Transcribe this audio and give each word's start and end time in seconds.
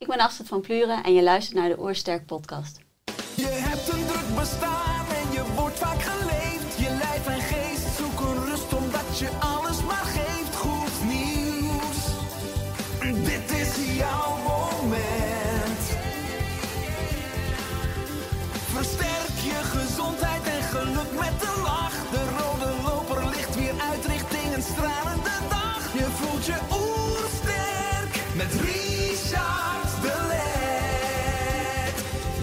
Ik 0.00 0.06
ben 0.06 0.18
Astrid 0.20 0.48
van 0.48 0.60
Pluren 0.60 1.02
en 1.02 1.14
je 1.14 1.22
luistert 1.22 1.56
naar 1.56 1.68
de 1.68 1.78
Oorsterk 1.78 2.26
podcast. 2.26 2.78
Je 3.36 3.46
hebt 3.46 3.88
een 3.88 4.06
druk 4.06 4.36
bestaan 4.38 5.06
en 5.06 5.32
je 5.32 5.52
wordt 5.56 5.78
vaak 5.78 6.00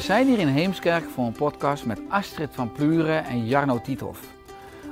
zijn 0.07 0.27
hier 0.27 0.39
in 0.39 0.47
Heemskerk 0.47 1.09
voor 1.09 1.25
een 1.25 1.31
podcast 1.31 1.85
met 1.85 1.99
Astrid 2.09 2.49
van 2.51 2.71
Pluren 2.71 3.25
en 3.25 3.45
Jarno 3.45 3.81
Tiethoff. 3.81 4.19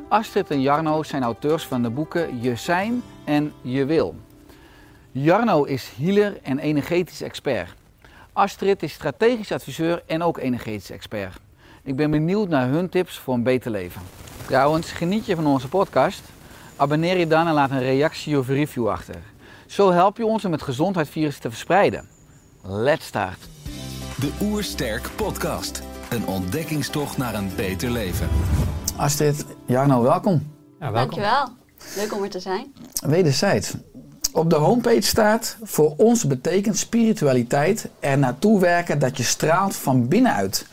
Astrid 0.07 0.52
en 0.52 0.61
Jarno 0.61 1.03
zijn 1.03 1.23
auteurs 1.23 1.66
van 1.66 1.81
de 1.81 1.89
boeken 1.89 2.41
Je 2.41 2.55
Zijn 2.55 3.03
en 3.25 3.53
Je 3.61 3.85
Wil. 3.85 4.16
Jarno 5.11 5.63
is 5.63 5.91
healer 5.97 6.39
en 6.41 6.59
energetisch 6.59 7.22
expert. 7.22 7.73
Astrid 8.33 8.83
is 8.83 8.94
strategisch 8.94 9.52
adviseur 9.52 10.03
en 10.05 10.23
ook 10.23 10.38
energetisch 10.38 10.91
expert. 10.91 11.38
Ik 11.83 11.95
ben 11.95 12.11
benieuwd 12.11 12.50
naar 12.50 12.67
hun 12.67 12.89
tips 12.89 13.17
voor 13.17 13.33
een 13.33 13.44
beter 13.44 13.72
leven. 13.72 14.02
Trouwens, 14.45 14.91
geniet 14.91 15.25
je 15.25 15.35
van 15.35 15.47
onze 15.47 15.67
podcast? 15.67 16.23
Abonneer 16.75 17.17
je 17.17 17.27
dan 17.27 17.47
en 17.47 17.53
laat 17.53 17.72
een 17.72 17.79
reactie 17.79 18.38
of 18.38 18.47
review 18.47 18.89
achter. 18.89 19.22
Zo 19.66 19.91
help 19.91 20.17
je 20.17 20.25
ons 20.25 20.45
om 20.45 20.52
het 20.52 20.61
gezondheidsvirus 20.61 21.38
te 21.38 21.50
verspreiden. 21.50 22.07
Let's 22.63 23.05
start! 23.05 23.54
De 24.19 24.31
Oersterk 24.41 25.09
Podcast. 25.16 25.81
Een 26.09 26.27
ontdekkingstocht 26.27 27.17
naar 27.17 27.33
een 27.33 27.49
beter 27.55 27.91
leven. 27.91 28.27
Astrid, 28.95 29.45
Jarno, 29.66 30.02
welkom. 30.02 30.52
Ja, 30.80 30.91
welkom. 30.91 30.94
Dankjewel. 30.94 31.49
Leuk 31.95 32.13
om 32.13 32.23
er 32.23 32.30
te 32.30 32.39
zijn. 32.39 32.73
Wederzijds. 33.05 33.73
Op 34.31 34.49
de 34.49 34.55
homepage 34.55 35.02
staat: 35.02 35.57
Voor 35.63 35.94
ons 35.97 36.27
betekent 36.27 36.77
spiritualiteit 36.77 37.89
er 37.99 38.17
naartoe 38.17 38.59
werken 38.59 38.99
dat 38.99 39.17
je 39.17 39.23
straalt 39.23 39.75
van 39.75 40.07
binnenuit. 40.07 40.66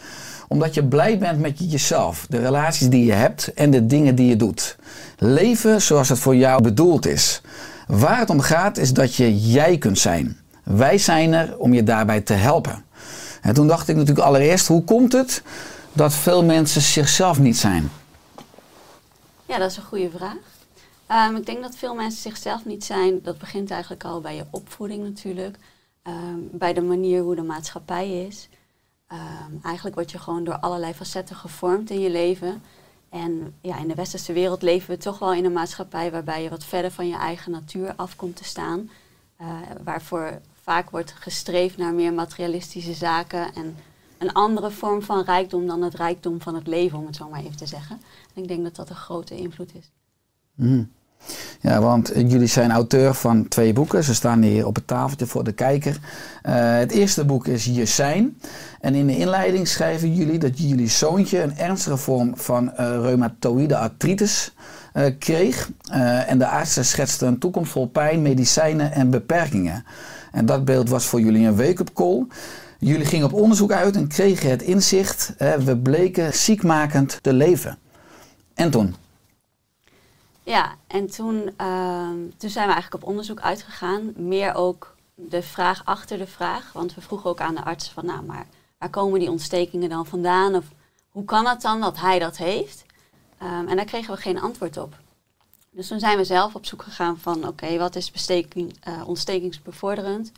Omdat 0.49 0.75
je 0.75 0.84
blij 0.84 1.19
bent 1.19 1.41
met 1.41 1.71
jezelf, 1.71 2.27
de 2.29 2.39
relaties 2.39 2.89
die 2.89 3.05
je 3.05 3.12
hebt 3.12 3.55
en 3.55 3.71
de 3.71 3.87
dingen 3.87 4.15
die 4.15 4.27
je 4.27 4.37
doet. 4.37 4.77
Leven 5.19 5.83
zoals 5.83 6.09
het 6.09 6.19
voor 6.19 6.37
jou 6.37 6.62
bedoeld 6.62 7.06
is. 7.06 7.41
Waar 7.87 8.19
het 8.19 8.31
om 8.31 8.41
gaat 8.41 8.77
is 8.77 8.93
dat 8.93 9.15
je 9.15 9.39
jij 9.41 9.79
kunt 9.79 9.99
zijn. 9.99 10.37
Wij 10.65 10.99
zijn 10.99 11.33
er 11.33 11.59
om 11.59 11.75
je 11.75 11.83
daarbij 11.83 12.21
te 12.21 12.33
helpen. 12.33 12.84
En 13.43 13.55
toen 13.55 13.67
dacht 13.67 13.89
ik 13.89 13.97
natuurlijk 13.97 14.27
allereerst: 14.27 14.67
hoe 14.67 14.85
komt 14.85 15.12
het 15.12 15.43
dat 15.93 16.15
veel 16.15 16.45
mensen 16.45 16.81
zichzelf 16.81 17.39
niet 17.39 17.57
zijn? 17.57 17.91
Ja, 19.47 19.59
dat 19.59 19.71
is 19.71 19.77
een 19.77 19.83
goede 19.83 20.11
vraag. 20.11 20.37
Ehm, 21.07 21.37
ik 21.37 21.47
denk 21.47 21.62
dat 21.62 21.77
veel 21.77 21.95
mensen 21.95 22.22
zichzelf 22.22 22.65
niet 22.65 22.84
zijn. 22.84 23.22
Dat 23.22 23.39
begint 23.39 23.71
eigenlijk 23.71 24.05
al 24.05 24.21
bij 24.21 24.37
je 24.37 24.44
opvoeding 24.50 25.03
natuurlijk. 25.03 25.56
Ehm, 26.03 26.39
bij 26.50 26.72
de 26.72 26.81
manier 26.81 27.22
hoe 27.22 27.34
de 27.34 27.43
maatschappij 27.43 28.27
is. 28.27 28.49
Ehm, 29.06 29.53
eigenlijk 29.62 29.95
word 29.95 30.11
je 30.11 30.19
gewoon 30.19 30.45
door 30.45 30.59
allerlei 30.59 30.95
facetten 30.95 31.37
gevormd 31.37 31.91
in 31.91 32.00
je 32.00 32.11
leven. 32.11 32.62
En 33.09 33.55
ja, 33.61 33.78
in 33.78 33.89
de 33.89 33.95
westerse 33.95 34.33
wereld 34.33 34.62
leven 34.62 34.91
we 34.91 34.97
toch 34.97 35.19
wel 35.19 35.33
in 35.33 35.45
een 35.45 35.53
maatschappij 35.53 36.11
waarbij 36.11 36.43
je 36.43 36.49
wat 36.49 36.65
verder 36.65 36.91
van 36.91 37.09
je 37.09 37.16
eigen 37.16 37.53
natuur 37.53 37.93
af 37.97 38.16
komt 38.16 38.37
te 38.37 38.45
staan. 38.45 38.91
Eh, 39.37 39.47
waarvoor 39.84 40.41
vaak 40.62 40.91
wordt 40.91 41.15
gestreefd 41.19 41.77
naar 41.77 41.95
meer 41.95 42.12
materialistische 42.12 42.95
zaken 42.95 43.55
en 43.55 43.77
een 44.19 44.33
andere 44.33 44.71
vorm 44.71 45.03
van 45.03 45.25
rijkdom 45.25 45.67
dan 45.67 45.83
het 45.83 45.95
rijkdom 45.95 46.41
van 46.41 46.55
het 46.55 46.67
leven, 46.67 46.99
om 46.99 47.06
het 47.06 47.17
zo 47.17 47.28
maar 47.28 47.41
even 47.41 47.56
te 47.56 47.67
zeggen. 47.67 48.00
En 48.34 48.43
ik 48.43 48.49
denk 48.49 48.62
dat 48.62 48.77
dat 48.77 48.91
een 48.91 48.97
grote 48.97 49.37
invloed 49.37 49.75
is. 49.75 49.91
Mhm. 50.55 50.84
Ja, 51.61 51.81
want 51.81 52.12
jullie 52.15 52.47
zijn 52.47 52.71
auteur 52.71 53.15
van 53.15 53.49
twee 53.49 53.72
boeken. 53.72 54.05
Ze 54.05 54.15
staan 54.15 54.43
hier 54.43 54.67
op 54.67 54.75
het 54.75 54.87
tafeltje 54.87 55.27
voor 55.27 55.45
de 55.45 55.53
kijker. 55.53 55.99
Eh, 56.43 56.77
het 56.77 56.93
eerste 56.93 57.25
boek 57.25 57.47
is 57.47 57.65
Je 57.65 57.87
Zijn. 57.87 58.39
En 58.81 58.95
in 58.95 59.06
de 59.06 59.17
inleiding 59.17 59.69
schrijven 59.69 60.15
jullie 60.15 60.39
dat 60.39 60.59
jullie 60.59 60.89
zoontje 60.89 61.43
een 61.43 61.56
ernstige 61.56 61.97
vorm 61.97 62.37
van 62.37 62.72
eh 62.72 63.01
reumatoïde 63.01 63.77
artritis 63.77 64.55
eh, 64.93 65.05
kreeg. 65.19 65.71
Eh, 65.91 66.31
en 66.31 66.39
de 66.39 66.47
artsen 66.47 66.84
schetsten 66.84 67.28
een 67.28 67.39
toekomst 67.39 67.72
vol 67.72 67.87
pijn, 67.87 68.22
medicijnen 68.22 68.93
en 68.93 69.11
beperkingen. 69.11 69.84
En 70.32 70.47
dat 70.47 70.65
beeld 70.65 70.88
was 70.88 71.04
voor 71.06 71.20
jullie 71.20 71.47
een 71.47 71.56
wake-up 71.56 71.93
call. 71.93 72.26
Jullie 72.78 73.06
gingen 73.06 73.26
op 73.26 73.32
onderzoek 73.32 73.72
uit 73.72 73.97
en 73.97 74.09
kregen 74.09 74.50
het 74.50 74.62
inzicht. 74.62 75.34
we 75.38 75.78
bleken 75.82 76.34
ziekmakend 76.34 77.19
te 77.22 77.32
leven. 77.32 77.78
En 78.54 78.71
toen? 78.71 78.94
Ja, 80.42 80.72
en 80.87 81.06
toen, 81.10 81.50
ehm, 81.56 82.16
toen 82.37 82.50
zijn 82.50 82.66
we 82.66 82.72
eigenlijk 82.72 83.03
op 83.03 83.09
onderzoek 83.09 83.41
uitgegaan. 83.41 84.12
Meer 84.16 84.54
ook 84.54 84.97
de 85.15 85.42
vraag 85.42 85.82
achter 85.84 86.19
de 86.19 86.26
vraag. 86.26 86.72
Want 86.72 86.94
we 86.94 87.00
vroegen 87.00 87.31
ook 87.31 87.41
aan 87.41 87.54
de 87.54 87.65
arts 87.65 87.91
van, 87.91 88.06
nou, 88.06 88.22
maar 88.22 88.47
waar 88.78 88.91
komen 88.91 89.21
die 89.21 89.31
ontstekingen 89.31 89.88
dan 89.88 90.06
vandaan? 90.06 90.54
Of 90.54 90.65
hoe 91.09 91.25
kan 91.25 91.47
het 91.47 91.62
dan 91.62 91.81
dat 91.81 92.00
hij 92.00 92.19
dat 92.19 92.37
heeft? 92.37 92.84
Ehm, 93.38 93.69
en 93.69 93.76
daar 93.76 93.84
kregen 93.84 94.15
we 94.15 94.21
geen 94.21 94.41
antwoord 94.41 94.76
op. 94.76 95.02
Dus 95.75 95.88
toen 95.88 96.00
zijn 96.00 96.16
we 96.16 96.25
zelf 96.25 96.55
op 96.55 96.66
zoek 96.66 96.83
gegaan 96.83 97.19
van, 97.19 97.49
oké, 97.49 97.78
wat 97.78 97.97
is 97.97 98.12
eh, 98.27 99.03
ontstekingsbevorderend? 99.06 100.33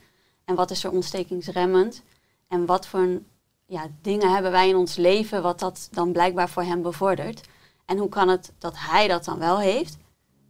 En 0.45 0.55
wat 0.55 0.71
is 0.71 0.85
er 0.85 0.91
ontstekingsremmend? 0.91 2.03
En 2.49 2.67
wat 2.67 2.87
voor 2.87 3.21
ja, 3.67 3.87
dingen 4.03 4.33
hebben 4.33 4.51
wij 4.51 4.69
in 4.69 4.77
ons 4.77 4.97
leven 4.97 5.43
wat 5.43 5.59
dat 5.59 5.89
dan 5.93 6.13
blijkbaar 6.13 6.49
voor 6.49 6.63
hem 6.63 6.83
bevordert? 6.83 7.41
En 7.85 7.99
hoe 7.99 8.09
kan 8.09 8.29
het 8.29 8.53
dat 8.59 8.75
hij 8.77 9.09
dat 9.09 9.25
dan 9.25 9.39
wel 9.39 9.59
heeft 9.59 9.97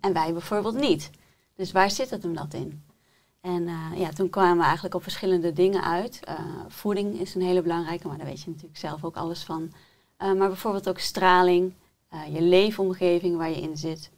en 0.00 0.12
wij 0.12 0.32
bijvoorbeeld 0.32 0.74
niet? 0.74 1.10
Dus 1.54 1.72
waar 1.72 1.90
zit 1.90 2.10
het 2.10 2.22
hem 2.22 2.34
dat 2.34 2.54
in? 2.54 2.84
En 3.40 3.68
eh, 3.68 3.98
ja, 4.00 4.08
toen 4.08 4.30
kwamen 4.30 4.56
we 4.56 4.64
eigenlijk 4.64 4.94
op 4.94 5.02
verschillende 5.02 5.52
dingen 5.52 5.84
uit. 5.84 6.20
Eh, 6.24 6.34
voeding 6.68 7.20
is 7.20 7.34
een 7.34 7.42
hele 7.42 7.62
belangrijke, 7.62 8.08
maar 8.08 8.16
daar 8.16 8.26
weet 8.26 8.42
je 8.42 8.50
natuurlijk 8.50 8.78
zelf 8.78 9.04
ook 9.04 9.16
alles 9.16 9.42
van. 9.42 9.72
Maar 10.18 10.36
bijvoorbeeld 10.36 10.88
ook 10.88 10.98
straling, 10.98 11.72
je 12.32 12.42
leefomgeving 12.42 13.36
waar 13.36 13.50
je 13.50 13.60
in 13.60 13.76
zit. 13.76 14.10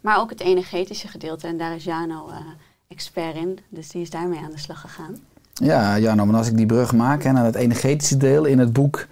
Maar 0.00 0.18
ook 0.18 0.30
het 0.30 0.40
energetische 0.40 1.08
gedeelte. 1.08 1.46
En 1.46 1.56
daar 1.56 1.74
is 1.74 1.84
Jano 1.84 2.28
eh, 2.28 2.36
expert 2.88 3.36
in. 3.36 3.58
Dus 3.68 3.88
die 3.88 4.02
is 4.02 4.10
daarmee 4.10 4.40
aan 4.40 4.50
de 4.50 4.58
slag 4.58 4.80
gegaan. 4.80 5.16
Ja, 5.62 5.98
Jarno, 5.98 6.26
maar 6.26 6.36
als 6.36 6.48
ik 6.48 6.56
die 6.56 6.66
brug 6.66 6.92
maak 6.92 7.22
hè, 7.22 7.32
naar 7.32 7.44
het 7.44 7.54
energetische 7.54 8.16
deel 8.16 8.44
in 8.44 8.58
het 8.58 8.72
boek, 8.72 9.06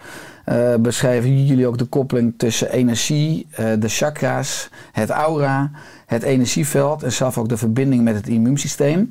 eh, 0.44 0.74
beschrijven 0.74 1.46
jullie 1.46 1.66
ook 1.66 1.78
de 1.78 1.84
koppeling 1.84 2.34
tussen 2.36 2.72
energie, 2.72 3.46
eh, 3.50 3.66
de 3.78 3.88
chakra's, 3.88 4.70
het 4.92 5.10
aura, 5.10 5.70
het 6.06 6.22
energieveld 6.22 7.02
en 7.02 7.12
zelf 7.12 7.38
ook 7.38 7.48
de 7.48 7.56
verbinding 7.56 8.02
met 8.02 8.14
het 8.14 8.28
immuunsysteem. 8.28 9.10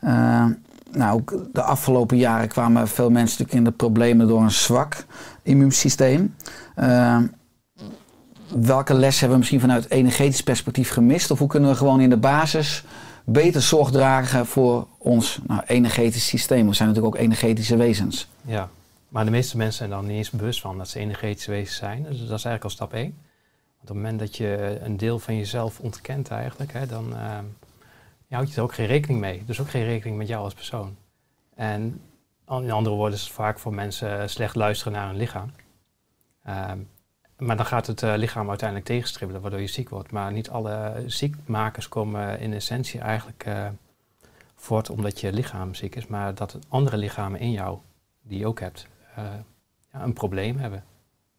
Eh, 0.00 0.44
nou, 0.92 1.22
de 1.52 1.62
afgelopen 1.62 2.16
jaren 2.16 2.48
kwamen 2.48 2.88
veel 2.88 3.10
mensen 3.10 3.38
natuurlijk 3.38 3.58
in 3.58 3.64
de 3.64 3.76
problemen 3.76 4.28
door 4.28 4.42
een 4.42 4.50
zwak 4.50 5.04
immuunsysteem. 5.42 6.34
Welke 8.48 8.94
les 8.94 9.20
hebben 9.20 9.30
we 9.30 9.38
misschien 9.38 9.60
vanuit 9.60 9.90
energetisch 9.90 10.42
perspectief 10.42 10.90
gemist? 10.90 11.30
Of 11.30 11.38
hoe 11.38 11.48
kunnen 11.48 11.70
we 11.70 11.76
gewoon 11.76 12.00
in 12.00 12.10
de 12.10 12.16
basis 12.16 12.84
beter 13.24 13.62
zorg 13.62 13.90
dragen 13.90 14.46
voor 14.46 14.86
ons 14.98 15.38
nou, 15.46 15.62
energetisch 15.66 16.26
systeem? 16.26 16.68
We 16.68 16.74
zijn 16.74 16.88
natuurlijk 16.88 17.14
ook 17.16 17.22
energetische 17.22 17.76
wezens. 17.76 18.28
Ja, 18.42 18.68
maar 19.08 19.24
de 19.24 19.30
meeste 19.30 19.56
mensen 19.56 19.76
zijn 19.76 19.90
dan 19.90 20.06
niet 20.06 20.16
eens 20.16 20.30
bewust 20.30 20.60
van 20.60 20.78
dat 20.78 20.88
ze 20.88 20.98
energetische 20.98 21.50
wezens 21.50 21.76
zijn. 21.76 22.02
Dus 22.02 22.18
dat 22.18 22.38
is 22.38 22.44
eigenlijk 22.44 22.64
al 22.64 22.70
stap 22.70 22.92
één. 22.92 23.14
Want 23.76 23.80
op 23.80 23.88
het 23.88 23.96
moment 23.96 24.18
dat 24.18 24.36
je 24.36 24.78
een 24.82 24.96
deel 24.96 25.18
van 25.18 25.36
jezelf 25.36 25.80
ontkent 25.80 26.28
eigenlijk, 26.28 26.72
hè, 26.72 26.86
dan 26.86 27.16
eh, 27.16 27.38
houd 28.28 28.50
je 28.50 28.56
er 28.56 28.62
ook 28.62 28.74
geen 28.74 28.86
rekening 28.86 29.20
mee. 29.20 29.42
Dus 29.46 29.60
ook 29.60 29.70
geen 29.70 29.84
rekening 29.84 30.16
met 30.16 30.28
jou 30.28 30.44
als 30.44 30.54
persoon. 30.54 30.96
En 31.54 32.00
in 32.48 32.70
andere 32.70 32.96
woorden 32.96 33.18
is 33.18 33.24
het 33.24 33.32
vaak 33.32 33.58
voor 33.58 33.74
mensen 33.74 34.30
slecht 34.30 34.54
luisteren 34.54 34.92
naar 34.92 35.06
hun 35.06 35.16
lichaam. 35.16 35.52
Ehm, 36.42 36.78
maar 37.38 37.56
dan 37.56 37.66
gaat 37.66 37.86
het 37.86 38.02
eh, 38.02 38.14
lichaam 38.16 38.48
uiteindelijk 38.48 38.88
tegenstribbelen, 38.88 39.42
waardoor 39.42 39.60
je 39.60 39.66
ziek 39.66 39.88
wordt. 39.88 40.10
Maar 40.10 40.32
niet 40.32 40.50
alle 40.50 41.02
ziekmakers 41.06 41.88
komen 41.88 42.40
in 42.40 42.52
essentie 42.52 43.00
eigenlijk 43.00 43.44
eh, 43.44 43.68
voort 44.54 44.90
omdat 44.90 45.20
je 45.20 45.32
lichaam 45.32 45.74
ziek 45.74 45.96
is, 45.96 46.06
maar 46.06 46.34
dat 46.34 46.52
het 46.52 46.64
andere 46.68 46.96
lichamen 46.96 47.40
in 47.40 47.50
jou, 47.50 47.78
die 48.22 48.38
je 48.38 48.46
ook 48.46 48.60
hebt, 48.60 48.86
eh, 49.14 49.24
ja, 49.92 50.02
een 50.02 50.12
probleem 50.12 50.58
hebben. 50.58 50.84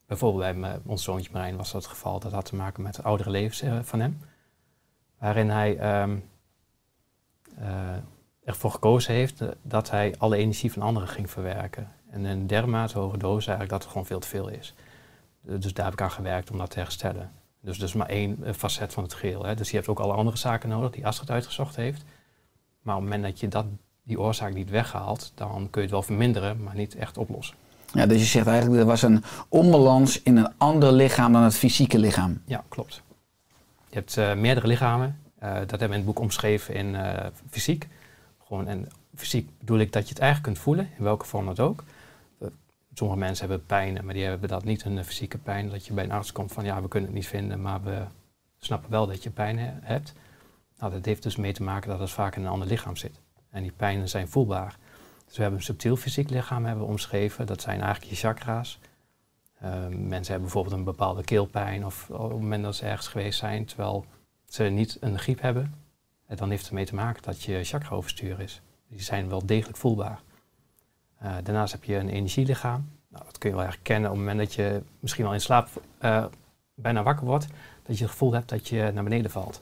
Bijvoorbeeld 0.07 0.59
bij 0.61 0.79
ons 0.85 1.03
zoontje 1.03 1.31
Marijn 1.31 1.57
was 1.57 1.71
dat 1.71 1.81
het 1.81 1.91
geval. 1.91 2.19
Dat 2.19 2.31
had 2.31 2.45
te 2.45 2.55
maken 2.55 2.83
met 2.83 2.95
de 2.95 3.01
oudere 3.01 3.29
levens 3.29 3.61
eh, 3.61 3.79
van 3.81 3.99
hem. 3.99 4.19
Waarin 5.19 5.49
hij 5.49 5.77
ehm, 5.77 6.17
eh, 7.57 7.95
ervoor 8.44 8.71
gekozen 8.71 9.13
heeft 9.13 9.41
eh, 9.41 9.47
dat 9.61 9.89
hij 9.89 10.15
alle 10.17 10.38
energie 10.38 10.71
van 10.71 10.81
anderen 10.81 11.09
ging 11.09 11.29
verwerken. 11.29 11.91
En 12.09 12.25
een 12.25 12.47
dermate 12.47 12.99
hoge 12.99 13.17
dosis 13.17 13.47
eigenlijk 13.47 13.69
dat 13.69 13.81
het 13.81 13.91
gewoon 13.91 14.07
veel 14.07 14.19
te 14.19 14.27
veel 14.27 14.47
is. 14.47 14.73
Eh, 15.47 15.53
Dus 15.59 15.73
daar 15.73 15.85
heb 15.85 15.94
ik 15.94 16.01
aan 16.01 16.11
gewerkt 16.11 16.51
om 16.51 16.57
dat 16.57 16.69
te 16.69 16.79
herstellen. 16.79 17.31
Dus 17.61 17.77
dat 17.77 17.88
is 17.88 17.94
maar 17.94 18.09
één 18.09 18.38
eh, 18.44 18.53
facet 18.53 18.94
van 18.94 19.03
het 19.03 19.13
geheel. 19.13 19.45
Hè. 19.45 19.55
Dus 19.55 19.69
je 19.69 19.75
hebt 19.75 19.88
ook 19.89 19.99
alle 19.99 20.13
andere 20.13 20.38
zaken 20.38 20.69
nodig 20.69 20.91
die 20.91 21.07
Astrid 21.07 21.29
uitgezocht 21.29 21.75
heeft. 21.75 22.03
Maar 22.81 22.95
op 22.95 23.01
het 23.01 23.09
moment 23.11 23.31
dat 23.31 23.39
je 23.39 23.47
dat, 23.47 23.65
die 24.03 24.19
oorzaak 24.19 24.53
niet 24.53 24.69
weghaalt, 24.69 25.31
dan 25.35 25.67
kun 25.69 25.81
je 25.81 25.88
het 25.88 25.91
wel 25.91 26.01
verminderen, 26.03 26.63
maar 26.63 26.75
niet 26.75 26.95
echt 26.95 27.17
oplossen. 27.17 27.55
Ja, 27.94 28.05
dus 28.05 28.19
je 28.19 28.25
zegt 28.25 28.47
eigenlijk, 28.47 28.79
er 28.79 28.85
was 28.88 29.01
een 29.01 29.23
onbalans 29.49 30.21
in 30.21 30.38
een 30.38 30.53
ander 30.57 30.91
lichaam 30.91 31.33
dan 31.33 31.44
het 31.44 31.55
fysieke 31.55 31.99
lichaam. 31.99 32.41
Ja, 32.45 32.63
klopt. 32.69 33.01
Je 33.89 33.95
hebt 33.95 34.17
eh, 34.17 34.33
meerdere 34.33 34.67
lichamen. 34.67 35.19
Dat 35.39 35.69
hebben 35.69 35.79
we 35.79 35.85
in 35.85 35.91
het 35.91 36.05
boek 36.05 36.19
omschreven 36.19 36.73
in 36.75 36.97
fysiek. 37.49 37.88
Gewoon, 38.47 38.67
en 38.67 38.88
fysiek 39.15 39.49
bedoel 39.59 39.79
ik 39.79 39.91
dat 39.94 40.03
je 40.03 40.09
het 40.09 40.19
eigenlijk 40.19 40.53
kunt 40.53 40.65
voelen, 40.65 40.89
in 40.97 41.03
welke 41.03 41.25
vorm 41.25 41.45
dat 41.45 41.59
ook. 41.59 41.83
Eh, 42.97 43.03
sommige 43.03 43.19
mensen 43.19 43.47
hebben 43.47 43.65
pijn, 43.65 44.05
maar 44.05 44.13
die 44.13 44.23
hebben 44.23 44.49
dat 44.49 44.63
niet 44.63 44.83
een 44.83 44.97
eh, 44.97 45.03
fysieke 45.03 45.38
pijn. 45.38 45.69
Dat 45.69 45.85
je 45.85 45.94
bij 45.94 46.03
een 46.03 46.11
arts 46.11 46.31
komt 46.31 46.51
van 46.51 46.65
ja, 46.65 46.81
we 46.81 46.88
kunnen 46.88 47.09
het 47.09 47.17
niet 47.17 47.27
vinden, 47.27 47.61
maar 47.61 47.83
we 47.83 48.05
snappen 48.57 48.89
wel 48.89 49.07
dat 49.07 49.23
je 49.23 49.29
pijn 49.29 49.59
he- 49.59 49.79
hebt. 49.81 50.13
Nou, 50.79 50.91
dat 50.91 51.05
heeft 51.05 51.23
dus 51.23 51.35
mee 51.35 51.53
te 51.53 51.63
maken 51.63 51.89
dat 51.89 51.99
het 51.99 52.09
vaak 52.09 52.35
in 52.35 52.41
een 52.41 52.51
ander 52.51 52.67
lichaam 52.67 52.95
zit. 52.95 53.19
En 53.49 53.61
die 53.61 53.71
pijnen 53.71 54.09
zijn 54.09 54.27
voelbaar. 54.27 54.77
Dus 55.25 55.35
we 55.35 55.41
hebben 55.41 55.59
een 55.59 55.65
subtiel 55.65 55.95
fysiek 55.95 56.29
lichaam 56.29 56.65
hebben 56.65 56.85
omschreven. 56.85 57.45
Dat 57.45 57.61
zijn 57.61 57.81
eigenlijk 57.81 58.11
je 58.11 58.17
chakra's. 58.17 58.79
Uh, 59.63 59.88
mensen 59.88 60.31
hebben 60.31 60.41
bijvoorbeeld 60.41 60.75
een 60.75 60.83
bepaalde 60.83 61.23
keelpijn 61.23 61.85
of 61.85 62.09
op 62.09 62.29
het 62.29 62.39
moment 62.39 62.63
dat 62.63 62.75
ze 62.75 62.85
ergens 62.85 63.07
geweest 63.07 63.39
zijn, 63.39 63.65
terwijl 63.65 64.05
ze 64.47 64.63
niet 64.63 64.97
een 64.99 65.19
griep 65.19 65.41
hebben. 65.41 65.73
En 66.27 66.35
dan 66.35 66.49
heeft 66.49 66.61
het 66.61 66.69
ermee 66.69 66.85
te 66.85 66.95
maken 66.95 67.23
dat 67.23 67.41
je 67.44 67.63
chakra 67.63 67.95
overstuur 67.95 68.39
is. 68.39 68.61
Die 68.88 69.01
zijn 69.01 69.29
wel 69.29 69.45
degelijk 69.45 69.77
voelbaar. 69.77 70.21
Uh, 71.24 71.36
daarnaast 71.44 71.72
heb 71.72 71.84
je 71.84 71.96
een 71.96 72.10
energielichaam. 72.10 72.90
Nou, 73.08 73.24
dat 73.25 73.38
kun 73.38 73.50
je 73.50 73.56
wel 73.56 73.66
herkennen 73.66 74.10
op 74.10 74.16
het 74.16 74.25
moment 74.25 74.46
dat 74.46 74.54
je 74.54 74.81
misschien 75.00 75.24
wel 75.24 75.34
in 75.34 75.42
slaap 75.42 75.68
uh, 76.02 76.25
bijna 76.74 77.04
wakker 77.04 77.25
wordt, 77.25 77.48
dat 77.84 77.98
je 77.98 78.04
het 78.04 78.12
gevoel 78.12 78.34
hebt 78.34 78.50
dat 78.50 78.68
je 78.68 78.92
naar 78.94 79.04
beneden 79.04 79.31
valt. 79.31 79.62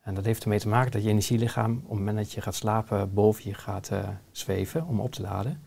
En 0.00 0.14
dat 0.14 0.24
heeft 0.24 0.42
ermee 0.42 0.58
te 0.58 0.68
maken 0.68 0.92
dat 0.92 1.02
je 1.02 1.08
energielichaam 1.08 1.72
op 1.72 1.90
het 1.90 1.98
moment 1.98 2.16
dat 2.16 2.32
je 2.32 2.40
gaat 2.40 2.54
slapen 2.54 3.14
boven 3.14 3.48
je 3.48 3.54
gaat 3.54 3.90
uh, 3.92 4.08
zweven 4.30 4.86
om 4.86 5.00
op 5.00 5.12
te 5.12 5.22
laden. 5.22 5.52
En 5.52 5.60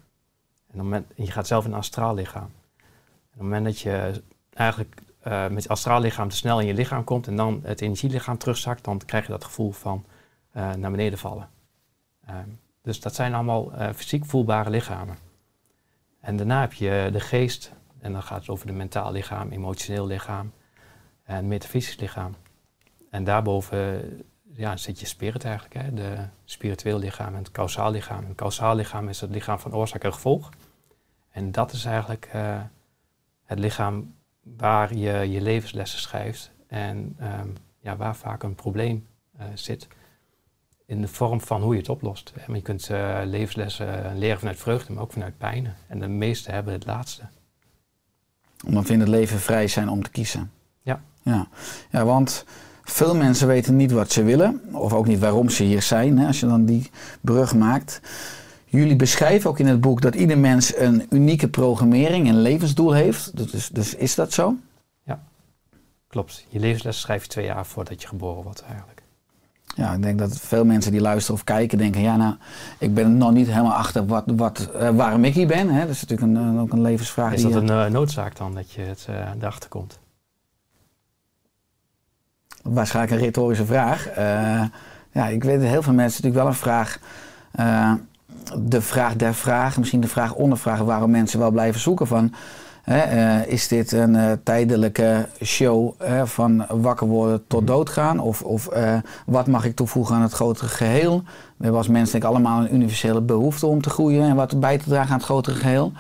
op 0.68 0.74
het 0.74 0.78
moment, 0.78 1.06
je 1.16 1.32
gaat 1.32 1.48
zelf 1.48 1.66
in 1.66 1.72
een 1.72 1.78
astraal 1.78 2.14
lichaam. 2.14 2.52
En 2.78 2.80
op 3.24 3.32
het 3.32 3.42
moment 3.42 3.66
dat 3.66 3.80
je 3.80 4.22
eigenlijk 4.54 5.02
met 5.50 5.64
je 5.64 5.70
astraal 5.70 6.00
lichaam 6.00 6.30
te 6.30 6.36
snel 6.36 6.60
in 6.60 6.68
je 6.68 6.74
lichaam 6.74 7.04
komt 7.04 7.28
en 7.28 7.36
dan 7.36 7.60
het 7.64 7.82
energielichaam 7.82 8.38
terugzakt, 8.38 8.84
dan 8.84 9.02
krijg 9.06 9.26
je 9.26 9.32
dat 9.32 9.44
gevoel 9.44 9.72
van 9.72 10.06
naar 10.52 10.92
beneden 10.92 11.20
vallen. 11.20 11.50
Uh, 12.30 12.36
dus 12.88 13.00
dat 13.00 13.16
zijn 13.16 13.34
allemaal 13.34 13.72
uh, 13.74 13.90
fysiek 13.96 14.26
voelbare 14.26 14.70
lichamen. 14.70 15.18
En 16.20 16.36
daarna 16.36 16.62
heb 16.62 16.74
je 16.74 17.10
de 17.12 17.20
geest, 17.20 17.72
en 18.00 18.12
dan 18.12 18.24
gaat 18.24 18.40
het 18.40 18.50
over 18.50 18.68
de 18.68 18.74
mentaal 18.74 19.12
lichaam, 19.12 19.52
emotioneel 19.52 20.08
lichaam 20.08 20.52
en 21.24 21.48
metafysisch 21.48 21.98
lichaam. 21.98 22.36
En 23.10 23.24
daarboven 23.24 24.02
ja, 24.54 24.78
zit 24.78 25.00
je 25.00 25.06
spirit 25.06 25.46
eigenlijk, 25.46 25.74
hè? 25.74 25.94
de 25.94 26.16
spiritueel 26.44 27.00
lichaam 27.00 27.34
en 27.34 27.40
het 27.40 27.52
kausaal 27.52 27.92
lichaam. 27.92 28.22
En 28.22 28.28
het 28.28 28.36
kausaal 28.36 28.76
lichaam 28.76 29.10
is 29.10 29.22
het 29.22 29.30
lichaam 29.30 29.60
van 29.60 29.76
oorzaak 29.76 30.04
en 30.04 30.14
gevolg. 30.14 30.50
En 31.30 31.52
dat 31.52 31.72
is 31.72 31.86
eigenlijk 31.86 32.30
uh, 32.36 32.62
het 33.44 33.60
lichaam 33.60 34.16
waar 34.42 34.96
je 34.96 35.32
je 35.32 35.42
levenslessen 35.42 36.00
schrijft 36.00 36.52
en 36.68 37.18
um, 37.22 37.54
ja, 37.80 37.96
waar 37.96 38.16
vaak 38.16 38.44
een 38.44 38.56
probleem 38.56 39.08
uh, 39.40 39.46
zit 39.54 39.88
in 40.88 41.02
de 41.02 41.08
vorm 41.08 41.42
van 41.42 41.62
hoe 41.62 41.74
je 41.74 41.80
het 41.80 41.90
oplost. 41.90 42.34
Je 42.54 42.62
kunt 42.62 42.90
uh, 42.90 43.20
levenslessen 43.26 44.18
leren 44.18 44.40
vanuit 44.40 44.58
vreugde, 44.58 44.94
maar 44.94 45.04
ook 45.04 45.12
vanuit 45.12 45.38
pijn. 45.38 45.76
En 45.88 46.00
de 46.00 46.08
meesten 46.08 46.54
hebben 46.54 46.74
het 46.74 46.86
laatste. 46.86 47.24
Omdat 48.66 48.88
we 48.88 48.94
in 48.94 49.00
het 49.00 49.10
leven 49.10 49.40
vrij 49.40 49.68
zijn 49.68 49.90
om 49.90 50.04
te 50.04 50.10
kiezen. 50.10 50.52
Ja. 50.82 51.02
Ja, 51.22 51.48
ja 51.92 52.06
want 52.06 52.46
veel 52.84 53.16
mensen 53.16 53.48
weten 53.48 53.76
niet 53.76 53.92
wat 53.92 54.12
ze 54.12 54.24
willen, 54.24 54.62
of 54.72 54.94
ook 54.94 55.08
niet 55.08 55.20
waarom 55.20 55.50
ze 55.50 55.64
hier 55.64 55.82
zijn, 55.82 56.18
hè, 56.18 56.28
als 56.28 56.40
je 56.40 56.48
dan 56.48 56.66
die 56.66 56.92
brug 57.22 57.56
maakt. 57.56 58.02
Jullie 58.66 58.96
beschrijven 58.96 59.50
ook 59.50 59.60
in 59.60 59.68
het 59.68 59.82
boek 59.82 60.02
dat 60.02 60.16
ieder 60.16 60.38
mens 60.38 60.76
een 60.76 61.06
unieke 61.10 61.48
programmering 61.48 62.28
en 62.28 62.42
levensdoel 62.42 62.92
heeft. 62.92 63.52
Dus, 63.52 63.70
dus 63.70 63.96
is 63.96 64.16
dat 64.16 64.34
zo? 64.34 64.56
Ja, 65.04 65.24
klopt. 66.08 66.46
Je 66.50 66.60
levensles 66.60 67.00
schrijf 67.00 67.22
je 67.22 67.30
twee 67.30 67.46
jaar 67.46 67.66
voordat 67.66 68.02
je 68.02 68.08
geboren 68.08 68.44
wordt 68.44 68.62
eigenlijk. 68.62 68.97
Ja, 69.78 69.94
ik 69.94 70.02
denk 70.02 70.20
dat 70.20 70.40
veel 70.40 70.66
mensen 70.66 70.92
die 70.92 71.02
luisteren 71.02 71.36
of 71.36 71.44
kijken 71.44 71.78
denken... 71.78 72.02
ja, 72.02 72.16
nou, 72.16 72.36
ik 72.78 72.94
ben 72.94 73.04
er 73.04 73.10
nog 73.10 73.32
niet 73.32 73.48
helemaal 73.48 73.74
achter 73.74 74.06
wat, 74.06 74.24
wat, 74.26 74.70
uh, 74.76 74.90
waarom 74.90 75.24
ik 75.24 75.34
hier 75.34 75.48
ben. 75.48 75.70
Hè? 75.70 75.80
Dat 75.80 75.90
is 75.90 76.06
natuurlijk 76.06 76.38
een, 76.38 76.60
ook 76.60 76.72
een 76.72 76.82
levensvraag. 76.82 77.34
Is 77.34 77.42
dat 77.42 77.52
die, 77.52 77.62
een 77.62 77.86
uh, 77.86 77.86
noodzaak 77.86 78.36
dan, 78.36 78.54
dat 78.54 78.72
je 78.72 78.82
het 78.82 79.08
erachter 79.40 79.70
komt? 79.70 80.00
Waarschijnlijk 82.62 83.16
een 83.16 83.26
retorische 83.26 83.66
vraag. 83.66 84.10
Ja, 85.12 85.28
ik 85.28 85.44
weet 85.44 85.60
dat 85.60 85.70
heel 85.70 85.82
veel 85.82 85.94
mensen 85.94 86.22
natuurlijk 86.24 86.44
wel 86.44 86.48
een 86.48 86.60
vraag... 86.60 87.00
De 88.58 88.82
vraag 88.82 89.16
der 89.16 89.34
vragen, 89.34 89.80
misschien 89.80 90.02
de 90.02 90.08
vraag 90.08 90.34
onder 90.34 90.58
vragen... 90.58 90.86
waarom 90.86 91.12
mensen 91.12 91.40
wel 91.40 91.52
blijven 91.52 91.82
zoeken 91.82 92.08
van... 92.08 92.34
Uh, 92.90 93.48
is 93.48 93.68
dit 93.68 93.92
een 93.92 94.14
uh, 94.14 94.32
tijdelijke 94.44 95.30
show 95.44 96.02
uh, 96.02 96.26
van 96.26 96.66
wakker 96.70 97.08
worden 97.08 97.48
tot 97.48 97.68
doodgaan? 97.68 98.20
Of, 98.20 98.42
of 98.42 98.70
wat 99.26 99.48
mag 99.48 99.66
ik 99.66 99.76
toevoegen 99.76 100.16
aan 100.16 100.22
het 100.22 100.32
grotere 100.32 100.68
geheel? 100.68 101.22
We 101.24 101.64
hebben 101.64 101.78
als 101.78 101.88
mensen 101.88 102.12
denk 102.12 102.24
ik 102.24 102.30
allemaal 102.30 102.62
een 102.62 102.74
universele 102.74 103.22
behoefte 103.22 103.66
om 103.66 103.82
te 103.82 103.90
groeien 103.90 104.24
en 104.24 104.36
wat 104.36 104.60
bij 104.60 104.78
te 104.78 104.90
dragen 104.90 105.12
aan 105.12 105.18
het 105.18 105.26
grotere 105.26 105.56
geheel. 105.56 105.92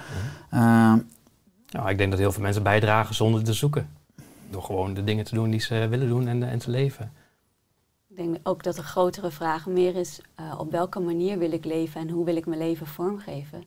nou, 0.49 1.89
ik 1.89 1.97
denk 1.97 2.09
dat 2.09 2.19
heel 2.19 2.31
veel 2.31 2.41
mensen 2.41 2.63
bijdragen 2.63 3.15
zonder 3.15 3.43
te 3.43 3.53
zoeken. 3.53 3.89
Door 4.49 4.63
gewoon 4.63 4.93
de 4.93 5.03
dingen 5.03 5.25
te 5.25 5.35
doen 5.35 5.49
die 5.49 5.61
ze 5.61 5.87
willen 5.89 6.07
doen 6.07 6.27
en, 6.27 6.43
en 6.43 6.59
te 6.59 6.69
leven. 6.69 7.11
Ik 8.09 8.15
denk 8.15 8.37
ook 8.43 8.63
dat 8.63 8.75
de 8.75 8.83
grotere 8.83 9.31
vraag 9.31 9.65
meer 9.65 9.95
is 9.95 10.21
op 10.57 10.71
welke 10.71 10.99
manier 10.99 11.37
wil 11.37 11.51
ik 11.51 11.65
leven 11.65 12.01
en 12.01 12.09
hoe 12.09 12.25
wil 12.25 12.35
ik 12.35 12.45
mijn 12.45 12.59
leven 12.59 12.87
vormgeven? 12.87 13.63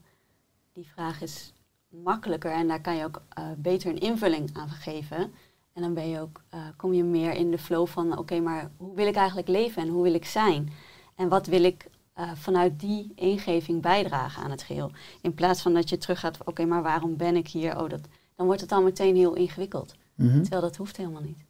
Die 0.72 0.88
vraag 0.94 1.22
is 1.22 1.52
makkelijker 1.90 2.52
en 2.52 2.68
daar 2.68 2.80
kan 2.80 2.96
je 2.96 3.04
ook 3.04 3.22
uh, 3.38 3.44
beter 3.56 3.90
een 3.90 4.00
invulling 4.00 4.50
aan 4.52 4.68
geven. 4.68 5.32
En 5.72 5.82
dan 5.82 5.94
ben 5.94 6.08
je 6.08 6.20
ook, 6.20 6.42
uh, 6.54 6.60
kom 6.76 6.92
je 6.92 7.04
meer 7.04 7.32
in 7.32 7.50
de 7.50 7.58
flow 7.58 7.86
van 7.86 8.10
oké, 8.10 8.20
okay, 8.20 8.38
maar 8.38 8.70
hoe 8.76 8.94
wil 8.94 9.06
ik 9.06 9.16
eigenlijk 9.16 9.48
leven 9.48 9.82
en 9.82 9.88
hoe 9.88 10.02
wil 10.02 10.14
ik 10.14 10.24
zijn? 10.24 10.72
En 11.14 11.28
wat 11.28 11.46
wil 11.46 11.64
ik 11.64 11.86
uh, 12.18 12.30
vanuit 12.34 12.80
die 12.80 13.12
ingeving 13.14 13.82
bijdragen 13.82 14.42
aan 14.42 14.50
het 14.50 14.62
geheel? 14.62 14.90
In 15.20 15.34
plaats 15.34 15.62
van 15.62 15.74
dat 15.74 15.88
je 15.88 15.98
teruggaat, 15.98 16.40
oké, 16.40 16.50
okay, 16.50 16.66
maar 16.66 16.82
waarom 16.82 17.16
ben 17.16 17.36
ik 17.36 17.48
hier? 17.48 17.82
Oh, 17.82 17.88
dat, 17.88 18.00
dan 18.36 18.46
wordt 18.46 18.60
het 18.60 18.72
al 18.72 18.82
meteen 18.82 19.16
heel 19.16 19.34
ingewikkeld. 19.34 19.94
Mm 20.14 20.30
-hmm. 20.30 20.40
Terwijl 20.40 20.62
dat 20.62 20.76
hoeft 20.76 20.96
helemaal 20.96 21.22
niet. 21.22 21.44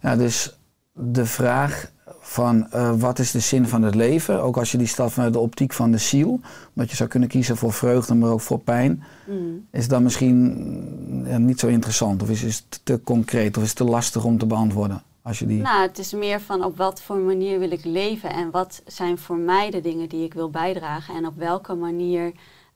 Ja, 0.00 0.16
dus 0.16 0.58
de 0.98 1.26
vraag 1.26 1.90
van 2.20 2.66
uh, 2.74 2.92
wat 2.94 3.18
is 3.18 3.30
de 3.30 3.40
zin 3.40 3.68
van 3.68 3.82
het 3.82 3.94
leven, 3.94 4.42
ook 4.42 4.56
als 4.56 4.72
je 4.72 4.78
die 4.78 4.86
stelt 4.86 5.12
vanuit 5.12 5.32
de 5.32 5.38
optiek 5.38 5.72
van 5.72 5.90
de 5.90 5.98
ziel, 5.98 6.40
dat 6.72 6.90
je 6.90 6.96
zou 6.96 7.08
kunnen 7.08 7.28
kiezen 7.28 7.56
voor 7.56 7.72
vreugde, 7.72 8.14
maar 8.14 8.30
ook 8.30 8.40
voor 8.40 8.58
pijn, 8.58 9.02
mm. 9.26 9.66
is 9.70 9.88
dan 9.88 10.02
misschien 10.02 11.24
ja, 11.26 11.38
niet 11.38 11.60
zo 11.60 11.66
interessant 11.66 12.22
of 12.22 12.30
is, 12.30 12.42
is 12.42 12.64
het 12.68 12.80
te 12.82 13.00
concreet 13.04 13.56
of 13.56 13.62
is 13.62 13.68
het 13.68 13.78
te 13.78 13.84
lastig 13.84 14.24
om 14.24 14.38
te 14.38 14.46
beantwoorden? 14.46 15.02
Als 15.22 15.38
je 15.38 15.46
die... 15.46 15.62
Nou, 15.62 15.82
het 15.82 15.98
is 15.98 16.12
meer 16.12 16.40
van 16.40 16.64
op 16.64 16.76
wat 16.76 17.02
voor 17.02 17.16
manier 17.16 17.58
wil 17.58 17.70
ik 17.70 17.84
leven 17.84 18.30
en 18.30 18.50
wat 18.50 18.82
zijn 18.86 19.18
voor 19.18 19.36
mij 19.36 19.70
de 19.70 19.80
dingen 19.80 20.08
die 20.08 20.24
ik 20.24 20.34
wil 20.34 20.50
bijdragen 20.50 21.14
en 21.14 21.26
op 21.26 21.36
welke 21.36 21.74
manier 21.74 22.32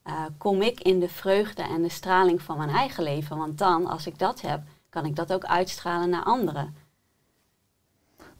uh, 0.06 0.12
kom 0.38 0.62
ik 0.62 0.80
in 0.80 1.00
de 1.00 1.08
vreugde 1.08 1.62
en 1.62 1.82
de 1.82 1.88
straling 1.88 2.42
van 2.42 2.56
mijn 2.56 2.70
eigen 2.70 3.02
leven. 3.04 3.36
Want 3.36 3.58
dan, 3.58 3.86
als 3.86 4.06
ik 4.06 4.18
dat 4.18 4.40
heb, 4.40 4.60
kan 4.88 5.04
ik 5.04 5.16
dat 5.16 5.32
ook 5.32 5.44
uitstralen 5.44 6.10
naar 6.10 6.22
anderen. 6.22 6.74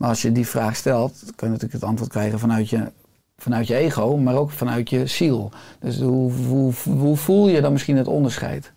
Maar 0.01 0.09
als 0.09 0.23
je 0.23 0.33
die 0.33 0.47
vraag 0.47 0.77
stelt, 0.77 1.19
kun 1.19 1.47
je 1.47 1.53
natuurlijk 1.53 1.73
het 1.73 1.85
antwoord 1.85 2.11
krijgen 2.11 2.39
vanuit 2.39 2.69
je, 2.69 2.93
vanuit 3.37 3.67
je 3.67 3.75
ego, 3.75 4.17
maar 4.17 4.37
ook 4.37 4.51
vanuit 4.51 4.91
je 4.91 5.07
ziel. 5.07 5.51
Dus 5.79 6.01
hoe, 6.01 6.33
hoe, 6.33 6.73
hoe 6.85 7.17
voel 7.17 7.49
je 7.49 7.61
dan 7.61 7.73
misschien 7.73 7.97
het 7.97 8.07
onderscheid? 8.07 8.73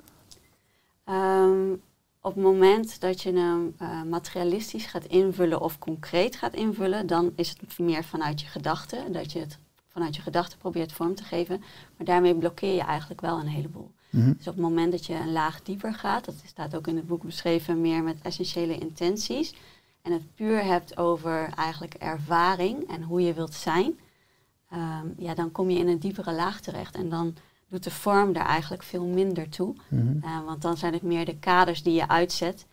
Um, 1.09 1.81
op 2.21 2.35
het 2.35 2.43
moment 2.43 3.01
dat 3.01 3.21
je 3.21 3.33
hem 3.33 3.75
uh, 3.81 4.01
materialistisch 4.09 4.85
gaat 4.85 5.05
invullen 5.05 5.61
of 5.61 5.79
concreet 5.79 6.35
gaat 6.35 6.53
invullen, 6.53 7.07
dan 7.07 7.31
is 7.35 7.49
het 7.49 7.79
meer 7.79 8.03
vanuit 8.03 8.41
je 8.41 8.47
gedachten. 8.47 9.11
Dat 9.11 9.31
je 9.31 9.39
het 9.39 9.57
vanuit 9.87 10.15
je 10.15 10.21
gedachten 10.21 10.57
probeert 10.57 10.91
vorm 10.91 11.15
te 11.15 11.23
geven. 11.23 11.63
Maar 11.97 12.05
daarmee 12.05 12.35
blokkeer 12.35 12.75
je 12.75 12.83
eigenlijk 12.83 13.21
wel 13.21 13.39
een 13.39 13.47
heleboel. 13.47 13.91
Mm-hmm. 14.09 14.33
Dus 14.37 14.47
op 14.47 14.53
het 14.53 14.63
moment 14.63 14.91
dat 14.91 15.05
je 15.05 15.13
een 15.13 15.31
laag 15.31 15.61
dieper 15.61 15.93
gaat, 15.93 16.25
dat 16.25 16.35
staat 16.45 16.75
ook 16.75 16.87
in 16.87 16.95
het 16.95 17.07
boek 17.07 17.23
beschreven, 17.23 17.81
meer 17.81 18.03
met 18.03 18.17
essentiële 18.21 18.77
intenties 18.77 19.53
en 20.03 20.11
het 20.11 20.35
puur 20.35 20.63
hebt 20.63 20.97
over 20.97 21.49
eigenlijk 21.55 21.93
ervaring 21.93 22.89
en 22.89 23.03
hoe 23.03 23.21
je 23.21 23.33
wilt 23.33 23.53
zijn, 23.53 23.99
um, 24.73 25.13
ja, 25.17 25.33
dan 25.33 25.51
kom 25.51 25.69
je 25.69 25.79
in 25.79 25.87
een 25.87 25.99
diepere 25.99 26.33
laag 26.33 26.61
terecht. 26.61 26.95
En 26.95 27.09
dan 27.09 27.35
doet 27.67 27.83
de 27.83 27.91
vorm 27.91 28.33
daar 28.33 28.45
eigenlijk 28.45 28.83
veel 28.83 29.05
minder 29.05 29.49
toe. 29.49 29.75
Mhm. 29.87 30.17
Uh, 30.23 30.45
want 30.45 30.61
dan 30.61 30.77
zijn 30.77 30.93
het 30.93 31.01
meer 31.01 31.25
de 31.25 31.35
kaders 31.35 31.83
die 31.83 31.93
je 31.93 32.07
uitzet 32.07 32.65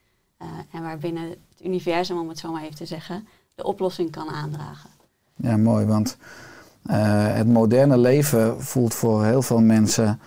uh, 0.43 0.49
en 0.71 0.83
waarbinnen 0.83 1.29
het 1.29 1.39
universum, 1.63 2.19
om 2.19 2.29
het 2.29 2.39
zo 2.39 2.53
maar 2.53 2.63
even 2.63 2.75
te 2.75 2.87
zeggen, 2.87 3.29
de 3.55 3.65
oplossing 3.65 4.11
kan 4.11 4.29
aandragen. 4.29 4.91
Ja, 5.37 5.57
mooi, 5.57 5.87
want 5.87 6.17
uh, 6.85 7.35
het 7.35 7.47
moderne 7.47 7.99
leven 7.99 8.63
voelt 8.63 8.95
voor 8.95 9.25
heel 9.25 9.43
veel 9.43 9.61
mensen 9.61 10.21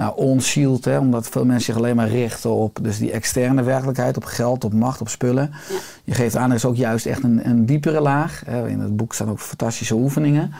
nou, 0.00 0.16
onzield, 0.16 0.84
hè, 0.84 0.98
omdat 0.98 1.28
veel 1.28 1.44
mensen 1.44 1.64
zich 1.64 1.76
alleen 1.76 1.96
maar 1.96 2.08
richten 2.08 2.50
op 2.50 2.78
dus 2.82 2.98
die 2.98 3.10
externe 3.10 3.62
werkelijkheid, 3.62 4.16
op 4.16 4.24
geld, 4.24 4.64
op 4.64 4.72
macht, 4.72 5.00
op 5.00 5.08
spullen. 5.08 5.50
Ja. 5.68 5.78
Je 6.04 6.14
geeft 6.14 6.36
aan, 6.36 6.50
er 6.50 6.56
is 6.56 6.64
ook 6.64 6.76
juist 6.76 7.06
echt 7.06 7.22
een, 7.22 7.48
een 7.48 7.66
diepere 7.66 8.00
laag. 8.00 8.42
Hè. 8.46 8.68
In 8.68 8.80
het 8.80 8.96
boek 8.96 9.14
staan 9.14 9.30
ook 9.30 9.40
fantastische 9.40 9.94
oefeningen. 9.94 10.52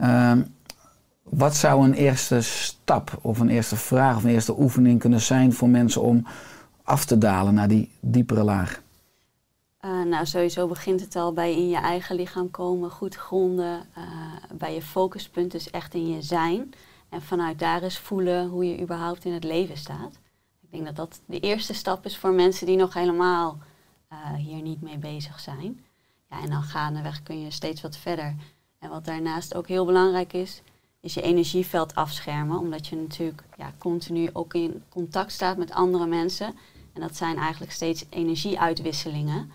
Uh, 0.00 0.32
wat 1.22 1.56
zou 1.56 1.84
een 1.84 1.94
eerste 1.94 2.40
stap 2.40 3.18
of 3.20 3.38
een 3.38 3.48
eerste 3.48 3.76
vraag 3.76 4.16
of 4.16 4.24
een 4.24 4.30
eerste 4.30 4.60
oefening 4.60 5.00
kunnen 5.00 5.20
zijn 5.20 5.52
voor 5.52 5.68
mensen 5.68 6.02
om 6.02 6.26
af 6.82 7.04
te 7.04 7.18
dalen 7.18 7.54
naar 7.54 7.68
die 7.68 7.90
diepere 8.00 8.44
laag? 8.44 8.82
Uh, 9.84 10.04
nou, 10.04 10.26
sowieso 10.26 10.66
begint 10.66 11.00
het 11.00 11.16
al 11.16 11.32
bij 11.32 11.52
in 11.52 11.68
je 11.68 11.80
eigen 11.80 12.16
lichaam 12.16 12.50
komen, 12.50 12.90
goed 12.90 13.14
gronden, 13.14 13.80
uh, 13.98 14.04
bij 14.58 14.74
je 14.74 14.82
focuspunt, 14.82 15.52
dus 15.52 15.70
echt 15.70 15.94
in 15.94 16.08
je 16.08 16.22
zijn. 16.22 16.74
En 17.14 17.22
vanuit 17.22 17.58
daar 17.58 17.82
eens 17.82 17.98
voelen 17.98 18.48
hoe 18.48 18.64
je 18.64 18.80
überhaupt 18.80 19.24
in 19.24 19.32
het 19.32 19.44
leven 19.44 19.76
staat. 19.76 20.18
Ik 20.60 20.70
denk 20.70 20.84
dat 20.84 20.96
dat 20.96 21.20
de 21.26 21.40
eerste 21.40 21.74
stap 21.74 22.04
is 22.04 22.16
voor 22.16 22.32
mensen 22.32 22.66
die 22.66 22.76
nog 22.76 22.94
helemaal 22.94 23.58
uh, 24.12 24.34
hier 24.34 24.62
niet 24.62 24.82
mee 24.82 24.98
bezig 24.98 25.40
zijn. 25.40 25.84
Ja, 26.30 26.42
en 26.42 26.50
dan 26.50 26.62
gaandeweg 26.62 27.22
kun 27.22 27.42
je 27.42 27.50
steeds 27.50 27.80
wat 27.80 27.96
verder. 27.96 28.34
En 28.78 28.90
wat 28.90 29.04
daarnaast 29.04 29.54
ook 29.54 29.68
heel 29.68 29.84
belangrijk 29.84 30.32
is, 30.32 30.62
is 31.00 31.14
je 31.14 31.22
energieveld 31.22 31.94
afschermen. 31.94 32.58
Omdat 32.58 32.86
je 32.86 32.96
natuurlijk 32.96 33.42
ja, 33.56 33.72
continu 33.78 34.30
ook 34.32 34.54
in 34.54 34.82
contact 34.88 35.32
staat 35.32 35.56
met 35.56 35.70
andere 35.70 36.06
mensen. 36.06 36.54
En 36.92 37.00
dat 37.00 37.16
zijn 37.16 37.36
eigenlijk 37.36 37.72
steeds 37.72 38.04
energieuitwisselingen. 38.10 39.50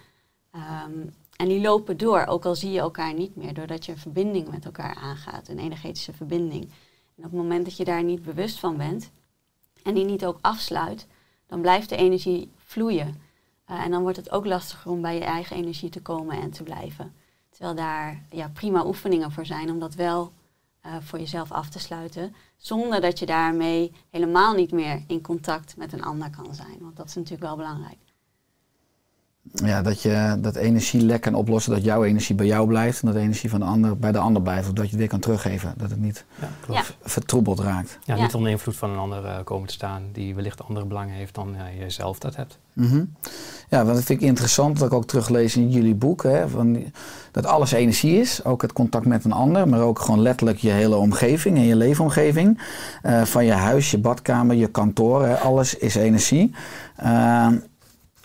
Um, 0.56 1.14
en 1.36 1.48
die 1.48 1.62
lopen 1.62 1.98
door, 1.98 2.26
ook 2.26 2.46
al 2.46 2.56
zie 2.56 2.72
je 2.72 2.80
elkaar 2.80 3.14
niet 3.14 3.36
meer, 3.36 3.54
doordat 3.54 3.86
je 3.86 3.92
een 3.92 3.98
verbinding 3.98 4.50
met 4.50 4.66
elkaar 4.66 4.96
aangaat, 4.96 5.48
een 5.48 5.60
energetische 5.60 6.14
verbinding. 6.14 6.72
En 7.20 7.26
op 7.26 7.32
het 7.32 7.42
moment 7.42 7.66
dat 7.66 7.78
je 7.78 7.86
daar 7.86 8.04
niet 8.04 8.24
bewust 8.24 8.60
van 8.60 8.78
bent 8.78 9.12
en 9.84 9.94
die 9.94 10.06
niet 10.06 10.26
ook 10.26 10.38
afsluit, 10.42 11.08
dan 11.48 11.62
blijft 11.62 11.90
de 11.90 11.96
energie 11.96 12.52
vloeien. 12.56 13.22
Uh, 13.70 13.84
en 13.84 13.92
dan 13.92 14.02
wordt 14.02 14.18
het 14.18 14.32
ook 14.32 14.46
lastiger 14.46 14.92
om 14.92 15.02
bij 15.02 15.16
je 15.16 15.24
eigen 15.24 15.56
energie 15.56 15.90
te 15.90 16.02
komen 16.02 16.42
en 16.42 16.52
te 16.52 16.64
blijven. 16.64 17.14
Terwijl 17.50 17.76
daar 17.76 18.24
ja, 18.30 18.50
prima 18.54 18.86
oefeningen 18.86 19.32
voor 19.32 19.46
zijn 19.46 19.72
om 19.72 19.80
dat 19.80 19.96
wel 19.96 20.32
uh, 20.86 20.96
voor 21.00 21.20
jezelf 21.20 21.52
af 21.52 21.70
te 21.70 21.80
sluiten, 21.80 22.36
zonder 22.58 23.02
dat 23.02 23.20
je 23.20 23.26
daarmee 23.26 23.92
helemaal 24.10 24.54
niet 24.54 24.72
meer 24.72 25.04
in 25.08 25.22
contact 25.22 25.78
met 25.78 25.94
een 25.94 26.04
ander 26.04 26.30
kan 26.30 26.56
zijn. 26.56 26.78
Want 26.80 26.96
dat 26.96 27.08
is 27.08 27.16
natuurlijk 27.16 27.44
wel 27.44 27.56
belangrijk. 27.56 28.09
Ja, 29.54 29.82
dat 29.82 30.02
je 30.02 30.38
dat 30.40 30.56
energielek 30.56 31.22
kan 31.22 31.34
oplossen, 31.34 31.72
dat 31.72 31.84
jouw 31.84 32.04
energie 32.04 32.36
bij 32.36 32.46
jou 32.46 32.68
blijft 32.68 33.02
en 33.02 33.06
dat 33.08 33.16
de 33.16 33.22
energie 33.22 33.50
van 33.50 33.60
de 33.60 33.66
ander 33.66 33.98
bij 33.98 34.12
de 34.12 34.18
ander 34.18 34.42
blijft. 34.42 34.68
Of 34.68 34.74
dat 34.74 34.84
je 34.84 34.90
het 34.90 35.00
weer 35.00 35.08
kan 35.08 35.20
teruggeven, 35.20 35.74
dat 35.78 35.90
het 35.90 36.00
niet 36.00 36.26
Ja, 36.42 36.74
Ja. 36.74 36.84
vertroebeld 37.02 37.60
raakt. 37.60 37.98
Ja, 38.04 38.16
Ja. 38.16 38.22
niet 38.22 38.34
onder 38.34 38.52
invloed 38.52 38.76
van 38.76 38.90
een 38.90 38.98
ander 38.98 39.26
eh, 39.26 39.36
komen 39.44 39.68
te 39.68 39.74
staan 39.74 40.02
die 40.14 40.36
wellicht 40.36 40.64
andere 40.68 40.86
belangen 40.86 41.14
heeft 41.16 41.36
dan 41.36 41.56
eh, 41.56 41.78
jij 41.80 41.90
zelf 41.90 42.20
dat 42.20 42.36
hebt. 42.36 42.58
Mhm. 42.74 43.04
Ja, 43.70 43.84
want 43.84 43.96
dat 43.96 44.04
vind 44.04 44.22
ik 44.22 44.28
interessant, 44.28 44.78
dat 44.80 44.88
ik 44.88 44.94
ook 44.94 45.06
teruglees 45.06 45.56
in 45.56 45.70
jullie 45.70 45.96
boek, 45.96 46.24
hè, 46.24 46.50
van, 46.50 46.84
dat 47.32 47.46
alles 47.46 47.72
energie 47.72 48.20
is. 48.20 48.44
Ook 48.46 48.62
het 48.62 48.74
contact 48.74 49.06
met 49.06 49.26
een 49.26 49.32
ander, 49.32 49.68
maar 49.68 49.82
ook 49.82 50.00
gewoon 50.00 50.22
letterlijk 50.22 50.58
je 50.58 50.70
hele 50.70 50.96
omgeving 50.96 51.58
en 51.58 51.64
je 51.66 51.76
leefomgeving. 51.76 52.62
Eh, 53.02 53.22
van 53.24 53.46
je 53.46 53.52
huis, 53.52 53.92
je 53.92 53.98
badkamer, 53.98 54.56
je 54.56 54.68
kantoor, 54.68 55.26
hè, 55.26 55.38
alles 55.38 55.76
is 55.76 55.96
energie. 55.96 56.52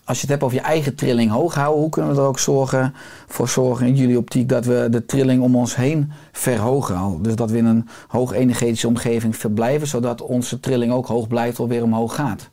Als 0.05 0.17
je 0.17 0.23
het 0.23 0.31
hebt 0.31 0.43
over 0.43 0.57
je 0.57 0.63
eigen 0.63 0.95
trilling 0.95 1.31
hoog 1.31 1.55
houden, 1.55 1.81
hoe 1.81 1.91
kunnen 1.91 2.15
we 2.15 2.21
er 2.21 2.27
ook 2.27 2.39
zorgen, 2.39 2.95
voor 3.27 3.49
zorgen 3.49 3.87
in 3.87 3.97
jullie 3.97 4.19
optiek 4.19 4.49
dat 4.49 4.65
we 4.65 4.87
de 4.91 5.07
trilling 5.07 5.43
om 5.43 5.57
ons 5.57 5.77
heen 5.77 6.13
verhogen? 6.33 7.23
Dus 7.23 7.37
dat 7.37 7.51
we 7.51 7.57
in 7.57 7.65
een 7.65 7.89
hoog 8.09 8.33
energetische 8.33 8.89
omgeving 8.89 9.37
verblijven, 9.37 9.87
zodat 9.87 10.21
onze 10.21 10.61
trilling 10.61 10.93
ook 10.93 11.07
hoog 11.07 11.29
blijft 11.29 11.61
of 11.61 11.69
weer 11.69 11.83
omhoog 11.83 12.15
gaat. 12.15 12.51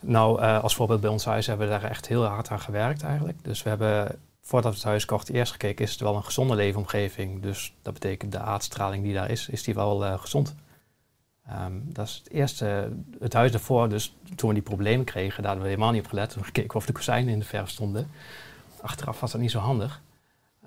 Nou, 0.00 0.40
uh, 0.40 0.62
als 0.62 0.74
voorbeeld 0.74 1.00
bij 1.00 1.10
ons 1.10 1.24
huis 1.24 1.46
hebben 1.46 1.66
we 1.66 1.72
daar 1.72 1.90
echt 1.90 2.08
heel 2.08 2.24
hard 2.24 2.50
aan 2.50 2.60
gewerkt 2.60 3.02
eigenlijk. 3.02 3.38
Dus 3.42 3.62
we 3.62 3.68
hebben, 3.68 4.18
voordat 4.42 4.70
we 4.70 4.78
het 4.78 4.86
huis 4.86 5.04
kochten, 5.04 5.34
eerst 5.34 5.52
gekeken, 5.52 5.84
is 5.84 5.90
het 5.90 6.00
wel 6.00 6.16
een 6.16 6.24
gezonde 6.24 6.54
leefomgeving? 6.54 7.42
Dus 7.42 7.74
dat 7.82 7.92
betekent 7.92 8.32
de 8.32 8.38
aardstraling 8.38 9.02
die 9.04 9.14
daar 9.14 9.30
is, 9.30 9.48
is 9.48 9.62
die 9.62 9.74
wel 9.74 10.04
uh, 10.04 10.18
gezond? 10.18 10.54
Um, 11.52 11.84
dat 11.92 12.06
is 12.06 12.14
het 12.14 12.30
eerste, 12.32 12.92
het 13.20 13.32
huis 13.32 13.52
daarvoor, 13.52 13.88
dus 13.88 14.16
toen 14.34 14.48
we 14.48 14.54
die 14.54 14.64
problemen 14.64 15.04
kregen, 15.04 15.42
daar 15.42 15.46
hadden 15.46 15.62
we 15.62 15.68
helemaal 15.68 15.92
niet 15.92 16.02
op 16.02 16.08
gelet. 16.08 16.30
Toen 16.30 16.44
gekeken 16.44 16.74
of 16.74 16.86
de 16.86 16.92
kozijnen 16.92 17.32
in 17.32 17.38
de 17.38 17.44
verf 17.44 17.68
stonden. 17.68 18.10
Achteraf 18.80 19.20
was 19.20 19.32
dat 19.32 19.40
niet 19.40 19.50
zo 19.50 19.58
handig. 19.58 20.02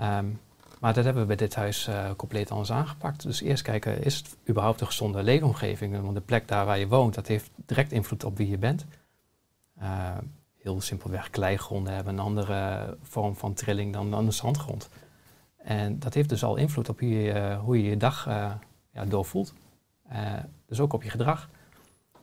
Um, 0.02 0.40
maar 0.80 0.94
dat 0.94 1.04
hebben 1.04 1.22
we 1.22 1.28
bij 1.28 1.36
dit 1.36 1.56
huis 1.56 1.88
uh, 1.88 2.10
compleet 2.18 2.52
anders 2.52 2.72
aangepakt. 2.72 3.24
Dus 3.24 3.42
eerst 3.42 3.64
kijken, 3.64 4.04
is 4.04 4.16
het 4.16 4.38
überhaupt 4.50 4.82
een 4.82 4.88
gezonde 4.88 5.24
leefomgeving? 5.24 6.02
Want 6.02 6.16
de 6.16 6.22
plek 6.22 6.48
daar 6.48 6.66
waar 6.66 6.80
je 6.80 6.88
woont, 6.88 7.16
dat 7.16 7.28
heeft 7.28 7.50
direct 7.66 7.92
invloed 7.92 8.24
op 8.24 8.38
wie 8.38 8.50
je 8.50 8.58
bent. 8.58 8.86
Uh, 9.82 10.18
heel 10.62 10.82
simpelweg 10.82 11.30
kleigronden 11.30 11.94
hebben 11.94 12.14
een 12.14 12.20
andere 12.20 12.98
vorm 13.02 13.36
van 13.36 13.54
trilling 13.54 13.94
dan, 13.94 14.12
dan 14.12 14.26
de 14.26 14.32
zandgrond. 14.32 14.90
En 15.58 16.00
dat 16.00 16.14
heeft 16.14 16.30
dus 16.30 16.44
al 16.44 16.56
invloed 16.56 16.90
op 16.90 17.00
hoe 17.00 17.10
je 17.10 17.58
hoe 17.64 17.84
je, 17.84 17.98
dag 17.98 18.28
uh, 18.28 18.52
ja, 18.94 19.06
doorvoelt. 19.06 19.54
Uh, 20.12 20.34
dus 20.66 20.80
ook 20.80 20.94
op 20.94 21.04
je 21.04 21.10
gedrag. 21.10 21.50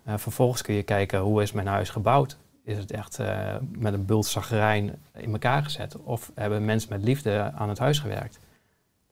Uh, 0.07 0.17
vervolgens 0.17 0.63
kun 0.63 0.75
je 0.75 0.83
kijken 0.83 1.21
hoe 1.21 1.43
is 1.43 1.53
mijn 1.53 1.67
huis 1.67 1.91
gebouwd. 1.91 2.37
Is 2.65 2.79
het 2.79 2.91
echt 2.91 3.19
uh, 3.19 3.57
met 3.69 3.93
een 3.93 4.05
bult 4.05 4.27
zagrijn 4.27 4.99
in 5.15 5.33
elkaar 5.33 5.63
gezet? 5.63 5.97
Of 5.97 6.33
hebben 6.35 6.65
mensen 6.65 6.91
met 6.91 7.03
liefde 7.03 7.53
aan 7.55 7.69
het 7.69 7.79
huis 7.79 7.99
gewerkt? 7.99 8.39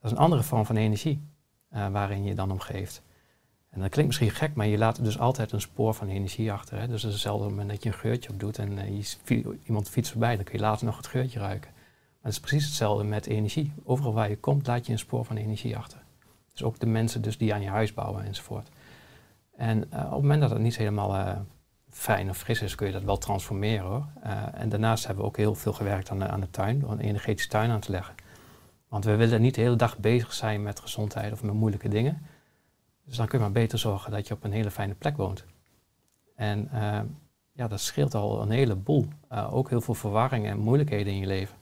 Dat 0.01 0.05
is 0.05 0.11
een 0.11 0.25
andere 0.25 0.43
vorm 0.43 0.67
van 0.67 0.77
energie 0.77 1.23
waarin 1.69 2.25
je 2.25 2.35
dan 2.35 2.51
omgeeft. 2.51 3.03
En 3.71 3.81
dat 3.81 3.91
klinkt 3.91 4.07
misschien 4.07 4.31
gek, 4.31 4.55
maar 4.55 4.67
je 4.67 4.79
laat 4.79 5.05
dus 5.05 5.19
altijd 5.19 5.53
een 5.53 5.61
spoor 5.61 5.95
van 5.95 6.09
energie 6.09 6.53
achter. 6.53 6.79
Hè? 6.79 6.87
Dus 6.87 7.03
het 7.03 7.13
is 7.13 7.13
hetzelfde 7.13 7.49
moment 7.49 7.69
dat 7.69 7.83
je 7.83 7.89
een 7.89 7.95
geurtje 7.95 8.31
op 8.31 8.41
doet 8.41 8.59
en 8.59 8.79
iemand 9.65 9.89
fietst 9.89 10.11
voorbij, 10.11 10.37
dan 10.37 10.45
kun 10.45 10.55
je 10.55 10.61
later 10.61 10.87
nog 10.87 10.97
het 10.97 11.07
geurtje 11.07 11.39
ruiken. 11.39 11.71
Maar 11.73 12.33
het 12.33 12.33
is 12.33 12.41
precies 12.41 12.65
hetzelfde 12.65 13.05
met 13.05 13.27
energie. 13.27 13.73
Overal 13.85 14.13
waar 14.13 14.29
je 14.29 14.37
komt, 14.37 14.67
laat 14.67 14.87
je 14.87 14.93
een 14.93 14.99
spoor 14.99 15.25
van 15.25 15.37
energie 15.37 15.77
achter. 15.77 16.04
Dus 16.55 16.63
ook 16.63 16.79
de 16.79 16.87
mensen 16.87 17.23
dus 17.23 17.39
die 17.39 17.55
aan 17.55 17.63
je 17.63 17.69
huis 17.69 17.95
bouwen 17.95 18.25
enzovoort. 18.25 18.69
En 19.57 19.77
uh, 19.77 20.05
op 20.05 20.11
het 20.11 20.21
moment 20.21 20.41
dat 20.41 20.51
het 20.51 20.61
niet 20.61 20.77
helemaal 20.77 21.15
uh, 21.15 21.37
fijn 21.91 22.29
of 22.29 22.37
fris 22.37 22.63
is, 22.63 22.75
kun 22.75 22.87
je 22.87 22.93
dat 22.93 23.03
wel 23.03 23.19
transformeren 23.19 23.87
hoor. 23.87 24.07
Uh, 24.25 24.61
en 24.61 24.69
daarnaast 24.69 25.07
hebben 25.07 25.23
we 25.25 25.31
ook 25.31 25.37
heel 25.37 25.55
veel 25.55 25.73
gewerkt 25.73 26.11
aan 26.11 26.19
de, 26.19 26.29
aan 26.29 26.41
de 26.41 26.51
tuin, 26.51 26.81
door 26.81 26.91
een 26.91 27.01
energetische 27.01 27.51
tuin 27.51 27.71
aan 27.71 27.81
te 27.81 27.91
leggen. 27.91 28.15
Want 28.89 29.05
we 29.05 29.17
willen 29.17 29.41
niet 29.41 29.55
de 29.55 29.61
hele 29.61 29.77
dag 29.77 29.99
bezig 29.99 30.33
zijn 30.33 30.63
met 30.63 30.81
gezondheid 30.81 31.33
of 31.33 31.43
met 31.43 31.55
moeilijke 31.55 31.89
dingen. 31.89 32.27
Dus 33.05 33.17
dan 33.17 33.27
kun 33.27 33.39
je 33.39 33.45
maar 33.45 33.53
beter 33.53 33.79
zorgen 33.79 34.11
dat 34.11 34.29
je 34.29 34.35
op 34.35 34.45
een 34.45 34.53
hele 34.53 34.71
fijne 34.71 34.95
plek 34.95 35.17
woont. 35.17 35.45
En 36.37 36.69
ja, 37.53 37.69
dat 37.69 37.81
scheelt 37.81 38.15
al 38.15 38.43
een 38.43 38.51
heleboel. 38.51 39.09
ook 39.51 39.69
heel 39.69 39.81
veel 39.81 39.95
verwarring 39.95 40.47
en 40.47 40.59
moeilijkheden 40.59 41.13
in 41.13 41.19
je 41.19 41.27
leven. 41.27 41.57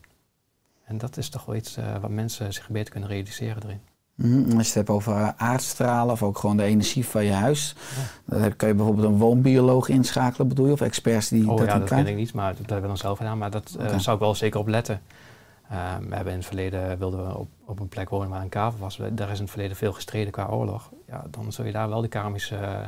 En 0.84 0.98
dat 0.98 1.16
is 1.16 1.28
toch 1.28 1.44
wel 1.44 1.56
iets 1.56 1.78
wat 2.00 2.10
mensen 2.10 2.52
zich 2.52 2.68
beter 2.68 2.90
kunnen 2.92 3.08
realiseren 3.08 3.62
erin. 3.62 3.80
Mm, 4.14 4.44
als 4.44 4.52
je 4.52 4.56
het 4.56 4.74
hebt 4.74 4.90
over 4.90 5.34
aardstralen 5.36 6.12
of 6.12 6.22
ook 6.22 6.38
gewoon 6.38 6.56
de 6.56 6.62
energie 6.62 7.06
van 7.06 7.24
je 7.24 7.32
huis, 7.32 7.74
ja. 8.26 8.38
dan 8.38 8.56
kun 8.56 8.68
je 8.68 8.74
bijvoorbeeld 8.74 9.06
een 9.06 9.18
woonbioloog 9.18 9.88
inschakelen, 9.88 10.48
bedoel 10.48 10.66
je? 10.66 10.72
Of 10.72 10.80
experts 10.80 11.28
die 11.28 11.50
oh, 11.50 11.56
dat 11.56 11.66
ja, 11.66 11.78
dat 11.78 11.90
weet 11.90 12.06
ik 12.06 12.16
niet, 12.16 12.34
maar 12.34 12.50
dat 12.50 12.58
hebben 12.58 12.80
we 12.80 12.86
dan 12.86 12.96
zelf 12.96 13.18
gedaan. 13.18 13.38
Maar 13.38 13.50
dat 13.50 13.76
okay. 13.78 13.92
uh, 13.92 13.98
zou 13.98 14.16
ik 14.16 14.22
wel 14.22 14.34
zeker 14.34 14.60
op 14.60 14.66
letten. 14.66 15.00
Uh, 15.72 15.96
we 16.08 16.14
hebben 16.14 16.32
in 16.32 16.38
het 16.38 16.46
verleden 16.46 16.98
wilden 16.98 17.26
we 17.26 17.38
op, 17.38 17.48
op 17.64 17.80
een 17.80 17.88
plek 17.88 18.08
wonen 18.08 18.28
waar 18.28 18.42
een 18.42 18.48
kavel 18.48 18.78
was. 18.78 18.96
Daar 19.12 19.30
is 19.30 19.36
in 19.36 19.42
het 19.42 19.50
verleden 19.50 19.76
veel 19.76 19.92
gestreden 19.92 20.32
qua 20.32 20.46
oorlog. 20.46 20.90
Ja, 21.08 21.24
dan 21.30 21.52
zul 21.52 21.64
je 21.64 21.72
daar 21.72 21.88
wel 21.88 22.00
de 22.00 22.08
karmische 22.08 22.56
uh, 22.56 22.78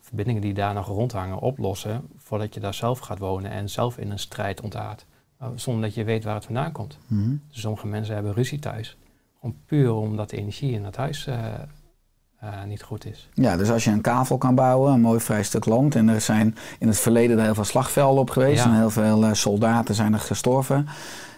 verbindingen 0.00 0.42
die 0.42 0.54
daar 0.54 0.74
nog 0.74 0.86
rondhangen 0.86 1.38
oplossen, 1.38 2.08
voordat 2.16 2.54
je 2.54 2.60
daar 2.60 2.74
zelf 2.74 2.98
gaat 2.98 3.18
wonen 3.18 3.50
en 3.50 3.70
zelf 3.70 3.98
in 3.98 4.10
een 4.10 4.18
strijd 4.18 4.60
ontaart. 4.60 5.06
zonder 5.54 5.82
dat 5.82 5.94
je 5.94 6.04
weet 6.04 6.24
waar 6.24 6.34
het 6.34 6.44
vandaan 6.44 6.72
komt. 6.72 6.98
Mm 7.06 7.22
-hmm. 7.22 7.40
dus 7.48 7.60
sommige 7.60 7.86
mensen 7.86 8.14
hebben 8.14 8.32
ruzie 8.32 8.58
thuis. 8.58 8.96
Gewoon 9.40 9.56
puur 9.66 9.92
omdat 9.94 10.30
de 10.30 10.36
energie 10.36 10.72
in 10.72 10.84
het 10.84 10.96
huis 10.96 11.26
uh, 11.26 11.34
uh, 12.44 12.64
niet 12.64 12.82
goed 12.82 13.06
is. 13.06 13.28
Ja, 13.34 13.56
dus 13.56 13.70
als 13.70 13.84
je 13.84 13.90
een 13.90 14.00
kavel 14.00 14.38
kan 14.38 14.54
bouwen, 14.54 14.92
een 14.92 15.00
mooi 15.00 15.20
vrij 15.20 15.42
stuk 15.42 15.64
land. 15.64 15.94
En 15.94 16.08
er 16.08 16.20
zijn 16.20 16.56
in 16.78 16.86
het 16.86 16.98
verleden 16.98 17.38
er 17.38 17.44
heel 17.44 17.54
veel 17.54 17.64
slagvelden 17.64 18.20
op 18.20 18.30
geweest. 18.30 18.64
Ja. 18.64 18.70
En 18.70 18.76
heel 18.76 18.90
veel 18.90 19.24
uh, 19.24 19.32
soldaten 19.32 19.94
zijn 19.94 20.12
er 20.12 20.20
gestorven. 20.20 20.88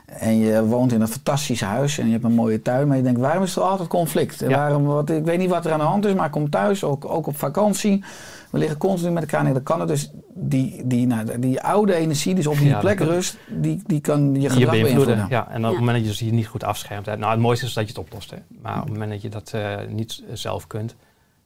En 0.09 0.39
je 0.39 0.65
woont 0.67 0.93
in 0.93 1.01
een 1.01 1.09
fantastisch 1.09 1.61
huis 1.61 1.99
en 1.99 2.07
je 2.07 2.13
hebt 2.13 2.25
een 2.25 2.33
mooie 2.33 2.63
tuin. 2.63 2.89
Maar 2.89 2.97
je 2.97 3.03
denkt, 3.03 3.21
waarom 3.21 3.43
is 3.43 3.57
er 3.57 3.63
altijd 3.63 3.89
conflict? 3.89 4.41
Ja. 4.41 4.49
Waarom, 4.49 4.85
wat, 4.85 5.11
ik 5.11 5.25
weet 5.25 5.39
niet 5.39 5.51
wat 5.51 5.67
er 5.67 5.73
aan 5.73 5.79
de 5.79 5.85
hand 5.85 6.05
is, 6.05 6.15
maar 6.15 6.27
ik 6.27 6.33
kom 6.33 6.51
thuis, 6.51 6.85
ook, 6.85 7.05
ook 7.05 7.27
op 7.27 7.37
vakantie. 7.37 8.05
We 8.51 8.59
liggen 8.59 8.79
continu 8.79 9.11
met 9.11 9.23
elkaar. 9.23 9.53
Dat 9.53 9.63
kan 9.63 9.81
het 9.81 9.89
dus. 9.89 10.11
Die, 10.35 10.87
die, 10.87 11.07
nou, 11.07 11.39
die 11.39 11.61
oude 11.61 11.95
energie 11.95 12.35
die 12.35 12.43
dus 12.43 12.47
op 12.53 12.59
die 12.59 12.69
Ja, 12.69 12.79
plek 12.79 12.99
rust, 13.01 13.39
die, 13.49 13.83
die 13.87 14.01
kan 14.01 14.35
je 14.35 14.41
Je 14.41 14.49
gedrag 14.51 14.71
beïnvloeden. 14.71 15.05
beïnvloeden. 15.17 15.27
Ja, 15.37 15.49
en 15.51 15.57
op 15.59 15.63
het 15.65 15.73
Ja. 15.73 15.79
moment 15.79 16.07
dat 16.07 16.19
je 16.19 16.25
je 16.25 16.33
niet 16.33 16.47
goed 16.47 16.65
afschermt. 16.65 17.07
hè, 17.07 17.17
Nou, 17.17 17.31
het 17.33 17.41
mooiste 17.41 17.67
is 17.67 17.73
dat 17.73 17.83
je 17.85 17.89
het 17.91 17.99
oplost. 17.99 18.31
Hè. 18.31 18.37
Maar 18.63 18.77
op 18.77 18.83
het 18.83 18.93
moment 18.93 19.11
dat 19.11 19.23
je 19.23 19.29
dat 19.29 19.51
eh, 19.55 19.77
niet 19.89 20.23
zelf 20.33 20.67
kunt, 20.67 20.89
dan 20.89 20.99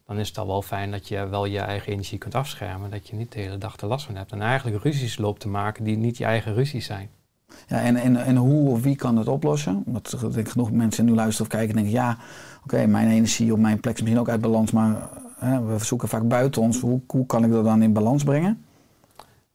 dan 0.07 0.19
is 0.19 0.29
het 0.29 0.39
al 0.39 0.47
wel 0.47 0.63
fijn 0.63 0.91
dat 0.91 1.09
je 1.09 1.29
wel 1.29 1.45
je 1.45 1.59
eigen 1.59 1.93
energie 1.93 2.19
kunt 2.19 2.35
afschermen. 2.35 2.91
Dat 2.91 3.09
je 3.09 3.17
niet 3.17 3.33
de 3.33 3.41
hele 3.41 3.59
dag 3.59 3.77
er 3.77 3.87
last 3.89 4.07
van 4.07 4.17
hebt. 4.17 4.33
En 4.33 4.43
eigenlijk 4.43 4.83
ruzies 4.83 5.19
loopt 5.19 5.41
te 5.41 5.49
maken 5.49 5.85
die 5.85 5.97
niet 5.97 6.17
je 6.17 6.25
eigen 6.25 6.55
ruzies 6.55 6.87
zijn. 6.87 7.09
Ja, 7.67 7.81
en, 7.81 7.97
en, 7.97 8.17
en 8.17 8.37
hoe 8.37 8.69
of 8.71 8.83
wie 8.83 8.97
kan 8.97 9.17
het 9.17 9.29
oplossen? 9.29 9.83
Omdat 9.87 10.13
ik 10.23 10.33
denk 10.33 10.49
genoeg 10.49 10.73
mensen 10.73 11.05
nu 11.05 11.13
luisteren 11.15 11.51
of 11.51 11.57
kijken 11.57 11.77
en 11.77 11.83
denken... 11.83 12.01
ja, 12.01 12.17
oké, 12.65 12.87
mijn 12.87 13.09
energie 13.09 13.53
op 13.53 13.59
mijn 13.59 13.81
plek 13.81 13.95
is 13.95 14.01
misschien 14.01 14.21
ook 14.21 14.29
uit 14.29 14.41
balans... 14.41 14.71
maar 14.71 15.09
hè, 15.39 15.65
we 15.65 15.79
zoeken 15.85 16.09
vaak 16.09 16.29
buiten 16.29 16.63
ons. 16.63 16.81
Hoe, 16.81 17.01
hoe 17.07 17.27
kan 17.27 17.45
ik 17.45 17.51
dat 17.51 17.65
dan 17.65 17.83
in 17.83 17.93
balans 17.93 18.25
brengen? 18.25 18.65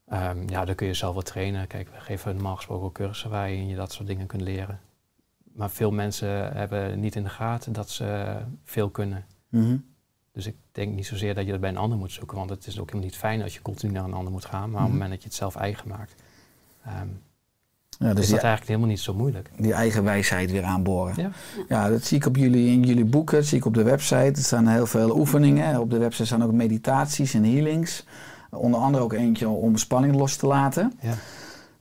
Ehm, 0.08 0.38
ja, 0.50 0.66
dan 0.66 0.76
kun 0.76 0.88
je 0.88 0.94
zelf 0.94 1.16
wat 1.16 1.26
trainen. 1.26 1.68
Kijk, 1.68 1.90
we 1.94 2.00
geven 2.00 2.34
normaal 2.34 2.56
gesproken 2.56 2.86
ook 2.86 2.94
cursussen 2.94 3.30
waarin 3.30 3.68
je 3.68 3.76
dat 3.76 3.92
soort 3.92 4.08
dingen 4.08 4.28
kunt 4.28 4.42
leren. 4.42 4.80
Maar 5.54 5.70
veel 5.70 5.92
mensen 5.92 6.54
hebben 6.54 7.00
niet 7.00 7.16
in 7.16 7.24
de 7.24 7.30
gaten 7.30 7.74
dat 7.74 7.90
ze 7.90 8.36
veel 8.64 8.90
kunnen. 8.90 9.26
Mhm. 9.50 9.78
Dus 10.32 10.46
ik 10.46 10.56
denk 10.72 10.96
niet 10.96 11.06
zozeer 11.06 11.36
dat 11.36 11.46
je 11.46 11.52
dat 11.52 11.60
bij 11.60 11.70
een 11.70 11.78
ander 11.78 11.98
moet 11.98 12.12
zoeken, 12.12 12.38
want 12.38 12.50
het 12.50 12.68
is 12.68 12.80
ook 12.80 12.86
helemaal 12.86 13.10
niet 13.10 13.18
fijn 13.18 13.42
als 13.42 13.54
je 13.54 13.62
continu 13.62 13.92
naar 13.92 14.04
een 14.04 14.14
ander 14.14 14.32
moet 14.32 14.46
gaan. 14.46 14.70
Maar 14.70 14.70
op 14.70 14.74
het 14.74 14.82
Mhm. 14.82 14.92
moment 14.92 15.10
dat 15.10 15.22
je 15.22 15.28
het 15.28 15.38
zelf 15.38 15.56
eigen 15.56 15.88
maakt, 15.88 16.16
ehm, 16.86 17.08
Ja, 18.00 18.10
is 18.10 18.16
dus 18.16 18.30
dat 18.30 18.40
die, 18.40 18.48
eigenlijk 18.48 18.68
helemaal 18.68 18.88
niet 18.88 19.00
zo 19.00 19.14
moeilijk. 19.14 19.50
die 19.58 19.74
eigen 19.74 20.04
wijsheid 20.04 20.52
weer 20.52 20.64
aanboren. 20.64 21.14
Ja. 21.18 21.32
Ja, 21.68 21.90
dat 21.90 22.04
zie 22.04 22.18
ik 22.18 22.26
op 22.26 22.36
jullie, 22.36 22.72
in 22.72 22.84
jullie 22.84 23.06
boeken, 23.06 23.38
dat 23.38 23.46
zie 23.46 23.58
ik 23.58 23.66
op 23.66 23.74
de 23.74 23.84
website. 23.84 24.16
Er 24.16 24.38
staan 24.38 24.68
heel 24.68 24.86
veel 24.86 25.18
oefeningen. 25.18 25.80
Op 25.80 25.90
de 25.90 25.98
website 25.98 26.26
staan 26.26 26.44
ook 26.44 26.52
meditaties 26.52 27.34
en 27.34 27.44
healings. 27.44 28.06
Onder 28.50 28.80
andere 28.80 29.04
ook 29.04 29.14
eentje 29.14 29.48
om 29.50 29.78
spanning 29.78 30.16
los 30.16 30.36
te 30.36 30.48
laten. 30.48 30.94
Ja. 31.02 31.14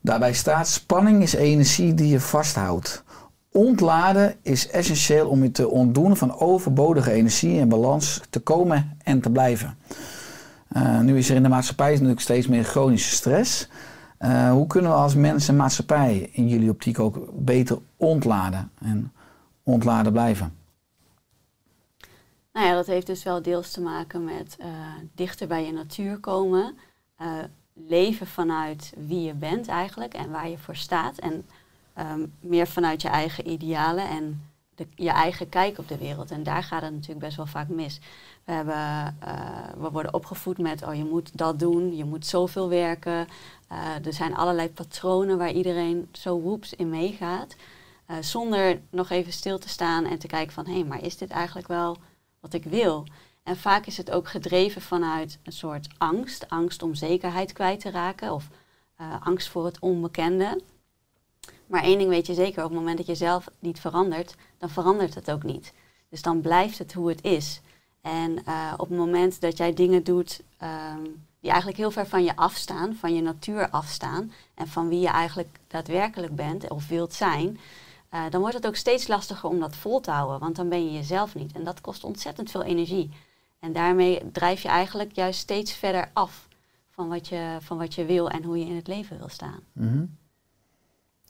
Daarbij 0.00 0.32
staat, 0.32 0.68
spanning 0.68 1.23
is 1.23 1.35
energie 1.35 1.94
die 1.94 2.08
je 2.08 2.20
vasthoudt. 2.20 3.04
Ontladen 3.52 4.35
is 4.42 4.70
essentieel 4.70 5.28
om 5.28 5.42
je 5.42 5.50
te 5.50 5.68
ontdoen 5.68 6.16
van 6.16 6.38
overbodige 6.38 7.12
energie 7.12 7.61
en 7.61 7.68
balans 7.68 8.20
te 8.30 8.40
komen 8.40 8.96
en 9.02 9.20
te 9.20 9.30
blijven. 9.30 9.76
Eh, 10.68 11.00
nu 11.00 11.18
is 11.18 11.30
er 11.30 11.37
in 11.37 11.42
de 11.42 11.49
maatschappij 11.49 11.90
natuurlijk 11.92 12.20
steeds 12.20 12.46
meer 12.46 12.64
chronische 12.64 13.14
stress. 13.14 13.68
Eh, 14.18 14.50
hoe 14.50 14.66
kunnen 14.66 14.90
we 14.90 14.96
als 14.96 15.14
mens 15.14 15.49
en 15.49 15.56
maatschappij 15.56 16.30
in 16.32 16.49
jullie 16.49 16.70
optiek 16.70 16.99
ook 16.99 17.28
beter 17.32 17.78
ontladen 17.96 18.70
en 18.78 19.12
ontladen 19.62 20.12
blijven? 20.12 20.56
Nou 22.52 22.66
ja, 22.66 22.75
dat 22.75 22.87
heeft 22.87 23.06
dus 23.06 23.23
wel 23.23 23.42
deels 23.42 23.70
te 23.70 23.80
maken 23.80 24.25
met 24.25 24.56
eh, 24.58 24.68
dichter 25.14 25.46
bij 25.46 25.66
je 25.66 25.73
natuur 25.73 26.18
komen. 26.18 26.76
eh, 27.16 27.28
leven 27.73 28.26
vanuit 28.26 28.92
wie 28.96 29.23
je 29.23 29.35
bent 29.35 29.68
eigenlijk 29.68 30.14
en 30.14 30.30
waar 30.30 30.49
je 30.49 30.58
voor 30.58 30.76
staat. 30.76 31.18
En 31.18 31.46
ehm, 31.94 32.26
meer 32.40 32.66
vanuit 32.66 33.02
je 33.02 33.08
eigen 33.08 33.50
idealen 33.50 34.08
en 34.08 34.42
de, 34.75 34.87
je 34.94 35.11
eigen 35.11 35.49
kijk 35.49 35.78
op 35.78 35.88
de 35.88 35.99
wereld. 35.99 36.30
En 36.30 36.42
daar 36.42 36.62
gaat 36.62 36.82
het 36.82 36.92
natuurlijk 36.92 37.20
best 37.20 37.37
wel 37.37 37.46
vaak 37.46 37.68
mis. 37.68 38.00
We, 38.46 38.52
hebben, 38.52 39.16
eh, 39.20 39.82
we 39.82 39.90
worden 39.90 40.14
opgevoed 40.14 40.58
met, 40.58 40.82
oh 40.82 40.94
je 40.94 41.04
moet 41.04 41.38
dat 41.38 41.58
doen, 41.58 41.96
je 41.96 42.04
moet 42.04 42.26
zoveel 42.26 42.68
werken. 42.68 43.28
Eh, 43.68 44.06
er 44.06 44.12
zijn 44.12 44.36
allerlei 44.36 44.70
patronen 44.70 45.38
waar 45.38 45.52
iedereen 45.52 46.08
zo 46.12 46.40
woeps 46.40 46.74
in 46.74 46.88
meegaat. 46.88 47.56
Eh, 48.06 48.16
zonder 48.20 48.80
nog 48.90 49.10
even 49.10 49.32
stil 49.32 49.58
te 49.58 49.68
staan 49.68 50.04
en 50.04 50.18
te 50.18 50.26
kijken 50.26 50.52
van, 50.52 50.66
hé, 50.66 50.84
maar 50.84 51.02
is 51.02 51.16
dit 51.16 51.30
eigenlijk 51.30 51.68
wel 51.68 51.96
wat 52.40 52.52
ik 52.52 52.64
wil? 52.64 53.06
En 53.42 53.56
vaak 53.56 53.86
is 53.86 53.96
het 53.96 54.10
ook 54.10 54.28
gedreven 54.28 54.82
vanuit 54.82 55.38
een 55.42 55.52
soort 55.52 55.88
angst. 55.98 56.48
Angst 56.48 56.82
om 56.82 56.94
zekerheid 56.94 57.52
kwijt 57.52 57.80
te 57.80 57.90
raken 57.90 58.32
of 58.32 58.48
angst 59.20 59.48
voor 59.48 59.64
het 59.64 59.78
onbekende. 59.78 60.60
Maar 61.66 61.82
één 61.82 61.98
ding 61.98 62.10
weet 62.10 62.26
je 62.26 62.34
zeker, 62.34 62.64
op 62.64 62.70
het 62.70 62.78
moment 62.78 62.96
dat 62.96 63.06
je 63.06 63.14
zelf 63.14 63.48
niet 63.58 63.80
verandert, 63.80 64.34
dan 64.58 64.70
verandert 64.70 65.14
het 65.14 65.30
ook 65.30 65.42
niet. 65.42 65.72
Dus 66.08 66.22
dan 66.22 66.40
blijft 66.40 66.78
het 66.78 66.92
hoe 66.92 67.08
het 67.08 67.22
is. 67.24 67.60
En 68.06 68.44
eh, 68.44 68.72
op 68.76 68.88
het 68.88 68.98
moment 68.98 69.40
dat 69.40 69.56
jij 69.56 69.75
dingen 69.75 70.04
doet 70.04 70.42
ehm, 70.58 71.02
die 71.40 71.50
eigenlijk 71.50 71.78
heel 71.78 71.90
ver 71.90 72.06
van 72.06 72.25
je 72.25 72.36
afstaan, 72.36 72.94
van 72.94 73.14
je 73.14 73.22
natuur 73.22 73.68
afstaan 73.70 74.32
en 74.54 74.68
van 74.68 74.88
wie 74.88 75.00
je 75.00 75.08
eigenlijk 75.08 75.58
daadwerkelijk 75.68 76.36
bent 76.36 76.70
of 76.70 76.88
wilt 76.88 77.14
zijn, 77.14 77.59
eh, 78.09 78.20
dan 78.31 78.40
wordt 78.40 78.57
het 78.57 78.66
ook 78.66 78.76
steeds 78.76 79.07
lastiger 79.07 79.48
om 79.48 79.61
dat 79.61 79.76
vol 79.76 80.00
te 80.00 80.11
houden, 80.11 80.38
want 80.38 80.57
dan 80.57 80.68
ben 80.68 80.85
je 80.85 80.92
jezelf 80.92 81.35
niet. 81.35 81.52
En 81.52 81.64
dat 81.64 81.81
kost 81.81 82.04
ontzettend 82.04 82.50
veel 82.50 82.62
energie. 82.62 83.11
En 83.61 83.72
daarmee 83.72 84.31
drijf 84.33 84.62
je 84.62 84.68
eigenlijk 84.68 85.12
juist 85.12 85.40
steeds 85.40 85.72
verder 85.72 86.11
af 86.12 86.48
van 86.90 87.09
wat 87.09 87.28
je, 87.28 87.57
van 87.61 87.78
wat 87.78 87.94
je 87.94 88.04
wil 88.04 88.31
en 88.31 88.42
hoe 88.42 88.59
je 88.59 88.66
in 88.66 88.76
het 88.76 88.87
leven 88.87 89.18
wil 89.18 89.28
staan. 89.28 89.61
Mhm. 89.72 90.04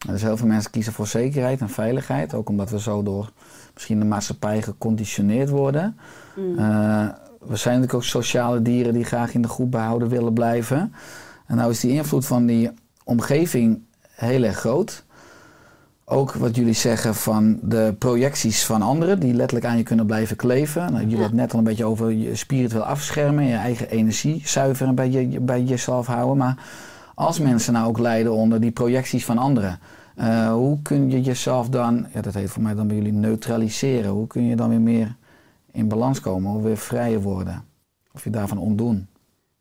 Dus 0.06 0.22
heel 0.22 0.36
veel 0.36 0.46
mensen 0.46 0.70
kiezen 0.70 0.92
voor 0.92 1.06
zekerheid 1.06 1.60
en 1.60 1.70
veiligheid, 1.70 2.34
ook 2.34 2.48
omdat 2.48 2.70
we 2.70 2.80
zo 2.80 3.02
door 3.02 3.32
misschien 3.74 3.98
de 3.98 4.04
maatschappij 4.04 4.62
geconditioneerd 4.62 5.50
worden. 5.50 5.96
Mm. 6.36 6.58
Eh, 6.58 7.06
we 7.40 7.56
zijn 7.56 7.74
natuurlijk 7.74 7.94
ook 7.94 8.04
sociale 8.04 8.62
dieren 8.62 8.92
die 8.92 9.04
graag 9.04 9.34
in 9.34 9.42
de 9.42 9.48
groep 9.48 9.70
behouden 9.70 10.08
willen 10.08 10.32
blijven. 10.32 10.92
En 11.46 11.56
nou 11.56 11.70
is 11.70 11.80
die 11.80 11.92
invloed 11.92 12.26
van 12.26 12.46
die 12.46 12.70
omgeving 13.04 13.80
heel 14.10 14.42
erg 14.42 14.56
groot. 14.58 15.04
Ook 16.04 16.32
wat 16.32 16.56
jullie 16.56 16.72
zeggen 16.72 17.14
van 17.14 17.58
de 17.62 17.94
projecties 17.98 18.64
van 18.64 18.82
anderen, 18.82 19.20
die 19.20 19.34
letterlijk 19.34 19.66
aan 19.70 19.76
je 19.76 19.82
kunnen 19.82 20.06
blijven 20.06 20.36
kleven. 20.36 20.82
Nou, 20.82 20.92
jullie 20.94 21.10
Ja. 21.16 21.20
hadden 21.20 21.38
het 21.38 21.46
net 21.46 21.52
al 21.52 21.58
een 21.58 21.64
beetje 21.64 21.84
over 21.84 22.10
je 22.12 22.34
spiritueel 22.36 22.82
afschermen, 22.82 23.44
je 23.44 23.54
eigen 23.54 23.90
energie 23.90 24.42
zuiveren 24.44 24.94
bij, 24.94 25.10
je, 25.10 25.40
bij 25.40 25.62
jezelf 25.62 26.06
houden. 26.06 26.36
Maar 26.36 26.56
als 27.14 27.38
mensen 27.38 27.72
nou 27.72 27.86
ook 27.88 27.98
lijden 27.98 28.32
onder 28.32 28.60
die 28.60 28.70
projecties 28.70 29.24
van 29.24 29.38
anderen, 29.38 29.78
eh, 30.16 30.52
hoe 30.52 30.78
kun 30.82 31.10
je 31.10 31.22
jezelf 31.22 31.68
dan, 31.68 32.06
ja, 32.14 32.20
dat 32.20 32.34
heet 32.34 32.50
voor 32.50 32.62
mij 32.62 32.74
dan 32.74 32.86
bij 32.86 32.96
jullie 32.96 33.12
neutraliseren, 33.12 34.10
hoe 34.10 34.26
kun 34.26 34.46
je 34.46 34.56
dan 34.56 34.68
weer 34.68 34.80
meer 34.80 35.14
in 35.76 35.88
balans 35.88 36.20
komen 36.20 36.54
of 36.54 36.62
weer 36.62 36.76
vrijer 36.76 37.20
worden? 37.20 37.64
Of 38.12 38.24
je 38.24 38.30
daarvan 38.30 38.58
ontdoen? 38.58 39.08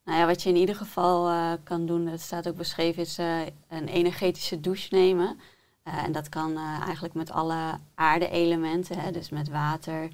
Nou 0.06 0.20
ja, 0.20 0.26
wat 0.26 0.44
je 0.44 0.50
in 0.50 0.56
ieder 0.56 0.76
geval 0.76 1.30
eh, 1.30 1.52
kan 1.64 1.86
doen, 1.86 2.06
dat 2.06 2.22
staat 2.22 2.48
ook 2.48 2.56
beschreven, 2.56 3.02
is 3.02 3.18
eh, 3.18 3.40
een 3.70 3.88
energetische 3.88 4.60
douche 4.60 4.96
nemen. 4.96 5.40
Eh, 5.84 6.04
en 6.04 6.12
dat 6.12 6.30
kan 6.30 6.58
eigenlijk 6.58 7.14
met 7.14 7.32
alle 7.32 7.58
aarde-elementen, 7.96 9.14
dus 9.14 9.30
met 9.30 9.50
water 9.50 10.10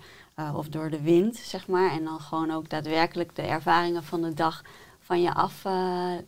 of 0.55 0.67
door 0.69 0.89
de 0.89 1.01
wind, 1.01 1.35
zeg 1.35 1.67
maar. 1.67 1.91
En 1.91 2.03
dan 2.03 2.19
gewoon 2.19 2.51
ook 2.51 2.69
daadwerkelijk 2.69 3.35
de 3.35 3.41
ervaringen 3.41 4.03
van 4.03 4.21
de 4.21 4.33
dag 4.33 4.63
van 4.99 5.21
je 5.21 5.33
af 5.33 5.63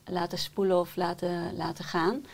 laten 0.06 0.38
spoelen 0.38 0.80
of 0.80 0.96
laten, 0.96 1.56
laten 1.56 1.84
gaan. 1.84 2.26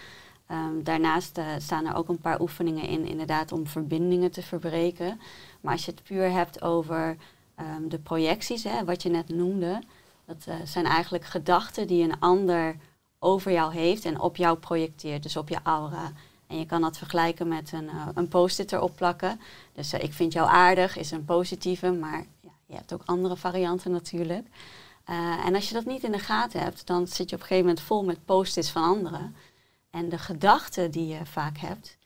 Ehm, 0.47 0.83
daarnaast 0.83 1.39
staan 1.57 1.85
er 1.85 1.95
ook 1.95 2.09
een 2.09 2.19
paar 2.19 2.41
oefeningen 2.41 2.87
in, 2.87 3.05
inderdaad, 3.05 3.51
om 3.51 3.67
verbindingen 3.67 4.31
te 4.31 4.41
verbreken. 4.41 5.19
Maar 5.61 5.73
als 5.73 5.85
je 5.85 5.91
het 5.91 6.03
puur 6.03 6.31
hebt 6.31 6.61
over 6.61 7.17
ehm, 7.55 7.87
de 7.87 7.99
projecties, 7.99 8.63
hè, 8.63 8.85
wat 8.85 9.03
je 9.03 9.09
net 9.09 9.29
noemde, 9.29 9.81
dat 10.29 10.45
eh, 10.47 10.55
zijn 10.65 10.85
eigenlijk 10.85 11.25
gedachten 11.25 11.87
die 11.87 12.03
een 12.03 12.19
ander 12.19 12.75
over 13.19 13.51
jou 13.51 13.73
heeft 13.73 14.05
en 14.05 14.19
op 14.19 14.35
jou 14.35 14.57
projecteert, 14.57 15.23
dus 15.23 15.37
op 15.37 15.49
je 15.49 15.59
aura. 15.63 16.11
En 16.47 16.57
je 16.59 16.65
kan 16.65 16.81
dat 16.81 16.97
vergelijken 16.97 17.47
met 17.47 17.71
een, 17.71 17.89
eh, 17.89 18.07
een 18.13 18.27
post-it 18.27 18.71
erop 18.71 18.95
plakken. 18.95 19.39
Dus 19.73 19.93
eh, 19.93 20.03
ik 20.03 20.13
vind 20.13 20.33
jou 20.33 20.49
aardig 20.49 20.97
is 20.97 21.11
een 21.11 21.25
positieve, 21.25 21.91
maar 21.91 22.25
ja, 22.41 22.51
je 22.65 22.75
hebt 22.75 22.93
ook 22.93 23.01
andere 23.05 23.37
varianten 23.37 23.91
natuurlijk. 23.91 24.47
En 25.45 25.55
als 25.55 25.67
je 25.67 25.73
dat 25.73 25.85
niet 25.85 26.03
in 26.03 26.11
de 26.11 26.19
gaten 26.19 26.61
hebt, 26.61 26.87
dan 26.87 27.07
zit 27.07 27.29
je 27.29 27.35
op 27.35 27.41
een 27.41 27.47
gegeven 27.47 27.65
moment 27.65 27.81
vol 27.81 28.03
met 28.03 28.25
post-its 28.25 28.69
van 28.69 28.83
anderen. 28.83 29.35
En 29.89 30.09
de 30.09 30.17
gedachten 30.17 30.91
die 30.91 31.07
je 31.07 31.25
vaak 31.25 31.57
hebt, 31.57 31.97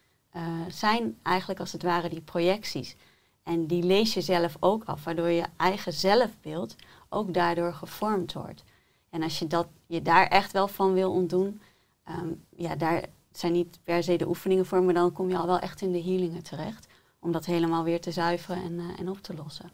zijn 0.68 1.18
eigenlijk 1.24 1.60
als 1.60 1.72
het 1.72 1.84
ware 1.84 2.10
die 2.10 2.22
projecties. 2.22 2.96
En 3.44 3.66
die 3.68 3.84
lees 3.84 4.14
je 4.14 4.22
zelf 4.22 4.56
ook 4.60 4.84
af, 4.86 5.04
waardoor 5.04 5.30
je 5.30 5.44
eigen 5.58 5.94
zelfbeeld 5.94 6.76
ook 7.10 7.34
daardoor 7.34 7.74
gevormd 7.74 8.34
wordt. 8.34 8.64
En 9.10 9.24
als 9.24 9.40
je 9.40 9.48
dat, 9.48 9.68
je 9.88 10.02
daar 10.02 10.28
echt 10.28 10.52
wel 10.52 10.68
van 10.68 10.94
wil 10.94 11.12
ontdoen, 11.12 11.62
ehm, 12.04 12.28
ja, 12.56 12.76
daar 12.76 13.04
zijn 13.32 13.52
niet 13.52 13.80
per 13.84 14.04
se 14.04 14.16
de 14.16 14.28
oefeningen 14.28 14.66
voor, 14.66 14.84
maar 14.84 14.94
dan 14.94 15.12
kom 15.12 15.30
je 15.30 15.38
al 15.38 15.46
wel 15.46 15.60
echt 15.60 15.82
in 15.82 15.92
de 15.92 16.02
healingen 16.02 16.44
terecht. 16.44 16.88
Om 17.20 17.32
dat 17.32 17.46
helemaal 17.46 17.84
weer 17.84 18.02
te 18.02 18.12
zuiveren 18.12 18.64
en, 18.64 18.80
eh, 18.80 19.00
en 19.00 19.10
op 19.10 19.22
te 19.22 19.34
lossen. 19.36 19.72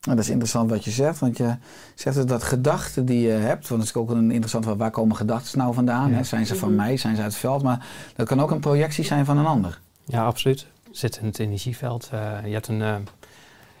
Nou, 0.00 0.16
dat 0.16 0.24
is 0.24 0.30
interessant 0.30 0.70
wat 0.70 0.84
je 0.84 0.90
zegt, 0.90 1.18
want 1.18 1.36
je 1.36 1.56
zegt 1.94 2.16
dus 2.16 2.26
dat 2.26 2.42
gedachten 2.42 3.04
die 3.04 3.20
je 3.20 3.30
hebt, 3.30 3.68
want 3.68 3.80
dat 3.80 3.90
is 3.90 3.96
ook 3.96 4.10
een 4.10 4.30
interessant 4.30 4.64
van 4.64 4.76
waar 4.76 4.90
komen 4.90 5.16
gedachten 5.16 5.58
nou 5.58 5.74
vandaan? 5.74 6.10
Ja. 6.10 6.16
Hè? 6.16 6.22
Zijn 6.24 6.46
ze 6.46 6.56
van 6.56 6.68
Mhm. 6.68 6.76
mij, 6.76 6.96
zijn 6.96 7.16
ze 7.16 7.22
uit 7.22 7.30
het 7.32 7.40
veld? 7.40 7.62
Maar 7.62 7.86
dat 8.16 8.26
kan 8.26 8.40
ook 8.40 8.50
een 8.50 8.60
projectie 8.60 9.04
zijn 9.04 9.24
van 9.24 9.38
een 9.38 9.46
ander. 9.46 9.80
Ja, 10.04 10.24
absoluut. 10.24 10.66
Zit 10.90 11.16
in 11.16 11.30
energieveld. 11.38 12.08
Eh, 12.12 12.38
je 12.44 12.52
hebt 12.52 12.68
een 12.68 12.82
eh, 12.82 12.96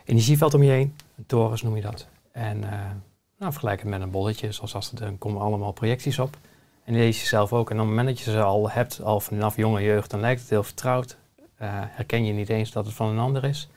energieveld 0.04 0.54
om 0.54 0.62
je 0.62 0.70
heen, 0.70 0.96
een 1.16 1.26
torens 1.26 1.62
noem 1.62 1.76
je 1.76 1.82
dat. 1.82 2.06
En 2.32 2.64
eh, 2.64 2.90
nou, 3.38 3.52
vergelijk 3.52 3.80
het 3.80 3.88
met 3.88 4.00
een 4.00 4.10
bolletje, 4.10 4.52
zoals 4.52 4.74
als 4.74 4.92
er, 4.92 5.12
komen 5.12 5.40
allemaal 5.40 5.72
projecties 5.72 6.18
op. 6.18 6.36
En 6.84 6.92
die 6.92 7.02
lees 7.02 7.20
je 7.20 7.26
zelf 7.26 7.52
ook. 7.52 7.70
En 7.70 7.76
op 7.76 7.80
het 7.80 7.88
moment 7.88 8.08
dat 8.08 8.24
je 8.24 8.30
ze 8.30 8.42
al 8.42 8.70
hebt, 8.70 9.02
al 9.02 9.20
vanaf 9.20 9.56
jonge 9.56 9.82
jeugd, 9.82 10.10
dan 10.10 10.20
lijkt 10.20 10.40
het 10.40 10.50
heel 10.50 10.62
vertrouwd. 10.62 11.16
Herken 11.56 12.24
je 12.24 12.32
niet 12.32 12.48
eens 12.48 12.72
dat 12.72 12.86
het 12.86 12.94
van 12.94 13.08
een 13.08 13.18
ander 13.18 13.44
is. 13.44 13.68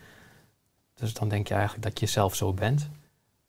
Dus 0.93 1.13
dan 1.13 1.29
denk 1.29 1.47
je 1.47 1.53
eigenlijk 1.53 1.83
dat 1.83 1.99
je 1.99 2.05
zelf 2.05 2.35
zo 2.35 2.53
bent. 2.53 2.89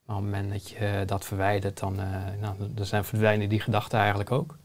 Maar 0.07 0.17
op 0.17 0.23
het 0.23 0.33
moment 0.33 0.53
dat 0.53 0.69
je 0.69 1.03
dat 1.07 1.25
verwijdert, 1.25 1.79
dan, 1.79 1.95
nou, 2.41 2.55
dan 2.75 2.87
zijn 2.87 3.05
verdwijnen 3.05 3.49
die 3.49 3.61
gedachten 3.61 3.99
eigenlijk 3.99 4.31
ook. 4.31 4.57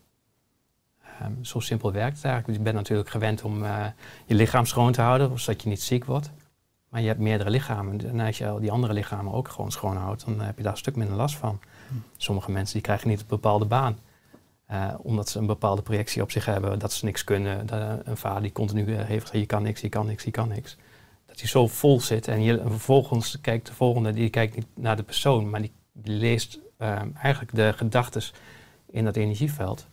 Ehm, 1.19 1.31
zo 1.41 1.59
simpel 1.59 1.91
werkt 1.91 2.15
het 2.15 2.25
eigenlijk. 2.25 2.57
Je 2.57 2.63
bent 2.63 2.75
natuurlijk 2.75 3.09
gewend 3.09 3.41
om 3.43 3.63
eh, 3.63 3.85
je 4.25 4.35
lichaam 4.35 4.65
schoon 4.65 4.91
te 4.91 5.01
houden, 5.01 5.39
zodat 5.39 5.61
je 5.63 5.69
niet 5.69 5.81
ziek 5.81 6.05
wordt. 6.05 6.31
Maar 6.89 7.01
je 7.01 7.07
hebt 7.07 7.19
meerdere 7.19 7.49
lichamen. 7.49 8.09
En 8.09 8.19
als 8.19 8.37
je 8.37 8.47
al 8.47 8.59
die 8.59 8.71
andere 8.71 8.93
lichamen 8.93 9.33
ook 9.33 9.47
gewoon 9.47 9.71
schoonhoudt, 9.71 10.25
dan 10.25 10.39
heb 10.41 10.57
je 10.57 10.63
daar 10.63 10.71
een 10.71 10.77
stuk 10.77 10.95
minder 10.95 11.15
last 11.15 11.35
van. 11.35 11.59
Sommige 12.17 12.51
mensen 12.51 12.73
die 12.73 12.81
krijgen 12.81 13.07
niet 13.09 13.19
een 13.19 13.25
bepaalde 13.27 13.65
baan. 13.65 13.97
eh, 14.65 14.93
omdat 15.01 15.29
ze 15.29 15.39
een 15.39 15.45
bepaalde 15.45 15.81
projectie 15.81 16.21
op 16.21 16.31
zich 16.31 16.45
hebben, 16.45 16.79
dat 16.79 16.93
ze 16.93 17.05
niks 17.05 17.23
kunnen. 17.23 17.65
Dat, 17.67 17.99
een 18.03 18.17
vader 18.17 18.41
die 18.41 18.51
continu 18.51 18.95
eh, 18.95 19.05
heeft, 19.05 19.29
je 19.31 19.45
kan 19.45 19.63
niks, 19.63 19.81
je 19.81 19.89
kan 19.89 20.05
niks, 20.05 20.23
je 20.23 20.31
kan 20.31 20.47
niks. 20.47 20.77
Dat 21.25 21.39
hij 21.39 21.49
zo 21.49 21.67
vol 21.67 22.01
zit 22.01 22.27
en, 22.27 22.41
je, 22.43 22.59
en 22.59 22.69
vervolgens 22.69 23.41
kijkt 23.41 23.67
de 23.67 23.73
volgende, 23.73 24.13
die 24.13 24.29
kijkt 24.29 24.55
niet 24.55 24.65
naar 24.75 24.95
de 24.95 25.03
persoon, 25.03 25.49
maar 25.49 25.61
die, 25.61 25.71
die 25.93 26.13
leest 26.13 26.59
eh, 26.77 27.01
eigenlijk 27.21 27.55
de 27.55 27.73
gedachten 27.75 28.21
in 28.89 29.05
dat 29.05 29.15
energieveld. 29.15 29.87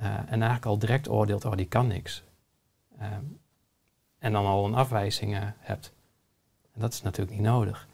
Eh, 0.00 0.06
en 0.16 0.28
eigenlijk 0.30 0.66
al 0.66 0.78
direct 0.78 1.08
oordeelt, 1.08 1.44
oh 1.44 1.56
die 1.56 1.66
kan 1.66 1.86
niks. 1.86 2.22
Eh, 2.98 3.06
en 4.20 4.32
dan 4.32 4.46
al 4.46 4.64
een 4.64 4.74
afwijzing 4.74 5.34
eh, 5.34 5.42
hebt. 5.58 5.92
En 6.74 6.80
dat 6.80 6.92
is 6.92 7.02
natuurlijk 7.02 7.36
niet 7.36 7.46
nodig. 7.46 7.88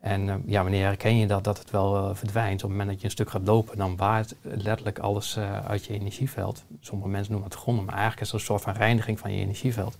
En 0.00 0.28
eh, 0.28 0.36
ja, 0.46 0.62
wanneer 0.62 0.84
herken 0.84 1.16
je 1.16 1.26
dat, 1.26 1.44
dat 1.44 1.58
het 1.58 1.70
wel 1.70 1.96
eh, 1.96 2.14
verdwijnt? 2.14 2.62
Op 2.62 2.68
het 2.68 2.78
moment 2.78 2.88
dat 2.88 2.98
je 2.98 3.04
een 3.04 3.10
stuk 3.10 3.30
gaat 3.30 3.46
lopen, 3.46 3.76
dan 3.76 3.96
waait 3.96 4.36
letterlijk 4.42 4.98
alles 4.98 5.38
uit 5.38 5.84
je 5.84 5.92
energieveld. 5.92 6.64
Sommige 6.80 7.08
mensen 7.08 7.32
noemen 7.32 7.50
het 7.50 7.58
gronden, 7.58 7.84
maar 7.84 7.94
eigenlijk 7.94 8.22
is 8.22 8.32
het 8.32 8.40
een 8.40 8.46
soort 8.46 8.62
van 8.62 8.72
reiniging 8.72 9.18
van 9.18 9.32
je 9.32 9.40
energieveld. 9.40 9.96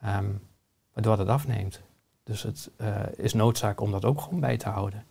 Ehm, 0.00 0.30
waardoor 0.92 1.16
dat 1.16 1.28
afneemt. 1.28 1.80
Dus 2.24 2.42
het 2.42 2.70
is 3.16 3.32
noodzaak 3.32 3.80
om 3.80 3.90
dat 3.90 4.04
ook 4.04 4.20
gewoon 4.20 4.40
bij 4.40 4.56
te 4.56 4.68
houden. 4.68 5.04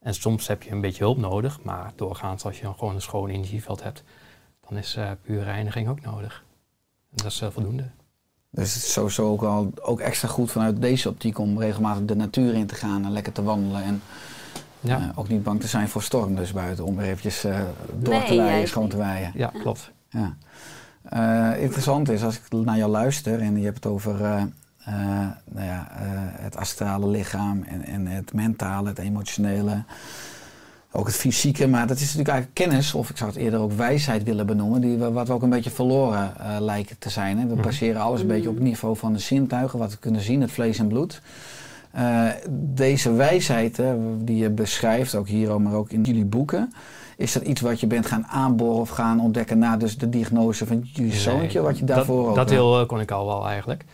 En 0.00 0.14
soms 0.14 0.46
heb 0.46 0.62
je 0.62 0.70
een 0.70 0.80
beetje 0.80 1.04
hulp 1.04 1.18
nodig, 1.18 1.62
maar 1.62 1.92
doorgaans 1.94 2.44
als 2.44 2.60
je 2.60 2.72
gewoon 2.74 2.94
een 2.94 3.00
schoon 3.00 3.28
energieveld 3.28 3.82
hebt, 3.82 4.04
dan 4.68 4.78
is 4.78 4.96
eh 4.96 5.10
puur 5.22 5.42
reiniging 5.44 5.88
ook 5.88 6.00
nodig. 6.00 6.44
En 7.10 7.22
dat 7.22 7.32
is 7.32 7.40
eh, 7.40 7.48
voldoende. 7.50 7.84
Dus 8.50 8.74
het 8.74 8.82
is 8.82 8.92
sowieso 8.92 9.30
ook, 9.30 9.42
al, 9.42 9.72
ook 9.82 10.00
extra 10.00 10.28
goed 10.28 10.50
vanuit 10.50 10.80
deze 10.80 11.08
optiek 11.08 11.38
om 11.38 11.58
regelmatig 11.58 12.04
de 12.04 12.16
natuur 12.16 12.54
in 12.54 12.66
te 12.66 12.74
gaan 12.74 13.04
en 13.04 13.12
lekker 13.12 13.32
te 13.32 13.42
wandelen. 13.42 13.82
En 13.82 14.02
Ja, 14.80 14.98
eh, 15.00 15.18
ook 15.18 15.28
niet 15.28 15.42
bang 15.42 15.60
te 15.60 15.66
zijn 15.66 15.88
voor 15.88 16.02
storm 16.02 16.34
dus 16.34 16.52
buiten, 16.52 16.84
om 16.84 16.96
weer 16.96 17.06
eventjes 17.06 17.44
eh, 17.44 17.60
door 17.98 18.14
Nee, 18.14 18.24
te 18.26 18.36
waaien, 18.36 18.56
juist 18.56 18.70
schoon 18.72 18.88
te 18.88 18.96
waaien. 18.96 19.30
ja 19.34 19.52
klopt. 19.60 19.90
Ja. 20.08 20.36
Eh, 21.02 21.62
interessant 21.62 22.08
is, 22.08 22.22
als 22.22 22.36
ik 22.36 22.42
naar 22.52 22.76
jou 22.76 22.90
luister 22.90 23.40
en 23.40 23.56
je 23.58 23.64
hebt 23.64 23.84
het 23.84 23.92
over 23.92 24.24
eh, 24.24 24.42
eh, 24.84 25.28
nou 25.50 25.66
ja, 25.66 25.88
eh, 25.90 26.06
het 26.44 26.56
astrale 26.56 27.06
lichaam 27.08 27.62
en, 27.62 27.84
en 27.84 28.06
het 28.06 28.32
mentale, 28.32 28.88
het 28.88 28.98
emotionele, 28.98 29.84
ook 30.96 31.06
het 31.06 31.16
fysieke, 31.16 31.68
maar 31.68 31.86
dat 31.86 31.96
is 31.96 32.02
natuurlijk 32.02 32.28
eigenlijk 32.28 32.58
kennis, 32.68 32.94
of 32.94 33.10
ik 33.10 33.16
zou 33.16 33.30
het 33.30 33.38
eerder 33.38 33.60
ook 33.60 33.72
wijsheid 33.72 34.22
willen 34.22 34.46
benoemen, 34.46 34.80
die 34.80 34.96
we, 34.96 35.12
wat 35.12 35.26
we 35.28 35.32
ook 35.34 35.42
een 35.42 35.50
beetje 35.50 35.70
verloren 35.70 36.32
eh, 36.38 36.56
lijken 36.60 36.98
te 36.98 37.10
zijn. 37.10 37.38
Hè. 37.38 37.46
We 37.46 37.54
Mhm. 37.54 37.62
baseren 37.62 38.00
alles 38.00 38.20
een 38.20 38.26
beetje 38.26 38.48
op 38.48 38.54
het 38.54 38.64
niveau 38.64 38.96
van 38.96 39.12
de 39.12 39.18
zintuigen, 39.18 39.78
wat 39.78 39.90
we 39.90 39.96
kunnen 39.98 40.20
zien, 40.20 40.40
het 40.40 40.50
vlees 40.50 40.78
en 40.78 40.88
bloed. 40.88 41.22
Eh, 41.90 42.24
deze 42.50 43.12
wijsheid 43.12 43.76
hè, 43.76 43.96
die 44.24 44.36
je 44.36 44.50
beschrijft, 44.50 45.14
ook 45.14 45.28
hier, 45.28 45.60
maar 45.60 45.72
ook 45.72 45.90
in 45.90 46.02
jullie 46.02 46.24
boeken, 46.24 46.72
is 47.16 47.32
dat 47.32 47.42
iets 47.42 47.60
wat 47.60 47.80
je 47.80 47.86
bent 47.86 48.06
gaan 48.06 48.26
aanboren 48.26 48.80
of 48.80 48.88
gaan 48.88 49.20
ontdekken 49.20 49.58
na 49.58 49.76
dus 49.76 49.98
de 49.98 50.08
diagnose 50.08 50.66
van 50.66 50.80
jullie 50.92 51.10
Nee, 51.10 51.20
zoontje, 51.20 51.60
wat 51.60 51.78
je 51.78 51.84
daarvoor 51.84 52.20
dat, 52.20 52.28
ook... 52.30 52.36
Dat 52.36 52.50
eh, 52.50 52.56
deel 52.56 52.86
kon 52.86 53.00
ik 53.00 53.10
al 53.10 53.26
wel 53.26 53.46
eigenlijk. 53.48 53.84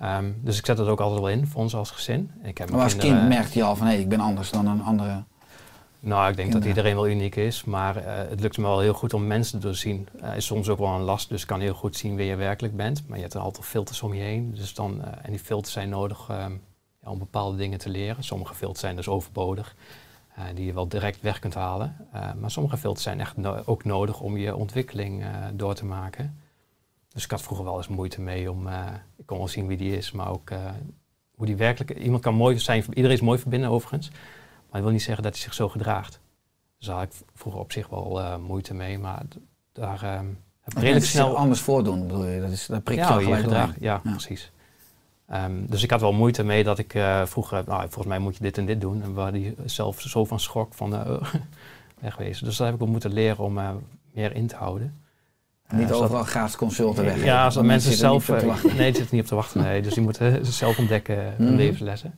Ehm, 0.00 0.24
dus 0.40 0.58
ik 0.58 0.66
zet 0.66 0.78
het 0.78 0.88
ook 0.88 1.00
altijd 1.00 1.20
wel 1.20 1.30
in 1.30 1.46
voor 1.46 1.60
ons 1.60 1.74
als 1.74 1.90
gezin. 1.90 2.30
Ik 2.42 2.58
heb 2.58 2.70
maar 2.70 2.82
als 2.82 2.96
kind 2.96 3.28
merkte 3.28 3.58
je 3.58 3.64
al 3.64 3.76
van, 3.76 3.86
hé, 3.86 3.94
ik 3.94 4.08
ben 4.08 4.20
anders 4.20 4.50
dan 4.50 4.66
een 4.66 4.82
andere... 4.82 5.22
Nou, 6.02 6.30
ik 6.30 6.36
denk 6.36 6.52
dat 6.52 6.64
iedereen 6.64 6.94
wel 6.94 7.08
uniek 7.08 7.36
is, 7.36 7.64
maar 7.64 7.96
eh, 7.96 8.28
het 8.28 8.40
lukt 8.40 8.56
me 8.58 8.62
wel 8.62 8.80
heel 8.80 8.92
goed 8.94 9.14
om 9.14 9.26
mensen 9.26 9.60
te 9.60 9.66
doorzien. 9.66 10.08
Eh 10.20 10.36
is 10.36 10.46
soms 10.46 10.68
ook 10.68 10.78
wel 10.78 10.88
een 10.94 11.00
last, 11.00 11.28
dus 11.28 11.40
ik 11.42 11.46
kan 11.46 11.60
heel 11.60 11.74
goed 11.74 11.96
zien 11.96 12.16
wie 12.16 12.26
je 12.26 12.36
werkelijk 12.36 12.76
bent. 12.76 13.06
Maar 13.06 13.16
je 13.16 13.22
hebt 13.22 13.34
er 13.34 13.40
altijd 13.40 13.66
filters 13.66 14.02
om 14.02 14.14
je 14.14 14.22
heen. 14.22 14.54
Dus 14.54 14.74
dan, 14.74 15.04
eh, 15.04 15.12
en 15.22 15.30
die 15.30 15.40
filters 15.40 15.72
zijn 15.72 15.88
nodig 15.88 16.26
ehm, 16.28 16.52
om 17.04 17.18
bepaalde 17.18 17.56
dingen 17.56 17.78
te 17.78 17.88
leren. 17.88 18.24
Sommige 18.24 18.54
filters 18.54 18.80
zijn 18.80 18.96
dus 18.96 19.08
overbodig, 19.08 19.74
die 20.54 20.64
je 20.64 20.72
wel 20.72 20.88
direct 20.88 21.20
weg 21.20 21.38
kunt 21.38 21.54
halen. 21.54 21.96
Maar 22.40 22.50
sommige 22.50 22.76
filters 22.76 23.02
zijn 23.02 23.20
echt 23.20 23.36
no- 23.36 23.62
ook 23.64 23.84
nodig 23.84 24.20
om 24.20 24.36
je 24.36 24.56
ontwikkeling 24.56 25.24
door 25.54 25.74
te 25.74 25.84
maken. 25.84 26.40
Dus 27.12 27.24
ik 27.24 27.30
had 27.30 27.42
vroeger 27.42 27.64
wel 27.66 27.76
eens 27.76 27.88
moeite 27.88 28.20
mee 28.20 28.50
om, 28.50 28.68
ik 29.16 29.26
kon 29.26 29.38
wel 29.38 29.48
zien 29.48 29.66
wie 29.66 29.76
die 29.76 29.96
is, 29.96 30.12
maar 30.12 30.30
ook 30.30 30.50
hoe 31.34 31.46
die 31.46 31.56
werkelijk, 31.56 31.98
iemand 31.98 32.22
kan 32.22 32.34
mooi 32.34 32.58
zijn, 32.58 32.84
iedereen 32.88 33.16
is 33.16 33.22
mooi 33.22 33.38
verbinden 33.38 33.70
overigens. 33.70 34.10
Maar 34.70 34.80
dat 34.80 34.82
wil 34.82 34.90
niet 34.90 35.02
zeggen 35.02 35.22
dat 35.22 35.32
hij 35.32 35.42
zich 35.42 35.54
zo 35.54 35.68
gedraagt. 35.68 36.20
Dus 36.78 36.86
daar 36.86 36.96
had 36.96 37.04
ik 37.04 37.12
vroeger 37.34 37.60
op 37.60 37.72
zich 37.72 37.88
wel 37.88 38.20
eh, 38.20 38.36
moeite 38.36 38.74
mee, 38.74 38.98
maar 38.98 39.22
daar 39.72 40.02
ehm, 40.02 40.24
heb 40.60 40.72
ik 40.74 40.78
redelijk 40.78 41.04
snel... 41.06 41.36
anders 41.36 41.60
voordoen, 41.60 42.06
bedoel 42.06 42.26
je? 42.26 42.40
Dat, 42.40 42.50
is, 42.50 42.66
dat 42.66 42.82
prikt 42.82 43.08
je 43.08 43.12
ja, 43.14 43.18
je 43.20 43.34
gedrag, 43.42 43.70
ja, 43.80 44.00
Ja. 44.04 44.10
precies. 44.10 44.52
Ehm, 45.28 45.52
dus 45.66 45.82
ik 45.82 45.90
had 45.90 46.00
wel 46.00 46.12
moeite 46.12 46.42
mee 46.44 46.64
dat 46.64 46.78
ik 46.78 46.94
eh, 46.94 47.26
vroeger, 47.26 47.62
nou, 47.66 47.80
volgens 47.80 48.06
mij 48.06 48.18
moet 48.18 48.36
je 48.36 48.42
dit 48.42 48.58
en 48.58 48.66
dit 48.66 48.80
doen. 48.80 49.02
En 49.02 49.14
waar 49.14 49.32
die 49.32 49.54
zelf 49.64 50.00
zo 50.00 50.24
van 50.24 50.40
schrok 50.40 50.74
van 50.74 50.94
eh, 50.94 51.22
wegwezen. 52.00 52.44
Dus 52.44 52.56
daar 52.56 52.66
heb 52.66 52.76
ik 52.76 52.82
ook 52.82 52.88
moeten 52.88 53.12
leren 53.12 53.44
om 53.44 53.58
meer 54.12 54.34
in 54.34 54.46
te 54.46 54.56
houden. 54.56 54.94
Niet 55.72 55.92
overal 55.92 56.24
gratis 56.24 56.56
consulten 56.56 57.04
weg. 57.04 57.24
Ja, 57.24 57.44
als 57.44 57.54
dat 57.54 57.64
mensen 57.64 57.92
zelf... 57.92 58.28
Nee, 58.28 58.86
het 58.86 58.96
zit 58.96 59.10
niet 59.10 59.20
op 59.20 59.26
te 59.26 59.34
wachten. 59.34 59.62
Nee. 59.62 59.82
Dus 59.82 59.94
die 59.94 60.02
moeten 60.02 60.46
zelf 60.52 60.78
ontdekken 60.78 61.16
hun 61.36 61.46
Mhm. 61.46 61.54
levenslessen. 61.56 62.14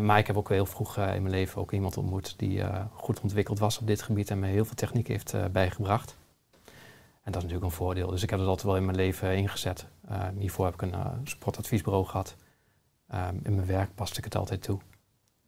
Maar 0.00 0.18
ik 0.18 0.26
heb 0.26 0.36
ook 0.36 0.48
heel 0.48 0.66
vroeg 0.66 0.96
eh, 0.96 1.14
in 1.14 1.22
mijn 1.22 1.34
leven 1.34 1.60
ook 1.60 1.72
iemand 1.72 1.96
ontmoet 1.96 2.38
die 2.38 2.62
eh, 2.62 2.84
goed 2.92 3.20
ontwikkeld 3.20 3.58
was 3.58 3.78
op 3.78 3.86
dit 3.86 4.02
gebied 4.02 4.30
en 4.30 4.38
me 4.38 4.46
heel 4.46 4.64
veel 4.64 4.74
techniek 4.74 5.08
heeft 5.08 5.34
eh, 5.34 5.44
bijgebracht. 5.44 6.16
En 7.26 7.32
dat 7.32 7.42
is 7.42 7.48
natuurlijk 7.48 7.72
een 7.72 7.84
voordeel. 7.84 8.10
Dus 8.10 8.22
ik 8.22 8.30
heb 8.30 8.38
het 8.38 8.48
altijd 8.48 8.66
wel 8.66 8.76
in 8.76 8.84
mijn 8.84 8.96
leven 8.96 9.36
ingezet. 9.36 9.86
Eh, 10.08 10.28
hiervoor 10.38 10.64
heb 10.64 10.74
ik 10.74 10.82
een 10.82 10.94
sportadviesbureau 11.24 12.06
gehad. 12.06 12.36
Ehm, 13.08 13.36
in 13.42 13.54
mijn 13.54 13.66
werk 13.66 13.94
paste 13.94 14.18
ik 14.18 14.24
het 14.24 14.36
altijd 14.36 14.62
toe. 14.62 14.78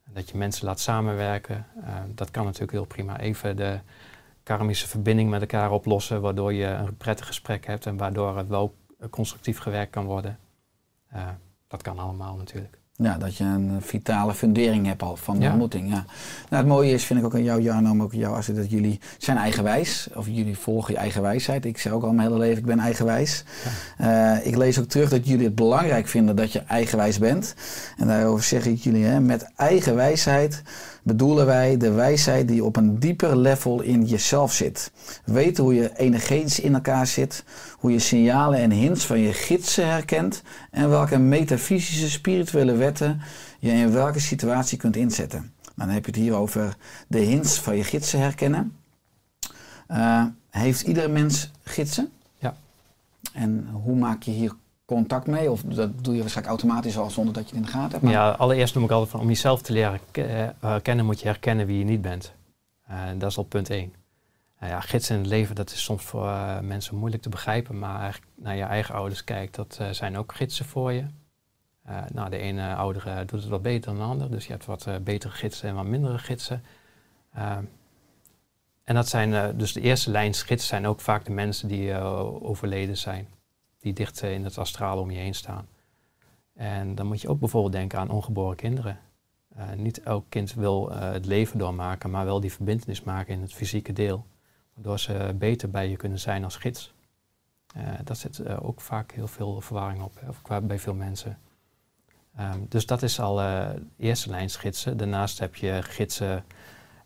Dat 0.09 0.29
je 0.29 0.37
mensen 0.37 0.65
laat 0.65 0.79
samenwerken, 0.79 1.65
eh, 1.83 1.95
dat 2.15 2.31
kan 2.31 2.43
natuurlijk 2.43 2.71
heel 2.71 2.85
prima. 2.85 3.19
Even 3.19 3.55
de 3.55 3.79
karmische 4.43 4.87
verbinding 4.87 5.29
met 5.29 5.41
elkaar 5.41 5.71
oplossen, 5.71 6.21
waardoor 6.21 6.53
je 6.53 6.65
een 6.65 6.97
prettig 6.97 7.27
gesprek 7.27 7.65
hebt 7.65 7.85
en 7.85 7.97
waardoor 7.97 8.37
het 8.37 8.47
wel 8.47 8.75
constructief 9.09 9.59
gewerkt 9.59 9.91
kan 9.91 10.05
worden. 10.05 10.39
Dat 11.67 11.81
kan 11.81 11.99
allemaal 11.99 12.35
natuurlijk. 12.35 12.78
Ja, 13.03 13.17
dat 13.17 13.35
je 13.37 13.43
een 13.43 13.77
vitale 13.81 14.33
fundering 14.33 14.85
hebt 14.85 15.01
al 15.01 15.15
van 15.15 15.35
de 15.37 15.43
Ja. 15.43 15.49
ontmoeting. 15.49 15.89
Ja. 15.89 16.05
Nou, 16.49 16.63
het 16.63 16.65
mooie 16.65 16.91
is, 16.93 17.03
vind 17.03 17.19
ik 17.19 17.25
ook 17.25 17.33
aan 17.33 17.43
jou, 17.43 17.61
Jarno, 17.61 17.93
maar 17.93 18.05
ook 18.05 18.13
aan 18.13 18.19
jou, 18.19 18.35
Astrid, 18.35 18.55
dat 18.57 18.69
jullie 18.71 18.99
zijn 19.17 19.37
eigenwijs. 19.37 20.07
Of 20.15 20.25
jullie 20.27 20.57
volgen 20.57 20.93
je 20.93 20.99
eigen 20.99 21.21
wijsheid. 21.21 21.65
Ik 21.65 21.77
zeg 21.77 21.91
ook 21.93 22.03
al 22.03 22.13
mijn 22.13 22.27
hele 22.27 22.39
leven, 22.39 22.57
ik 22.57 22.65
ben 22.65 22.79
eigenwijs. 22.79 23.43
Eh, 23.97 24.45
ik 24.45 24.55
lees 24.55 24.79
ook 24.79 24.85
terug 24.87 25.09
dat 25.09 25.27
jullie 25.27 25.45
het 25.45 25.55
belangrijk 25.55 26.07
vinden 26.07 26.35
dat 26.35 26.51
je 26.51 26.59
eigenwijs 26.59 27.19
bent. 27.19 27.55
En 27.97 28.07
daarover 28.07 28.43
zeg 28.43 28.65
ik 28.65 28.77
jullie, 28.79 29.05
hè, 29.05 29.19
met 29.19 29.51
eigen 29.55 29.95
wijsheid 29.95 30.61
bedoelen 31.03 31.45
wij 31.45 31.77
de 31.77 31.91
wijsheid 31.91 32.47
die 32.47 32.63
op 32.63 32.75
een 32.75 32.99
dieper 32.99 33.37
level 33.37 33.81
in 33.81 34.05
jezelf 34.05 34.53
zit. 34.53 34.91
Weten 35.25 35.63
hoe 35.63 35.73
je 35.73 35.97
energetisch 35.97 36.59
in 36.59 36.73
elkaar 36.73 37.07
zit, 37.07 37.43
hoe 37.77 37.91
je 37.91 37.99
signalen 37.99 38.59
en 38.59 38.71
hints 38.71 39.05
van 39.05 39.19
je 39.19 39.33
gidsen 39.33 39.87
herkent 39.87 40.41
en 40.71 40.89
welke 40.89 41.17
metafysische 41.17 42.09
spirituele 42.09 42.73
wetten 42.73 43.21
je 43.59 43.71
in 43.71 43.91
welke 43.91 44.19
situatie 44.19 44.77
kunt 44.77 44.95
inzetten. 44.95 45.53
Dan 45.75 45.89
heb 45.89 46.05
je 46.05 46.11
het 46.11 46.19
hier 46.19 46.33
over 46.33 46.77
de 47.07 47.19
hints 47.19 47.59
van 47.59 47.75
je 47.75 47.83
gidsen 47.83 48.19
herkennen. 48.19 48.75
Eh, 49.87 50.23
heeft 50.49 50.81
iedere 50.81 51.07
mens 51.07 51.51
gidsen? 51.63 52.09
Ja. 52.37 52.57
En 53.33 53.67
hoe 53.71 53.95
maak 53.95 54.23
je 54.23 54.31
hier 54.31 54.53
contact 54.95 55.27
mee? 55.27 55.51
Of 55.51 55.61
dat 55.61 56.03
doe 56.03 56.13
je 56.13 56.19
waarschijnlijk 56.19 56.59
automatisch 56.59 56.97
al 56.97 57.09
zonder 57.09 57.33
dat 57.33 57.49
je 57.49 57.55
het 57.55 57.65
in 57.65 57.71
de 57.71 57.77
gaten 57.77 57.99
hebt? 57.99 58.11
Ja, 58.11 58.29
allereerst 58.29 58.75
noem 58.75 58.83
ik 58.83 58.91
altijd 58.91 59.09
van 59.09 59.19
om 59.19 59.27
jezelf 59.27 59.61
te 59.61 59.73
leren 59.73 59.99
eh, 60.11 60.23
herkennen, 60.59 61.05
moet 61.05 61.19
je 61.19 61.27
herkennen 61.27 61.65
wie 61.65 61.77
je 61.77 61.85
niet 61.85 62.01
bent. 62.01 62.33
Eh, 62.87 62.97
dat 63.17 63.29
is 63.29 63.37
al 63.37 63.43
punt 63.43 63.69
één. 63.69 63.93
Nou 64.59 64.71
ja, 64.71 64.79
gidsen 64.79 65.15
in 65.15 65.21
het 65.21 65.29
leven, 65.29 65.55
dat 65.55 65.71
is 65.71 65.83
soms 65.83 66.03
voor 66.03 66.27
eh, 66.27 66.59
mensen 66.59 66.95
moeilijk 66.95 67.23
te 67.23 67.29
begrijpen, 67.29 67.79
maar 67.79 68.19
naar 68.35 68.55
je 68.55 68.63
eigen 68.63 68.95
ouders 68.95 69.23
kijkt, 69.23 69.55
dat 69.55 69.79
zijn 69.91 70.17
ook 70.17 70.33
gidsen 70.33 70.65
voor 70.65 70.91
je. 70.91 71.05
Eh, 71.83 71.97
nou, 72.13 72.29
de 72.29 72.37
ene 72.37 72.75
ouder 72.75 73.07
eh, 73.07 73.17
doet 73.17 73.41
het 73.41 73.49
wat 73.49 73.61
beter 73.61 73.91
dan 73.91 73.99
de 73.99 74.11
ander, 74.11 74.31
dus 74.31 74.45
je 74.45 74.51
hebt 74.51 74.65
wat 74.65 74.87
betere 75.03 75.33
gidsen 75.33 75.69
en 75.69 75.75
wat 75.75 75.85
mindere 75.85 76.17
gidsen. 76.17 76.63
Ehm, 77.33 77.63
en 78.83 78.95
dat 78.95 79.07
zijn, 79.07 79.57
dus 79.57 79.73
de 79.73 79.81
eerste 79.81 80.11
lijn 80.11 80.33
gids 80.33 80.67
zijn 80.67 80.87
ook 80.87 81.01
vaak 81.01 81.25
de 81.25 81.31
mensen 81.31 81.67
die 81.67 81.95
overleden 82.41 82.97
zijn, 82.97 83.27
die 83.79 83.93
dicht 83.93 84.21
in 84.21 84.43
het 84.43 84.57
astrale 84.57 85.01
om 85.01 85.11
je 85.11 85.17
heen 85.17 85.35
staan. 85.35 85.67
En 86.53 86.95
dan 86.95 87.07
moet 87.07 87.21
je 87.21 87.27
ook 87.27 87.39
bijvoorbeeld 87.39 87.73
denken 87.73 87.99
aan 87.99 88.09
ongeboren 88.09 88.55
kinderen. 88.55 88.99
Eh, 89.55 89.71
niet 89.71 90.01
elk 90.01 90.25
kind 90.29 90.53
wil 90.53 90.91
eh, 90.91 91.11
het 91.11 91.25
leven 91.25 91.59
doormaken, 91.59 92.09
maar 92.09 92.25
wel 92.25 92.39
die 92.39 92.51
verbindenis 92.51 93.03
maken 93.03 93.33
in 93.33 93.41
het 93.41 93.53
fysieke 93.53 93.93
deel. 93.93 94.25
Waardoor 94.73 94.99
ze 94.99 95.35
beter 95.35 95.69
bij 95.69 95.89
je 95.89 95.95
kunnen 95.95 96.19
zijn 96.19 96.43
als 96.43 96.55
gids. 96.55 96.93
Eh 97.75 97.93
dat 98.03 98.17
zit 98.17 98.47
ook 98.47 98.81
vaak 98.81 99.11
heel 99.11 99.27
veel 99.27 99.61
verwarring 99.61 100.01
op, 100.03 100.19
of 100.27 100.41
bij 100.63 100.79
veel 100.79 100.93
mensen. 100.93 101.39
Ehm, 102.35 102.59
dus 102.67 102.85
dat 102.85 103.01
is 103.01 103.19
al 103.19 103.41
eerste 103.97 104.29
lijn 104.29 104.49
gidsen. 104.49 104.97
Daarnaast 104.97 105.39
heb 105.39 105.55
je 105.55 105.79
gidsen, 105.83 106.45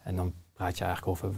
en 0.03 0.15
dan 0.15 0.33
praat 0.63 0.77
je 0.77 0.83
eigenlijk 0.83 1.17
over, 1.17 1.33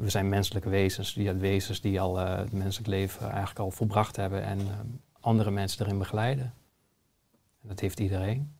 we, 0.00 0.10
zijn 0.10 0.28
menselijke 0.28 0.68
wezens. 0.68 1.14
Hebt 1.14 1.40
wezens 1.40 1.80
die 1.80 2.00
al 2.00 2.20
eh, 2.20 2.36
het 2.36 2.52
menselijk 2.52 2.88
leven 2.88 3.28
eigenlijk 3.28 3.58
al 3.58 3.70
volbracht 3.70 4.16
hebben 4.16 4.42
en 4.42 4.58
ehm, 4.58 4.86
andere 5.20 5.50
mensen 5.50 5.84
erin 5.84 5.98
begeleiden. 5.98 6.54
En 7.62 7.68
dat 7.68 7.80
heeft 7.80 8.00
iedereen. 8.00 8.52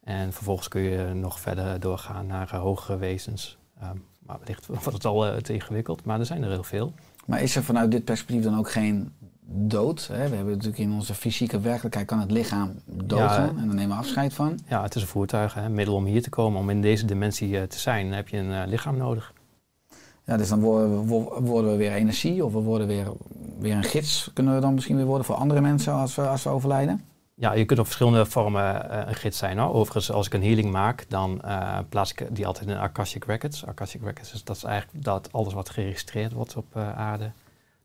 En 0.00 0.32
vervolgens 0.32 0.68
kun 0.68 0.80
je 0.80 1.12
nog 1.14 1.40
verder 1.40 1.80
doorgaan 1.80 2.26
naar 2.26 2.52
eh, 2.52 2.60
hogere 2.60 2.96
wezens. 2.96 3.58
Ehm, 3.80 3.96
maar 4.18 4.38
wellicht 4.38 4.66
wordt 4.66 4.92
het 4.92 5.04
al 5.04 5.26
eh, 5.26 5.36
te 5.36 5.52
ingewikkeld, 5.52 6.04
maar 6.04 6.18
er 6.18 6.26
zijn 6.26 6.42
er 6.42 6.50
heel 6.50 6.62
veel. 6.62 6.92
Maar 7.26 7.42
is 7.42 7.56
er 7.56 7.64
vanuit 7.64 7.90
dit 7.90 8.04
perspectief 8.04 8.42
dan 8.42 8.58
ook 8.58 8.70
geen 8.70 9.12
dood? 9.46 10.06
Hè? 10.12 10.28
We 10.28 10.36
hebben 10.36 10.52
natuurlijk 10.52 10.78
in 10.82 10.92
onze 10.92 11.14
fysieke 11.14 11.60
werkelijkheid 11.60 12.06
kan 12.06 12.20
het 12.20 12.30
lichaam 12.30 12.72
doodgaan 12.86 13.48
en 13.58 13.66
daar 13.66 13.74
nemen 13.74 13.88
we 13.96 14.02
afscheid 14.02 14.34
van. 14.34 14.58
Ja, 14.68 14.82
het 14.82 14.94
is 14.94 15.02
een 15.02 15.08
voertuig, 15.08 15.54
hè, 15.54 15.64
een 15.64 15.74
middel 15.74 15.94
om 15.94 16.04
hier 16.04 16.22
te 16.22 16.30
komen. 16.30 16.60
Om 16.60 16.70
in 16.70 16.82
deze 16.82 17.04
dimensie 17.06 17.58
eh, 17.58 17.62
te 17.62 17.78
zijn, 17.78 18.12
heb 18.12 18.28
je 18.28 18.36
een 18.36 18.52
eh, 18.52 18.66
lichaam 18.66 18.96
nodig. 18.96 19.32
Ja, 20.24 20.36
dus 20.36 20.48
dan 20.48 20.60
worden 20.60 20.90
we, 21.00 21.06
wo- 21.06 21.40
worden 21.42 21.70
we 21.70 21.76
weer 21.76 21.92
energie 21.92 22.44
of 22.44 22.52
we 22.52 22.58
worden 22.58 22.86
weer, 22.86 23.06
weer 23.58 23.74
een 23.76 23.84
gids. 23.84 24.30
Kunnen 24.34 24.54
we 24.54 24.60
dan 24.60 24.74
misschien 24.74 24.96
weer 24.96 25.04
worden 25.04 25.24
voor 25.26 25.34
andere 25.34 25.60
mensen 25.60 25.92
als 25.92 26.14
we, 26.14 26.26
als 26.28 26.42
we 26.42 26.50
overlijden? 26.50 27.04
Ja, 27.34 27.52
je 27.52 27.64
kunt 27.64 27.78
op 27.78 27.84
verschillende 27.84 28.26
vormen 28.26 28.90
eh, 28.90 29.08
een 29.08 29.14
gids 29.14 29.38
zijn. 29.38 29.58
Hoor. 29.58 29.74
Overigens, 29.74 30.10
als 30.10 30.26
ik 30.26 30.34
een 30.34 30.42
healing 30.42 30.70
maak, 30.72 31.04
dan 31.08 31.42
plaats 31.88 32.12
ik 32.12 32.26
die 32.30 32.46
altijd 32.46 32.68
in 32.68 32.76
Akashic 32.76 33.24
Records. 33.24 33.66
Akashic 33.66 34.02
Records 34.02 34.32
is, 34.32 34.44
dat 34.44 34.56
is 34.56 34.64
eigenlijk 34.64 35.04
dat 35.04 35.28
alles 35.32 35.52
wat 35.52 35.70
geregistreerd 35.70 36.32
wordt 36.32 36.56
op 36.56 36.76
aarde. 36.76 37.30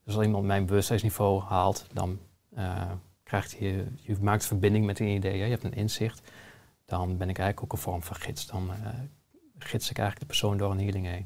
Dus 0.09 0.17
als 0.17 0.27
iemand 0.27 0.45
mijn 0.45 0.65
bewustzijnsniveau 0.65 1.41
haalt, 1.41 1.85
dan 1.93 2.19
eh, 2.55 2.91
krijgt 3.23 3.59
hij, 3.59 3.87
je 3.95 4.17
maakt 4.21 4.45
verbinding 4.45 4.85
met 4.85 4.99
een 4.99 5.07
idee, 5.07 5.39
hè. 5.39 5.43
je 5.43 5.51
hebt 5.51 5.63
een 5.63 5.73
inzicht. 5.73 6.31
Dan 6.85 7.17
ben 7.17 7.29
ik 7.29 7.37
eigenlijk 7.37 7.63
ook 7.63 7.71
een 7.71 7.83
vorm 7.83 8.03
van 8.03 8.15
gids. 8.15 8.47
Dan 8.47 8.69
eh, 8.71 8.89
gids 9.57 9.89
ik 9.89 9.97
eigenlijk 9.97 10.19
de 10.19 10.25
persoon 10.25 10.57
door 10.57 10.71
een 10.71 10.79
healing 10.79 11.05
heen. 11.05 11.25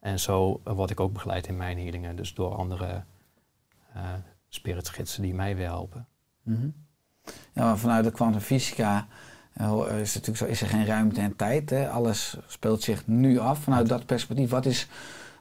En 0.00 0.20
zo 0.20 0.60
eh, 0.64 0.72
word 0.72 0.90
ik 0.90 1.00
ook 1.00 1.12
begeleid 1.12 1.46
in 1.46 1.56
mijn 1.56 1.78
healingen, 1.78 2.16
dus 2.16 2.34
door 2.34 2.54
andere 2.54 3.04
uh, 3.96 4.02
spiritsgidsen 4.48 5.22
die 5.22 5.34
mij 5.34 5.56
weer 5.56 5.68
helpen. 5.68 6.06
Mhm. 6.42 6.68
Ja, 7.52 7.64
maar 7.64 7.78
vanuit 7.78 8.04
de 8.04 8.10
kwantumfysica 8.10 9.06
uh, 9.60 10.00
is, 10.00 10.14
natuurlijk 10.14 10.38
zo, 10.38 10.44
is 10.44 10.60
er 10.60 10.68
geen 10.68 10.86
ruimte 10.86 11.20
en 11.20 11.36
tijd. 11.36 11.70
Hè? 11.70 11.90
Alles 11.90 12.36
speelt 12.46 12.82
zich 12.82 13.06
nu 13.06 13.38
af. 13.38 13.58
Vanuit 13.58 13.88
dat 13.88 14.06
perspectief, 14.06 14.50
wat 14.50 14.66
is, 14.66 14.88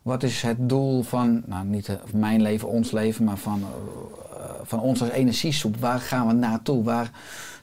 wat 0.01 0.23
is 0.23 0.41
het 0.41 0.69
doel 0.69 1.03
van, 1.03 1.41
nou 1.45 1.65
niet 1.65 1.87
uh, 1.87 1.95
mijn 2.13 2.41
leven, 2.41 2.67
ons 2.67 2.91
leven, 2.91 3.25
maar 3.25 3.37
van, 3.37 3.59
uh, 3.59 4.43
van 4.63 4.79
ons 4.79 5.01
als 5.01 5.09
energiesoep? 5.09 5.77
Waar 5.77 5.99
gaan 5.99 6.27
we 6.27 6.33
naartoe? 6.33 6.83
Waar, 6.83 7.11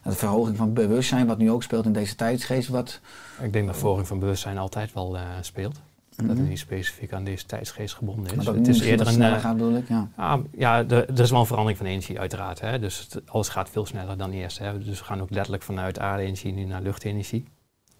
de 0.02 0.12
verhoging 0.12 0.56
van 0.56 0.72
bewustzijn, 0.72 1.26
wat 1.26 1.38
nu 1.38 1.50
ook 1.50 1.62
speelt 1.62 1.84
in 1.84 1.92
deze 1.92 2.14
tijdsgeest. 2.14 2.68
Wat, 2.68 3.00
Ik 3.42 3.52
denk 3.52 3.66
dat 3.66 3.76
verhoging 3.76 4.06
van 4.06 4.18
bewustzijn 4.18 4.58
altijd 4.58 4.92
wel 4.92 5.16
uh, 5.16 5.22
speelt. 5.40 5.80
Dat 6.16 6.36
het 6.36 6.48
niet 6.48 6.58
specifiek 6.58 7.12
aan 7.12 7.24
deze 7.24 7.46
tijdsgeest 7.46 7.94
gebonden 7.94 8.24
is. 8.24 8.34
Maar 8.36 8.44
dat 8.44 8.54
het 8.54 8.68
is 8.68 8.80
eerder 8.80 9.06
een. 9.06 9.20
Uh, 9.20 9.38
gaat, 9.38 9.56
bedoel 9.56 9.76
ik, 9.76 9.88
ja. 9.88 10.08
Ah, 10.14 10.40
ja, 10.56 10.78
er, 10.78 11.08
er 11.08 11.20
is 11.20 11.30
wel 11.30 11.40
een 11.40 11.46
verandering 11.46 11.78
van 11.78 11.86
energie, 11.86 12.20
uiteraard. 12.20 12.60
Hè? 12.60 12.78
Dus 12.78 12.98
het, 13.10 13.30
alles 13.30 13.48
gaat 13.48 13.70
veel 13.70 13.86
sneller 13.86 14.16
dan 14.16 14.30
eerst. 14.30 14.58
Hè? 14.58 14.78
Dus 14.78 14.98
we 14.98 15.04
gaan 15.04 15.20
ook 15.20 15.30
letterlijk 15.30 15.62
vanuit 15.62 15.98
aarde-energie 15.98 16.52
nu 16.52 16.64
naar 16.64 16.82
luchtenergie. 16.82 17.44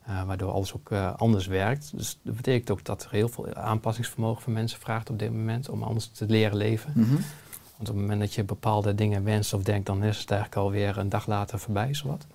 Uh, 0.09 0.23
waardoor 0.23 0.51
alles 0.51 0.75
ook 0.75 0.91
uh, 0.91 1.15
anders 1.17 1.47
werkt. 1.47 1.97
Dus 1.97 2.19
dat 2.23 2.37
betekent 2.37 2.71
ook 2.71 2.85
dat 2.85 3.05
er 3.05 3.11
heel 3.11 3.29
veel 3.29 3.55
aanpassingsvermogen 3.55 4.43
van 4.43 4.53
mensen 4.53 4.81
vraagt 4.81 5.11
op 5.11 5.19
dit 5.19 5.31
moment 5.31 5.69
om 5.69 5.83
anders 5.83 6.09
te 6.09 6.27
leren 6.27 6.57
leven. 6.57 6.91
Mhm. 6.95 7.01
Mm 7.01 7.07
-hmm. 7.07 7.25
Want 7.77 7.89
op 7.89 7.95
het 7.95 8.05
moment 8.05 8.21
dat 8.21 8.35
je 8.35 8.45
bepaalde 8.45 8.95
dingen 8.95 9.25
wenst 9.25 9.53
of 9.53 9.63
denkt, 9.63 9.87
dan 9.87 10.05
is 10.05 10.19
het 10.19 10.31
eigenlijk 10.31 10.61
alweer 10.61 10.99
een 10.99 11.09
dag 11.09 11.27
later 11.27 11.59
voorbij, 11.59 11.95
zowat. 11.95 12.27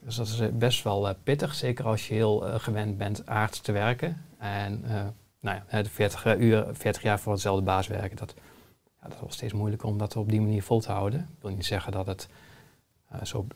Dus 0.00 0.16
dat 0.16 0.26
is 0.26 0.40
best 0.52 0.82
wel 0.82 1.08
uh, 1.08 1.14
pittig, 1.22 1.54
zeker 1.54 1.84
als 1.84 2.08
je 2.08 2.14
heel 2.14 2.38
gewend 2.58 2.98
bent 2.98 3.26
aards 3.26 3.60
te 3.60 3.72
werken. 3.72 4.24
En 4.38 4.84
nou 5.40 5.60
ja, 5.70 5.82
de 5.82 5.88
40, 5.88 6.36
uur, 6.36 6.66
40 6.72 7.02
jaar 7.02 7.20
voor 7.20 7.32
hetzelfde 7.32 7.64
baas 7.64 7.86
werken, 7.86 8.16
dat, 8.16 8.34
ja, 9.02 9.08
dat 9.08 9.32
steeds 9.32 9.52
moeilijker 9.52 9.88
om 9.88 9.98
dat 9.98 10.16
op 10.16 10.30
die 10.30 10.40
manier 10.40 10.62
vol 10.62 10.80
te 10.80 10.92
houden. 10.92 11.20
Ik 11.20 11.42
wil 11.42 11.50
niet 11.50 11.66
zeggen 11.66 11.92
dat 11.92 12.06
het 12.06 12.28
zo 13.22 13.46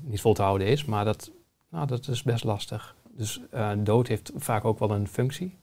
niet 0.00 0.20
vol 0.20 0.34
te 0.34 0.42
houden 0.42 0.66
is, 0.66 0.84
maar 0.84 1.04
dat, 1.04 1.30
nou, 1.72 1.86
dat 1.86 2.08
is 2.08 2.22
best 2.22 2.44
lastig. 2.44 2.96
Dus 3.10 3.40
dood 3.76 4.06
heeft 4.06 4.32
vaak 4.34 4.64
ook 4.64 4.78
wel 4.78 4.90
een 4.90 5.08
functie. 5.08 5.56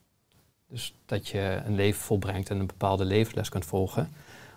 Dus 0.67 0.95
dat 1.05 1.27
je 1.27 1.61
een 1.65 1.75
leven 1.75 2.01
volbrengt 2.01 2.49
en 2.49 2.59
een 2.59 2.67
bepaalde 2.67 3.05
levensles 3.05 3.49
kunt 3.49 3.65
volgen. 3.65 4.09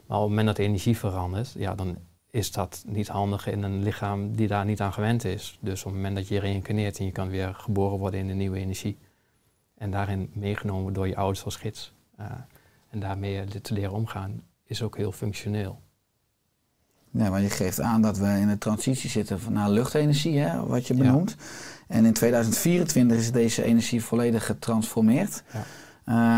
Maar 0.07 0.17
op 0.17 0.23
het 0.23 0.29
moment 0.29 0.47
dat 0.47 0.57
de 0.57 0.63
energie 0.63 0.97
verandert, 0.97 1.53
ja, 1.53 1.75
dan 1.75 1.97
is 2.31 2.53
dat 2.53 2.85
niet 2.87 3.09
handig 3.09 3.47
in 3.47 3.63
een 3.63 3.83
lichaam 3.83 4.37
die 4.37 4.49
daar 4.49 4.65
niet 4.65 4.81
aan 4.81 4.93
gewend 4.93 5.25
is. 5.25 5.59
Dus 5.61 5.81
op 5.81 5.85
het 5.85 5.95
moment 5.95 6.17
dat 6.17 6.29
je 6.29 6.39
reïncarneert 6.39 6.99
en 6.99 7.05
je 7.05 7.13
kan 7.13 7.29
weer 7.29 7.55
geboren 7.55 7.99
worden 7.99 8.21
in 8.21 8.27
de 8.27 8.35
nieuwe 8.35 8.59
energie. 8.59 8.99
En 9.75 9.91
daarin 9.91 10.31
meegenomen 10.33 10.93
door 10.93 11.09
je 11.09 11.17
ouders 11.17 11.45
als 11.45 11.57
gids. 11.57 11.93
Uh, 12.21 12.27
en 12.91 13.01
daarmee 13.01 13.45
te 13.45 13.75
leren 13.75 13.93
omgaan, 13.93 14.43
is 14.65 14.83
ook 14.83 14.97
heel 14.97 15.13
functioneel. 15.13 15.81
Ja, 17.13 17.31
maar 17.31 17.41
je 17.41 17.51
geeft 17.51 17.81
aan 17.81 18.03
dat 18.03 18.19
we 18.19 18.27
in 18.27 18.49
een 18.49 18.59
transitie 18.59 19.11
zitten 19.11 19.39
naar 19.49 19.71
luchtenergie, 19.71 20.39
hè, 20.39 20.67
wat 20.67 20.87
je 20.87 20.95
benoemt. 20.95 21.37
Ja. 21.39 21.45
En 21.87 22.05
in 22.05 22.13
2024 22.13 23.19
is 23.19 23.33
deze 23.33 23.63
energie 23.63 24.05
volledig 24.05 24.47
getransformeerd. 24.47 25.43
Ja. 25.53 25.65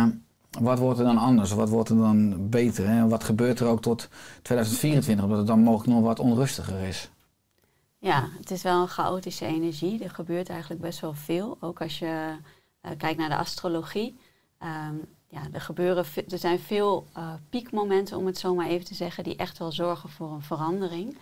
Uh, 0.07 0.13
wat 0.61 0.79
wordt 0.79 0.99
er 0.99 1.05
dan 1.05 1.19
anders? 1.19 1.51
Wat 1.51 1.69
wordt 1.69 1.89
er 1.89 1.97
dan 1.97 2.49
beter? 2.49 2.89
Hè? 2.89 3.09
Wat 3.09 3.25
gebeurt 3.25 3.61
er 3.61 3.67
ook 3.67 3.83
tot 3.83 4.09
2024, 4.43 5.25
omdat 5.25 5.39
het 5.39 5.47
dan 5.47 5.61
mogelijk 5.61 5.97
nog 5.97 6.03
wat 6.03 6.19
onrustiger 6.19 6.81
is? 6.81 7.11
Ja, 7.99 8.29
het 8.39 8.51
is 8.51 8.63
wel 8.63 8.83
een 8.83 8.89
chaotische 8.89 9.47
energie. 9.47 10.05
Er 10.05 10.11
gebeurt 10.11 10.49
eigenlijk 10.49 10.81
best 10.81 11.01
wel 11.01 11.15
veel. 11.15 11.57
Ook 11.61 11.81
als 11.81 11.99
je 11.99 12.37
uh, 12.83 12.91
kijkt 12.97 13.19
naar 13.19 13.29
de 13.29 13.37
astrologie. 13.37 14.19
Um, 14.63 15.01
ja, 15.35 15.40
er, 15.53 15.61
gebeuren, 15.61 16.05
er 16.29 16.38
zijn 16.38 16.59
veel 16.59 17.07
uh, 17.16 17.33
piekmomenten, 17.51 18.16
om 18.16 18.27
het 18.27 18.38
zo 18.38 18.55
maar 18.55 18.66
even 18.66 18.85
te 18.85 18.94
zeggen, 18.94 19.25
die 19.25 19.37
echt 19.37 19.59
wel 19.59 19.73
zorgen 19.73 20.09
voor 20.09 20.33
een 20.33 20.42
verandering. 20.42 21.16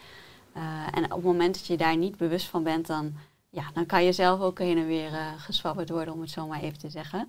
Uh, 0.56 0.86
en 0.90 1.04
op 1.04 1.10
het 1.10 1.22
moment 1.22 1.54
dat 1.54 1.66
je 1.66 1.76
daar 1.76 1.96
niet 1.96 2.16
bewust 2.16 2.46
van 2.46 2.62
bent, 2.62 2.86
dan, 2.86 3.14
ja, 3.50 3.64
dan 3.74 3.86
kan 3.86 4.04
je 4.04 4.12
zelf 4.12 4.40
ook 4.40 4.58
heen 4.58 4.78
en 4.78 4.86
weer 4.86 5.12
uh, 5.12 5.26
geswabberd 5.36 5.90
worden, 5.90 6.14
om 6.14 6.20
het 6.20 6.30
zo 6.30 6.46
maar 6.46 6.60
even 6.60 6.78
te 6.78 6.90
zeggen. 6.90 7.28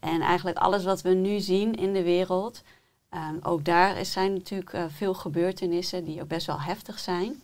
En 0.00 0.20
eigenlijk 0.20 0.56
alles 0.56 0.84
wat 0.84 1.02
we 1.02 1.10
nu 1.10 1.40
zien 1.40 1.74
in 1.74 1.92
de 1.92 2.02
wereld, 2.02 2.62
um, 3.10 3.38
ook 3.42 3.64
daar 3.64 3.98
is, 3.98 4.12
zijn 4.12 4.32
natuurlijk 4.32 4.76
veel 4.88 5.14
gebeurtenissen 5.14 6.04
die 6.04 6.22
ook 6.22 6.28
best 6.28 6.46
wel 6.46 6.60
heftig 6.60 6.98
zijn. 6.98 7.42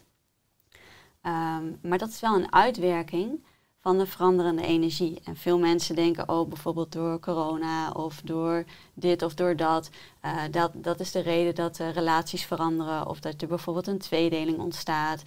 Um, 1.23 1.79
maar 1.83 1.99
dat 1.99 2.09
is 2.09 2.21
wel 2.21 2.35
een 2.35 2.53
uitwerking 2.53 3.45
van 3.89 3.99
de 3.99 4.07
veranderende 4.07 4.63
energie. 4.63 5.21
En 5.25 5.37
veel 5.37 5.59
mensen 5.59 5.95
denken, 5.95 6.29
oh, 6.29 6.49
bijvoorbeeld 6.49 6.93
door 6.93 7.21
corona 7.21 7.91
of 7.91 8.21
door 8.25 8.65
dit 8.95 9.23
of 9.23 9.35
door 9.35 9.57
dat. 9.57 9.91
Uh, 10.25 10.43
dat, 10.51 10.73
dat 10.75 11.01
is 11.01 11.13
de 11.13 11.21
reden 11.21 11.55
dat 11.55 11.81
uh, 11.81 11.93
relaties 11.93 12.45
veranderen 12.45 13.07
of 13.07 13.21
dat 13.21 13.43
er 13.43 13.49
bijvoorbeeld 13.49 13.87
een 13.87 13.99
tweedeling 13.99 14.59
ontstaat. 14.59 15.23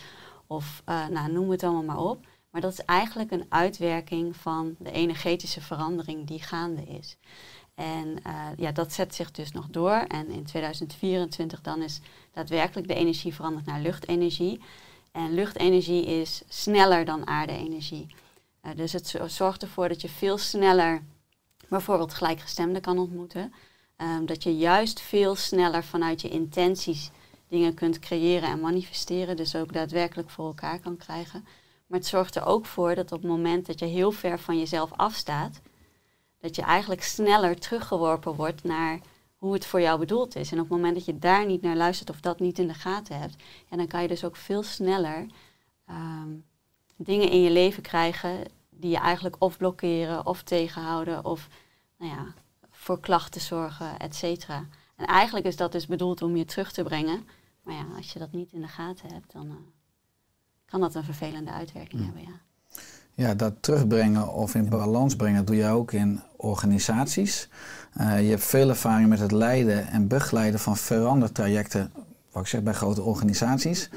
Of 0.47 0.81
uh, 0.89 1.07
nou, 1.07 1.31
noem 1.31 1.49
het 1.49 1.63
allemaal 1.63 1.83
maar 1.83 2.09
op. 2.09 2.25
Maar 2.49 2.61
dat 2.61 2.71
is 2.71 2.85
eigenlijk 2.85 3.31
een 3.31 3.45
uitwerking 3.49 4.35
van 4.35 4.75
de 4.79 4.91
energetische 4.91 5.61
verandering 5.61 6.27
die 6.27 6.41
gaande 6.41 6.83
is. 6.83 7.17
En 7.75 8.21
ja, 8.57 8.71
dat 8.71 8.93
zet 8.93 9.15
zich 9.15 9.31
dus 9.31 9.51
nog 9.51 9.67
door. 9.67 10.05
En 10.07 10.29
in 10.29 10.43
2024 10.43 11.61
dan 11.61 11.81
is 11.81 12.01
daadwerkelijk 12.31 12.87
de 12.87 12.93
energie 12.93 13.33
veranderd 13.33 13.65
naar 13.65 13.81
luchtenergie. 13.81 14.61
En 15.11 15.33
luchtenergie 15.33 16.05
is 16.05 16.41
sneller 16.47 17.05
dan 17.05 17.27
aarde-energie. 17.27 18.07
Uh, 18.63 18.71
dus 18.75 18.93
het 18.93 19.19
zorgt 19.25 19.61
ervoor 19.61 19.87
dat 19.87 20.01
je 20.01 20.09
veel 20.09 20.37
sneller 20.37 21.03
bijvoorbeeld 21.69 22.13
gelijkgestemden 22.13 22.81
kan 22.81 22.97
ontmoeten. 22.97 23.53
Um, 23.97 24.25
dat 24.25 24.43
je 24.43 24.57
juist 24.57 24.99
veel 24.99 25.35
sneller 25.35 25.83
vanuit 25.83 26.21
je 26.21 26.29
intenties 26.29 27.11
dingen 27.47 27.73
kunt 27.73 27.99
creëren 27.99 28.49
en 28.49 28.59
manifesteren. 28.59 29.35
Dus 29.35 29.55
ook 29.55 29.73
daadwerkelijk 29.73 30.29
voor 30.29 30.45
elkaar 30.45 30.79
kan 30.79 30.97
krijgen. 30.97 31.45
Maar 31.87 31.99
het 31.99 32.07
zorgt 32.07 32.35
er 32.35 32.45
ook 32.45 32.65
voor 32.65 32.95
dat 32.95 33.11
op 33.11 33.21
het 33.21 33.31
moment 33.31 33.65
dat 33.65 33.79
je 33.79 33.85
heel 33.85 34.11
ver 34.11 34.39
van 34.39 34.57
jezelf 34.57 34.91
afstaat, 34.91 35.61
dat 36.39 36.55
je 36.55 36.61
eigenlijk 36.61 37.03
sneller 37.03 37.59
teruggeworpen 37.59 38.35
wordt 38.35 38.63
naar 38.63 38.99
hoe 39.35 39.53
het 39.53 39.65
voor 39.65 39.81
jou 39.81 39.99
bedoeld 39.99 40.35
is. 40.35 40.51
En 40.51 40.57
op 40.57 40.69
het 40.69 40.77
moment 40.77 40.95
dat 40.95 41.05
je 41.05 41.19
daar 41.19 41.45
niet 41.45 41.61
naar 41.61 41.75
luistert 41.75 42.09
of 42.09 42.19
dat 42.19 42.39
niet 42.39 42.59
in 42.59 42.67
de 42.67 42.73
gaten 42.73 43.19
hebt, 43.19 43.35
ja, 43.69 43.77
dan 43.77 43.87
kan 43.87 44.01
je 44.01 44.07
dus 44.07 44.23
ook 44.23 44.35
veel 44.35 44.63
sneller 44.63 45.25
um, 45.89 46.45
dingen 47.03 47.29
in 47.29 47.41
je 47.41 47.51
leven 47.51 47.83
krijgen 47.83 48.37
die 48.69 48.91
je 48.91 48.97
eigenlijk 48.97 49.35
of 49.39 49.57
blokkeren 49.57 50.25
of 50.25 50.43
tegenhouden 50.43 51.25
of 51.25 51.47
nou 51.97 52.11
ja, 52.11 52.33
voor 52.69 52.99
klachten 52.99 53.41
zorgen, 53.41 53.99
et 53.99 54.15
cetera. 54.15 54.65
En 54.95 55.05
eigenlijk 55.05 55.45
is 55.45 55.55
dat 55.55 55.71
dus 55.71 55.87
bedoeld 55.87 56.21
om 56.21 56.35
je 56.35 56.45
terug 56.45 56.71
te 56.71 56.83
brengen. 56.83 57.27
Maar 57.63 57.75
ja, 57.75 57.85
als 57.97 58.13
je 58.13 58.19
dat 58.19 58.31
niet 58.31 58.51
in 58.51 58.61
de 58.61 58.67
gaten 58.67 59.13
hebt, 59.13 59.31
dan 59.31 59.45
uh, 59.45 59.53
kan 60.65 60.79
dat 60.79 60.95
een 60.95 61.03
vervelende 61.03 61.51
uitwerking 61.51 62.01
ja. 62.01 62.05
hebben. 62.05 62.23
Ja. 62.23 62.39
Ja, 63.13 63.33
dat 63.33 63.53
terugbrengen 63.59 64.33
of 64.33 64.55
in 64.55 64.69
balans 64.69 65.15
brengen 65.15 65.45
doe 65.45 65.55
je 65.55 65.67
ook 65.67 65.91
in 65.91 66.21
organisaties. 66.35 67.49
Uh, 67.97 68.21
je 68.21 68.29
hebt 68.29 68.43
veel 68.43 68.69
ervaring 68.69 69.09
met 69.09 69.19
het 69.19 69.31
leiden 69.31 69.87
en 69.87 70.07
begeleiden 70.07 70.59
van 70.59 70.77
verandertrajecten, 70.77 71.93
wat 72.31 72.43
ik 72.43 72.49
zeg 72.49 72.63
bij 72.63 72.73
grote 72.73 73.01
organisaties. 73.01 73.89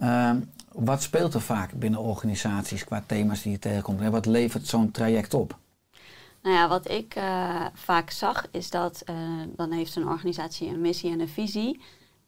Uh, 0.00 0.30
wat 0.84 1.02
speelt 1.02 1.34
er 1.34 1.40
vaak 1.40 1.72
binnen 1.72 2.00
organisaties 2.00 2.84
qua 2.84 3.04
thema's 3.06 3.42
die 3.42 3.52
je 3.52 3.58
tegenkomt 3.58 4.00
en 4.00 4.10
wat 4.10 4.26
levert 4.26 4.66
zo'n 4.66 4.90
traject 4.90 5.34
op? 5.34 5.58
Nou 6.42 6.56
ja, 6.56 6.68
wat 6.68 6.90
ik 6.90 7.16
uh, 7.16 7.66
vaak 7.74 8.10
zag 8.10 8.46
is 8.50 8.70
dat 8.70 9.02
uh, 9.10 9.16
dan 9.56 9.72
heeft 9.72 9.96
een 9.96 10.08
organisatie 10.08 10.68
een 10.68 10.80
missie 10.80 11.10
en 11.10 11.20
een 11.20 11.28
visie 11.28 11.80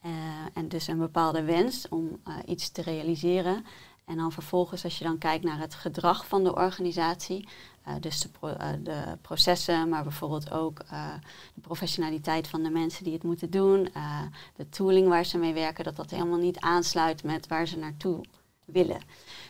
uh, 0.06 0.12
en 0.54 0.68
dus 0.68 0.86
een 0.86 0.98
bepaalde 0.98 1.42
wens 1.42 1.88
om 1.88 2.20
iets 2.46 2.70
te 2.70 2.82
realiseren. 2.82 3.64
En 4.08 4.16
dan 4.16 4.32
vervolgens, 4.32 4.84
als 4.84 4.98
je 4.98 5.04
dan 5.04 5.18
kijkt 5.18 5.44
naar 5.44 5.58
het 5.58 5.74
gedrag 5.74 6.26
van 6.26 6.44
de 6.44 6.54
organisatie, 6.54 7.48
eh, 7.82 7.94
dus 8.00 8.20
de, 8.20 8.28
eh, 8.40 8.68
de 8.82 9.18
processen, 9.22 9.88
maar 9.88 10.02
bijvoorbeeld 10.02 10.50
ook 10.50 10.78
eh, 10.78 11.14
de 11.54 11.60
professionaliteit 11.60 12.48
van 12.48 12.62
de 12.62 12.70
mensen 12.70 13.04
die 13.04 13.12
het 13.12 13.22
moeten 13.22 13.50
doen, 13.50 13.92
eh, 13.92 14.20
de 14.56 14.68
tooling 14.68 15.08
waar 15.08 15.24
ze 15.24 15.38
mee 15.38 15.52
werken, 15.52 15.84
dat 15.84 15.96
dat 15.96 16.10
helemaal 16.10 16.38
niet 16.38 16.60
aansluit 16.60 17.22
met 17.22 17.46
waar 17.46 17.66
ze 17.66 17.78
naartoe 17.78 18.24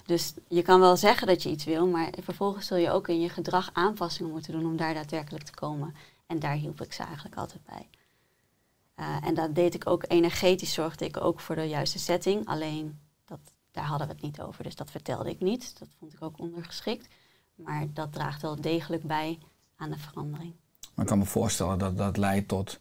Dus 0.05 0.35
je 0.49 0.63
kan 0.63 0.81
wel 0.81 0.97
zeggen 0.97 1.27
dat 1.27 1.43
je 1.43 1.51
iets 1.51 1.65
wil, 1.65 1.87
maar 1.87 2.13
vervolgens 2.23 2.67
zul 2.67 2.77
je 2.77 2.91
ook 2.91 3.09
in 3.09 3.21
je 3.21 3.29
gedrag 3.29 3.71
aanpassingen 3.73 4.31
moeten 4.31 4.53
doen 4.53 4.67
om 4.67 4.77
daar 4.77 4.95
daadwerkelijk 4.95 5.45
te 5.45 5.55
komen. 5.55 5.95
En 6.27 6.39
daar 6.39 6.55
hielp 6.55 6.81
ik 6.81 6.93
ze 6.93 7.03
eigenlijk 7.03 7.37
altijd 7.37 7.65
bij. 7.65 7.89
Eh, 8.95 9.27
en 9.29 9.35
dat 9.35 9.55
deed 9.55 9.75
ik 9.75 9.87
ook 9.87 10.05
energetisch, 10.09 10.73
zorgde 10.73 11.05
ik 11.05 11.17
ook 11.17 11.41
voor 11.41 11.55
de 11.55 11.69
juiste 11.69 11.99
setting. 11.99 12.47
Alleen, 12.47 12.99
dat, 13.25 13.39
daar 13.71 13.85
hadden 13.85 14.07
we 14.07 14.13
het 14.13 14.23
niet 14.23 14.41
over, 14.41 14.65
dus 14.65 14.77
dat 14.77 14.91
vertelde 14.91 15.31
ik 15.31 15.41
niet. 15.41 15.79
Dat 15.79 15.89
vond 15.99 16.13
ik 16.13 16.23
ook 16.23 16.39
ondergeschikt. 16.39 17.09
Maar 17.55 17.87
dat 17.93 18.13
draagt 18.13 18.43
wel 18.43 18.61
degelijk 18.61 19.03
bij 19.03 19.39
aan 19.77 19.91
de 19.91 19.99
verandering. 19.99 20.55
Maar 20.95 21.05
ik 21.05 21.11
kan 21.11 21.19
me 21.19 21.25
voorstellen 21.25 21.79
dat 21.79 21.97
dat 21.97 22.17
leidt 22.17 22.49
tot 22.49 22.79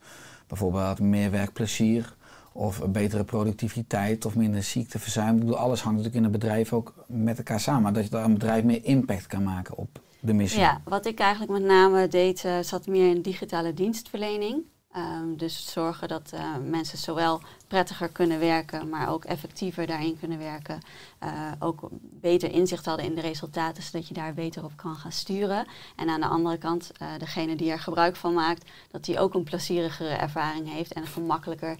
bijvoorbeeld 0.48 1.00
meer 1.00 1.32
werkplezier 1.32 2.16
of 2.58 2.82
betere 2.90 3.24
productiviteit 3.24 4.26
of 4.26 4.36
minder 4.36 4.64
ziekteverzuim. 4.64 5.34
Ik 5.34 5.40
bedoel, 5.40 5.58
alles 5.58 5.82
hangt 5.82 5.98
natuurlijk 5.98 6.26
in 6.26 6.34
een 6.34 6.40
bedrijf 6.40 6.74
ook 6.74 6.94
met 7.08 7.38
elkaar 7.38 7.60
samen. 7.60 7.94
Dat 7.94 8.04
je 8.04 8.10
daar 8.10 8.24
een 8.24 8.34
bedrijf 8.34 8.64
meer 8.64 8.86
impact 8.86 9.28
kan 9.28 9.44
maken 9.44 9.78
op 9.78 10.00
de 10.20 10.34
missie. 10.34 10.60
Ja, 10.60 10.82
wat 10.84 11.06
ik 11.06 11.20
eigenlijk 11.20 11.52
met 11.52 11.64
name 11.64 12.08
deed, 12.08 12.46
eh, 12.46 12.60
zat 12.62 12.88
meer 12.88 13.10
in 13.16 13.22
digitale 13.22 13.74
dienstverlening. 13.74 14.64
Ehm, 14.92 15.36
dus 15.36 15.72
zorgen 15.72 16.08
dat 16.08 16.32
eh, 16.32 16.58
mensen 16.58 16.98
zowel 16.98 17.42
prettiger 17.68 18.10
kunnen 18.10 18.40
werken, 18.40 18.90
maar 18.90 19.10
ook 19.10 19.26
effectiever 19.26 19.88
daarin 19.88 20.20
kunnen 20.20 20.38
werken. 20.38 20.80
Eh, 21.20 21.52
ook 21.60 21.90
beter 22.02 22.52
inzicht 22.52 22.86
hadden 22.86 23.06
in 23.06 23.16
de 23.16 23.22
resultaten, 23.22 23.84
zodat 23.84 24.08
je 24.08 24.14
daar 24.14 24.34
beter 24.34 24.64
op 24.64 24.72
kan 24.76 24.96
gaan 24.96 25.12
sturen. 25.12 25.68
En 25.96 26.10
aan 26.10 26.22
de 26.22 26.28
andere 26.28 26.58
kant, 26.58 26.92
eh, 26.98 27.08
degene 27.18 27.56
die 27.56 27.72
er 27.72 27.80
gebruik 27.80 28.16
van 28.16 28.34
maakt, 28.34 28.70
dat 28.92 29.06
die 29.06 29.20
ook 29.20 29.34
een 29.34 29.44
plezierigere 29.44 30.16
ervaring 30.16 30.72
heeft 30.72 30.94
en 30.94 31.08
gemakkelijker 31.08 31.78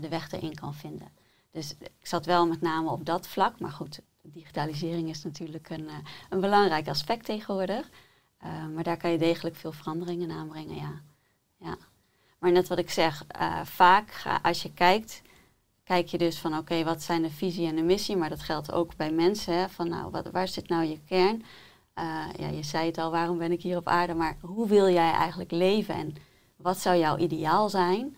de 0.00 0.08
weg 0.08 0.32
erin 0.32 0.54
kan 0.54 0.74
vinden. 0.74 1.08
Dus 1.50 1.74
ik 1.78 2.06
zat 2.06 2.26
wel 2.26 2.46
met 2.46 2.60
name 2.60 2.90
op 2.90 3.06
dat 3.06 3.28
vlak, 3.28 3.60
maar 3.60 3.70
goed, 3.70 4.00
digitalisering 4.22 5.08
is 5.08 5.24
natuurlijk 5.24 5.70
een, 5.70 5.88
een 6.30 6.40
belangrijk 6.40 6.88
aspect 6.88 7.24
tegenwoordig. 7.24 7.88
Eh, 8.42 8.66
maar 8.74 8.84
daar 8.84 8.96
kan 8.96 9.10
je 9.10 9.18
degelijk 9.18 9.56
veel 9.56 9.72
veranderingen 9.72 10.30
in 10.30 10.36
aanbrengen, 10.36 10.76
ja. 10.76 11.00
ja. 11.56 11.76
Maar 12.42 12.52
net 12.52 12.68
wat 12.68 12.78
ik 12.78 12.90
zeg, 12.90 13.24
eh, 13.28 13.60
vaak 13.64 14.10
ga, 14.10 14.38
als 14.42 14.62
je 14.62 14.72
kijkt, 14.72 15.22
kijk 15.84 16.06
je 16.06 16.18
dus 16.18 16.38
van 16.38 16.58
oké, 16.58 16.84
wat 16.84 17.02
zijn 17.02 17.22
de 17.22 17.30
visie 17.30 17.66
en 17.66 17.76
de 17.76 17.82
missie? 17.82 18.16
Maar 18.16 18.28
dat 18.28 18.40
geldt 18.40 18.72
ook 18.72 18.96
bij 18.96 19.10
mensen, 19.10 19.54
hè, 19.54 19.68
van 19.68 19.88
nou, 19.88 20.10
wat, 20.10 20.30
waar 20.30 20.48
zit 20.48 20.68
nou 20.68 20.84
je 20.84 21.00
kern? 21.06 21.44
Eh, 21.94 22.04
ja, 22.38 22.48
je 22.48 22.62
zei 22.62 22.86
het 22.86 22.98
al, 22.98 23.10
waarom 23.10 23.38
ben 23.38 23.52
ik 23.52 23.62
hier 23.62 23.76
op 23.76 23.86
aarde? 23.86 24.14
Maar 24.14 24.36
hoe 24.40 24.68
wil 24.68 24.88
jij 24.88 25.12
eigenlijk 25.12 25.50
leven 25.50 25.94
en 25.94 26.14
wat 26.56 26.78
zou 26.78 26.96
jouw 26.96 27.16
ideaal 27.16 27.68
zijn? 27.68 28.16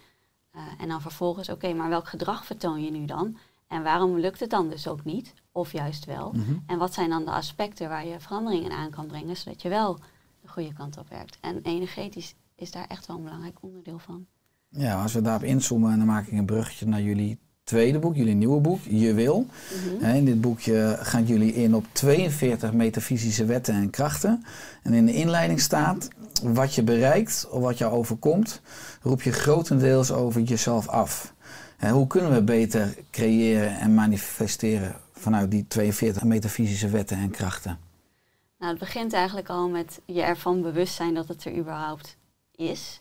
Eh, 0.51 0.63
en 0.79 0.89
dan 0.89 1.01
vervolgens, 1.01 1.49
oké, 1.49 1.73
maar 1.73 1.89
welk 1.89 2.09
gedrag 2.09 2.45
vertoon 2.45 2.85
je 2.85 2.91
nu 2.91 3.05
dan? 3.05 3.37
En 3.67 3.83
waarom 3.83 4.19
lukt 4.19 4.41
het 4.41 4.51
dan 4.51 4.69
dus 4.69 4.89
ook 4.89 5.05
niet? 5.05 5.35
Of 5.53 5.73
juist 5.73 6.05
wel? 6.05 6.33
Mhm. 6.33 6.59
En 6.67 6.79
wat 6.79 6.95
zijn 6.95 7.11
dan 7.11 7.25
de 7.25 7.31
aspecten 7.31 7.89
waar 7.89 8.07
je 8.07 8.21
veranderingen 8.21 8.73
aan 8.73 8.91
kan 8.91 9.07
brengen, 9.07 9.37
zodat 9.37 9.63
je 9.63 9.69
wel 9.69 9.99
de 10.41 10.49
goede 10.49 10.73
kant 10.73 10.99
op 10.99 11.09
werkt? 11.09 11.39
En 11.41 11.61
energetisch 11.63 12.35
is 12.65 12.71
daar 12.71 12.87
echt 12.89 13.07
wel 13.07 13.17
een 13.17 13.23
belangrijk 13.23 13.57
onderdeel 13.61 13.99
van. 13.99 14.27
Ja, 14.69 15.03
als 15.03 15.13
we 15.13 15.23
daarop 15.23 15.43
inzoomen, 15.43 15.99
dan 15.99 16.07
maak 16.07 16.27
ik 16.27 16.39
een 16.39 16.47
bruggetje 16.47 16.87
naar 16.87 17.03
jullie 17.03 17.39
tweede 17.65 17.99
boek, 17.99 18.15
jullie 18.15 18.35
nieuwe 18.35 18.61
boek, 18.61 18.81
Je 18.89 19.15
Wil. 19.15 19.47
Mhm. 20.01 20.05
In 20.05 20.25
dit 20.25 20.41
boekje 20.41 20.99
gaan 21.01 21.25
jullie 21.25 21.55
in 21.55 21.75
op 21.75 21.85
42 21.93 22.73
metafysische 22.73 23.45
wetten 23.45 23.75
en 23.75 23.91
krachten. 23.91 24.45
En 24.83 24.93
in 24.93 25.07
de 25.07 25.15
inleiding 25.15 25.61
staat, 25.61 26.09
wat 26.43 26.75
je 26.75 26.83
bereikt 26.83 27.49
of 27.51 27.63
wat 27.63 27.79
jou 27.79 27.93
overkomt, 27.93 28.61
roep 29.03 29.23
je 29.23 29.33
grotendeels 29.33 30.13
over 30.13 30.41
jezelf 30.41 30.89
af. 30.89 31.35
Hoe 31.91 32.07
kunnen 32.07 32.33
we 32.33 32.43
beter 32.43 32.95
creëren 33.11 33.79
en 33.79 33.95
manifesteren 33.95 34.97
vanuit 35.13 35.51
die 35.51 35.67
42 35.69 36.23
metafysische 36.25 36.89
wetten 36.89 37.17
en 37.17 37.31
krachten? 37.31 37.79
Nou, 38.59 38.71
het 38.71 38.79
begint 38.79 39.13
eigenlijk 39.13 39.49
al 39.49 39.69
met 39.69 40.01
je 40.07 40.23
ervan 40.23 40.63
bewust 40.63 40.95
zijn 40.95 41.15
dat 41.15 41.29
het 41.29 41.45
er 41.45 41.57
überhaupt 41.57 42.17
is. 42.57 42.99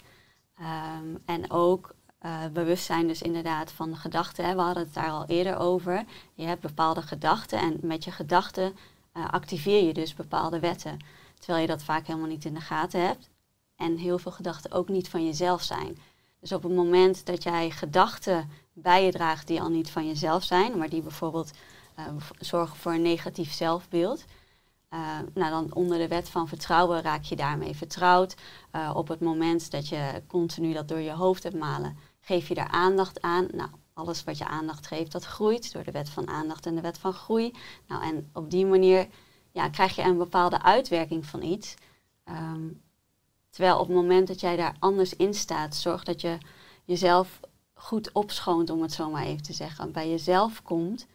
Ehm, 0.58 1.16
en 1.26 1.52
ook 1.52 1.96
eh, 2.20 2.46
bewust 2.54 2.86
zijn 2.86 3.08
dus 3.08 3.22
inderdaad 3.22 3.72
van 3.72 3.90
de 3.90 3.96
gedachten. 3.96 4.56
We 4.56 4.62
hadden 4.62 4.84
het 4.84 4.94
daar 4.94 5.10
al 5.10 5.26
eerder 5.26 5.58
over. 5.58 6.06
Je 6.34 6.46
hebt 6.46 6.62
bepaalde 6.62 7.02
gedachten 7.02 7.60
en 7.60 7.78
met 7.82 8.04
je 8.04 8.12
gedachten 8.12 8.76
eh, 9.12 9.30
activeer 9.30 9.84
je 9.84 9.94
dus 9.94 10.14
bepaalde 10.14 10.60
wetten. 10.60 11.00
Terwijl 11.40 11.62
je 11.62 11.68
dat 11.68 11.84
vaak 11.84 12.08
helemaal 12.08 12.28
niet 12.28 12.46
in 12.46 12.54
de 12.54 12.62
gaten 12.62 13.06
hebt. 13.06 13.30
En 13.76 13.98
heel 13.98 14.20
veel 14.20 14.32
gedachten 14.32 14.72
ook 14.72 14.90
niet 14.90 15.10
van 15.10 15.26
jezelf 15.26 15.62
zijn. 15.62 15.98
Dus 16.40 16.52
op 16.52 16.64
het 16.64 16.76
moment 16.76 17.26
dat 17.26 17.44
jij 17.44 17.70
gedachten 17.70 18.50
bij 18.74 19.06
je 19.06 19.12
draagt 19.12 19.48
die 19.48 19.62
al 19.62 19.70
niet 19.70 19.90
van 19.90 20.08
jezelf 20.08 20.44
zijn, 20.44 20.78
maar 20.78 20.90
die 20.90 21.02
bijvoorbeeld 21.02 21.52
eh, 21.96 22.06
zorgen 22.40 22.78
voor 22.78 22.94
een 22.94 23.02
negatief 23.02 23.52
zelfbeeld, 23.52 24.26
uh, 24.94 25.00
nou, 25.34 25.52
dan 25.52 25.74
onder 25.74 25.98
de 25.98 26.08
wet 26.08 26.30
van 26.30 26.48
vertrouwen 26.48 27.02
raak 27.02 27.24
je 27.24 27.36
daarmee 27.36 27.76
vertrouwd. 27.76 28.36
Uh, 28.76 28.92
op 28.94 29.08
het 29.08 29.20
moment 29.20 29.72
dat 29.72 29.88
je 29.88 30.24
continu 30.28 30.74
dat 30.74 30.88
door 30.88 31.00
je 31.00 31.12
hoofd 31.12 31.44
hebt 31.44 31.56
malen, 31.56 31.98
geef 32.20 32.48
je 32.48 32.54
daar 32.54 32.68
aandacht 32.68 33.22
aan. 33.22 33.48
Nou, 33.52 33.70
alles 33.94 34.24
wat 34.24 34.38
je 34.38 34.48
aandacht 34.48 34.88
geeft, 34.88 35.12
dat 35.12 35.24
groeit 35.24 35.74
door 35.74 35.84
de 35.84 35.92
wet 35.92 36.10
van 36.10 36.28
aandacht 36.28 36.66
en 36.66 36.76
de 36.76 36.82
wet 36.82 36.98
van 36.98 37.14
groei. 37.14 37.54
Nou, 37.88 38.04
en 38.04 38.30
op 38.34 38.50
die 38.50 38.66
manier 38.66 39.08
ja, 39.52 39.70
krijg 39.70 39.96
je 39.96 40.02
een 40.02 40.18
bepaalde 40.18 40.62
uitwerking 40.62 41.26
van 41.26 41.42
iets. 41.42 41.76
Um, 42.30 42.82
terwijl 43.50 43.80
op 43.80 43.88
het 43.88 43.96
moment 43.96 44.28
dat 44.28 44.40
jij 44.40 44.56
daar 44.56 44.76
anders 44.80 45.16
in 45.16 45.34
staat, 45.34 45.76
zorg 45.76 46.04
dat 46.04 46.22
je 46.22 46.38
jezelf 46.84 47.40
goed 47.74 48.12
opschoont, 48.12 48.70
om 48.70 48.82
het 48.82 48.94
zo 48.94 49.10
maar 49.10 49.24
even 49.24 49.44
te 49.44 49.54
zeggen, 49.54 49.92
bij 49.92 50.10
jezelf 50.10 50.62
komt, 50.64 51.06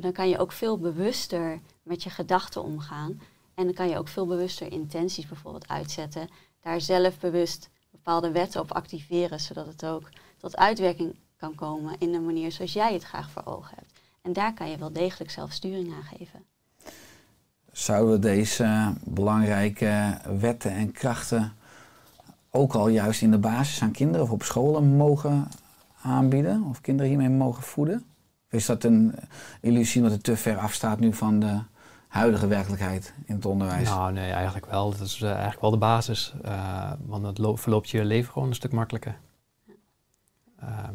dan 0.00 0.12
kan 0.12 0.28
je 0.28 0.38
ook 0.38 0.52
veel 0.52 0.78
bewuster 0.78 1.60
met 1.82 2.02
je 2.02 2.10
gedachten 2.10 2.62
omgaan. 2.62 3.20
En 3.54 3.64
dan 3.64 3.74
kan 3.74 3.88
je 3.88 3.98
ook 3.98 4.08
veel 4.08 4.26
bewuster 4.26 4.72
intenties 4.72 5.26
bijvoorbeeld 5.26 5.68
uitzetten. 5.68 6.28
Daar 6.60 6.80
zelf 6.80 7.18
bewust 7.18 7.70
bepaalde 7.90 8.30
wetten 8.30 8.60
op 8.60 8.72
activeren, 8.72 9.40
zodat 9.40 9.66
het 9.66 9.84
ook 9.84 10.08
tot 10.36 10.56
uitwerking 10.56 11.14
kan 11.36 11.54
komen 11.54 11.94
in 11.98 12.12
de 12.12 12.20
manier 12.20 12.52
zoals 12.52 12.72
jij 12.72 12.92
het 12.92 13.02
graag 13.02 13.30
voor 13.30 13.42
ogen 13.44 13.76
hebt. 13.76 13.92
En 14.22 14.32
daar 14.32 14.54
kan 14.54 14.70
je 14.70 14.78
wel 14.78 14.92
degelijk 14.92 15.30
zelf 15.30 15.52
sturing 15.52 15.92
aan 15.92 16.16
geven. 16.16 16.44
Zouden 17.72 18.14
we 18.14 18.18
deze 18.18 18.94
belangrijke 19.04 20.18
wetten 20.38 20.70
en 20.70 20.92
krachten 20.92 21.56
ook 22.50 22.74
al 22.74 22.88
juist 22.88 23.22
in 23.22 23.30
de 23.30 23.38
basis 23.38 23.82
aan 23.82 23.90
kinderen 23.90 24.22
of 24.22 24.32
op 24.32 24.42
scholen 24.42 24.96
mogen 24.96 25.48
aanbieden? 26.02 26.62
Of 26.62 26.80
kinderen 26.80 27.10
hiermee 27.10 27.28
mogen 27.28 27.62
voeden? 27.62 28.04
Is 28.50 28.66
dat 28.66 28.84
een 28.84 29.14
illusie 29.60 30.00
omdat 30.00 30.16
het 30.16 30.24
te 30.24 30.36
ver 30.36 30.58
afstaat 30.58 30.98
nu 30.98 31.12
van 31.12 31.40
de 31.40 31.60
huidige 32.08 32.46
werkelijkheid 32.46 33.14
in 33.24 33.34
het 33.34 33.46
onderwijs? 33.46 33.88
Nou, 33.88 34.12
nee, 34.12 34.30
eigenlijk 34.30 34.66
wel. 34.66 34.90
Dat 34.90 35.00
is 35.00 35.20
uh, 35.20 35.30
eigenlijk 35.30 35.60
wel 35.60 35.70
de 35.70 35.76
basis. 35.76 36.34
Uh, 36.44 36.92
want 37.04 37.38
het 37.38 37.60
verloopt 37.60 37.90
je 37.90 38.04
leven 38.04 38.32
gewoon 38.32 38.48
een 38.48 38.54
stuk 38.54 38.72
makkelijker. 38.72 39.18
Uh, 40.62 40.88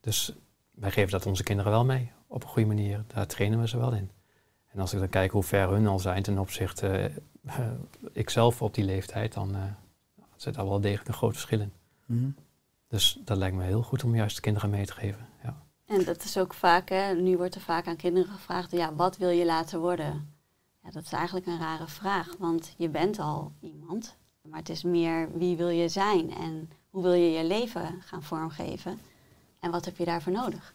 dus 0.00 0.32
wij 0.70 0.90
geven 0.90 1.10
dat 1.10 1.26
onze 1.26 1.42
kinderen 1.42 1.72
wel 1.72 1.84
mee. 1.84 2.10
Op 2.26 2.42
een 2.42 2.48
goede 2.48 2.68
manier. 2.68 3.04
Daar 3.06 3.26
trainen 3.26 3.60
we 3.60 3.68
ze 3.68 3.78
wel 3.78 3.92
in. 3.92 4.10
En 4.68 4.80
als 4.80 4.92
ik 4.92 4.98
dan 4.98 5.08
kijk 5.08 5.30
hoe 5.30 5.42
ver 5.42 5.68
hun 5.68 5.86
al 5.86 5.98
zijn 5.98 6.22
ten 6.22 6.38
opzichte 6.38 7.12
uh, 7.46 7.52
ikzelf 8.12 8.62
op 8.62 8.74
die 8.74 8.84
leeftijd, 8.84 9.32
dan 9.32 9.56
zit 10.36 10.54
daar 10.54 10.68
wel 10.68 10.80
degelijk 10.80 11.08
een 11.08 11.14
groot 11.14 11.32
verschil 11.32 11.60
in. 11.60 11.72
Mm 12.06 12.18
-hmm. 12.18 12.34
Dus 12.88 13.20
dat 13.24 13.36
lijkt 13.36 13.56
me 13.56 13.64
heel 13.64 13.82
goed 13.82 14.04
om 14.04 14.14
juist 14.14 14.36
de 14.36 14.42
kinderen 14.42 14.70
mee 14.70 14.86
te 14.86 14.92
geven. 14.92 15.26
Ja. 15.42 15.61
En 15.92 16.04
dat 16.04 16.24
is 16.24 16.38
ook 16.38 16.54
vaak, 16.54 16.88
hè, 16.88 17.14
nu 17.14 17.36
wordt 17.36 17.54
er 17.54 17.60
vaak 17.60 17.86
aan 17.86 17.96
kinderen 17.96 18.30
gevraagd, 18.32 18.70
ja, 18.70 18.94
wat 18.94 19.16
wil 19.16 19.28
je 19.28 19.44
laten 19.44 19.80
worden? 19.80 20.34
Ja, 20.82 20.90
dat 20.90 21.04
is 21.04 21.12
eigenlijk 21.12 21.46
een 21.46 21.58
rare 21.58 21.86
vraag, 21.86 22.28
want 22.38 22.74
je 22.76 22.88
bent 22.88 23.18
al 23.18 23.52
iemand. 23.60 24.16
Maar 24.42 24.58
het 24.58 24.68
is 24.68 24.82
meer 24.82 25.28
wie 25.38 25.56
wil 25.56 25.68
je 25.68 25.88
zijn 25.88 26.34
en 26.34 26.70
hoe 26.90 27.02
wil 27.02 27.12
je 27.12 27.30
je 27.30 27.44
leven 27.44 28.02
gaan 28.04 28.22
vormgeven? 28.22 28.98
En 29.60 29.70
wat 29.70 29.84
heb 29.84 29.96
je 29.96 30.04
daarvoor 30.04 30.32
nodig? 30.32 30.74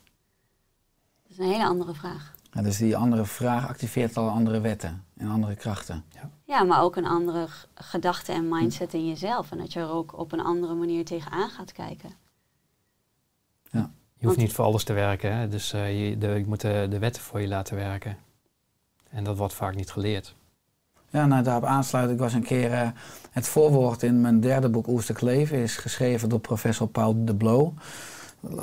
Dat 1.23 1.31
is 1.31 1.37
een 1.37 1.51
hele 1.51 1.65
andere 1.65 1.93
vraag. 1.93 2.33
Ja, 2.51 2.61
dus 2.61 2.77
die 2.77 2.97
andere 2.97 3.25
vraag 3.25 3.67
activeert 3.67 4.17
al 4.17 4.29
andere 4.29 4.59
wetten 4.59 5.05
en 5.15 5.27
andere 5.27 5.55
krachten. 5.55 6.03
Ja, 6.13 6.29
ja 6.43 6.63
maar 6.63 6.81
ook 6.81 6.95
een 6.95 7.07
andere 7.07 7.47
gedachte 7.75 8.31
en 8.31 8.49
mindset 8.49 8.93
in 8.93 9.07
jezelf. 9.07 9.51
En 9.51 9.57
dat 9.57 9.73
je 9.73 9.79
er 9.79 9.89
ook 9.89 10.17
op 10.17 10.31
een 10.31 10.43
andere 10.43 10.73
manier 10.73 11.05
tegenaan 11.05 11.49
gaat 11.49 11.71
kijken. 11.71 12.26
Je 14.17 14.25
hoeft 14.25 14.37
niet 14.37 14.53
voor 14.53 14.65
alles 14.65 14.83
te 14.83 14.93
werken, 14.93 15.37
hè? 15.37 15.47
dus 15.47 15.73
uh, 15.73 16.09
je, 16.09 16.17
de, 16.17 16.27
je, 16.27 16.43
moet 16.47 16.61
de, 16.61 16.87
de, 16.89 16.99
wetten 16.99 17.21
voor 17.21 17.41
je 17.41 17.47
laten 17.47 17.75
werken. 17.75 18.17
En 19.09 19.23
dat 19.23 19.37
wordt 19.37 19.53
vaak 19.53 19.75
niet 19.75 19.91
geleerd. 19.91 20.35
Ja, 21.09 21.25
nou 21.25 21.43
daarop 21.43 21.63
aansluit. 21.63 22.09
Ik 22.09 22.17
was 22.17 22.33
een 22.33 22.43
keer 22.43 22.71
uh, 22.71 22.87
het 23.31 23.47
voorwoord 23.47 24.03
in 24.03 24.21
mijn 24.21 24.39
derde 24.39 24.69
boek 24.69 24.87
Oerstuk 24.87 25.21
Leven 25.21 25.57
is 25.57 25.77
geschreven 25.77 26.29
door 26.29 26.39
professor 26.39 26.87
Paul 26.87 27.25
de 27.25 27.35
Bloo. 27.35 27.73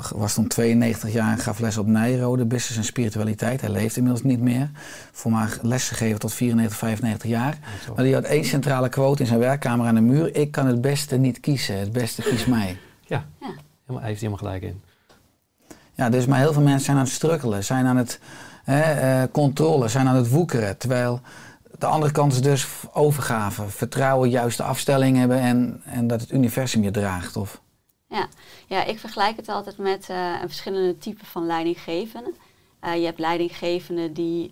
was 0.09 0.33
toen 0.33 0.47
92 0.47 1.13
jaar 1.13 1.31
en 1.31 1.37
gaf 1.37 1.59
les 1.59 1.77
op 1.77 1.87
Nijrode, 1.87 2.45
business 2.45 2.77
en 2.77 2.83
spiritualiteit. 2.83 3.61
Hij 3.61 3.69
leeft 3.69 3.97
inmiddels 3.97 4.23
niet 4.23 4.39
meer. 4.39 4.69
Voor 5.11 5.31
maar 5.31 5.57
lesgegeven 5.61 6.19
tot 6.19 6.33
94, 6.33 6.77
95 6.77 7.29
jaar. 7.29 7.57
Maar 7.95 8.03
die 8.03 8.13
had 8.13 8.23
één 8.23 8.45
centrale 8.45 8.89
quote 8.89 9.21
in 9.21 9.27
zijn 9.27 9.39
werkkamer 9.39 9.87
aan 9.87 9.95
de 9.95 10.01
muur. 10.01 10.35
Ik 10.35 10.51
kan 10.51 10.67
het 10.67 10.81
beste 10.81 11.17
niet 11.17 11.39
kiezen, 11.39 11.79
het 11.79 11.91
beste 11.91 12.21
kiest 12.21 12.47
mij. 12.47 12.77
Ja, 13.05 13.25
Ja. 13.39 13.47
helemaal, 13.47 13.99
hij 13.99 14.07
heeft 14.07 14.21
helemaal 14.21 14.37
gelijk 14.37 14.63
in. 14.63 14.81
Ja, 15.95 16.09
dus 16.09 16.25
maar 16.25 16.39
heel 16.39 16.53
veel 16.53 16.61
mensen 16.61 16.85
zijn 16.85 16.97
aan 16.97 17.03
het 17.03 17.11
strukkelen, 17.13 17.63
zijn 17.63 17.85
aan 17.85 17.97
het 17.97 18.19
hè, 18.63 18.81
eh, 18.81 19.31
controle, 19.31 19.87
zijn 19.87 20.07
aan 20.07 20.15
het 20.15 20.29
woekeren. 20.29 20.77
Terwijl 20.77 21.21
de 21.77 21.85
andere 21.85 22.11
kant 22.11 22.33
is 22.33 22.41
dus 22.41 22.67
overgave, 22.93 23.67
vertrouwen, 23.67 24.29
juiste 24.29 24.63
afstelling 24.63 25.17
hebben 25.17 25.39
en, 25.39 25.81
en 25.85 26.07
dat 26.07 26.21
het 26.21 26.31
universum 26.31 26.83
je 26.83 26.91
draagt. 26.91 27.37
Of, 27.37 27.61
Ja. 28.07 28.27
ja, 28.67 28.83
ik 28.83 28.99
vergelijk 28.99 29.35
het 29.35 29.49
altijd 29.49 29.77
met 29.77 30.09
eh, 30.09 30.33
verschillende 30.41 30.97
typen 30.97 31.25
van 31.25 31.45
leidinggevenden. 31.45 32.35
Eh, 32.79 32.95
je 32.95 33.05
hebt 33.05 33.19
leidinggevenden 33.19 34.13
die 34.13 34.51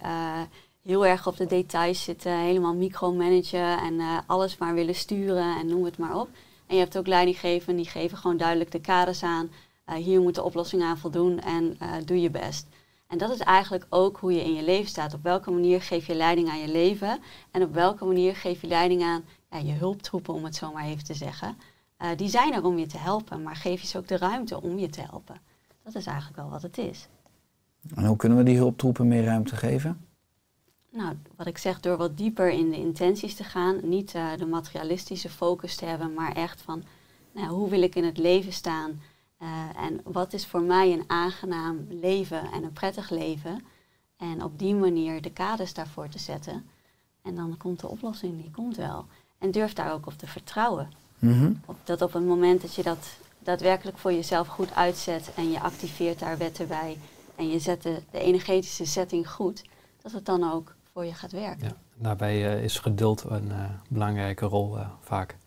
heel 0.83 1.05
erg 1.05 1.27
op 1.27 1.37
de 1.37 1.45
details 1.45 2.03
zitten, 2.03 2.39
helemaal 2.39 2.73
micromanagen 2.75 3.77
en 3.77 4.01
alles 4.27 4.57
maar 4.57 4.73
willen 4.73 4.95
sturen 4.95 5.57
en 5.59 5.67
noem 5.67 5.85
het 5.85 5.97
maar 5.97 6.19
op. 6.19 6.29
En 6.67 6.75
je 6.75 6.81
hebt 6.81 6.97
ook 6.97 7.07
leidinggevenden 7.07 7.83
die 7.83 7.91
geven 7.91 8.17
gewoon 8.17 8.37
duidelijk 8.37 8.71
de 8.71 8.81
kaders 8.81 9.23
aan. 9.23 9.49
Eh, 9.85 9.95
hier 9.95 10.21
moet 10.21 10.35
de 10.35 10.43
oplossing 10.43 10.81
aan 10.81 10.97
voldoen 10.97 11.39
en 11.39 11.75
eh, 11.79 11.89
doe 12.05 12.21
je 12.21 12.29
best. 12.29 12.67
En 13.07 13.17
dat 13.17 13.29
is 13.31 13.39
eigenlijk 13.39 13.85
ook 13.89 14.17
hoe 14.17 14.33
je 14.33 14.43
in 14.43 14.53
je 14.53 14.63
leven 14.63 14.89
staat. 14.89 15.13
Op 15.13 15.23
welke 15.23 15.51
manier 15.51 15.81
geef 15.81 16.07
je 16.07 16.15
leiding 16.15 16.49
aan 16.49 16.59
je 16.59 16.71
leven 16.71 17.19
en 17.51 17.63
op 17.63 17.73
welke 17.73 18.05
manier 18.05 18.35
geef 18.35 18.61
je 18.61 18.67
leiding 18.67 19.03
aan 19.03 19.23
ja, 19.51 19.57
je 19.57 19.71
hulptroepen, 19.71 20.33
om 20.33 20.43
het 20.43 20.55
zo 20.55 20.71
maar 20.71 20.85
even 20.85 21.03
te 21.03 21.13
zeggen. 21.13 21.57
Eh, 21.97 22.09
die 22.15 22.29
zijn 22.29 22.53
er 22.53 22.65
om 22.65 22.77
je 22.77 22.85
te 22.85 22.97
helpen, 22.97 23.43
maar 23.43 23.55
geef 23.55 23.81
je 23.81 23.87
ze 23.87 23.97
ook 23.97 24.07
de 24.07 24.17
ruimte 24.17 24.61
om 24.61 24.77
je 24.79 24.89
te 24.89 25.01
helpen. 25.01 25.41
Dat 25.83 25.95
is 25.95 26.05
eigenlijk 26.05 26.37
wel 26.37 26.49
wat 26.49 26.61
het 26.61 26.77
is. 26.77 27.07
en 27.95 28.05
hoe 28.05 28.17
kunnen 28.17 28.37
we 28.37 28.43
die 28.43 28.57
hulptroepen 28.57 29.07
meer 29.07 29.23
ruimte 29.23 29.55
geven? 29.55 30.05
Nou, 30.89 31.17
wat 31.35 31.47
ik 31.47 31.57
zeg, 31.57 31.79
door 31.79 31.97
wat 31.97 32.17
dieper 32.17 32.49
in 32.49 32.69
de 32.69 32.77
intenties 32.77 33.35
te 33.35 33.43
gaan, 33.43 33.79
niet 33.83 34.11
de 34.11 34.45
materialistische 34.45 35.29
focus 35.29 35.75
te 35.75 35.85
hebben, 35.85 36.13
maar 36.13 36.31
echt 36.31 36.61
van 36.61 36.83
nou, 37.31 37.47
hoe 37.47 37.69
wil 37.69 37.81
ik 37.81 37.95
in 37.95 38.03
het 38.03 38.17
leven 38.17 38.53
staan 38.53 39.01
en 39.75 40.01
wat 40.03 40.33
is 40.33 40.45
voor 40.45 40.61
mij 40.61 40.93
een 40.93 41.03
aangenaam 41.07 41.85
leven 41.89 42.51
en 42.51 42.63
een 42.63 42.73
prettig 42.73 43.09
leven. 43.09 43.61
En 44.17 44.43
op 44.43 44.59
die 44.59 44.75
manier 44.75 45.21
de 45.21 45.31
kaders 45.31 45.73
daarvoor 45.73 46.09
te 46.09 46.19
zetten. 46.19 46.65
En 47.21 47.35
dan 47.35 47.57
komt 47.57 47.79
de 47.79 47.87
oplossing, 47.87 48.41
die 48.41 48.51
komt 48.51 48.75
wel. 48.75 49.05
En 49.37 49.51
durf 49.51 49.73
daar 49.73 49.93
ook 49.93 50.05
op 50.05 50.17
te 50.17 50.27
vertrouwen. 50.27 50.91
Mhm. 51.19 51.53
Op 51.65 51.77
dat 51.83 52.01
op 52.01 52.13
het 52.13 52.25
moment 52.25 52.61
dat 52.61 52.75
je 52.75 52.83
dat 52.83 53.17
daadwerkelijk 53.39 53.97
voor 53.97 54.13
jezelf 54.13 54.47
goed 54.47 54.75
uitzet 54.75 55.31
en 55.35 55.51
je 55.51 55.59
activeert 55.59 56.19
daar 56.19 56.37
wetten 56.37 56.67
bij 56.67 56.97
en 57.35 57.49
je 57.49 57.59
zet 57.59 57.81
de, 57.81 58.01
de 58.11 58.19
energetische 58.19 58.85
setting 58.85 59.29
goed, 59.29 59.63
dat 60.01 60.11
het 60.11 60.25
dan 60.25 60.51
ook 60.51 60.75
voor 60.93 61.05
je 61.05 61.13
gaat 61.13 61.31
werken. 61.31 61.67
Ja. 61.67 61.75
Daarbij 61.95 62.55
eh, 62.55 62.63
is 62.63 62.79
geduld 62.79 63.23
een 63.23 63.51
eh, 63.51 63.69
belangrijke 63.89 64.45
rol 64.45 64.77
eh, 64.77 64.89
vaak. 65.01 65.37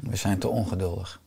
We 0.00 0.16
zijn 0.16 0.38
te 0.38 0.48
ongeduldig. 0.48 1.20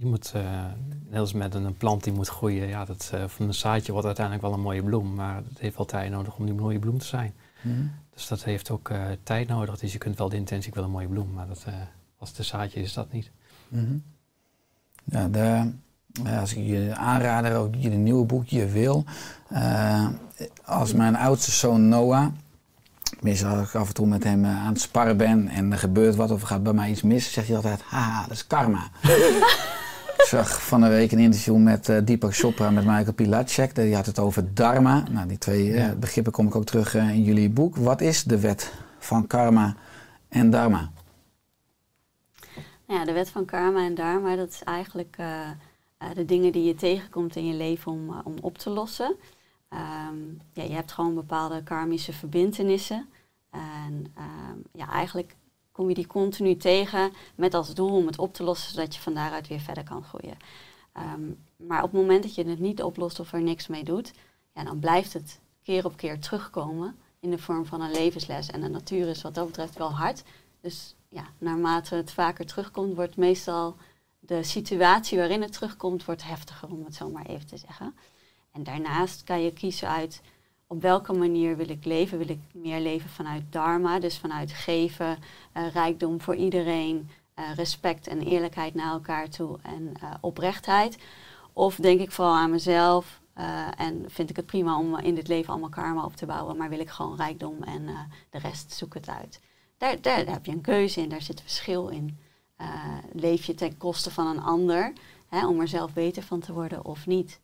Je 0.00 0.06
moet, 0.06 0.32
eh, 0.34 0.64
net 1.08 1.20
als 1.20 1.32
met 1.32 1.54
een 1.54 1.74
plant 1.74 2.04
die 2.04 2.12
moet 2.12 2.28
groeien, 2.28 2.68
ja, 2.68 2.84
dat, 2.84 3.10
eh, 3.14 3.24
van 3.26 3.46
een 3.46 3.54
zaadje 3.54 3.92
wordt 3.92 4.06
uiteindelijk 4.06 4.46
wel 4.46 4.54
een 4.54 4.60
mooie 4.60 4.82
bloem, 4.82 5.14
maar 5.14 5.36
het 5.36 5.58
heeft 5.58 5.76
wel 5.76 5.86
tijd 5.86 6.10
nodig 6.10 6.36
om 6.36 6.44
die 6.44 6.54
mooie 6.54 6.78
bloem 6.78 6.98
te 6.98 7.04
zijn. 7.04 7.34
Mhm. 7.62 7.86
Dus 8.14 8.28
dat 8.28 8.44
heeft 8.44 8.70
ook 8.70 8.88
eh, 8.90 9.04
tijd 9.22 9.48
nodig. 9.48 9.78
Dus 9.78 9.92
je 9.92 9.98
kunt 9.98 10.18
wel 10.18 10.28
de 10.28 10.36
intentie, 10.36 10.68
ik 10.68 10.74
wil 10.74 10.84
een 10.84 10.90
mooie 10.90 11.08
bloem, 11.08 11.32
maar 11.32 11.46
dat, 11.46 11.64
als 12.18 12.28
het 12.28 12.38
een 12.38 12.44
zaadje 12.44 12.80
is, 12.80 12.92
dat 12.92 13.12
niet. 13.12 13.30
Mhm. 13.68 13.96
Ja, 15.04 15.28
de, 15.28 15.70
als 16.40 16.54
ik 16.54 16.66
je 16.66 16.94
aanrader, 16.96 17.56
ook 17.56 17.74
je 17.74 17.88
nieuwe 17.88 18.26
boek, 18.26 18.46
Je 18.46 18.66
Wil. 18.66 19.04
als 20.64 20.92
mijn 20.92 21.16
oudste 21.16 21.50
zoon 21.50 21.88
Noah, 21.88 22.26
tenminste 23.02 23.46
als 23.46 23.68
ik 23.68 23.74
af 23.74 23.88
en 23.88 23.94
toe 23.94 24.06
met 24.06 24.24
hem 24.24 24.44
aan 24.44 24.72
het 24.72 24.80
sparren 24.80 25.16
ben 25.16 25.48
en 25.48 25.72
er 25.72 25.78
gebeurt 25.78 26.16
wat 26.16 26.30
of 26.30 26.40
er 26.40 26.46
gaat 26.46 26.62
bij 26.62 26.72
mij 26.72 26.90
iets 26.90 27.02
mis, 27.02 27.32
zegt 27.32 27.46
hij 27.46 27.56
altijd, 27.56 27.82
haha, 27.82 28.22
dat 28.22 28.30
is 28.30 28.46
karma. 28.46 28.88
ik 30.28 30.34
zag 30.34 30.66
van 30.66 30.80
de 30.80 30.88
week 30.88 31.12
een 31.12 31.18
interview 31.18 31.56
met 31.56 31.88
eh, 31.88 31.96
Deepak 32.04 32.34
Chopra 32.34 32.70
met 32.70 32.84
Michael 32.84 33.12
Pilacek. 33.12 33.74
Die 33.74 33.94
had 33.94 34.06
het 34.06 34.18
over 34.18 34.54
dharma. 34.54 35.04
Nou, 35.10 35.28
die 35.28 35.38
twee 35.38 35.72
eh, 35.72 35.86
Ja. 35.86 35.94
begrippen 35.94 36.32
kom 36.32 36.46
ik 36.46 36.54
ook 36.54 36.64
terug 36.64 36.94
eh, 36.94 37.10
in 37.10 37.22
jullie 37.22 37.50
boek. 37.50 37.76
Wat 37.76 38.00
is 38.00 38.24
de 38.24 38.40
wet 38.40 38.72
van 38.98 39.26
karma 39.26 39.76
en 40.28 40.50
dharma? 40.50 40.90
Nou 42.86 43.00
ja, 43.00 43.04
de 43.04 43.12
wet 43.12 43.30
van 43.30 43.44
karma 43.44 43.84
en 43.84 43.94
dharma, 43.94 44.36
dat 44.36 44.48
is 44.48 44.62
eigenlijk 44.64 45.16
de 46.14 46.24
dingen 46.24 46.52
die 46.52 46.64
je 46.64 46.74
tegenkomt 46.74 47.36
in 47.36 47.46
je 47.46 47.54
leven 47.54 47.92
om, 47.92 48.20
om 48.24 48.34
op 48.40 48.58
te 48.58 48.70
lossen. 48.70 49.14
Ehm, 49.68 50.18
ja, 50.52 50.62
je 50.62 50.74
hebt 50.74 50.92
gewoon 50.92 51.14
bepaalde 51.14 51.62
karmische 51.62 52.12
verbintenissen. 52.12 53.08
En 53.50 54.06
ehm, 54.14 54.58
ja, 54.72 54.90
eigenlijk 54.90 55.36
kom 55.78 55.88
je 55.88 55.94
die 55.94 56.06
continu 56.06 56.56
tegen 56.56 57.12
met 57.34 57.54
als 57.54 57.74
doel 57.74 57.96
om 57.96 58.06
het 58.06 58.18
op 58.18 58.34
te 58.34 58.42
lossen, 58.42 58.70
zodat 58.70 58.94
je 58.94 59.00
van 59.00 59.14
daaruit 59.14 59.48
weer 59.48 59.60
verder 59.60 59.84
kan 59.84 60.02
groeien. 60.02 60.36
Ehm, 60.92 61.30
maar 61.56 61.82
op 61.82 61.92
het 61.92 62.00
moment 62.00 62.22
dat 62.22 62.34
je 62.34 62.44
het 62.44 62.58
niet 62.58 62.82
oplost 62.82 63.20
of 63.20 63.32
er 63.32 63.42
niks 63.42 63.66
mee 63.66 63.84
doet, 63.84 64.12
ja, 64.54 64.64
dan 64.64 64.78
blijft 64.78 65.12
het 65.12 65.40
keer 65.62 65.84
op 65.84 65.96
keer 65.96 66.20
terugkomen 66.20 66.96
in 67.20 67.30
de 67.30 67.38
vorm 67.38 67.66
van 67.66 67.80
een 67.80 67.90
levensles. 67.90 68.50
En 68.50 68.60
de 68.60 68.68
natuur 68.68 69.08
is 69.08 69.22
wat 69.22 69.34
dat 69.34 69.46
betreft 69.46 69.78
wel 69.78 69.92
hard. 69.92 70.22
Dus 70.60 70.94
ja, 71.08 71.24
naarmate 71.38 71.94
het 71.94 72.12
vaker 72.12 72.46
terugkomt, 72.46 72.94
wordt 72.94 73.16
meestal 73.16 73.76
de 74.18 74.42
situatie 74.42 75.18
waarin 75.18 75.42
het 75.42 75.52
terugkomt, 75.52 76.04
wordt 76.04 76.24
heftiger, 76.24 76.70
om 76.70 76.84
het 76.84 76.94
zo 76.94 77.10
maar 77.10 77.26
even 77.26 77.46
te 77.46 77.56
zeggen. 77.56 77.94
En 78.52 78.62
daarnaast 78.62 79.24
kan 79.24 79.42
je 79.42 79.52
kiezen 79.52 79.88
uit 79.88 80.20
op 80.68 80.82
welke 80.82 81.12
manier 81.12 81.56
wil 81.56 81.68
ik 81.68 81.84
leven. 81.84 82.18
Wil 82.18 82.28
ik 82.28 82.40
meer 82.52 82.80
leven 82.80 83.10
vanuit 83.10 83.42
dharma, 83.50 83.98
dus 83.98 84.18
vanuit 84.18 84.52
geven, 84.52 85.18
eh, 85.52 85.72
rijkdom 85.72 86.20
voor 86.20 86.34
iedereen, 86.34 87.10
eh, 87.34 87.54
respect 87.54 88.06
en 88.06 88.20
eerlijkheid 88.20 88.74
naar 88.74 88.92
elkaar 88.92 89.28
toe 89.28 89.58
en 89.62 89.92
eh, 90.00 90.14
oprechtheid. 90.20 90.98
Of 91.52 91.76
denk 91.76 92.00
ik 92.00 92.12
vooral 92.12 92.34
aan 92.34 92.50
mezelf 92.50 93.20
en 93.76 94.04
vind 94.08 94.30
ik 94.30 94.36
het 94.36 94.46
prima 94.46 94.78
om 94.78 94.98
in 94.98 95.14
dit 95.14 95.28
leven 95.28 95.50
allemaal 95.50 95.68
karma 95.68 96.04
op 96.04 96.16
te 96.16 96.26
bouwen, 96.26 96.56
maar 96.56 96.68
wil 96.68 96.78
ik 96.78 96.88
gewoon 96.88 97.16
rijkdom 97.16 97.62
en 97.62 97.86
de 98.30 98.38
rest 98.38 98.72
zoek 98.72 98.94
het 98.94 99.08
uit. 99.08 99.40
Daar, 99.76 100.00
daar, 100.00 100.26
heb 100.26 100.46
je 100.46 100.52
een 100.52 100.60
keuze 100.60 101.00
in, 101.00 101.08
daar 101.08 101.22
zit 101.22 101.40
verschil 101.40 101.88
in. 101.88 102.18
Leef 103.12 103.44
je 103.44 103.54
ten 103.54 103.76
koste 103.76 104.10
van 104.10 104.26
een 104.26 104.42
ander, 104.42 104.92
hè, 105.28 105.46
om 105.46 105.60
er 105.60 105.68
zelf 105.68 105.92
beter 105.92 106.22
van 106.22 106.40
te 106.40 106.52
worden 106.52 106.84
of 106.84 107.06
niet? 107.06 107.40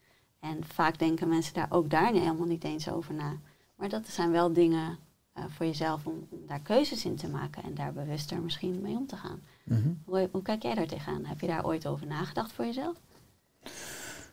En 0.50 0.64
vaak 0.74 0.98
denken 0.98 1.28
mensen 1.28 1.54
daar 1.54 1.66
ook 1.68 1.90
daar 1.90 2.12
helemaal 2.12 2.46
niet 2.46 2.64
eens 2.64 2.90
over 2.90 3.14
na. 3.14 3.36
Maar 3.76 3.88
dat 3.88 4.06
zijn 4.08 4.30
wel 4.30 4.52
dingen 4.52 4.98
eh, 5.32 5.44
voor 5.48 5.66
jezelf 5.66 6.06
om, 6.06 6.26
om 6.28 6.38
daar 6.46 6.60
keuzes 6.60 7.04
in 7.04 7.16
te 7.16 7.28
maken 7.28 7.62
en 7.62 7.74
daar 7.74 7.92
bewuster 7.92 8.40
misschien 8.40 8.80
mee 8.80 8.96
om 8.96 9.06
te 9.06 9.16
gaan. 9.16 9.40
Mhm. 9.64 9.88
Hoe, 10.04 10.28
hoe 10.32 10.42
kijk 10.42 10.62
jij 10.62 10.74
daar 10.74 10.86
tegenaan? 10.86 11.24
Heb 11.24 11.40
je 11.40 11.46
daar 11.46 11.66
ooit 11.66 11.86
over 11.86 12.06
nagedacht 12.06 12.52
voor 12.52 12.64
jezelf? 12.64 12.96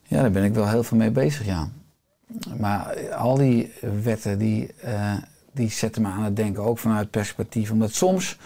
Ja, 0.03 0.22
daar 0.22 0.32
ben 0.32 0.43
ik 0.43 0.53
wel 0.53 0.68
heel 0.68 0.84
veel 0.84 0.97
mee 0.97 1.12
bezig, 1.12 1.45
ja. 1.45 1.70
Maar 2.57 3.09
al 3.14 3.36
die 3.36 3.72
wetten, 4.03 4.38
die, 4.38 4.74
eh, 4.74 5.14
die 5.51 5.70
zetten 5.70 6.01
me 6.01 6.07
aan 6.07 6.24
het 6.24 6.36
denken, 6.36 6.64
ook 6.64 6.78
vanuit 6.78 7.09
perspectief. 7.09 7.72
Omdat 7.72 7.93
soms, 7.93 8.38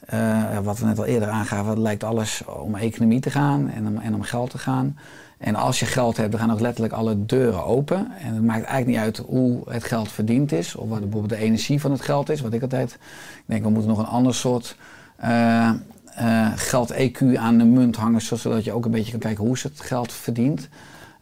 eh, 0.00 0.58
wat 0.58 0.78
we 0.78 0.86
net 0.86 0.98
al 0.98 1.04
eerder 1.04 1.28
aangaven, 1.28 1.80
lijkt 1.80 2.04
alles 2.04 2.44
om 2.44 2.74
economie 2.74 3.20
te 3.20 3.30
gaan 3.30 3.70
en 3.70 3.86
om, 3.86 3.98
en 3.98 4.14
om 4.14 4.22
geld 4.22 4.50
te 4.50 4.58
gaan. 4.58 4.98
En 5.38 5.54
als 5.54 5.80
je 5.80 5.86
geld 5.86 6.16
hebt, 6.16 6.30
dan 6.30 6.40
gaan 6.40 6.52
ook 6.52 6.60
letterlijk 6.60 6.94
alle 6.94 7.26
deuren 7.26 7.64
open. 7.64 8.12
En 8.18 8.34
het 8.34 8.44
maakt 8.44 8.64
eigenlijk 8.64 8.86
niet 8.86 8.96
uit 8.96 9.16
hoe 9.16 9.62
het 9.70 9.84
geld 9.84 10.12
verdiend 10.12 10.52
is, 10.52 10.74
of 10.74 10.88
wat 10.88 11.00
bijvoorbeeld 11.00 11.40
de 11.40 11.44
energie 11.44 11.80
van 11.80 11.90
het 11.90 12.00
geld 12.00 12.28
is. 12.28 12.40
Wat 12.40 12.52
ik 12.52 12.62
altijd 12.62 12.92
ik 13.36 13.42
denk, 13.46 13.62
we 13.62 13.70
moeten 13.70 13.90
nog 13.90 13.98
een 13.98 14.06
ander 14.06 14.34
soort 14.34 14.76
eh, 15.16 15.68
eh, 15.68 16.52
geld-EQ 16.56 17.36
aan 17.36 17.58
de 17.58 17.64
munt 17.64 17.96
hangen, 17.96 18.20
zodat 18.20 18.64
je 18.64 18.72
ook 18.72 18.84
een 18.84 18.90
beetje 18.90 19.10
kan 19.10 19.20
kijken 19.20 19.44
hoe 19.44 19.54
is 19.54 19.62
het 19.62 19.80
geld 19.80 20.12
verdiend. 20.12 20.68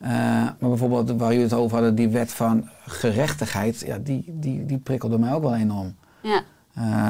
Uh, 0.02 0.10
maar 0.10 0.56
bijvoorbeeld 0.58 1.10
waar 1.10 1.30
jullie 1.30 1.44
het 1.44 1.52
over 1.52 1.76
hadden, 1.76 1.94
die 1.94 2.08
wet 2.08 2.32
van 2.32 2.68
gerechtigheid, 2.86 3.82
ja, 3.86 3.98
die, 3.98 4.24
die, 4.26 4.66
die 4.66 4.78
prikkelde 4.78 5.18
mij 5.18 5.32
ook 5.32 5.42
wel 5.42 5.54
enorm. 5.54 5.94
Ja, 6.22 6.42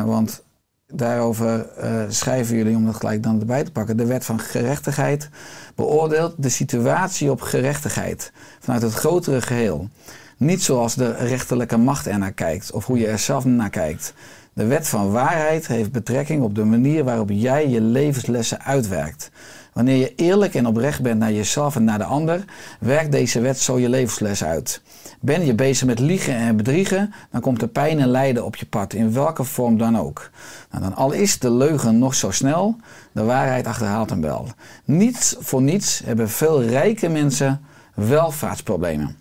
want 0.05 0.43
daarover 0.87 1.67
uh, 1.83 2.03
schrijven 2.09 2.57
jullie, 2.57 2.77
om 2.77 2.85
dat 2.85 2.95
gelijk 2.95 3.23
dan 3.23 3.41
erbij 3.41 3.65
te 3.65 3.73
pakken, 3.73 3.97
de 3.97 4.07
wet 4.07 4.25
van 4.25 4.41
gerechtigheid 4.41 5.29
beoordeelt 5.75 6.35
de 6.37 6.49
situatie 6.49 7.31
op 7.31 7.41
gerechtigheid 7.41 8.33
vanuit 8.61 8.83
het 8.83 8.95
grotere 8.95 9.43
geheel. 9.43 9.89
Niet 10.37 10.63
zoals 10.63 10.95
de 10.95 11.13
rechterlijke 11.13 11.77
macht 11.77 12.07
er 12.07 12.19
naar 12.19 12.33
kijkt 12.33 12.73
of 12.73 12.87
hoe 12.87 12.99
je 12.99 13.07
er 13.07 13.19
zelf 13.19 13.45
naar 13.45 13.71
kijkt. 13.71 14.15
De 14.53 14.67
wet 14.67 14.89
van 14.89 15.11
waarheid 15.11 15.67
heeft 15.67 15.93
betrekking 15.93 16.43
op 16.43 16.55
de 16.55 16.65
manier 16.65 17.05
waarop 17.05 17.31
jij 17.31 17.69
je 17.69 17.81
levenslessen 17.81 18.63
uitwerkt. 18.63 19.31
Wanneer 19.75 19.97
je 19.97 20.15
eerlijk 20.15 20.55
en 20.55 20.67
oprecht 20.67 21.03
bent 21.03 21.19
naar 21.19 21.33
jezelf 21.33 21.77
en 21.77 21.85
naar 21.85 21.99
de 21.99 22.05
ander, 22.05 22.45
werkt 22.81 23.13
deze 23.13 23.41
wet 23.41 23.59
zo 23.59 23.79
je 23.79 23.89
levensles 23.89 24.45
uit. 24.45 24.83
Ben 25.21 25.47
je 25.47 25.55
bezig 25.55 25.87
met 25.87 25.99
liegen 25.99 26.35
en 26.35 26.57
bedriegen, 26.57 27.15
dan 27.31 27.41
komt 27.41 27.63
er 27.63 27.69
pijn 27.69 28.01
en 28.01 28.09
lijden 28.09 28.45
op 28.45 28.57
je 28.57 28.67
pad, 28.67 28.93
in 28.93 29.13
welke 29.13 29.45
vorm 29.45 29.79
dan 29.79 29.99
ook. 29.99 30.31
Nou, 30.71 30.83
dan 30.83 30.95
al 30.95 31.13
is 31.13 31.39
de 31.39 31.51
leugen 31.51 31.99
nog 31.99 32.15
zo 32.15 32.31
snel, 32.31 32.77
de 33.13 33.23
waarheid 33.23 33.67
achterhaalt 33.67 34.11
hem 34.11 34.21
wel. 34.21 34.49
Niets 34.85 35.37
voor 35.39 35.63
niets 35.63 35.99
hebben 36.05 36.29
veel 36.29 36.63
rijke 36.63 37.09
mensen 37.09 37.65
welvaartsproblemen. 37.95 39.17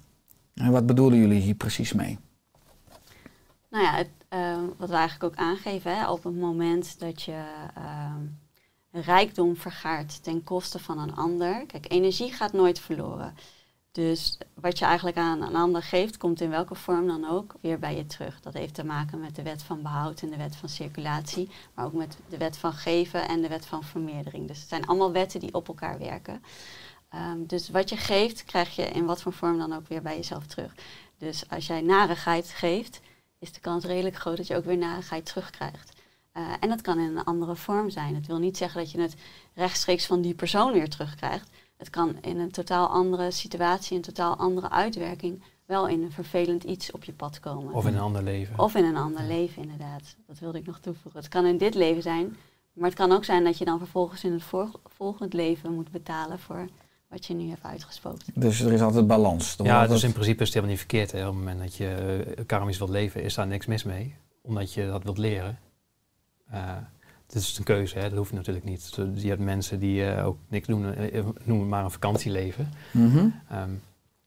En 0.54 0.72
wat 0.72 0.86
bedoelen 0.86 1.20
jullie 1.20 1.42
hier 1.42 1.56
precies 1.56 1.94
mee? 1.94 2.20
Nou 3.70 3.84
ja, 3.84 3.96
het, 3.96 4.10
eh, 4.30 4.58
wat 4.78 4.90
we 4.90 4.96
eigenlijk 4.96 5.24
ook 5.34 5.46
aangeven, 5.46 5.98
hè, 5.98 6.10
op 6.10 6.24
het 6.24 6.36
moment 6.36 7.00
dat 7.00 7.22
je 7.22 7.44
eh, 7.76 7.84
rijkdom 9.02 9.56
vergaart 9.56 10.24
ten 10.24 10.44
koste 10.44 10.80
van 10.80 11.00
een 11.00 11.16
ander. 11.16 11.66
Kijk, 11.66 11.92
energie 11.92 12.32
gaat 12.32 12.54
nooit 12.54 12.80
verloren. 12.80 13.36
Dus 13.92 14.38
wat 14.54 14.80
je 14.80 14.86
eigenlijk 14.86 15.18
aan 15.18 15.42
een 15.42 15.56
ander 15.56 15.84
geeft, 15.84 16.18
komt 16.18 16.42
in 16.42 16.50
welke 16.50 16.76
vorm 16.76 17.08
dan 17.08 17.30
ook 17.30 17.56
weer 17.62 17.80
bij 17.80 17.96
je 17.96 18.06
terug. 18.06 18.42
Dat 18.42 18.54
heeft 18.54 18.74
te 18.74 18.86
maken 18.86 19.20
met 19.20 19.36
de 19.36 19.42
wet 19.44 19.64
van 19.64 19.82
behoud 19.82 20.22
en 20.22 20.30
de 20.30 20.38
wet 20.38 20.56
van 20.56 20.70
circulatie, 20.70 21.50
maar 21.74 21.86
ook 21.86 21.94
met 21.94 22.18
de 22.30 22.38
wet 22.38 22.58
van 22.58 22.74
geven 22.74 23.28
en 23.28 23.42
de 23.42 23.48
wet 23.48 23.66
van 23.66 23.84
vermeerdering. 23.84 24.48
Dus 24.48 24.60
het 24.60 24.70
zijn 24.70 24.86
allemaal 24.86 25.12
wetten 25.12 25.40
die 25.40 25.54
op 25.54 25.68
elkaar 25.68 26.00
werken. 26.00 26.44
Ehm, 27.10 27.46
dus 27.46 27.70
wat 27.70 27.90
je 27.90 27.98
geeft, 27.98 28.44
krijg 28.44 28.76
je 28.76 28.84
in 28.84 29.06
wat 29.06 29.22
voor 29.22 29.34
vorm 29.34 29.58
dan 29.58 29.74
ook 29.74 29.88
weer 29.88 30.02
bij 30.02 30.16
jezelf 30.16 30.46
terug. 30.46 30.74
Dus 31.18 31.50
als 31.50 31.68
jij 31.68 31.82
narigheid 31.82 32.50
geeft, 32.50 33.00
is 33.40 33.52
de 33.52 33.60
kans 33.60 33.86
redelijk 33.86 34.16
groot 34.16 34.38
dat 34.38 34.48
je 34.48 34.56
ook 34.56 34.66
weer 34.66 34.78
narigheid 34.78 35.26
terugkrijgt. 35.26 35.93
Uh, 36.38 36.54
en 36.60 36.70
dat 36.70 36.82
kan 36.82 37.00
in 37.00 37.18
een 37.18 37.24
andere 37.24 37.56
vorm 37.56 37.90
zijn. 37.90 38.16
Het 38.16 38.28
wil 38.28 38.38
niet 38.38 38.58
zeggen 38.58 38.82
dat 38.82 38.92
je 38.92 39.02
het 39.02 39.16
rechtstreeks 39.54 40.06
van 40.06 40.22
die 40.22 40.34
persoon 40.34 40.72
weer 40.72 40.90
terugkrijgt. 40.90 41.50
Het 41.78 41.90
kan 41.90 42.18
in 42.22 42.40
een 42.40 42.52
totaal 42.52 42.88
andere 42.88 43.32
situatie, 43.32 43.96
een 43.96 44.04
totaal 44.04 44.36
andere 44.36 44.70
uitwerking, 44.70 45.44
wel 45.66 45.88
in 45.88 46.04
een 46.04 46.12
vervelend 46.12 46.64
iets 46.64 46.92
op 46.92 47.04
je 47.04 47.14
pad 47.14 47.40
komen. 47.40 47.74
Of 47.74 47.86
in 47.86 47.94
een 47.94 48.02
ander 48.02 48.24
leven. 48.24 48.60
Of 48.60 48.76
in 48.76 48.84
een 48.84 48.98
ander 48.98 49.24
leven, 49.24 49.62
inderdaad. 49.62 50.16
Dat 50.28 50.40
wilde 50.40 50.58
ik 50.58 50.66
nog 50.66 50.80
toevoegen. 50.80 51.22
Het 51.22 51.30
kan 51.30 51.46
in 51.46 51.58
dit 51.58 51.76
leven 51.76 52.02
zijn, 52.02 52.38
maar 52.74 52.90
het 52.90 52.98
kan 52.98 53.12
ook 53.12 53.26
zijn 53.26 53.44
dat 53.44 53.58
je 53.58 53.66
dan 53.66 53.78
vervolgens 53.78 54.24
in 54.24 54.32
het 54.32 54.44
volgend 54.86 55.34
leven 55.34 55.74
moet 55.74 55.92
betalen 55.92 56.40
voor 56.40 56.68
wat 57.10 57.26
je 57.26 57.34
nu 57.34 57.50
hebt 57.50 57.64
uitgesproken. 57.64 58.26
Dus 58.34 58.62
er 58.62 58.74
is 58.74 58.82
altijd 58.82 59.08
balans. 59.08 59.56
ja, 59.58 59.64
dus 59.64 59.72
altijd... 59.72 60.04
in 60.04 60.12
principe 60.12 60.42
is 60.42 60.48
het 60.48 60.54
helemaal 60.54 60.76
niet 60.76 60.86
verkeerd. 60.86 61.12
Hè. 61.12 61.20
Op 61.20 61.26
het 61.26 61.36
moment 61.36 61.60
dat 61.60 61.76
je 61.76 62.24
uh, 62.38 62.46
karmisch 62.46 62.78
wilt 62.78 62.90
leven, 62.90 63.24
is 63.24 63.34
daar 63.34 63.48
niks 63.48 63.66
mis 63.66 63.84
mee. 63.84 64.16
Omdat 64.42 64.74
je 64.74 64.88
dat 64.88 65.04
wilt 65.04 65.18
leren. 65.18 65.60
Het 67.26 67.36
is 67.42 67.58
een 67.58 67.64
keuze, 67.64 68.00
hè. 68.00 68.10
dat 68.10 68.18
hoeft 68.18 68.32
natuurlijk 68.32 68.66
niet. 68.66 69.00
Je 69.16 69.28
hebt 69.28 69.42
mensen 69.42 69.80
die 69.80 70.04
uh, 70.04 70.26
ook 70.26 70.38
niks 70.48 70.68
doen, 70.68 70.82
noem 71.44 71.60
het 71.60 71.70
maar 71.70 71.84
een 71.84 71.92
vakantieleven. 71.92 72.70
Mm 72.92 73.10
-hmm. 73.10 73.20
um, 73.52 73.82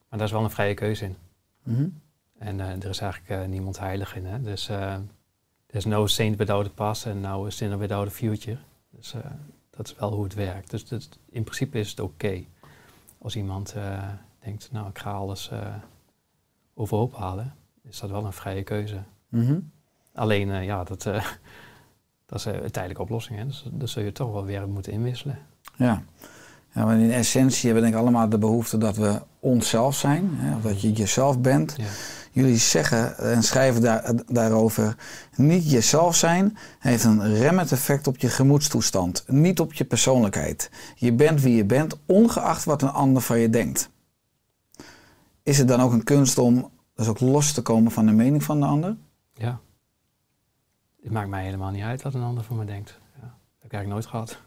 maar 0.09 0.18
daar 0.18 0.22
is 0.22 0.33
wel 0.33 0.45
een 0.45 0.51
vrije 0.51 0.74
keuze 0.74 1.05
in. 1.05 1.16
Mm 1.62 1.77
-hmm. 1.77 2.01
En 2.39 2.61
er 2.61 2.89
is 2.89 3.01
eigenlijk 3.01 3.49
niemand 3.49 3.79
heilig 3.79 4.16
in. 4.16 4.24
Hè. 4.24 4.43
Dus 4.43 4.66
there's 5.66 5.85
no 5.85 6.07
saint 6.07 6.37
without 6.37 6.66
a 6.66 6.70
past 6.74 7.07
and 7.07 7.20
no 7.20 7.51
sinner 7.51 7.79
without 7.79 8.07
a 8.07 8.11
future. 8.11 8.59
Dus 8.91 9.14
dat 9.70 9.87
is 9.87 9.95
wel 9.99 10.12
hoe 10.12 10.24
het 10.24 10.35
werkt. 10.35 10.70
Dus 10.70 10.89
dat, 10.89 11.09
in 11.31 11.45
principe 11.45 11.79
is 11.79 11.91
het 11.91 12.01
oké. 12.01 12.12
Okay 12.27 12.49
als 13.27 13.37
iemand 13.37 13.74
uh, 13.77 14.09
denkt, 14.39 14.68
nou 14.72 14.89
ik 14.89 14.99
ga 14.99 15.12
alles 15.12 15.51
uh, 15.53 15.74
overhoop 16.74 17.16
halen, 17.16 17.55
is 17.83 18.01
dat 18.01 18.11
wel 18.11 18.24
een 18.24 18.33
vrije 18.33 18.62
keuze. 18.62 19.03
Mm 19.29 19.47
-hmm. 19.47 19.70
Alleen, 20.14 20.49
uh, 20.49 20.64
ja, 20.64 20.85
dat, 20.85 21.05
dat 22.27 22.39
is 22.39 22.45
een 22.45 22.70
tijdelijke 22.70 23.03
oplossing. 23.03 23.39
Hè? 23.39 23.47
Dus 23.47 23.64
dat 23.72 23.89
zul 23.89 24.03
je 24.03 24.12
toch 24.12 24.33
wel 24.33 24.45
weer 24.45 24.68
moeten 24.68 24.93
inwisselen. 24.93 25.39
Ja. 25.77 26.03
ja, 26.74 26.85
maar 26.85 26.99
in 26.99 27.11
essentie 27.11 27.64
hebben 27.64 27.74
we 27.74 27.91
denk 27.91 27.95
ik 27.95 28.01
allemaal 28.01 28.29
de 28.29 28.39
behoefte 28.39 28.79
dat 28.79 28.97
we 28.97 29.22
onszelf 29.41 29.97
zijn. 29.97 30.31
Hè? 30.33 30.57
Of 30.57 30.62
dat 30.62 30.81
je 30.81 30.93
jezelf 30.93 31.41
bent. 31.41 31.74
Ja. 31.77 31.85
Jullie 32.37 32.57
zeggen 32.57 33.18
en 33.18 33.43
schrijven 33.43 33.83
daar, 33.83 34.12
daarover. 34.27 34.97
Niet 35.37 35.70
jezelf 35.70 36.16
zijn 36.16 36.57
heeft 36.79 37.05
een 37.05 37.35
remmend 37.35 37.72
effect 37.72 38.07
op 38.07 38.16
je 38.16 38.29
gemoedstoestand, 38.29 39.24
niet 39.27 39.61
op 39.61 39.72
je 39.72 39.85
persoonlijkheid. 39.85 40.70
Je 40.95 41.12
bent 41.12 41.43
wie 41.43 41.57
je 41.57 41.64
bent, 41.64 41.99
ongeacht 42.07 42.64
wat 42.64 42.83
een 42.83 42.91
ander 42.91 43.22
van 43.22 43.39
je 43.39 43.51
denkt. 43.51 43.91
Is 45.43 45.59
het 45.59 45.68
dan 45.68 45.81
ook 45.81 45.93
een 45.93 46.05
kunst 46.05 46.39
om 46.39 46.70
dus 46.95 47.09
ook 47.09 47.20
los 47.20 47.53
te 47.53 47.62
komen 47.62 47.93
van 47.93 48.07
de 48.07 48.12
mening 48.12 48.43
van 48.43 48.61
de 48.61 48.66
ander? 48.66 48.97
Ja. 49.35 49.61
Het 51.07 51.14
maakt 51.14 51.28
mij 51.28 51.44
helemaal 51.44 51.70
niet 51.70 51.82
uit 51.82 52.02
wat 52.02 52.14
een 52.14 52.22
ander 52.22 52.44
van 52.44 52.57
me 52.57 52.64
denkt. 52.64 52.98
Ja. 53.14 53.20
Dat 53.20 53.30
heb 53.59 53.64
ik 53.64 53.72
eigenlijk 53.72 53.92
nooit 53.92 54.07
gehad. 54.07 54.40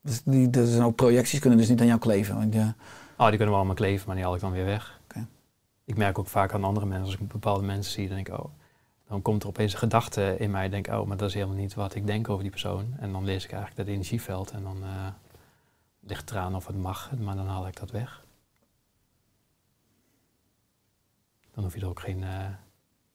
Dus 0.00 0.22
die, 0.22 0.50
dat 0.50 0.68
zijn 0.68 0.82
ook 0.82 0.96
projecties 0.96 1.40
kunnen 1.40 1.58
dus 1.58 1.68
niet 1.68 1.80
aan 1.80 1.86
jou 1.86 1.98
kleven? 1.98 2.34
Want 2.34 2.54
je... 2.54 2.74
Oh, 3.16 3.28
die 3.28 3.36
kunnen 3.36 3.48
wel 3.48 3.56
allemaal 3.56 3.74
kleven, 3.74 4.06
maar 4.06 4.16
die 4.16 4.24
haal 4.24 4.34
ik 4.34 4.40
dan 4.40 4.52
weer 4.52 4.64
weg 4.64 5.00
ik 5.84 5.96
merk 5.96 6.18
ook 6.18 6.26
vaak 6.26 6.54
aan 6.54 6.64
andere 6.64 6.86
mensen, 6.86 7.04
als 7.04 7.14
ik 7.14 7.28
bepaalde 7.28 7.64
mensen 7.64 7.92
zie, 7.92 8.06
dan 8.06 8.16
denk 8.16 8.28
ik, 8.28 8.38
oh, 8.38 8.50
dan 9.08 9.22
komt 9.22 9.42
er 9.42 9.48
opeens 9.48 9.72
een 9.72 9.78
gedachte 9.78 10.36
in 10.38 10.50
mij. 10.50 10.68
denk, 10.68 10.86
oh, 10.86 11.06
maar 11.06 11.16
dat 11.16 11.28
is 11.28 11.34
helemaal 11.34 11.56
niet 11.56 11.74
wat 11.74 11.94
ik 11.94 12.06
denk 12.06 12.28
over 12.28 12.42
die 12.42 12.50
persoon. 12.50 12.94
En 12.98 13.12
dan 13.12 13.24
lees 13.24 13.44
ik 13.44 13.52
eigenlijk 13.52 13.86
dat 13.86 13.94
energieveld 13.94 14.50
en 14.50 14.62
dan 14.62 14.76
uh, 14.82 15.06
ligt 16.00 16.30
eraan 16.30 16.54
of 16.54 16.66
het 16.66 16.76
mag, 16.76 17.10
maar 17.18 17.36
dan 17.36 17.46
haal 17.46 17.66
ik 17.66 17.76
dat 17.76 17.90
weg. 17.90 18.24
Dan 21.50 21.64
hoef 21.64 21.74
je 21.74 21.80
er 21.80 21.88
ook 21.88 22.00
geen, 22.00 22.18
uh, 22.18 22.44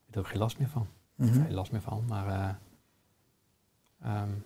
er 0.09 0.19
ook 0.19 0.27
geen 0.27 0.37
last 0.37 0.59
meer 0.59 0.69
van. 0.69 0.87
Mm 1.17 1.27
-hmm. 1.27 1.43
Geen 1.43 1.53
last 1.53 1.71
meer 1.71 1.81
van, 1.81 2.03
maar 2.07 2.27
uh, 2.27 4.21
um, 4.21 4.43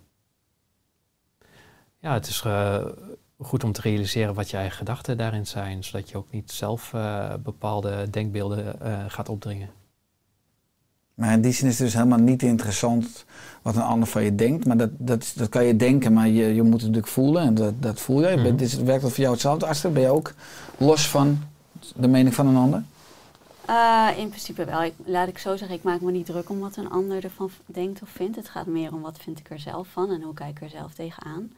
ja, 2.00 2.14
het 2.14 2.28
is 2.28 2.44
goed 3.38 3.64
om 3.64 3.72
te 3.72 3.82
realiseren 3.82 4.34
wat 4.34 4.50
je 4.50 4.58
eigen 4.58 4.78
gedachten 4.78 5.18
daarin 5.18 5.48
zijn, 5.48 5.84
zodat 5.84 6.10
je 6.10 6.18
ook 6.18 6.32
niet 6.32 6.52
zelf 6.52 6.94
uh, 6.94 7.34
bepaalde 7.44 8.10
denkbeelden 8.10 8.76
uh, 8.84 9.00
gaat 9.08 9.30
opdringen. 9.30 9.70
Maar 11.14 11.34
in 11.34 11.42
die 11.42 11.52
zin 11.52 11.68
is 11.68 11.78
het 11.78 11.88
dus 11.88 11.96
helemaal 11.96 12.20
niet 12.20 12.44
interessant 12.44 13.26
wat 13.62 13.76
een 13.76 13.82
ander 13.82 14.08
van 14.08 14.24
je 14.24 14.36
denkt. 14.36 14.66
Maar 14.66 14.78
dat, 14.78 14.90
dat, 14.98 15.34
dat 15.36 15.50
kan 15.50 15.66
je 15.66 15.76
denken, 15.76 16.14
maar 16.14 16.28
je, 16.28 16.56
je 16.56 16.62
moet 16.62 16.72
het 16.72 16.82
natuurlijk 16.82 17.08
voelen. 17.08 17.44
En 17.44 17.54
dat, 17.54 17.82
dat 17.82 18.00
voel 18.00 18.30
je. 18.30 18.38
Mm 18.38 18.44
-hmm. 18.46 18.58
Dit, 18.58 18.84
werkt 18.84 19.02
dat 19.02 19.12
voor 19.12 19.20
jou 19.20 19.34
hetzelfde, 19.34 19.66
Astrid? 19.66 19.94
Ben 19.94 20.02
je 20.02 20.10
ook 20.10 20.34
los 20.78 21.08
van 21.08 21.40
de 21.96 22.08
mening 22.08 22.36
van 22.36 22.48
een 22.48 22.56
ander? 22.56 22.84
Uh, 23.70 24.10
in 24.18 24.28
principe 24.28 24.66
wel. 24.66 24.92
Laat 25.06 25.28
ik 25.28 25.38
zo 25.38 25.56
zeggen, 25.56 25.78
ik 25.78 25.84
maak 25.84 26.02
me 26.02 26.12
niet 26.12 26.26
druk 26.26 26.50
om 26.50 26.60
wat 26.60 26.76
een 26.76 26.90
ander 26.90 27.24
ervan 27.24 27.50
denkt 27.66 28.02
of 28.02 28.10
vindt. 28.10 28.36
Het 28.36 28.50
gaat 28.50 28.66
meer 28.66 28.94
om 28.94 29.02
wat 29.02 29.18
vind 29.18 29.40
ik 29.40 29.50
er 29.50 29.60
zelf 29.60 29.88
van 29.88 30.10
en 30.10 30.22
hoe 30.22 30.34
kijk 30.34 30.50
ik 30.50 30.62
er 30.62 30.70
zelf 30.70 30.94
tegenaan. 30.94 31.52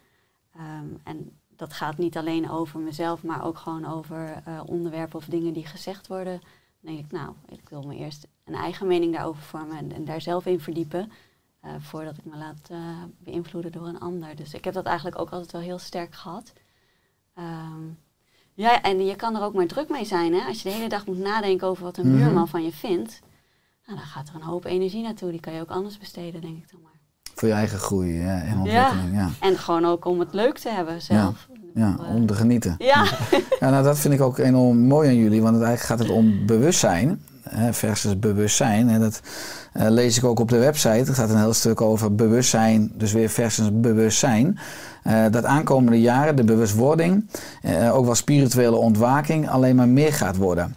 Um, 0.58 1.00
en 1.04 1.38
dat 1.56 1.74
gaat 1.74 1.98
niet 1.98 2.18
alleen 2.18 2.50
over 2.50 2.80
mezelf, 2.80 3.24
maar 3.24 3.46
ook 3.46 3.58
gewoon 3.58 3.86
over 3.86 4.44
uh, 4.48 4.62
onderwerpen 4.66 5.20
of 5.20 5.26
dingen 5.26 5.54
die 5.54 5.66
gezegd 5.66 6.08
worden. 6.08 6.40
Dan 6.82 6.94
denk 6.94 7.06
ik, 7.06 7.12
nou, 7.12 7.34
ik 7.50 7.70
wil 7.70 7.82
me 7.82 7.96
eerst 7.96 8.28
een 8.44 8.56
eigen 8.56 8.88
mening 8.88 9.14
daarover 9.14 9.44
vormen 9.44 9.92
en, 9.92 10.06
daar 10.06 10.22
zelf 10.22 10.46
in 10.46 10.60
verdiepen. 10.60 11.12
Uh, 11.66 11.72
voordat 11.80 12.18
ik 12.18 12.26
me 12.26 12.38
laat 12.38 12.70
beïnvloeden 13.18 13.72
door 13.72 13.88
een 13.88 14.00
ander. 14.00 14.36
Dus 14.36 14.54
ik 14.54 14.64
heb 14.64 14.74
dat 14.74 14.86
eigenlijk 14.86 15.20
ook 15.20 15.30
altijd 15.30 15.52
wel 15.52 15.62
heel 15.62 15.80
sterk 15.80 16.16
gehad. 16.16 16.54
Um, 17.38 17.98
ja, 18.54 18.82
en 18.82 19.06
je 19.06 19.16
kan 19.16 19.36
er 19.36 19.42
ook 19.42 19.54
maar 19.54 19.66
druk 19.66 19.90
mee 19.90 20.06
zijn. 20.06 20.34
Hè? 20.34 20.48
Als 20.48 20.62
je 20.62 20.70
de 20.70 20.76
hele 20.76 20.90
dag 20.90 21.06
moet 21.06 21.18
nadenken 21.18 21.68
over 21.68 21.84
wat 21.84 21.98
een 21.98 22.06
mm 22.06 22.12
-hmm. 22.12 22.24
buurman 22.24 22.48
van 22.48 22.64
je 22.64 22.72
vindt, 22.72 23.20
nou, 23.86 23.98
dan 23.98 24.08
gaat 24.08 24.30
er 24.30 24.36
een 24.36 24.42
hoop 24.42 24.66
energie 24.66 25.04
naartoe. 25.04 25.32
Die 25.32 25.40
kan 25.40 25.54
je 25.54 25.62
ook 25.62 25.70
anders 25.70 25.98
besteden, 25.98 26.42
denk 26.42 26.58
ik 26.58 26.72
dan 26.72 26.82
maar. 26.82 26.92
Voor 27.36 27.48
je 27.48 27.54
eigen 27.54 27.80
groei 27.80 28.14
ja, 28.14 28.42
en 28.42 28.58
ontwikkeling. 28.58 29.14
Ja. 29.14 29.20
ja. 29.20 29.30
En 29.40 29.58
gewoon 29.58 29.86
ook 29.86 30.06
om 30.06 30.20
het 30.20 30.34
leuk 30.34 30.58
te 30.58 30.70
hebben 30.70 31.02
zelf. 31.02 31.48
Ja, 31.74 31.96
om 32.16 32.26
te 32.26 32.34
genieten. 32.34 32.76
Ja. 32.78 33.06
ja, 33.60 33.70
nou 33.70 33.84
dat 33.84 34.00
vind 34.00 34.14
ik 34.14 34.22
ook 34.22 34.38
enorm 34.38 34.78
mooi 34.78 35.10
aan 35.10 35.16
jullie, 35.16 35.42
want 35.42 35.56
het 35.56 35.64
eigenlijk 35.64 36.00
gaat 36.00 36.08
het 36.10 36.18
om 36.18 36.46
bewustzijn 36.46 37.22
versus 37.72 38.20
bewustzijn. 38.20 38.90
En 38.90 39.00
dat 39.00 39.22
uh, 39.78 39.90
lees 39.90 40.18
ik 40.18 40.24
ook 40.24 40.40
op 40.40 40.50
de 40.50 40.58
website. 40.58 41.08
Er 41.08 41.14
staat 41.14 41.30
een 41.30 41.38
heel 41.38 41.54
stuk 41.54 41.82
over 41.82 42.16
bewustzijn, 42.16 42.92
dus 42.96 43.12
weer 43.12 43.30
versus 43.30 43.70
bewustzijn. 43.80 44.60
Uh, 45.08 45.26
dat 45.32 45.46
aankomende 45.46 46.02
jaren 46.02 46.36
de 46.36 46.44
bewustwording, 46.44 47.30
uh, 47.66 47.96
ook 47.96 48.06
wel 48.06 48.16
spirituele 48.16 48.76
ontwaking, 48.76 49.50
alleen 49.50 49.76
maar 49.76 49.88
meer 49.88 50.14
gaat 50.14 50.38
worden. 50.38 50.76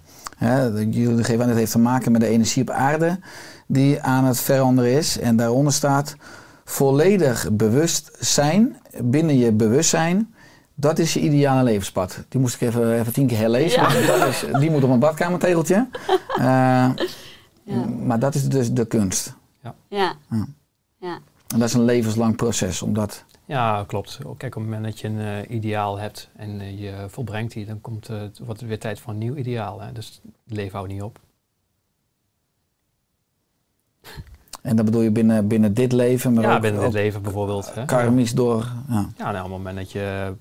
Jullie 0.91 1.25
geven 1.25 1.49
het 1.49 1.57
heeft 1.57 1.73
te 1.73 1.79
maken 1.79 2.13
met 2.13 2.21
de 2.21 2.27
energie 2.27 2.63
op 2.63 2.71
aarde 2.71 3.19
die 3.67 4.03
aan 4.03 4.25
het 4.25 4.41
veranderen 4.41 4.93
is. 4.93 5.19
En 5.19 5.37
daaronder 5.37 5.73
staat 5.73 6.17
volledig 6.65 7.49
bewust 7.53 8.11
zijn 8.19 8.77
binnen 9.03 9.39
je 9.39 9.53
bewustzijn 9.53 10.35
dat 10.79 10.99
is 10.99 11.15
je 11.15 11.21
ideale 11.21 11.63
levenspad. 11.63 12.25
Die 12.29 12.41
moest 12.41 12.55
ik 12.55 12.61
even, 12.61 12.99
even 13.01 13.13
tien 13.13 13.27
keer 13.27 13.39
herlezen. 13.39 13.83
Ja. 13.83 14.19
Dat 14.19 14.29
is, 14.29 14.45
die 14.61 14.71
moet 14.71 14.85
op 14.85 14.91
een 14.91 14.99
badkamertegeltje. 14.99 15.89
Uh, 16.39 16.45
ja. 17.63 17.85
Maar 18.05 18.19
dat 18.19 18.35
is 18.35 18.49
dus 18.49 18.73
de 18.73 18.87
kunst. 18.87 19.35
Ja. 19.63 19.75
ja. 19.89 20.15
ja. 20.99 21.19
En 21.47 21.59
dat 21.59 21.69
is 21.69 21.75
een 21.75 21.85
levenslang 21.85 22.37
proces, 22.37 22.83
omdat... 22.83 23.25
Ja, 23.45 23.85
klopt. 23.87 24.19
Kijk, 24.37 24.57
op 24.57 24.63
het 24.63 24.71
moment 24.71 24.85
dat 24.85 25.01
je 25.01 25.09
een 25.09 25.19
uh, 25.19 25.57
ideaal 25.57 25.99
hebt 25.99 26.29
en 26.37 26.61
uh, 26.61 26.81
je 26.81 27.05
volbrengt 27.09 27.53
die, 27.53 27.67
dan 27.67 27.81
komt, 27.81 28.11
uh, 28.11 28.17
wordt 28.19 28.61
het 28.61 28.69
weer 28.69 28.79
tijd 28.79 29.01
voor 29.01 29.13
een 29.13 29.19
nieuw 29.19 29.35
ideaal. 29.35 29.81
Hè? 29.81 29.93
Dus 29.93 30.21
het 30.23 30.57
leven 30.57 30.77
houdt 30.77 30.93
niet 30.93 31.03
op. 31.03 31.19
En 34.63 34.77
dat 34.77 34.85
bedoel 34.85 35.01
je 35.01 35.11
binnen, 35.11 35.49
binnen 35.49 35.75
dit 35.75 35.93
leven, 35.93 36.33
maar 36.33 36.43
ja, 36.43 36.55
ook, 36.55 36.61
binnen 36.61 36.81
ook 36.81 36.87
dit 36.87 37.03
leven 37.03 37.23
bijvoorbeeld. 37.23 37.75
Hè? 37.75 37.85
karmisch 37.85 38.33
door. 38.33 38.73
Ja. 38.89 39.09
Ja, 39.17 39.31
nou, 39.31 39.37
op 39.37 39.43
het 39.43 39.51
moment 39.51 39.77
dat 39.77 39.93
je, 39.93 40.35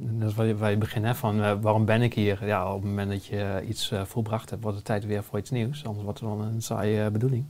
dat 0.00 0.28
is 0.28 0.34
waar 0.34 0.46
je, 0.46 0.56
waar 0.56 0.70
je 0.70 0.76
begint 0.76 1.04
hè, 1.04 1.14
van 1.14 1.42
eh, 1.42 1.52
waarom 1.60 1.84
ben 1.84 2.02
ik 2.02 2.14
hier? 2.14 2.46
Ja, 2.46 2.72
op 2.72 2.80
het 2.80 2.90
moment 2.90 3.10
dat 3.10 3.26
je 3.26 3.64
iets 3.68 3.90
eh, 3.90 4.04
volbracht 4.04 4.50
hebt, 4.50 4.62
wordt 4.62 4.76
het 4.76 4.86
tijd 4.86 5.06
weer 5.06 5.22
voor 5.22 5.38
iets 5.38 5.50
nieuws. 5.50 5.84
Anders 5.84 6.04
wordt 6.04 6.20
het 6.20 6.28
wel 6.28 6.40
een 6.40 6.62
saaie 6.62 7.04
eh, 7.04 7.10
bedoeling. 7.10 7.44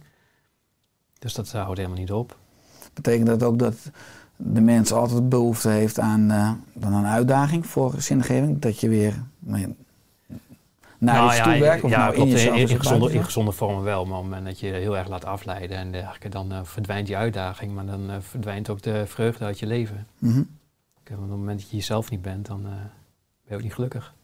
Dus 1.18 1.34
dat 1.34 1.53
houdt 1.53 1.76
helemaal 1.76 1.99
niet 1.99 2.12
op. 2.12 2.36
Betekent 2.94 3.26
dat 3.26 3.42
ook 3.42 3.59
dat 3.59 3.90
de 4.36 4.61
mens 4.61 4.92
altijd 4.92 5.28
behoefte 5.28 5.68
heeft 5.68 5.99
aan 5.99 6.28
dan 6.72 6.92
een 6.92 7.07
uitdaging 7.07 7.66
voor 7.66 7.94
zingeving? 7.99 8.59
Dat 8.59 8.80
je 8.80 8.88
weer 8.88 9.22
nou 9.38 9.74
naar 10.99 11.14
Nou 11.14 11.26
iets 11.26 11.36
ja, 11.36 11.42
toe 11.42 11.59
werkt? 11.59 11.84
Of 11.84 11.90
ja, 11.90 11.99
nou 11.99 12.14
in 12.14 12.20
in, 12.20 12.28
jezelf 12.28 12.57
in, 12.57 12.62
is 12.62 12.70
in 12.70 12.76
het 12.76 12.86
gezonde, 12.86 13.05
in 13.05 13.12
buiten? 13.12 13.24
gezonde 13.24 13.53
vormen 13.53 13.82
wel. 13.82 14.07
Maar 14.07 14.16
op 14.16 14.22
het 14.22 14.32
moment 14.32 14.46
dat 14.46 14.61
je 14.61 14.66
heel 14.66 14.96
erg 14.96 15.09
laat 15.09 15.24
afleiden 15.24 15.76
en 15.76 15.92
dergelijke, 15.92 16.28
dan 16.28 16.53
verdwijnt 16.62 17.07
die 17.07 17.16
uitdaging. 17.16 17.74
Maar 17.74 17.86
dan 17.86 18.11
verdwijnt 18.20 18.68
ook 18.68 18.82
de 18.82 19.07
vreugde 19.07 19.44
uit 19.44 19.59
je 19.59 19.66
leven. 19.66 20.07
Kijk, 20.20 20.46
want 21.17 21.23
op 21.27 21.31
het 21.31 21.39
moment 21.39 21.61
dat 21.61 21.71
je 21.71 21.77
jezelf 21.77 22.11
niet 22.11 22.23
bent, 22.23 22.47
dan 22.47 22.65
eh, 22.67 22.71
ben 22.73 22.91
je 23.49 23.55
ook 23.55 23.63
niet 23.63 23.75
gelukkig. 23.75 24.15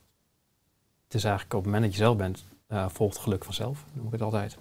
Het 1.03 1.13
is 1.13 1.23
eigenlijk 1.23 1.53
op 1.53 1.59
het 1.63 1.71
moment 1.71 1.83
dat 1.91 1.93
je 1.99 2.05
zelf 2.05 2.17
bent, 2.17 2.43
eh, 2.67 2.85
volgt 2.89 3.17
geluk 3.17 3.43
vanzelf, 3.43 3.85
noem 3.93 4.05
ik 4.05 4.11
het 4.11 4.21
altijd. 4.21 4.57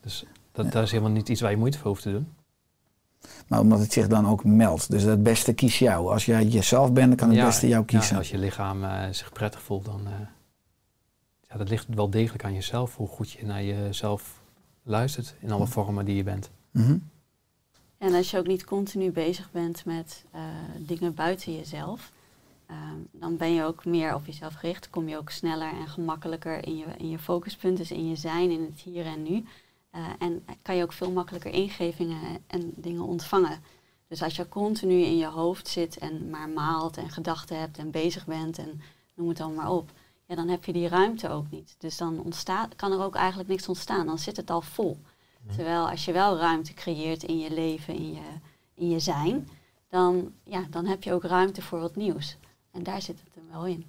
Dus 0.00 0.24
dat, 0.52 0.64
Ja. 0.64 0.70
dat 0.70 0.82
is 0.82 0.90
helemaal 0.90 1.12
niet 1.12 1.28
iets 1.28 1.40
waar 1.40 1.50
je 1.50 1.56
moeite 1.56 1.78
voor 1.78 1.86
hoeft 1.90 2.02
te 2.02 2.10
doen. 2.12 2.32
Maar 3.48 3.60
omdat 3.60 3.78
het 3.78 3.92
zich 3.92 4.06
dan 4.08 4.26
ook 4.28 4.44
meldt. 4.44 4.90
Dus 4.90 5.02
het 5.02 5.22
beste 5.22 5.52
kies 5.52 5.78
jou. 5.78 6.12
Als 6.12 6.24
jij 6.24 6.44
jezelf 6.46 6.92
bent, 6.92 7.08
dan 7.08 7.16
kan 7.16 7.28
het 7.28 7.36
Ja, 7.36 7.44
beste 7.44 7.68
jou 7.68 7.84
kiezen. 7.84 8.12
Ja, 8.12 8.18
als 8.18 8.30
je 8.30 8.38
lichaam 8.38 8.84
eh, 8.84 9.08
zich 9.10 9.32
prettig 9.32 9.62
voelt, 9.62 9.84
dan 9.84 10.06
ja, 11.48 11.56
dat 11.56 11.68
ligt 11.68 11.86
wel 11.88 12.10
degelijk 12.10 12.44
aan 12.44 12.54
jezelf. 12.54 12.96
Hoe 12.96 13.08
goed 13.08 13.30
je 13.30 13.46
naar 13.46 13.64
jezelf 13.64 14.40
luistert 14.82 15.34
in 15.40 15.50
alle 15.50 15.66
vormen 15.66 16.04
die 16.04 16.16
je 16.16 16.22
bent. 16.22 16.50
Mhm. 16.70 16.96
En 17.98 18.14
als 18.14 18.30
je 18.30 18.38
ook 18.38 18.46
niet 18.46 18.64
continu 18.64 19.10
bezig 19.10 19.50
bent 19.50 19.84
met 19.84 20.24
eh, 20.30 20.42
dingen 20.78 21.14
buiten 21.14 21.56
jezelf, 21.56 22.12
ehm, 22.66 22.98
dan 23.10 23.36
ben 23.36 23.54
je 23.54 23.64
ook 23.64 23.84
meer 23.84 24.14
op 24.14 24.26
jezelf 24.26 24.54
gericht. 24.54 24.90
Kom 24.90 25.08
je 25.08 25.16
ook 25.16 25.30
sneller 25.30 25.72
en 25.72 25.88
gemakkelijker 25.88 26.66
in 26.66 26.76
je, 26.76 26.84
in 26.96 27.10
je 27.10 27.18
focuspunt, 27.18 27.76
dus 27.76 27.90
in 27.90 28.08
je 28.08 28.16
zijn, 28.16 28.50
in 28.50 28.62
het 28.62 28.80
hier 28.80 29.06
en 29.06 29.22
nu. 29.22 29.44
Eh, 29.90 30.06
en 30.18 30.44
kan 30.62 30.76
je 30.76 30.82
ook 30.82 30.92
veel 30.92 31.10
makkelijker 31.10 31.52
ingevingen 31.52 32.42
en 32.46 32.72
dingen 32.76 33.02
ontvangen. 33.02 33.62
Dus 34.08 34.22
als 34.22 34.36
je 34.36 34.48
continu 34.48 35.00
in 35.00 35.16
je 35.16 35.26
hoofd 35.26 35.68
zit 35.68 35.98
en 35.98 36.30
maar 36.30 36.48
maalt 36.48 36.96
en 36.96 37.10
gedachten 37.10 37.58
hebt 37.58 37.78
en 37.78 37.90
bezig 37.90 38.26
bent 38.26 38.58
en 38.58 38.80
noem 39.14 39.28
het 39.28 39.36
dan 39.36 39.54
maar 39.54 39.70
op, 39.70 39.90
ja, 40.26 40.34
dan 40.34 40.48
heb 40.48 40.64
je 40.64 40.72
die 40.72 40.88
ruimte 40.88 41.28
ook 41.28 41.50
niet. 41.50 41.74
Dus 41.78 41.96
dan 41.96 42.20
ontstaat, 42.20 42.76
kan 42.76 42.92
er 42.92 43.02
ook 43.02 43.14
eigenlijk 43.14 43.48
niks 43.48 43.68
ontstaan. 43.68 44.06
Dan 44.06 44.18
zit 44.18 44.36
het 44.36 44.50
al 44.50 44.60
vol. 44.60 44.98
Terwijl 45.54 45.90
als 45.90 46.04
je 46.04 46.12
wel 46.12 46.38
ruimte 46.38 46.74
creëert 46.74 47.22
in 47.22 47.38
je 47.38 47.50
leven, 47.50 47.94
in 47.94 48.12
je, 48.12 48.26
in 48.74 48.90
je 48.90 49.00
zijn, 49.00 49.48
dan, 49.88 50.32
ja, 50.44 50.64
dan 50.70 50.86
heb 50.86 51.02
je 51.02 51.12
ook 51.12 51.24
ruimte 51.24 51.62
voor 51.62 51.80
wat 51.80 51.96
nieuws. 51.96 52.36
En 52.72 52.82
daar 52.82 53.02
zit 53.02 53.20
het 53.24 53.34
hem 53.34 53.44
wel 53.52 53.66
in. 53.66 53.84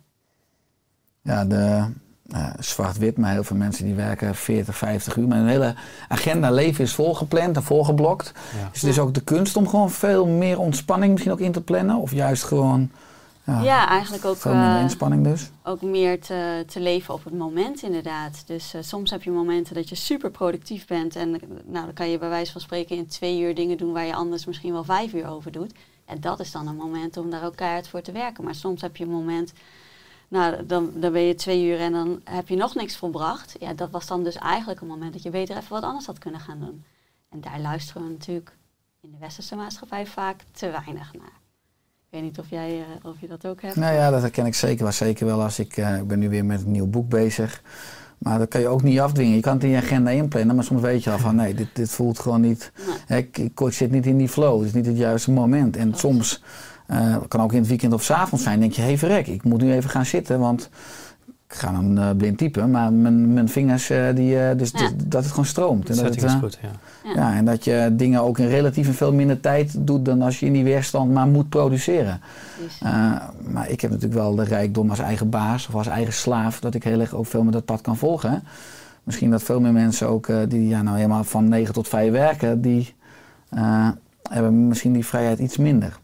Ja, 1.21 1.45
de 1.45 1.91
zwart-wit, 2.59 3.17
maar 3.17 3.31
heel 3.31 3.43
veel 3.43 3.55
mensen 3.55 3.85
die 3.85 3.93
werken 3.93 4.35
40, 4.35 4.77
50 4.77 5.15
uur. 5.15 5.27
Maar 5.27 5.37
hun 5.37 5.47
hele 5.47 5.75
agenda 6.07 6.51
leven 6.51 6.83
is 6.83 6.93
volgepland 6.93 7.55
en 7.55 7.63
volgeblokt. 7.63 8.31
Ja. 8.35 8.69
Is 8.73 8.81
het 8.81 8.89
dus 8.89 8.99
ook 8.99 9.13
de 9.13 9.23
kunst 9.23 9.55
om 9.55 9.67
gewoon 9.67 9.91
veel 9.91 10.27
meer 10.27 10.59
ontspanning 10.59 11.11
misschien 11.11 11.33
ook 11.33 11.39
in 11.39 11.51
te 11.51 11.61
plannen? 11.61 11.95
Of 11.95 12.11
juist 12.11 12.43
gewoon 12.43 12.91
ja, 13.49 13.61
Ja, 13.61 13.87
eigenlijk 13.87 14.25
ook, 14.25 14.35
veel 14.35 14.53
minder 14.53 14.75
eh, 14.75 14.81
inspanning 14.81 15.23
dus? 15.23 15.49
ook 15.63 15.81
meer 15.81 16.21
te, 16.21 16.63
te 16.67 16.79
leven 16.79 17.13
op 17.13 17.23
het 17.23 17.33
moment 17.33 17.81
inderdaad. 17.83 18.43
Dus 18.47 18.73
eh, 18.73 18.81
soms 18.81 19.11
heb 19.11 19.23
je 19.23 19.31
momenten 19.31 19.75
dat 19.75 19.89
je 19.89 19.95
super 19.95 20.31
productief 20.31 20.87
bent. 20.87 21.15
En 21.15 21.29
nou, 21.65 21.85
dan 21.85 21.93
kan 21.93 22.09
je 22.09 22.17
bij 22.17 22.29
wijze 22.29 22.51
van 22.51 22.61
spreken 22.61 22.95
in 22.95 23.07
twee 23.07 23.39
uur 23.39 23.55
dingen 23.55 23.77
doen 23.77 23.93
waar 23.93 24.05
je 24.05 24.13
anders 24.13 24.45
misschien 24.45 24.73
wel 24.73 24.83
vijf 24.83 25.13
uur 25.13 25.27
over 25.27 25.51
doet. 25.51 25.73
En 26.05 26.21
dat 26.21 26.39
is 26.39 26.51
dan 26.51 26.67
een 26.67 26.75
moment 26.75 27.17
om 27.17 27.29
daar 27.29 27.45
ook 27.45 27.55
keihard 27.55 27.87
voor 27.87 28.01
te 28.01 28.11
werken. 28.11 28.43
Maar 28.43 28.55
soms 28.55 28.81
heb 28.81 28.95
je 28.97 29.03
een 29.03 29.09
moment, 29.09 29.53
nou, 30.27 30.65
dan, 30.65 30.91
dan 30.95 31.11
ben 31.11 31.21
je 31.21 31.35
twee 31.35 31.65
uur 31.65 31.79
en 31.79 31.91
dan 31.91 32.21
heb 32.23 32.49
je 32.49 32.55
nog 32.55 32.75
niks 32.75 32.95
volbracht. 32.95 33.55
Ja, 33.59 33.73
dat 33.73 33.89
was 33.89 34.07
dan 34.07 34.23
dus 34.23 34.35
eigenlijk 34.35 34.81
een 34.81 34.87
moment 34.87 35.13
dat 35.13 35.23
je 35.23 35.29
beter 35.29 35.57
even 35.57 35.71
wat 35.71 35.83
anders 35.83 36.05
had 36.05 36.17
kunnen 36.17 36.39
gaan 36.39 36.59
doen. 36.59 36.83
En 37.29 37.41
daar 37.41 37.59
luisteren 37.59 38.03
we 38.03 38.09
natuurlijk 38.09 38.57
in 39.01 39.11
de 39.11 39.17
westerse 39.17 39.55
maatschappij 39.55 40.05
vaak 40.05 40.43
te 40.51 40.69
weinig 40.69 41.13
naar. 41.13 41.38
Ik 42.11 42.15
weet 42.15 42.23
niet 42.23 42.39
of 42.39 42.49
jij 42.49 42.79
eh, 42.79 43.09
of 43.09 43.15
je 43.19 43.27
dat 43.27 43.45
ook 43.45 43.61
hebt. 43.61 43.75
Nou 43.75 43.93
ja, 43.93 44.09
dat 44.09 44.21
herken 44.21 44.45
ik 44.45 44.55
zeker 44.55 44.83
wel. 44.83 44.91
Zeker 44.91 45.25
wel 45.25 45.43
als 45.43 45.59
ik, 45.59 45.77
eh, 45.77 45.97
ik 45.97 46.07
ben 46.07 46.19
nu 46.19 46.29
weer 46.29 46.45
met 46.45 46.61
een 46.61 46.71
nieuw 46.71 46.87
boek 46.87 47.09
bezig. 47.09 47.61
Maar 48.17 48.39
dat 48.39 48.47
kan 48.47 48.61
je 48.61 48.67
ook 48.67 48.83
niet 48.83 48.99
afdwingen. 48.99 49.35
Je 49.35 49.41
kan 49.41 49.53
het 49.53 49.63
in 49.63 49.69
je 49.69 49.77
agenda 49.77 50.09
inplannen, 50.09 50.55
maar 50.55 50.63
soms 50.63 50.81
weet 50.81 51.03
je 51.03 51.11
al 51.11 51.17
van 51.17 51.35
nee, 51.35 51.53
dit, 51.53 51.67
dit 51.73 51.89
voelt 51.89 52.19
gewoon 52.19 52.41
niet. 52.41 52.71
Nee. 53.07 53.19
Ik, 53.19 53.37
ik 53.37 53.59
zit 53.71 53.91
niet 53.91 54.05
in 54.05 54.17
die 54.17 54.29
flow, 54.29 54.57
het 54.57 54.67
is 54.67 54.73
niet 54.73 54.85
het 54.85 54.97
juiste 54.97 55.31
moment. 55.31 55.75
En 55.75 55.93
soms 55.95 56.43
eh, 56.87 57.17
kan 57.27 57.41
ook 57.41 57.51
in 57.51 57.59
het 57.59 57.67
weekend 57.67 57.93
of 57.93 58.03
's 58.03 58.11
avonds 58.11 58.43
zijn, 58.43 58.59
denk 58.59 58.73
je, 58.73 58.81
hé 58.81 58.87
hey, 58.87 58.97
verrek, 58.97 59.27
ik 59.27 59.43
moet 59.43 59.61
nu 59.61 59.73
even 59.73 59.89
gaan 59.89 60.05
zitten, 60.05 60.39
want 60.39 60.69
ik 61.49 61.55
ga 61.55 61.71
dan 61.71 61.97
eh, 61.97 62.09
blind 62.17 62.37
typen, 62.37 62.71
maar 62.71 62.93
mijn, 62.93 63.33
mijn 63.33 63.49
vingers, 63.49 63.89
eh, 63.89 64.15
die, 64.15 64.39
eh, 64.39 64.57
dus 64.57 64.71
Ja. 64.71 64.89
dat 65.05 65.21
het 65.21 65.31
gewoon 65.31 65.45
stroomt. 65.45 65.89
En 65.89 65.95
dat 65.95 66.05
het, 66.05 66.23
is 66.23 66.33
goed, 66.33 66.59
ja. 66.61 66.69
Ja. 67.03 67.13
ja, 67.15 67.35
en 67.35 67.45
dat 67.45 67.63
je 67.63 67.89
dingen 67.91 68.21
ook 68.21 68.37
in 68.37 68.47
relatief 68.47 68.87
en 68.87 68.93
veel 68.93 69.13
minder 69.13 69.39
tijd 69.39 69.87
doet 69.87 70.05
dan 70.05 70.21
als 70.21 70.39
je 70.39 70.45
in 70.45 70.53
die 70.53 70.63
weerstand 70.63 71.11
maar 71.11 71.27
moet 71.27 71.49
produceren. 71.49 72.21
Uh, 72.83 73.21
maar 73.51 73.69
ik 73.69 73.81
heb 73.81 73.91
natuurlijk 73.91 74.19
wel 74.19 74.35
de 74.35 74.43
rijkdom 74.43 74.89
als 74.89 74.99
eigen 74.99 75.29
baas 75.29 75.67
of 75.67 75.75
als 75.75 75.87
eigen 75.87 76.13
slaaf, 76.13 76.59
dat 76.59 76.73
ik 76.75 76.83
heel 76.83 76.99
erg 76.99 77.13
ook 77.13 77.25
veel 77.25 77.43
met 77.43 77.53
dat 77.53 77.65
pad 77.65 77.81
kan 77.81 77.97
volgen. 77.97 78.31
hè. 78.31 78.37
Misschien 79.03 79.29
dat 79.29 79.43
veel 79.43 79.59
meer 79.59 79.73
mensen 79.73 80.07
ook 80.07 80.27
eh, 80.27 80.37
die 80.47 80.67
ja, 80.67 80.81
nou 80.81 80.95
helemaal 80.95 81.23
van 81.23 81.47
9 81.47 81.73
tot 81.73 81.87
5 81.87 82.11
werken, 82.11 82.61
die 82.61 82.95
eh, 83.49 83.89
hebben 84.29 84.67
misschien 84.67 84.93
die 84.93 85.05
vrijheid 85.05 85.39
iets 85.39 85.57
minder. 85.57 85.99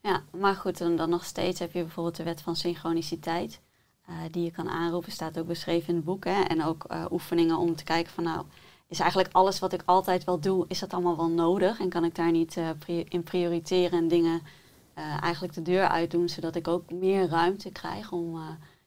Ja, 0.00 0.20
maar 0.38 0.54
goed, 0.54 0.78
dan, 0.78 0.96
dan 0.96 1.10
nog 1.10 1.24
steeds 1.24 1.58
heb 1.58 1.72
je 1.72 1.82
bijvoorbeeld 1.82 2.16
de 2.16 2.22
wet 2.22 2.40
van 2.40 2.56
synchroniciteit. 2.56 3.60
Eh, 4.06 4.14
die 4.30 4.44
je 4.44 4.50
kan 4.50 4.68
aanroepen, 4.68 5.12
staat 5.12 5.38
ook 5.38 5.46
beschreven 5.46 5.88
in 5.88 5.94
het 5.94 6.04
boek. 6.04 6.24
Hè? 6.24 6.40
En 6.42 6.64
ook 6.64 6.84
eh, 6.84 7.04
oefeningen 7.10 7.58
om 7.58 7.76
te 7.76 7.84
kijken 7.84 8.12
van 8.12 8.24
nou, 8.24 8.44
is 8.88 9.00
eigenlijk 9.00 9.34
alles 9.34 9.58
wat 9.58 9.72
ik 9.72 9.82
altijd 9.84 10.24
wel 10.24 10.40
doe, 10.40 10.64
is 10.68 10.78
dat 10.78 10.92
allemaal 10.92 11.16
wel 11.16 11.28
nodig? 11.28 11.80
En 11.80 11.88
kan 11.88 12.04
ik 12.04 12.14
daar 12.14 12.30
niet 12.30 12.56
eh, 12.56 13.04
in 13.08 13.22
prioriteren 13.22 13.98
en 13.98 14.08
dingen 14.08 14.42
eigenlijk 15.20 15.54
de 15.54 15.62
deur 15.62 15.88
uitdoen, 15.88 16.28
zodat 16.28 16.54
ik 16.54 16.68
ook 16.68 16.90
meer 16.90 17.28
ruimte 17.28 17.70
krijg 17.70 18.12
om, 18.12 18.38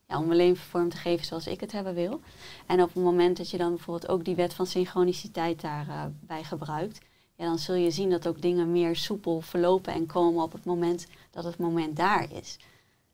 ja, 0.07 0.19
om 0.19 0.25
mijn 0.25 0.37
leven 0.37 0.63
vorm 0.63 0.89
te 0.89 0.97
geven 0.97 1.25
zoals 1.25 1.47
ik 1.47 1.59
het 1.59 1.71
hebben 1.71 1.93
wil. 1.93 2.21
En 2.65 2.81
op 2.81 2.93
het 2.93 3.03
moment 3.03 3.37
dat 3.37 3.49
je 3.49 3.57
dan 3.57 3.69
bijvoorbeeld 3.69 4.11
ook 4.11 4.25
die 4.25 4.35
wet 4.35 4.53
van 4.53 4.65
synchroniciteit 4.65 5.61
daarbij 5.61 6.11
bij 6.19 6.43
gebruikt, 6.43 6.99
ja, 7.35 7.45
dan 7.45 7.59
zul 7.59 7.75
je 7.75 7.91
zien 7.91 8.09
dat 8.09 8.27
ook 8.27 8.41
dingen 8.41 8.71
meer 8.71 8.95
soepel 8.95 9.41
verlopen 9.41 9.93
en 9.93 10.05
komen 10.05 10.43
op 10.43 10.51
het 10.51 10.65
moment 10.65 11.07
dat 11.31 11.43
het 11.43 11.57
moment 11.57 11.95
daar 11.95 12.33
is. 12.33 12.57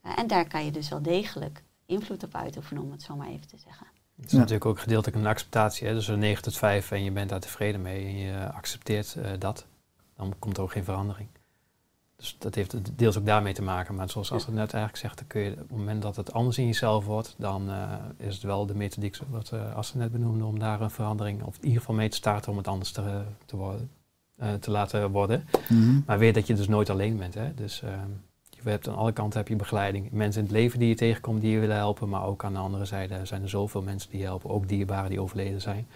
En 0.02 0.28
daar 0.28 0.48
kan 0.48 0.66
je 0.66 0.72
dus 0.72 0.90
wel 0.90 1.02
degelijk 1.02 1.64
invloed 1.86 2.24
op 2.24 2.36
uitoefenen, 2.36 2.84
om 2.84 2.92
het 2.92 3.02
zo 3.02 3.16
maar 3.16 3.28
even 3.28 3.48
te 3.48 3.58
zeggen. 3.58 3.88
Het 4.16 4.26
is 4.26 4.32
Ja. 4.32 4.38
natuurlijk 4.38 4.66
ook 4.66 4.80
gedeeltelijk 4.80 5.18
een 5.18 5.26
acceptatie. 5.28 5.88
Hè? 5.88 5.94
Dus 5.94 6.08
een 6.08 6.20
9 6.20 6.44
tot 6.44 6.58
5 6.58 6.92
en 6.92 7.04
je 7.04 7.12
bent 7.12 7.30
daar 7.30 7.40
tevreden 7.40 7.82
mee 7.82 8.06
en 8.06 8.18
je 8.18 8.52
accepteert 8.52 9.16
eh, 9.16 9.32
dat. 9.40 9.66
Dan 10.16 10.34
komt 10.40 10.58
er 10.58 10.64
ook 10.64 10.72
geen 10.72 10.84
verandering. 10.84 11.30
Dus 12.16 12.36
dat 12.40 12.56
heeft 12.56 12.72
het 12.72 12.92
deels 12.98 13.18
ook 13.18 13.26
daarmee 13.26 13.54
te 13.54 13.62
maken. 13.62 13.96
Maar 13.96 14.10
zoals 14.10 14.32
Astrid 14.32 14.56
net 14.56 14.74
eigenlijk 14.74 15.04
zegt, 15.04 15.18
dan 15.18 15.28
kun 15.28 15.42
je 15.42 15.52
op 15.52 15.58
het 15.58 15.72
moment 15.72 16.02
dat 16.02 16.16
het 16.16 16.34
anders 16.34 16.58
in 16.58 16.66
jezelf 16.66 17.06
wordt, 17.06 17.36
dan 17.38 17.70
eh, 17.70 17.94
is 18.18 18.34
het 18.34 18.44
wel 18.44 18.66
de 18.66 18.76
methodiek 18.76 19.18
wat 19.30 19.52
uh, 19.54 19.76
Astrid 19.76 20.02
net 20.02 20.12
benoemde 20.12 20.46
om 20.46 20.60
daar 20.60 20.82
een 20.82 20.92
verandering, 20.92 21.44
of 21.44 21.56
in 21.58 21.64
ieder 21.64 21.80
geval 21.80 21.96
mee 21.96 22.10
te 22.10 22.16
starten 22.16 22.52
om 22.52 22.58
het 22.58 22.68
anders 22.68 22.92
te, 22.92 23.24
te, 23.46 23.56
worden, 23.56 23.90
eh, 24.36 24.54
te 24.54 24.72
laten 24.72 25.12
worden. 25.12 25.48
Mhm. 25.70 26.00
Maar 26.06 26.20
weer 26.20 26.34
dat 26.34 26.48
je 26.48 26.54
dus 26.54 26.68
nooit 26.68 26.90
alleen 26.90 27.18
bent. 27.18 27.34
Hè? 27.34 27.54
Dus 27.54 27.82
ehm, 27.82 28.10
je 28.64 28.70
hebt 28.70 28.88
aan 28.88 28.96
alle 28.96 29.12
kanten 29.12 29.40
heb 29.40 29.48
je 29.48 29.56
begeleiding. 29.56 30.12
Mensen 30.12 30.42
in 30.42 30.48
het 30.48 30.56
leven 30.56 30.80
die 30.80 30.88
je 30.88 30.96
tegenkomt 30.96 31.42
die 31.42 31.52
je 31.52 31.60
willen 31.60 31.76
helpen. 31.76 32.10
Maar 32.10 32.26
ook 32.26 32.44
aan 32.44 32.54
de 32.54 32.60
andere 32.60 32.86
zijde 32.86 33.26
zijn 33.26 33.42
er 33.42 33.50
zoveel 33.50 33.82
mensen 33.82 34.10
die 34.10 34.20
je 34.20 34.26
helpen. 34.26 34.50
Ook 34.50 34.68
dierbaren 34.68 35.10
die 35.10 35.22
overleden 35.22 35.62
zijn. 35.62 35.88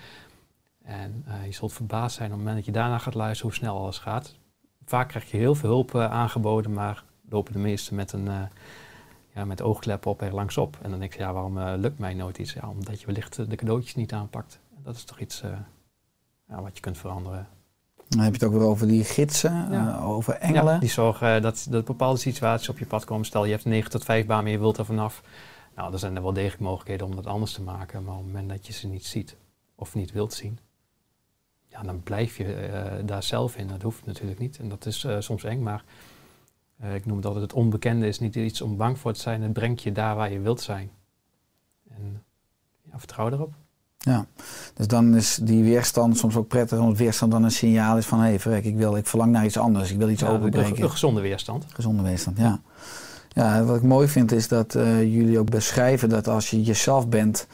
En 0.83 1.23
eh, 1.27 1.45
je 1.45 1.51
zult 1.51 1.73
verbaasd 1.73 2.15
zijn 2.15 2.27
op 2.27 2.35
het 2.35 2.45
moment 2.45 2.65
dat 2.65 2.75
je 2.75 2.81
daarna 2.81 2.97
gaat 2.97 3.13
luisteren 3.13 3.51
hoe 3.51 3.59
snel 3.59 3.77
alles 3.77 3.97
gaat. 3.97 4.35
Vaak 4.85 5.07
krijg 5.07 5.31
je 5.31 5.37
heel 5.37 5.55
veel 5.55 5.69
hulp 5.69 5.95
eh, 5.95 6.11
aangeboden, 6.11 6.73
maar 6.73 7.03
lopen 7.29 7.53
de 7.53 7.59
meesten 7.59 7.95
met 7.95 8.11
een 8.11 8.27
eh, 8.27 8.41
ja, 9.33 9.45
met 9.45 9.61
oogkleppen 9.61 10.11
op 10.11 10.21
er 10.21 10.33
langs 10.33 10.57
op. 10.57 10.77
En 10.81 10.89
dan 10.89 10.99
denk 10.99 11.13
je, 11.13 11.19
ja, 11.19 11.33
waarom 11.33 11.59
lukt 11.59 11.99
mij 11.99 12.13
nooit 12.13 12.37
iets? 12.37 12.53
Ja, 12.53 12.69
omdat 12.69 12.99
je 12.99 13.05
wellicht 13.05 13.49
de 13.49 13.55
cadeautjes 13.55 13.95
niet 13.95 14.13
aanpakt. 14.13 14.59
Dat 14.83 14.95
is 14.95 15.03
toch 15.03 15.19
iets 15.19 15.43
ja, 16.47 16.61
wat 16.61 16.75
je 16.75 16.81
kunt 16.81 16.97
veranderen. 16.97 17.47
Dan 18.09 18.19
heb 18.19 18.35
je 18.35 18.45
het 18.45 18.53
ook 18.53 18.59
weer 18.59 18.69
over 18.69 18.87
die 18.87 19.03
gidsen, 19.03 19.67
Ja. 19.71 19.97
eh, 19.97 20.09
over 20.09 20.33
engelen. 20.33 20.73
Ja, 20.73 20.79
die 20.79 20.89
zorgen 20.89 21.35
eh, 21.35 21.41
dat, 21.41 21.67
dat 21.69 21.85
bepaalde 21.85 22.19
situaties 22.19 22.69
op 22.69 22.79
je 22.79 22.85
pad 22.85 23.05
komen. 23.05 23.25
Stel 23.25 23.45
je 23.45 23.51
hebt 23.51 23.63
een 23.65 23.71
9 23.71 23.91
tot 23.91 24.03
5 24.03 24.25
baan, 24.25 24.43
maar 24.43 24.51
je 24.51 24.59
wilt 24.59 24.77
er 24.77 24.85
vanaf. 24.85 25.21
Nou, 25.75 25.93
er 25.93 25.99
zijn 25.99 26.15
er 26.15 26.21
wel 26.21 26.33
degelijk 26.33 26.61
mogelijkheden 26.61 27.05
om 27.07 27.15
dat 27.15 27.25
anders 27.25 27.53
te 27.53 27.61
maken. 27.61 28.03
Maar 28.03 28.13
op 28.13 28.19
het 28.23 28.27
moment 28.27 28.49
dat 28.49 28.67
je 28.67 28.73
ze 28.73 28.87
niet 28.87 29.05
ziet 29.05 29.35
of 29.75 29.95
niet 29.95 30.11
wilt 30.11 30.33
zien, 30.33 30.59
ja, 31.67 31.81
dan 31.81 32.03
blijf 32.03 32.37
je 32.37 32.53
eh, 32.53 32.93
daar 33.05 33.23
zelf 33.23 33.55
in. 33.55 33.67
Dat 33.67 33.81
hoeft 33.81 34.05
natuurlijk 34.05 34.39
niet. 34.39 34.59
En 34.59 34.69
dat 34.69 34.85
is 34.85 35.07
soms 35.19 35.43
eng, 35.43 35.61
maar 35.63 35.83
ik 36.93 37.05
noem 37.05 37.15
het 37.17 37.25
altijd 37.25 37.43
het 37.43 37.53
onbekende 37.53 38.07
is 38.07 38.19
niet 38.19 38.35
iets 38.35 38.61
om 38.61 38.77
bang 38.77 38.97
voor 38.99 39.13
te 39.13 39.19
zijn. 39.19 39.41
Het 39.41 39.53
brengt 39.53 39.81
je 39.81 39.91
daar 39.91 40.15
waar 40.15 40.31
je 40.31 40.39
wilt 40.39 40.61
zijn. 40.61 40.91
En 41.89 42.23
ja, 42.91 42.99
vertrouw 42.99 43.31
erop. 43.31 43.53
Ja, 43.97 44.25
dus 44.73 44.87
dan 44.87 45.15
is 45.15 45.39
die 45.41 45.63
weerstand 45.63 46.17
soms 46.17 46.35
ook 46.35 46.47
prettig, 46.47 46.79
omdat 46.79 46.97
weerstand 46.97 47.31
dan 47.31 47.43
een 47.43 47.51
signaal 47.51 47.97
is 47.97 48.05
van 48.05 48.19
hé, 48.19 48.25
hey, 48.25 48.39
verrek, 48.39 48.65
ik, 48.65 48.75
wil, 48.75 48.95
ik 48.95 49.07
verlang 49.07 49.31
naar 49.31 49.45
iets 49.45 49.57
anders, 49.57 49.91
ik 49.91 49.97
wil 49.97 50.09
iets 50.09 50.21
Ja, 50.21 50.27
een, 50.27 50.35
openbreken. 50.35 50.83
een 50.83 50.89
gezonde 50.89 51.21
weerstand. 51.21 51.65
Gezonde 51.73 52.03
weerstand, 52.03 52.37
ja. 52.37 52.59
Ja, 53.29 53.63
wat 53.63 53.75
ik 53.75 53.83
mooi 53.83 54.07
vind 54.07 54.31
is 54.31 54.47
dat 54.47 54.75
eh, 54.75 55.01
jullie 55.01 55.39
ook 55.39 55.49
beschrijven 55.49 56.09
dat 56.09 56.27
als 56.27 56.49
je 56.49 56.63
jezelf 56.63 57.07
bent, 57.07 57.47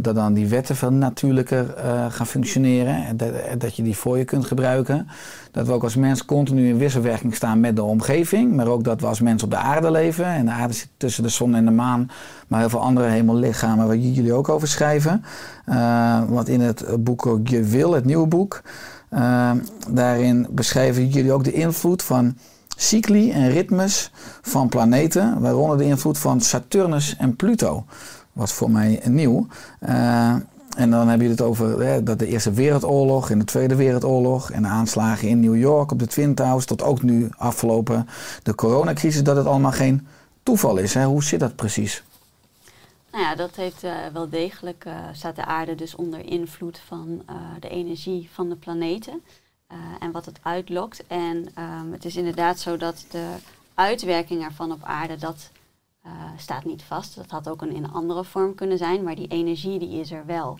dat 0.00 0.14
dan 0.14 0.32
die 0.32 0.46
wetten 0.46 0.76
veel 0.76 0.92
natuurlijker 0.92 1.74
eh, 1.74 2.06
gaan 2.08 2.26
functioneren. 2.26 3.06
En 3.06 3.16
dat, 3.16 3.30
en 3.30 3.58
dat 3.58 3.76
je 3.76 3.82
die 3.82 3.96
voor 3.96 4.18
je 4.18 4.24
kunt 4.24 4.46
gebruiken. 4.46 5.08
Dat 5.50 5.66
we 5.66 5.72
ook 5.72 5.82
als 5.82 5.96
mens 5.96 6.24
continu 6.24 6.68
in 6.68 6.78
wisselwerking 6.78 7.34
staan 7.34 7.60
met 7.60 7.76
de 7.76 7.82
omgeving. 7.82 8.54
Maar 8.54 8.66
ook 8.66 8.84
dat 8.84 9.00
we 9.00 9.06
als 9.06 9.20
mens 9.20 9.42
op 9.42 9.50
de 9.50 9.56
aarde 9.56 9.90
leven. 9.90 10.24
En 10.24 10.44
de 10.44 10.50
aarde 10.50 10.74
zit 10.74 10.88
tussen 10.96 11.22
de 11.22 11.28
zon 11.28 11.54
en 11.54 11.64
de 11.64 11.70
maan. 11.70 12.10
Maar 12.48 12.60
heel 12.60 12.68
veel 12.68 12.82
andere 12.82 13.08
hemellichamen 13.08 13.86
waar 13.86 13.96
jullie 13.96 14.32
ook 14.32 14.48
over 14.48 14.68
schrijven. 14.68 15.24
Eh, 15.64 16.22
want 16.28 16.48
in 16.48 16.60
het 16.60 16.84
boek 17.04 17.38
Je 17.44 17.62
Wil, 17.62 17.92
het 17.92 18.04
nieuwe 18.04 18.26
boek. 18.26 18.62
eh, 19.08 19.50
daarin 19.90 20.46
beschrijven 20.50 21.08
jullie 21.08 21.32
ook 21.32 21.44
de 21.44 21.52
invloed 21.52 22.02
van 22.02 22.36
cycli 22.76 23.32
en 23.32 23.50
ritmes 23.50 24.10
van 24.42 24.68
planeten, 24.68 25.40
waaronder 25.40 25.78
de 25.78 25.84
invloed 25.84 26.18
van 26.18 26.40
Saturnus 26.40 27.16
en 27.16 27.36
Pluto. 27.36 27.84
Was 28.38 28.52
voor 28.52 28.70
mij 28.70 29.00
nieuw. 29.04 29.46
Eh, 29.80 30.34
en 30.76 30.90
dan 30.90 31.08
heb 31.08 31.20
je 31.20 31.28
het 31.28 31.40
over 31.40 31.80
hè, 31.80 32.02
dat 32.02 32.18
de 32.18 32.26
Eerste 32.26 32.52
Wereldoorlog 32.52 33.30
en 33.30 33.38
de 33.38 33.44
Tweede 33.44 33.74
Wereldoorlog 33.74 34.50
en 34.50 34.62
de 34.62 34.68
aanslagen 34.68 35.28
in 35.28 35.40
New 35.40 35.56
York 35.56 35.92
op 35.92 35.98
de 35.98 36.06
Twin 36.06 36.34
Towers, 36.34 36.64
tot 36.64 36.82
ook 36.82 37.02
nu 37.02 37.28
afgelopen 37.36 38.08
de 38.42 38.54
coronacrisis, 38.54 39.22
dat 39.22 39.36
het 39.36 39.46
allemaal 39.46 39.72
geen 39.72 40.06
toeval 40.42 40.76
is. 40.76 40.94
Hè? 40.94 41.04
Hoe 41.04 41.22
zit 41.22 41.40
dat 41.40 41.56
precies? 41.56 42.02
Nou 43.12 43.24
ja, 43.24 43.34
dat 43.34 43.56
heeft 43.56 43.82
eh, 43.82 43.92
wel 44.12 44.28
degelijk, 44.28 44.84
eh, 44.84 44.94
staat 45.12 45.36
de 45.36 45.44
aarde 45.44 45.74
dus 45.74 45.94
onder 45.94 46.24
invloed 46.24 46.80
van 46.86 47.22
de 47.60 47.68
energie 47.68 48.28
van 48.32 48.48
de 48.48 48.56
planeten 48.56 49.22
en 50.00 50.12
wat 50.12 50.26
het 50.26 50.38
uitlokt. 50.42 51.06
En 51.06 51.48
ehm, 51.54 51.92
het 51.92 52.04
is 52.04 52.16
inderdaad 52.16 52.58
zo 52.58 52.76
dat 52.76 53.04
de 53.10 53.26
uitwerking 53.74 54.44
ervan 54.44 54.72
op 54.72 54.82
aarde, 54.82 55.16
dat 55.16 55.50
eh, 56.08 56.30
staat 56.36 56.64
niet 56.64 56.82
vast. 56.82 57.14
Dat 57.14 57.30
had 57.30 57.48
ook 57.48 57.62
een 57.62 57.74
in 57.74 57.84
een 57.84 57.92
andere 57.92 58.24
vorm 58.24 58.54
kunnen 58.54 58.78
zijn, 58.78 59.02
maar 59.02 59.14
die 59.14 59.28
energie 59.28 59.78
die 59.78 60.00
is 60.00 60.10
er 60.10 60.26
wel. 60.26 60.58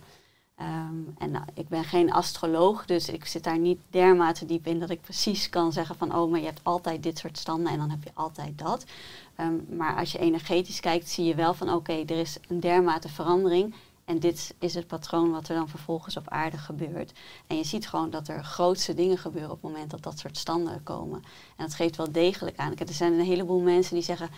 Ehm, 0.56 0.94
en 1.18 1.30
nou, 1.30 1.44
ik 1.54 1.68
ben 1.68 1.84
geen 1.84 2.12
astroloog, 2.12 2.86
dus 2.86 3.08
ik 3.08 3.26
zit 3.26 3.44
daar 3.44 3.58
niet 3.58 3.78
dermate 3.90 4.46
diep 4.46 4.66
in 4.66 4.78
dat 4.80 4.90
ik 4.90 5.00
precies 5.00 5.48
kan 5.48 5.72
zeggen 5.72 5.96
van 5.96 6.14
oh, 6.14 6.30
maar 6.30 6.40
je 6.40 6.46
hebt 6.46 6.60
altijd 6.62 7.02
dit 7.02 7.18
soort 7.18 7.38
standen 7.38 7.72
en 7.72 7.78
dan 7.78 7.90
heb 7.90 8.04
je 8.04 8.10
altijd 8.14 8.58
dat. 8.58 8.84
Ehm, 9.36 9.76
maar 9.76 9.96
als 9.96 10.12
je 10.12 10.18
energetisch 10.18 10.80
kijkt, 10.80 11.08
zie 11.08 11.24
je 11.24 11.34
wel 11.34 11.54
van 11.54 11.72
oké, 11.72 11.92
er 11.92 12.18
is 12.18 12.38
een 12.48 12.60
dermate 12.60 13.08
verandering. 13.08 13.74
En 14.08 14.18
dit 14.18 14.54
is 14.58 14.74
het 14.74 14.86
patroon 14.86 15.30
wat 15.30 15.48
er 15.48 15.54
dan 15.54 15.68
vervolgens 15.68 16.16
op 16.16 16.28
aarde 16.28 16.58
gebeurt. 16.58 17.12
En 17.46 17.56
je 17.56 17.64
ziet 17.64 17.88
gewoon 17.88 18.10
dat 18.10 18.28
er 18.28 18.44
grootste 18.44 18.94
dingen 18.94 19.18
gebeuren 19.18 19.50
op 19.50 19.62
het 19.62 19.70
moment 19.72 19.90
dat 19.90 20.02
dat 20.02 20.18
soort 20.18 20.36
standen 20.36 20.82
komen. 20.82 21.22
En 21.56 21.64
dat 21.64 21.74
geeft 21.74 21.96
wel 21.96 22.12
degelijk 22.12 22.56
aan. 22.56 22.76
Er 22.76 22.92
zijn 22.92 23.12
een 23.12 23.24
heleboel 23.24 23.60
mensen 23.60 23.94
die 23.94 24.04
zeggen, 24.04 24.30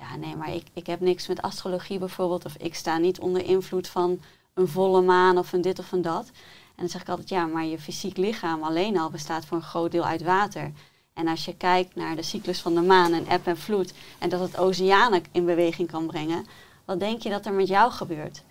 ja 0.00 0.16
nee, 0.16 0.36
maar 0.36 0.54
ik, 0.54 0.66
ik 0.72 0.86
heb 0.86 1.00
niks 1.00 1.26
met 1.26 1.42
astrologie 1.42 1.98
bijvoorbeeld. 1.98 2.44
Of 2.44 2.54
ik 2.58 2.74
sta 2.74 2.98
niet 2.98 3.20
onder 3.20 3.44
invloed 3.44 3.88
van 3.88 4.20
een 4.54 4.68
volle 4.68 5.02
maan 5.02 5.38
of 5.38 5.52
een 5.52 5.60
dit 5.60 5.78
of 5.78 5.92
een 5.92 6.02
dat. 6.02 6.26
En 6.26 6.86
dan 6.86 6.88
zeg 6.88 7.00
ik 7.00 7.08
altijd, 7.08 7.28
ja, 7.28 7.46
maar 7.46 7.64
je 7.64 7.78
fysiek 7.78 8.16
lichaam 8.16 8.62
alleen 8.62 8.98
al 8.98 9.10
bestaat 9.10 9.44
voor 9.44 9.56
een 9.56 9.62
groot 9.62 9.92
deel 9.92 10.04
uit 10.04 10.22
water. 10.22 10.72
En 11.12 11.28
als 11.28 11.44
je 11.44 11.56
kijkt 11.56 11.94
naar 11.94 12.16
de 12.16 12.22
cyclus 12.22 12.60
van 12.60 12.74
de 12.74 12.80
maan 12.80 13.12
en 13.12 13.26
eb 13.26 13.46
en 13.46 13.58
vloed 13.58 13.92
en 14.18 14.28
dat 14.28 14.40
het 14.40 14.56
oceanen 14.56 15.22
in 15.32 15.44
beweging 15.44 15.90
kan 15.90 16.06
brengen, 16.06 16.46
wat 16.84 17.00
denk 17.00 17.22
je 17.22 17.30
dat 17.30 17.46
er 17.46 17.52
met 17.52 17.68
jou 17.68 17.92
gebeurt? 17.92 18.42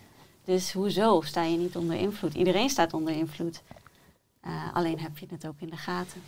Dus 0.44 0.72
hoezo 0.72 1.20
sta 1.20 1.42
je 1.42 1.56
niet 1.56 1.76
onder 1.76 1.96
invloed? 1.96 2.34
Iedereen 2.34 2.70
staat 2.70 2.92
onder 2.92 3.14
invloed. 3.14 3.62
Eh, 4.40 4.74
alleen 4.74 5.00
heb 5.00 5.18
je 5.18 5.26
het 5.30 5.46
ook 5.46 5.60
in 5.60 5.70
de 5.70 5.76
gaten. 5.76 6.22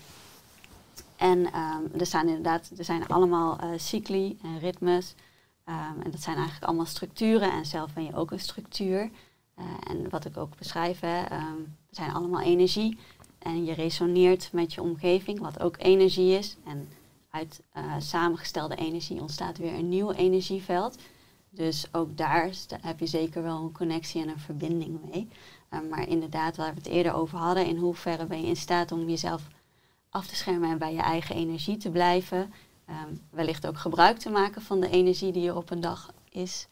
En 1.23 1.53
ehm, 1.53 1.99
er, 1.99 2.07
staan 2.07 2.27
inderdaad, 2.27 2.71
er 2.77 2.85
zijn 2.85 3.07
allemaal 3.07 3.59
eh, 3.59 3.69
cycli 3.77 4.39
en 4.43 4.59
ritmes. 4.59 5.15
Ehm, 5.65 6.01
en 6.01 6.11
dat 6.11 6.21
zijn 6.21 6.37
eigenlijk 6.37 6.67
allemaal 6.67 6.87
structuren. 6.87 7.53
En 7.53 7.67
zelf 7.67 7.93
ben 7.93 8.05
je 8.05 8.15
ook 8.15 8.31
een 8.31 8.41
structuur. 8.41 9.11
Eh, 9.55 9.65
en 9.91 10.11
wat 10.11 10.25
ik 10.25 10.37
ook 10.37 10.57
beschrijf, 10.57 11.01
hè, 11.01 11.23
ehm, 11.23 11.61
zijn 11.91 12.13
allemaal 12.13 12.41
energie. 12.41 12.99
En 13.39 13.65
je 13.65 13.73
resoneert 13.73 14.53
met 14.53 14.75
je 14.75 14.83
omgeving, 14.83 15.41
wat 15.41 15.61
ook 15.61 15.77
energie 15.79 16.39
is. 16.39 16.57
En 16.65 16.89
uit 17.31 17.63
eh, 17.73 17.95
samengestelde 17.99 18.77
energie 18.77 19.21
ontstaat 19.21 19.59
weer 19.59 19.75
een 19.75 19.89
nieuw 19.89 20.13
energieveld. 20.13 20.99
Dus 21.51 21.89
ook 21.93 22.17
daar 22.17 22.51
heb 22.81 22.99
je 22.99 23.07
zeker 23.07 23.43
wel 23.43 23.63
een 23.63 23.73
connectie 23.73 24.23
en 24.23 24.29
een 24.29 24.39
verbinding 24.39 24.99
mee. 25.11 25.29
Uh, 25.71 25.81
maar 25.91 26.09
inderdaad, 26.09 26.57
waar 26.57 26.75
we 26.75 26.79
het 26.79 26.89
eerder 26.89 27.15
over 27.15 27.39
hadden, 27.39 27.67
in 27.67 27.77
hoeverre 27.77 28.27
ben 28.27 28.41
je 28.41 28.47
in 28.47 28.57
staat 28.57 28.93
om 28.93 29.09
jezelf 29.09 29.43
af 30.13 30.27
te 30.27 30.37
schermen 30.37 30.71
en 30.71 30.79
bij 30.79 30.95
je 30.95 31.01
eigen 31.01 31.37
energie 31.37 31.77
te 31.77 31.91
blijven. 31.91 32.53
Um, 32.89 33.21
wellicht 33.31 33.67
ook 33.67 33.79
gebruik 33.79 34.19
te 34.19 34.31
maken 34.31 34.63
van 34.63 34.81
de 34.81 34.91
energie 34.91 35.33
die 35.33 35.49
er 35.49 35.57
op 35.57 35.71
een 35.71 35.81
dag 35.81 36.13
is. 36.31 36.67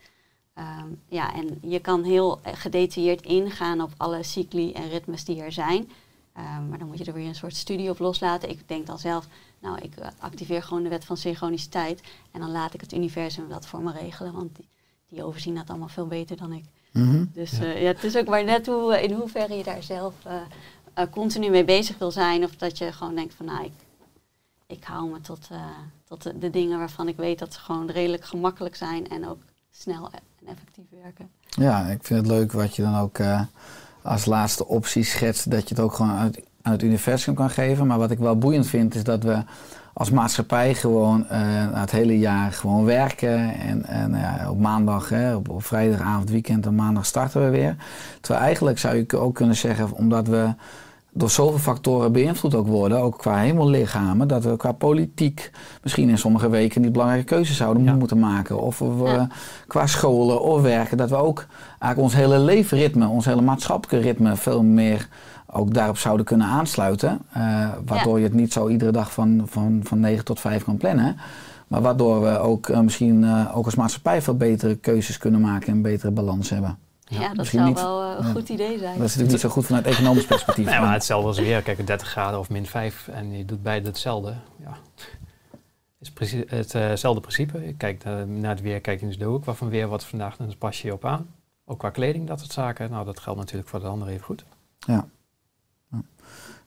Um, 0.54 1.00
ja, 1.08 1.34
en 1.34 1.58
je 1.62 1.78
kan 1.78 2.04
heel 2.04 2.40
gedetailleerd 2.44 3.22
ingaan 3.22 3.80
op 3.80 3.92
alle 3.96 4.22
cycli 4.22 4.72
en 4.72 4.88
ritmes 4.88 5.24
die 5.24 5.42
er 5.42 5.52
zijn. 5.52 5.90
Um, 6.36 6.68
maar 6.68 6.78
dan 6.78 6.86
moet 6.86 6.98
je 6.98 7.04
er 7.04 7.12
weer 7.12 7.26
een 7.26 7.34
soort 7.34 7.56
studie 7.56 7.90
op 7.90 7.98
loslaten. 7.98 8.50
Ik 8.50 8.68
denk 8.68 8.86
dan 8.86 8.98
zelf, 8.98 9.26
nou, 9.58 9.78
ik 9.78 9.98
uh, 9.98 10.06
activeer 10.18 10.62
gewoon 10.62 10.82
de 10.82 10.88
wet 10.88 11.04
van 11.04 11.16
synchroniciteit. 11.16 12.02
En 12.30 12.40
dan 12.40 12.50
laat 12.50 12.74
ik 12.74 12.80
het 12.80 12.92
universum 12.92 13.48
dat 13.48 13.66
voor 13.66 13.80
me 13.80 13.92
regelen. 13.92 14.32
Want 14.32 14.56
die, 14.56 14.68
die 15.08 15.24
overzien 15.24 15.54
dat 15.54 15.70
allemaal 15.70 15.88
veel 15.88 16.06
beter 16.06 16.36
dan 16.36 16.52
ik. 16.52 16.64
Mm 16.92 17.10
-hmm. 17.10 17.30
Dus 17.32 17.50
ja. 17.50 17.64
Uh, 17.64 17.82
ja, 17.82 17.86
het 17.86 18.04
is 18.04 18.16
ook 18.16 18.28
maar 18.28 18.44
net 18.44 18.66
hoe, 18.66 19.02
in 19.02 19.12
hoeverre 19.12 19.54
je 19.54 19.64
daar 19.64 19.82
zelf 19.82 20.14
uh, 20.26 20.32
uh, 21.00 21.06
continu 21.10 21.50
mee 21.50 21.64
bezig 21.64 21.98
wil 21.98 22.10
zijn. 22.10 22.44
Of 22.44 22.56
dat 22.56 22.78
je 22.78 22.92
gewoon 22.92 23.14
denkt 23.14 23.34
van, 23.34 23.46
nou, 23.46 23.64
ik, 23.64 23.72
ik 24.66 24.84
hou 24.84 25.10
me 25.10 25.20
tot, 25.20 25.48
tot 26.04 26.40
de, 26.40 26.50
dingen 26.50 26.78
waarvan 26.78 27.08
ik 27.08 27.16
weet 27.16 27.38
dat 27.38 27.54
ze 27.54 27.60
gewoon 27.60 27.90
redelijk 27.90 28.24
gemakkelijk 28.24 28.76
zijn. 28.76 29.08
En 29.08 29.28
ook 29.28 29.38
snel 29.70 30.10
en 30.12 30.46
effectief 30.46 30.84
werken. 31.02 31.30
Ja, 31.48 31.86
ik 31.86 32.04
vind 32.04 32.20
het 32.20 32.30
leuk 32.30 32.52
wat 32.52 32.76
je 32.76 32.82
dan 32.82 32.96
ook 32.96 33.18
uh, 33.18 33.40
als 34.02 34.24
laatste 34.24 34.66
optie 34.66 35.04
schetst. 35.04 35.50
Dat 35.50 35.68
je 35.68 35.74
het 35.74 35.84
ook 35.84 35.94
gewoon 35.94 36.16
uit, 36.16 36.36
uit 36.62 36.80
het 36.80 36.82
universum 36.82 37.34
kan 37.34 37.50
geven. 37.50 37.86
Maar 37.86 37.98
wat 37.98 38.10
ik 38.10 38.18
wel 38.18 38.38
boeiend 38.38 38.66
vind 38.66 38.94
is 38.94 39.04
dat 39.04 39.22
we 39.22 39.42
als 39.92 40.10
maatschappij 40.10 40.74
gewoon 40.74 41.24
het 41.26 41.90
hele 41.90 42.18
jaar 42.18 42.52
gewoon 42.52 42.84
werken. 42.84 43.54
En, 43.54 43.84
en 43.84 44.48
op 44.48 44.58
maandag, 44.58 45.08
hè, 45.08 45.34
op, 45.34 45.48
op, 45.48 45.64
vrijdagavond, 45.64 46.30
weekend 46.30 46.66
en 46.66 46.74
maandag 46.74 47.06
starten 47.06 47.44
we 47.44 47.50
weer. 47.50 47.76
Terwijl 48.20 48.44
eigenlijk 48.44 48.78
zou 48.78 48.96
je 48.96 49.18
ook 49.18 49.34
kunnen 49.34 49.56
zeggen, 49.56 49.92
omdat 49.92 50.26
we 50.26 50.54
door 51.12 51.30
zoveel 51.30 51.58
factoren 51.58 52.12
beïnvloed 52.12 52.54
ook 52.54 52.66
worden, 52.66 52.98
ook 52.98 53.18
qua 53.18 53.36
hemellichamen, 53.36 54.28
dat 54.28 54.44
we 54.44 54.56
qua 54.56 54.72
politiek 54.72 55.50
misschien 55.82 56.08
in 56.08 56.18
sommige 56.18 56.48
weken 56.48 56.80
niet 56.80 56.92
belangrijke 56.92 57.26
keuzes 57.26 57.56
zouden 57.56 57.84
ja. 57.84 57.94
moeten 57.94 58.18
maken. 58.18 58.60
Of 58.60 58.78
we 58.78 59.04
ja. 59.04 59.28
qua 59.66 59.86
scholen 59.86 60.42
of 60.42 60.62
werken, 60.62 60.96
dat 60.96 61.10
we 61.10 61.16
ook 61.16 61.46
eigenlijk 61.78 61.98
ons 61.98 62.14
hele 62.14 62.38
leefritme, 62.38 63.08
ons 63.08 63.24
hele 63.24 63.42
maatschappelijke 63.42 64.06
ritme 64.06 64.36
veel 64.36 64.62
meer 64.62 65.08
ook 65.52 65.74
daarop 65.74 65.96
zouden 65.98 66.26
kunnen 66.26 66.46
aansluiten. 66.46 67.18
Uh, 67.36 67.68
waardoor 67.86 68.12
ja. 68.12 68.18
je 68.18 68.24
het 68.24 68.40
niet 68.40 68.52
zo 68.52 68.68
iedere 68.68 68.92
dag 68.92 69.12
van, 69.12 69.42
van, 69.44 69.80
van 69.84 70.00
9 70.00 70.24
tot 70.24 70.40
5 70.40 70.64
kan 70.64 70.76
plannen. 70.76 71.16
Maar 71.68 71.82
waardoor 71.82 72.22
we 72.22 72.38
ook 72.38 72.68
uh, 72.68 72.80
misschien 72.80 73.22
uh, 73.22 73.56
ook 73.56 73.64
als 73.64 73.74
maatschappij 73.74 74.22
veel 74.22 74.36
betere 74.36 74.76
keuzes 74.76 75.18
kunnen 75.18 75.40
maken 75.40 75.72
en 75.72 75.82
betere 75.82 76.10
balans 76.10 76.50
hebben. 76.50 76.78
Ja, 77.10 77.20
ja 77.20 77.34
dat 77.34 77.46
zou 77.46 77.66
niet, 77.66 77.80
wel 77.80 78.02
uh, 78.02 78.16
een 78.18 78.32
goed 78.32 78.48
idee 78.48 78.78
zijn. 78.78 78.98
Dat 78.98 79.06
is 79.06 79.16
natuurlijk 79.16 79.30
niet 79.30 79.40
zo 79.40 79.48
goed 79.48 79.66
vanuit 79.66 79.86
economisch 79.86 80.26
perspectief. 80.26 80.66
nee, 80.66 80.80
maar 80.80 80.92
hetzelfde 80.92 81.26
als 81.28 81.38
weer. 81.38 81.62
Kijk, 81.62 81.86
30 81.86 82.08
graden 82.08 82.38
of 82.38 82.50
min 82.50 82.66
5 82.66 83.08
en 83.08 83.38
je 83.38 83.44
doet 83.44 83.62
beide 83.62 83.88
hetzelfde. 83.88 84.34
Ja. 84.56 84.76
Het 85.98 86.20
is 86.20 86.32
hetzelfde 86.72 87.20
principe. 87.20 87.66
Je 87.66 87.74
kijkt 87.74 88.04
naar 88.26 88.50
het 88.50 88.60
weer, 88.60 88.80
kijk 88.80 89.00
je 89.00 89.06
in 89.06 89.18
de 89.18 89.24
hoek. 89.24 89.44
Wat 89.44 89.56
van 89.56 89.68
weer 89.68 89.88
wat 89.88 90.04
vandaag, 90.04 90.36
dan 90.36 90.54
pas 90.58 90.82
je 90.82 90.88
je 90.88 90.94
op 90.94 91.04
aan. 91.04 91.26
Ook 91.64 91.78
qua 91.78 91.90
kleding, 91.90 92.26
dat 92.26 92.38
soort 92.38 92.52
zaken. 92.52 92.90
Nou, 92.90 93.04
dat 93.04 93.20
geldt 93.20 93.38
natuurlijk 93.38 93.68
voor 93.68 93.80
de 93.80 93.86
anderen 93.86 94.12
even 94.12 94.24
goed. 94.24 94.44
Ja. 94.78 95.06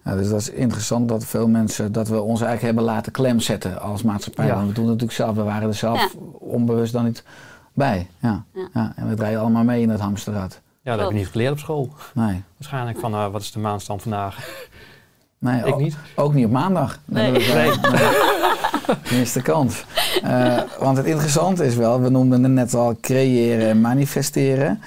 Ja, 0.03 0.15
dus 0.15 0.29
dat 0.29 0.39
is 0.39 0.49
interessant 0.49 1.09
dat 1.09 1.25
veel 1.25 1.47
mensen, 1.47 1.91
dat 1.91 2.07
we 2.07 2.21
ons 2.21 2.41
eigenlijk 2.41 2.61
hebben 2.61 2.83
laten 2.83 3.11
klemzetten 3.11 3.81
als 3.81 4.03
maatschappij. 4.03 4.45
Ja. 4.45 4.55
Want 4.55 4.67
we 4.67 4.73
doen 4.73 4.83
het 4.83 4.93
natuurlijk 4.93 5.17
zelf, 5.17 5.35
we 5.35 5.43
waren 5.43 5.67
er 5.67 5.75
zelf 5.75 5.99
ja. 5.99 6.19
onbewust 6.39 6.93
dan 6.93 7.03
niet 7.03 7.23
bij. 7.74 8.07
Ja. 8.19 8.43
ja. 8.53 8.69
Ja. 8.74 8.93
En 8.95 9.09
we 9.09 9.15
draaien 9.15 9.39
allemaal 9.39 9.63
mee 9.63 9.82
in 9.82 9.89
het 9.89 9.99
hamsterrad. 9.99 10.61
Ja, 10.82 10.91
dat 10.91 10.99
heb 10.99 11.11
je 11.11 11.17
niet 11.17 11.28
geleerd 11.28 11.51
op 11.51 11.59
school. 11.59 11.89
Nee. 12.13 12.43
Waarschijnlijk 12.57 12.99
van, 12.99 13.13
uh, 13.13 13.28
wat 13.28 13.41
is 13.41 13.51
de 13.51 13.59
maanstand 13.59 14.01
vandaag? 14.01 14.67
Nee, 15.38 15.59
ik 15.59 15.74
ook, 15.74 15.80
niet. 15.80 15.97
Ook 16.15 16.34
niet 16.34 16.45
op 16.45 16.51
maandag. 16.51 16.99
Nee. 17.05 17.32
nee. 17.32 17.53
nee. 17.53 17.71
Tenminste 19.03 19.41
kant. 19.51 19.86
Uh, 20.24 20.61
want 20.80 20.97
het 20.97 21.05
interessante 21.05 21.65
is 21.65 21.76
wel, 21.76 22.01
we 22.01 22.09
noemden 22.09 22.43
het 22.43 22.51
net 22.51 22.74
al 22.74 22.97
creëren 23.01 23.69
en 23.69 23.82
manifesteren. 23.82 24.82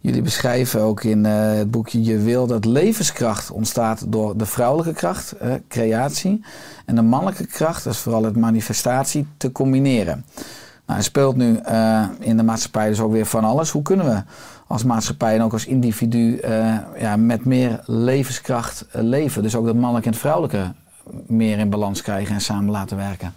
Jullie 0.00 0.22
beschrijven 0.22 0.80
ook 0.80 1.04
in 1.04 1.24
uh, 1.24 1.52
het 1.52 1.70
boekje 1.70 2.04
Je 2.04 2.18
wil 2.18 2.46
dat 2.46 2.64
levenskracht 2.64 3.50
ontstaat 3.50 4.12
door 4.12 4.36
de 4.36 4.46
vrouwelijke 4.46 4.92
kracht, 4.92 5.34
uh, 5.42 5.54
creatie, 5.68 6.44
en 6.86 6.94
de 6.94 7.02
mannelijke 7.02 7.46
kracht, 7.46 7.84
dat 7.84 7.92
is 7.92 7.98
vooral 7.98 8.24
het 8.24 8.36
manifestatie, 8.36 9.26
te 9.36 9.52
combineren. 9.52 10.24
Nou, 10.92 11.04
er 11.04 11.10
speelt 11.10 11.36
nu 11.36 11.56
eh, 11.56 12.08
in 12.18 12.36
de 12.36 12.42
maatschappij 12.42 12.88
dus 12.88 13.00
ook 13.00 13.12
weer 13.12 13.26
van 13.26 13.44
alles. 13.44 13.70
Hoe 13.70 13.82
kunnen 13.82 14.06
we 14.06 14.22
als 14.66 14.84
maatschappij 14.84 15.34
en 15.34 15.42
ook 15.42 15.52
als 15.52 15.66
individu 15.66 16.36
eh, 16.36 16.78
ja, 16.98 17.16
met 17.16 17.44
meer 17.44 17.82
levenskracht 17.86 18.86
eh, 18.90 19.02
leven? 19.02 19.42
Dus 19.42 19.54
ook 19.54 19.64
dat 19.64 19.74
mannelijke 19.74 20.06
en 20.06 20.12
het 20.12 20.20
vrouwelijke 20.20 20.72
meer 21.26 21.58
in 21.58 21.70
balans 21.70 22.02
krijgen 22.02 22.34
en 22.34 22.40
samen 22.40 22.70
laten 22.70 22.96
werken. 22.96 23.34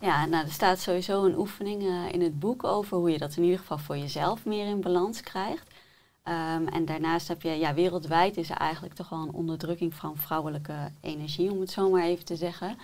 Ja, 0.00 0.26
nou, 0.26 0.44
er 0.44 0.52
staat 0.52 0.78
sowieso 0.78 1.24
een 1.24 1.38
oefening 1.38 1.82
in 2.12 2.22
het 2.22 2.38
boek 2.38 2.64
over 2.64 2.96
hoe 2.96 3.10
je 3.10 3.18
dat 3.18 3.36
in 3.36 3.42
ieder 3.42 3.58
geval 3.58 3.78
voor 3.78 3.96
jezelf 3.96 4.44
meer 4.44 4.66
in 4.66 4.80
balans 4.80 5.20
krijgt. 5.20 5.74
Ehm, 6.22 6.66
en 6.66 6.84
daarnaast 6.84 7.28
heb 7.28 7.42
je, 7.42 7.50
ja, 7.50 7.74
wereldwijd 7.74 8.36
is 8.36 8.50
er 8.50 8.56
eigenlijk 8.56 8.94
toch 8.94 9.08
wel 9.08 9.22
een 9.22 9.34
onderdrukking 9.34 9.94
van 9.94 10.16
vrouwelijke 10.16 10.90
energie, 11.00 11.50
om 11.50 11.60
het 11.60 11.70
zo 11.70 11.90
maar 11.90 12.02
even 12.02 12.24
te 12.24 12.36
zeggen. 12.36 12.76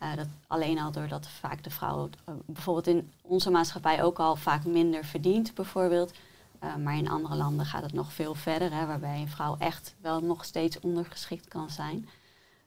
Eh, 0.00 0.16
dat 0.16 0.26
alleen 0.46 0.78
al 0.78 0.92
doordat 0.92 1.28
vaak 1.28 1.64
de 1.64 1.70
vrouw 1.70 2.08
eh, 2.24 2.34
bijvoorbeeld 2.46 2.86
in 2.86 3.12
onze 3.22 3.50
maatschappij 3.50 4.02
ook 4.02 4.18
al 4.18 4.36
vaak 4.36 4.64
minder 4.64 5.04
verdient, 5.04 5.54
bijvoorbeeld. 5.54 6.12
Eh, 6.58 6.76
maar 6.76 6.96
in 6.96 7.08
andere 7.08 7.34
landen 7.34 7.66
gaat 7.66 7.82
het 7.82 7.92
nog 7.92 8.12
veel 8.12 8.34
verder, 8.34 8.72
hè, 8.72 8.86
waarbij 8.86 9.20
een 9.20 9.28
vrouw 9.28 9.56
echt 9.58 9.94
wel 10.00 10.20
nog 10.20 10.44
steeds 10.44 10.80
ondergeschikt 10.80 11.48
kan 11.48 11.70
zijn. 11.70 12.08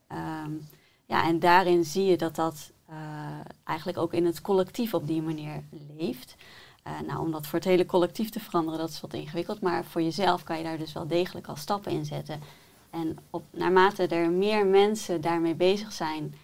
Ehm, 0.06 0.50
ja, 1.06 1.24
en 1.24 1.38
daarin 1.38 1.84
zie 1.84 2.04
je 2.04 2.16
dat 2.16 2.34
dat 2.34 2.72
eigenlijk 3.64 3.98
ook 3.98 4.12
in 4.12 4.26
het 4.26 4.40
collectief 4.40 4.94
op 4.94 5.06
die 5.06 5.22
manier 5.22 5.62
leeft. 5.98 6.34
Nou, 7.06 7.20
om 7.20 7.30
dat 7.30 7.46
voor 7.46 7.58
het 7.58 7.68
hele 7.68 7.86
collectief 7.86 8.30
te 8.30 8.40
veranderen, 8.40 8.78
dat 8.78 8.90
is 8.90 9.00
wat 9.00 9.12
ingewikkeld. 9.12 9.60
Maar 9.60 9.84
voor 9.84 10.02
jezelf 10.02 10.42
kan 10.42 10.58
je 10.58 10.64
daar 10.64 10.78
dus 10.78 10.92
wel 10.92 11.06
degelijk 11.06 11.46
al 11.46 11.56
stappen 11.56 11.92
in 11.92 12.04
zetten. 12.04 12.40
En 12.90 13.16
op, 13.30 13.44
naarmate 13.50 14.06
er 14.06 14.30
meer 14.30 14.66
mensen 14.66 15.20
daarmee 15.20 15.54
bezig 15.54 15.92
zijn 15.92 16.34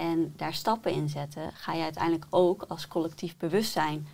en 0.00 0.32
daar 0.36 0.54
stappen 0.54 0.92
in 0.92 1.08
zetten, 1.08 1.52
ga 1.52 1.72
je 1.72 1.82
uiteindelijk 1.82 2.26
ook 2.30 2.62
als 2.62 2.88
collectief 2.88 3.36
bewustzijn 3.36 4.06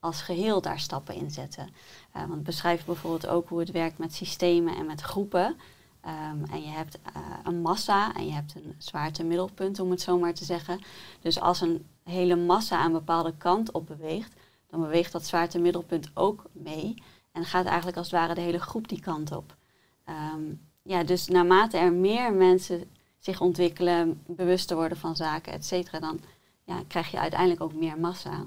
als 0.00 0.22
geheel 0.22 0.60
daar 0.60 0.80
stappen 0.80 1.14
in 1.14 1.30
zetten. 1.30 1.68
Eh, 2.12 2.20
want 2.20 2.32
het 2.32 2.42
beschrijft 2.42 2.86
bijvoorbeeld 2.86 3.26
ook 3.26 3.48
hoe 3.48 3.58
het 3.58 3.70
werkt 3.70 3.98
met 3.98 4.14
systemen 4.14 4.76
en 4.76 4.86
met 4.86 5.00
groepen. 5.00 5.56
Ehm, 6.00 6.44
en 6.50 6.62
je 6.62 6.68
hebt 6.68 6.98
eh, 7.02 7.22
een 7.44 7.60
massa 7.60 8.14
en 8.14 8.26
je 8.26 8.32
hebt 8.32 8.54
een 8.54 8.74
zwaarte 8.78 9.24
middelpunt, 9.24 9.80
om 9.80 9.90
het 9.90 10.00
zo 10.00 10.18
maar 10.18 10.34
te 10.34 10.44
zeggen. 10.44 10.80
Dus 11.20 11.40
als 11.40 11.60
een 11.60 11.86
hele 12.04 12.36
massa 12.36 12.84
een 12.84 12.92
bepaalde 12.92 13.36
kant 13.36 13.70
op 13.72 13.86
beweegt, 13.86 14.34
dan 14.66 14.80
beweegt 14.80 15.12
dat 15.12 15.26
zwaarte 15.26 15.58
middelpunt 15.58 16.10
ook 16.14 16.44
mee. 16.52 17.02
En 17.32 17.44
gaat 17.44 17.66
eigenlijk 17.66 17.96
als 17.96 18.10
het 18.10 18.20
ware 18.20 18.34
de 18.34 18.40
hele 18.40 18.60
groep 18.60 18.88
die 18.88 19.00
kant 19.00 19.32
op. 19.32 19.56
Ehm, 20.04 20.54
ja, 20.82 21.04
dus 21.04 21.28
naarmate 21.28 21.76
er 21.76 21.92
meer 21.92 22.32
mensen 22.32 22.90
zich 23.22 23.40
ontwikkelen, 23.40 24.22
bewuster 24.26 24.76
worden 24.76 24.98
van 24.98 25.16
zaken, 25.16 25.52
et 25.52 25.66
cetera, 25.66 26.00
dan 26.00 26.20
ja, 26.64 26.82
krijg 26.86 27.10
je 27.10 27.18
uiteindelijk 27.18 27.60
ook 27.60 27.74
meer 27.74 27.98
massa. 27.98 28.46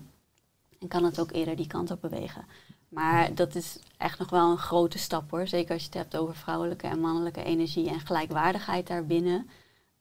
En 0.80 0.88
kan 0.88 1.03
het 1.03 1.19
ook 1.19 1.32
eerder 1.32 1.55
die 1.55 1.67
kant 1.67 1.91
op 1.91 2.01
bewegen. 2.01 2.45
Maar 2.89 3.36
dat 3.36 3.55
is 3.55 3.80
echt 3.97 4.19
nog 4.19 4.30
wel 4.30 4.51
een 4.51 4.57
grote 4.57 4.97
stap 4.97 5.32
hoor. 5.32 5.47
Zeker 5.47 5.73
als 5.73 5.82
je 5.82 5.88
het 5.88 5.97
hebt 5.97 6.17
over 6.17 6.36
vrouwelijke 6.36 6.88
en 6.88 6.99
mannelijke 6.99 7.43
energie 7.43 7.89
en 7.89 7.99
gelijkwaardigheid 7.99 8.88
daarbinnen. 8.88 9.49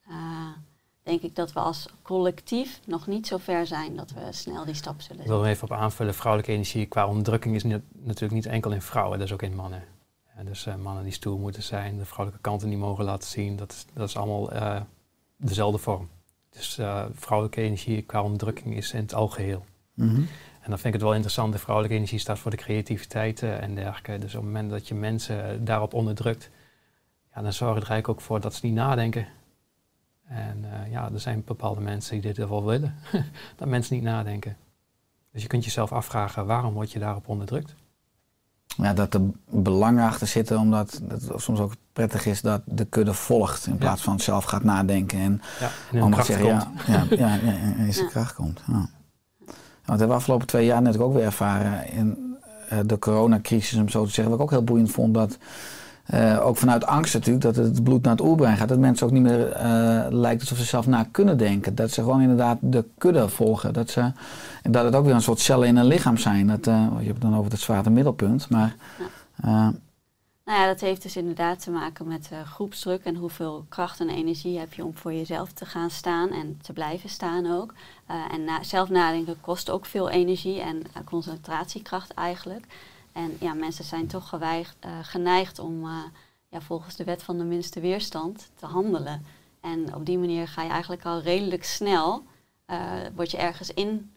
Uh, 0.09 0.16
denk 1.03 1.22
ik 1.22 1.35
dat 1.35 1.53
we 1.53 1.61
als 1.61 1.89
collectief 2.03 2.81
nog 2.87 3.07
niet 3.07 3.27
zo 3.27 3.37
ver 3.37 3.66
zijn 3.66 3.97
dat 3.97 4.11
we 4.11 4.20
snel 4.31 4.64
die 4.64 4.75
stap 4.75 5.01
zullen 5.01 5.22
Ik 5.22 5.29
wil 5.29 5.45
er 5.45 5.51
even 5.51 5.70
op 5.70 5.77
aanvullen. 5.77 6.14
Vrouwelijke 6.14 6.53
energie 6.53 6.87
qua 6.87 7.07
onderdrukking 7.07 7.55
is 7.55 7.62
niet, 7.62 7.83
natuurlijk 7.93 8.33
niet 8.33 8.47
enkel 8.47 8.72
in 8.72 8.83
vrouwen, 8.83 9.18
dat 9.18 9.27
is 9.27 9.35
ook 9.35 9.43
in 9.43 9.55
mannen. 9.55 9.85
Ja, 10.37 10.43
dus 10.45 10.66
uh, 10.66 10.74
mannen 10.74 11.05
die 11.05 11.12
stoer 11.12 11.39
moeten 11.39 11.62
zijn, 11.62 11.99
de 11.99 12.05
vrouwelijke 12.05 12.43
kanten 12.43 12.68
die 12.68 12.78
mogen 12.78 13.05
laten 13.05 13.28
zien, 13.28 13.57
dat 13.57 13.72
is, 13.72 13.87
dat 13.93 14.09
is 14.09 14.16
allemaal 14.16 14.55
uh, 14.55 14.80
dezelfde 15.37 15.78
vorm. 15.78 16.09
Dus 16.51 16.80
vrouwelijke 17.14 17.61
energie 17.61 18.03
qua 18.03 18.22
onderdrukking 18.22 18.76
is 18.76 18.93
in 18.93 19.01
het 19.01 19.14
algeheel. 19.14 19.64
Mm 19.95 20.09
-hmm. 20.09 20.28
En 20.61 20.70
dan 20.70 20.78
vind 20.78 20.85
ik 20.85 20.93
het 20.93 21.03
wel 21.03 21.12
interessant, 21.12 21.53
de 21.53 21.59
vrouwelijke 21.59 21.97
energie 21.97 22.18
staat 22.18 22.39
voor 22.39 22.51
de 22.51 22.57
creativiteit 22.57 23.43
en 23.43 23.74
dergelijke. 23.74 24.18
Dus 24.18 24.35
op 24.35 24.43
het 24.43 24.53
moment 24.53 24.70
dat 24.70 24.89
je 24.89 24.95
mensen 24.95 25.64
daarop 25.64 25.95
onderdrukt, 25.95 26.51
ja, 27.35 27.43
dan 27.43 27.53
zorg 27.53 27.74
je 27.74 27.80
er 27.80 27.91
eigenlijk 27.91 28.09
ook 28.09 28.20
voor 28.20 28.41
dat 28.41 28.55
ze 28.55 28.66
niet 28.66 28.74
nadenken. 28.74 29.26
En 30.24 30.64
ja, 30.91 31.11
er 31.12 31.20
zijn 31.20 31.43
bepaalde 31.45 31.80
mensen 31.80 32.20
die 32.20 32.32
dit 32.32 32.49
wel 32.49 32.64
willen, 32.64 32.95
dat 33.57 33.68
mensen 33.68 33.95
niet 33.95 34.05
nadenken. 34.05 34.57
Dus 35.32 35.43
je 35.43 35.49
kunt 35.49 35.64
jezelf 35.64 35.93
afvragen, 35.93 36.47
waarom 36.47 36.74
word 36.74 36.93
je 36.93 36.99
daarop 36.99 37.28
onderdrukt? 37.28 37.74
Ja, 38.77 38.95
dat 38.95 39.14
er 39.14 39.20
belangen 39.51 40.05
achter 40.05 40.27
zitten, 40.27 40.59
omdat 40.59 41.01
het 41.09 41.31
soms 41.37 41.61
ook 41.61 41.72
prettig 41.93 42.27
is 42.27 42.41
dat 42.41 42.62
de 42.64 42.85
kudde 42.85 43.14
volgt 43.14 43.66
in 43.66 43.79
plaats 43.79 43.99
ja. 43.99 44.05
van 44.05 44.20
zelf 44.20 44.45
gaat 44.45 44.64
nadenken. 44.64 45.18
En, 45.18 45.43
ja, 45.61 45.70
en 45.93 45.99
in 45.99 46.11
kracht 46.11 46.27
zeggen. 46.27 46.47
Ja, 46.47 46.72
ja, 46.87 47.05
ja, 47.11 47.35
ja, 47.35 47.53
in 47.77 47.93
zijn 47.93 48.09
kracht 48.09 48.35
komt. 48.35 48.61
Ja. 48.66 48.72
Want 49.85 49.99
dat 49.99 49.99
hebben 49.99 50.09
we 50.09 50.14
afgelopen 50.14 50.47
twee 50.47 50.66
jaar 50.66 50.83
natuurlijk 50.83 51.11
ook 51.11 51.16
weer 51.16 51.25
ervaren 51.25 51.93
in 51.93 52.37
uh, 52.72 52.79
de 52.87 52.99
coronacrisis, 52.99 53.79
om 53.79 53.89
zo 53.89 54.05
te 54.05 54.11
zeggen. 54.11 54.29
Wat 54.29 54.39
ik 54.39 54.45
ook 54.45 54.51
heel 54.51 54.64
boeiend 54.64 54.91
vond, 54.91 55.14
dat 55.14 55.39
uh, 56.11 56.47
ook 56.47 56.57
vanuit 56.57 56.87
angst 56.87 57.15
natuurlijk, 57.15 57.45
dat 57.45 57.57
het 57.57 57.83
bloed 57.83 58.03
naar 58.03 58.13
het 58.13 58.25
oerbrein 58.25 58.57
gaat. 58.57 58.69
Dat 58.69 58.79
mensen 58.79 59.07
ook 59.07 59.13
niet 59.13 59.23
meer 59.23 59.49
uh, 59.57 60.07
lijkt 60.11 60.41
alsof 60.41 60.59
ze 60.59 60.65
zelf 60.65 60.87
na 60.87 61.07
kunnen 61.11 61.39
denken. 61.39 61.75
Dat 61.75 61.91
ze 61.91 62.01
gewoon 62.01 62.21
inderdaad 62.21 62.59
de 62.61 62.85
kudde 62.99 63.29
volgen. 63.29 63.73
Dat, 63.73 63.91
ze, 63.91 64.13
en 64.63 64.73
dat 64.73 64.85
het 64.85 64.95
ook 64.95 65.05
weer 65.05 65.15
een 65.15 65.23
soort 65.23 65.41
cellen 65.41 65.69
in 65.69 65.77
een 65.77 65.87
lichaam 65.87 66.17
zijn. 66.17 66.47
Dat, 66.47 66.65
je 66.65 66.71
hebt 66.71 67.07
het 67.07 67.21
dan 67.21 67.37
over 67.37 67.51
het 67.51 67.61
zware 67.61 67.91
middelpunt. 67.91 68.51
Maar 68.51 68.77
ja. 69.43 69.73
Nou 70.45 70.61
ja, 70.61 70.67
dat 70.67 70.81
heeft 70.81 71.03
dus 71.03 71.17
inderdaad 71.17 71.63
te 71.63 71.71
maken 71.71 72.09
met 72.09 72.31
groepsdruk 72.45 73.05
en 73.05 73.17
hoeveel 73.17 73.65
kracht 73.69 74.01
en 74.01 74.09
energie 74.09 74.59
heb 74.59 74.73
je 74.73 74.85
om 74.85 74.97
voor 74.97 75.13
jezelf 75.13 75.53
te 75.53 75.67
gaan 75.67 75.91
staan 75.91 76.31
en 76.31 76.59
te 76.63 76.73
blijven 76.73 77.09
staan 77.09 77.53
ook. 77.53 77.75
En 78.31 78.45
na, 78.45 78.63
zelf 78.63 78.89
nadenken 78.89 79.41
kost 79.41 79.71
ook 79.71 79.87
veel 79.87 80.11
energie 80.11 80.61
en 80.61 80.83
concentratiekracht 81.05 82.15
eigenlijk. 82.15 82.67
En 83.15 83.37
ja, 83.41 83.55
mensen 83.55 83.85
zijn 83.85 84.07
toch 84.07 84.29
geweigd, 84.29 84.77
geneigd 85.03 85.59
om 85.59 85.87
ja, 86.49 86.61
volgens 86.61 86.97
de 86.97 87.05
wet 87.05 87.23
van 87.23 87.39
de 87.39 87.45
minste 87.45 87.81
weerstand 87.81 88.51
te 88.55 88.67
handelen. 88.67 89.25
En 89.61 89.95
op 89.95 90.07
die 90.07 90.19
manier 90.19 90.49
ga 90.49 90.62
je 90.62 90.71
eigenlijk 90.71 91.05
al 91.05 91.21
redelijk 91.21 91.65
snel, 91.65 92.25
word 93.15 93.31
je 93.31 93.37
ergens 93.37 93.71
in 93.71 94.12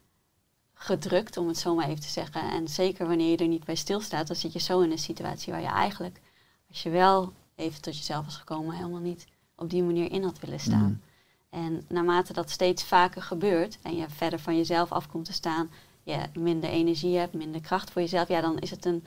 gedrukt, 0.74 1.38
om 1.38 1.48
het 1.48 1.58
zo 1.58 1.76
maar 1.76 1.88
even 1.88 2.02
te 2.02 2.08
zeggen. 2.08 2.42
En 2.42 2.68
zeker 2.68 3.08
wanneer 3.08 3.32
je 3.32 3.38
er 3.38 3.48
niet 3.48 3.66
bij 3.66 3.76
stilstaat, 3.76 4.28
dan 4.28 4.36
zit 4.36 4.54
je 4.54 4.60
zo 4.60 4.80
in 4.80 4.92
een 4.92 4.98
situatie 4.98 5.54
waar 5.54 5.62
je 5.62 5.68
eigenlijk, 5.68 6.22
als 6.70 6.84
je 6.84 6.90
wel 6.90 7.34
even 7.56 7.82
tot 7.82 7.98
jezelf 7.98 8.26
was 8.26 8.38
gekomen, 8.38 8.76
helemaal 8.76 9.00
niet 9.00 9.28
op 9.56 9.70
die 9.70 9.84
manier 9.84 10.12
in 10.12 10.24
had 10.24 10.40
willen 10.40 10.60
staan. 10.60 10.88
Mm. 10.88 11.02
En 11.50 11.86
naarmate 11.88 12.34
dat 12.34 12.50
steeds 12.50 12.84
vaker 12.84 13.22
gebeurt 13.22 13.78
en 13.82 13.96
je 13.96 14.10
verder 14.10 14.40
van 14.40 14.56
jezelf 14.58 14.92
af 14.92 15.08
komt 15.08 15.26
te 15.26 15.34
staan, 15.34 15.70
je 16.08 16.40
minder 16.40 16.70
energie 16.70 17.18
hebt, 17.18 17.34
minder 17.34 17.62
kracht 17.62 17.92
voor 17.92 18.02
jezelf, 18.02 18.28
ja, 18.28 18.42
dan 18.42 18.60
is 18.60 18.70
het 18.70 18.86
een, 18.86 19.06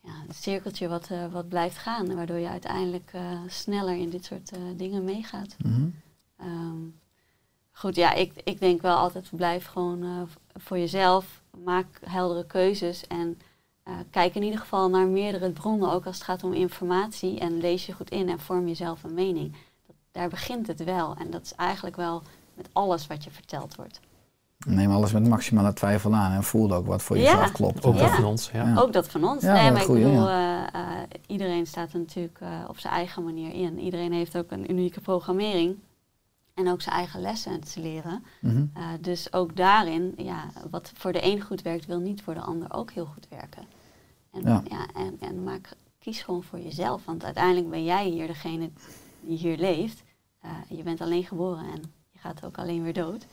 ja, 0.00 0.12
een 0.28 0.34
cirkeltje 0.34 0.88
wat, 0.88 1.08
uh, 1.10 1.32
wat 1.32 1.48
blijft 1.48 1.78
gaan, 1.78 2.14
waardoor 2.14 2.38
je 2.38 2.48
uiteindelijk 2.48 3.12
uh, 3.14 3.40
sneller 3.46 3.96
in 3.96 4.10
dit 4.10 4.24
soort 4.24 4.56
uh, 4.56 4.60
dingen 4.76 5.04
meegaat. 5.04 5.56
Mm. 5.58 5.94
Um, 6.40 7.00
goed, 7.70 7.96
ja, 7.96 8.12
ik, 8.12 8.32
ik 8.44 8.60
denk 8.60 8.82
wel 8.82 8.96
altijd, 8.96 9.28
blijf 9.30 9.66
gewoon 9.66 10.28
voor 10.54 10.78
jezelf, 10.78 11.42
maak 11.64 12.00
heldere 12.04 12.46
keuzes 12.46 13.06
en 13.06 13.38
kijk 14.10 14.34
in 14.34 14.42
ieder 14.42 14.60
geval 14.60 14.88
naar 14.88 15.06
meerdere 15.06 15.50
bronnen, 15.50 15.92
ook 15.92 16.06
als 16.06 16.14
het 16.14 16.24
gaat 16.24 16.44
om 16.44 16.52
informatie 16.52 17.38
en 17.38 17.60
lees 17.60 17.86
je 17.86 17.92
goed 17.92 18.10
in 18.10 18.28
en 18.28 18.40
vorm 18.40 18.66
jezelf 18.68 19.02
een 19.02 19.14
mening. 19.14 19.56
Dat, 19.86 19.96
daar 20.10 20.28
begint 20.28 20.66
het 20.66 20.84
wel 20.84 21.16
en 21.16 21.30
dat 21.30 21.42
is 21.44 21.54
eigenlijk 21.54 21.96
wel 21.96 22.22
met 22.54 22.68
alles 22.72 23.06
wat 23.06 23.24
je 23.24 23.30
verteld 23.30 23.74
wordt. 23.74 24.00
Neem 24.66 24.90
alles 24.90 25.12
met 25.12 25.28
maximale 25.28 25.72
twijfel 25.72 26.14
aan 26.14 26.32
en 26.32 26.42
voel 26.44 26.72
ook 26.72 26.86
wat 26.86 27.02
voor 27.02 27.16
Ja. 27.18 27.22
jezelf 27.22 27.52
klopt. 27.52 27.84
Ook 27.84 27.94
Ja. 27.94 28.00
dat 28.00 28.10
van 28.10 28.24
ons. 28.24 28.50
Ja. 28.50 28.68
Ja. 28.68 28.76
Ook 28.80 28.92
dat 28.92 29.08
van 29.08 29.24
ons. 29.24 29.42
Ja, 29.42 29.52
nee, 29.52 29.70
maar 29.70 29.80
goeie, 29.80 30.04
ik 30.04 30.10
bedoel, 30.10 30.28
eh, 30.28 30.74
eh, 30.74 30.88
iedereen 31.26 31.66
staat 31.66 31.92
er 31.92 31.98
natuurlijk 31.98 32.40
eh, 32.40 32.48
op 32.68 32.78
zijn 32.78 32.94
eigen 32.94 33.24
manier 33.24 33.52
in. 33.54 33.78
Iedereen 33.78 34.12
heeft 34.12 34.36
ook 34.38 34.50
een 34.50 34.70
unieke 34.70 35.00
programmering 35.00 35.76
en 36.54 36.68
ook 36.68 36.82
zijn 36.82 36.94
eigen 36.94 37.20
lessen 37.20 37.60
te 37.60 37.80
leren. 37.80 38.24
Mhm. 38.40 38.56
Uh, 38.56 38.84
dus 39.00 39.32
ook 39.32 39.56
daarin, 39.56 40.12
ja, 40.16 40.44
wat 40.70 40.92
voor 40.94 41.12
de 41.12 41.24
een 41.24 41.40
goed 41.40 41.62
werkt, 41.62 41.86
wil 41.86 41.98
niet 42.00 42.22
voor 42.22 42.34
de 42.34 42.40
ander 42.40 42.72
ook 42.74 42.90
heel 42.90 43.06
goed 43.06 43.26
werken. 43.28 43.62
En, 44.32 44.42
Ja. 44.42 44.62
ja. 44.68 44.86
en, 44.94 45.16
en 45.20 45.42
maak, 45.42 45.68
kies 45.98 46.22
gewoon 46.22 46.42
voor 46.42 46.60
jezelf, 46.60 47.04
want 47.04 47.24
uiteindelijk 47.24 47.70
ben 47.70 47.84
jij 47.84 48.08
hier 48.08 48.26
degene 48.26 48.70
die 49.20 49.38
hier 49.38 49.56
leeft. 49.58 50.02
Uh, 50.44 50.50
je 50.68 50.82
bent 50.82 51.00
alleen 51.00 51.24
geboren 51.24 51.64
en 51.64 51.82
je 52.10 52.18
gaat 52.18 52.44
ook 52.44 52.58
alleen 52.58 52.82
weer 52.82 52.92
dood. 52.92 53.26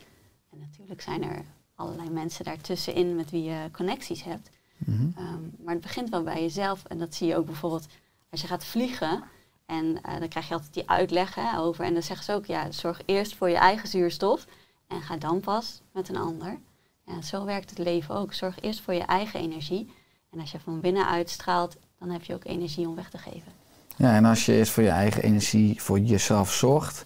En 0.50 0.58
natuurlijk 0.58 1.00
zijn 1.00 1.22
er 1.22 1.44
allerlei 1.74 2.10
mensen 2.10 2.44
daartussenin 2.44 3.16
met 3.16 3.30
wie 3.30 3.42
je 3.42 3.68
connecties 3.72 4.22
hebt. 4.22 4.50
Mhm. 4.76 5.02
Um, 5.02 5.54
maar 5.64 5.74
het 5.74 5.82
begint 5.82 6.08
wel 6.08 6.22
bij 6.22 6.40
jezelf. 6.40 6.84
En 6.84 6.98
dat 6.98 7.14
zie 7.14 7.26
je 7.26 7.36
ook 7.36 7.46
bijvoorbeeld 7.46 7.86
als 8.30 8.40
je 8.40 8.46
gaat 8.46 8.64
vliegen. 8.64 9.22
En 9.66 9.84
uh, 9.84 10.18
dan 10.18 10.28
krijg 10.28 10.48
je 10.48 10.54
altijd 10.54 10.74
die 10.74 10.88
uitleg 10.88 11.34
hè, 11.34 11.58
over. 11.58 11.84
En 11.84 11.92
dan 11.92 12.02
zeggen 12.02 12.24
ze 12.24 12.32
ook, 12.32 12.46
ja, 12.46 12.70
zorg 12.70 13.02
eerst 13.04 13.34
voor 13.34 13.48
je 13.48 13.56
eigen 13.56 13.88
zuurstof. 13.88 14.46
En 14.86 15.02
ga 15.02 15.16
dan 15.16 15.40
pas 15.40 15.80
met 15.92 16.08
een 16.08 16.16
ander. 16.16 16.58
En 17.04 17.24
zo 17.24 17.44
werkt 17.44 17.70
het 17.70 17.78
leven 17.78 18.14
ook. 18.14 18.34
Zorg 18.34 18.60
eerst 18.60 18.80
voor 18.80 18.94
je 18.94 19.02
eigen 19.02 19.40
energie. 19.40 19.92
En 20.30 20.40
als 20.40 20.50
je 20.50 20.60
van 20.60 20.80
binnen 20.80 21.06
uitstraalt, 21.06 21.76
dan 21.98 22.10
heb 22.10 22.24
je 22.24 22.34
ook 22.34 22.44
energie 22.44 22.88
om 22.88 22.94
weg 22.94 23.10
te 23.10 23.18
geven. 23.18 23.59
Ja, 24.00 24.14
en 24.14 24.24
als 24.24 24.46
je 24.46 24.52
eerst 24.52 24.72
voor 24.72 24.82
je 24.82 24.88
eigen 24.88 25.22
energie, 25.22 25.82
voor 25.82 25.98
jezelf 25.98 26.52
zorgt. 26.52 27.04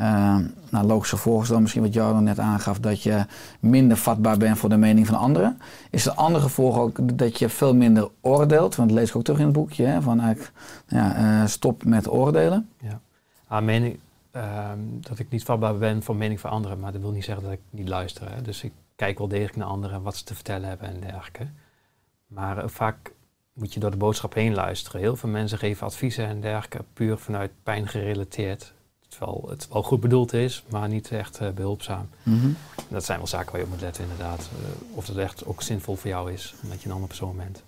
Uh, 0.00 0.36
nou, 0.70 0.86
logisch 0.86 1.48
dan 1.48 1.60
misschien 1.62 1.82
wat 1.82 1.94
jou 1.94 2.20
net 2.20 2.38
aangaf, 2.38 2.80
dat 2.80 3.02
je 3.02 3.26
minder 3.60 3.96
vatbaar 3.96 4.36
bent 4.36 4.58
voor 4.58 4.68
de 4.68 4.76
mening 4.76 5.06
van 5.06 5.18
anderen. 5.18 5.58
Is 5.90 6.04
het 6.04 6.16
andere 6.16 6.44
gevolg 6.44 6.78
ook 6.78 7.18
dat 7.18 7.38
je 7.38 7.48
veel 7.48 7.74
minder 7.74 8.08
oordeelt? 8.20 8.74
Want 8.74 8.88
dat 8.88 8.98
lees 8.98 9.08
ik 9.08 9.16
ook 9.16 9.24
terug 9.24 9.38
in 9.38 9.44
het 9.44 9.54
boekje, 9.54 9.98
van 10.00 10.20
eigenlijk 10.20 10.52
ja, 10.86 11.14
eh, 11.14 11.46
stop 11.46 11.84
met 11.84 12.10
oordelen. 12.10 12.68
Ja. 12.80 13.00
Ah, 13.46 13.64
mening, 13.64 13.98
ehm, 14.30 14.78
dat 15.00 15.18
ik 15.18 15.30
niet 15.30 15.44
vatbaar 15.44 15.78
ben 15.78 16.02
voor 16.02 16.16
mening 16.16 16.40
van 16.40 16.50
anderen, 16.50 16.80
maar 16.80 16.92
dat 16.92 17.00
wil 17.00 17.10
niet 17.10 17.24
zeggen 17.24 17.44
dat 17.44 17.52
ik 17.52 17.60
niet 17.70 17.88
luister. 17.88 18.30
Hè. 18.34 18.42
Dus 18.42 18.62
ik 18.62 18.72
kijk 18.96 19.18
wel 19.18 19.28
degelijk 19.28 19.56
naar 19.56 19.66
anderen, 19.66 20.02
wat 20.02 20.16
ze 20.16 20.24
te 20.24 20.34
vertellen 20.34 20.68
hebben 20.68 20.88
en 20.88 21.00
dergelijke. 21.00 21.46
Maar 22.26 22.58
eh, 22.58 22.68
vaak 22.68 23.12
moet 23.54 23.74
je 23.74 23.80
door 23.80 23.90
de 23.90 23.96
boodschap 23.96 24.34
heen 24.34 24.54
luisteren. 24.54 25.00
Heel 25.00 25.16
veel 25.16 25.28
mensen 25.28 25.58
geven 25.58 25.86
adviezen 25.86 26.26
en 26.26 26.40
dergelijke 26.40 26.84
puur 26.92 27.18
vanuit 27.18 27.50
pijn 27.62 27.88
gerelateerd. 27.88 28.72
Terwijl 29.08 29.46
het 29.48 29.68
wel 29.72 29.82
goed 29.82 30.00
bedoeld 30.00 30.32
is, 30.32 30.64
maar 30.70 30.88
niet 30.88 31.10
echt 31.10 31.38
eh, 31.38 31.48
behulpzaam. 31.50 32.08
Mhm. 32.22 32.48
Dat 32.88 33.04
zijn 33.04 33.18
wel 33.18 33.26
zaken 33.26 33.50
waar 33.50 33.60
je 33.60 33.66
op 33.66 33.72
moet 33.72 33.80
letten 33.80 34.02
inderdaad. 34.02 34.38
Eh, 34.40 34.96
of 34.96 35.06
het 35.06 35.16
echt 35.16 35.46
ook 35.46 35.62
zinvol 35.62 35.96
voor 35.96 36.10
jou 36.10 36.32
is, 36.32 36.54
omdat 36.62 36.78
je 36.80 36.86
een 36.86 36.92
andere 36.92 37.08
persoon 37.08 37.36
bent. 37.36 37.62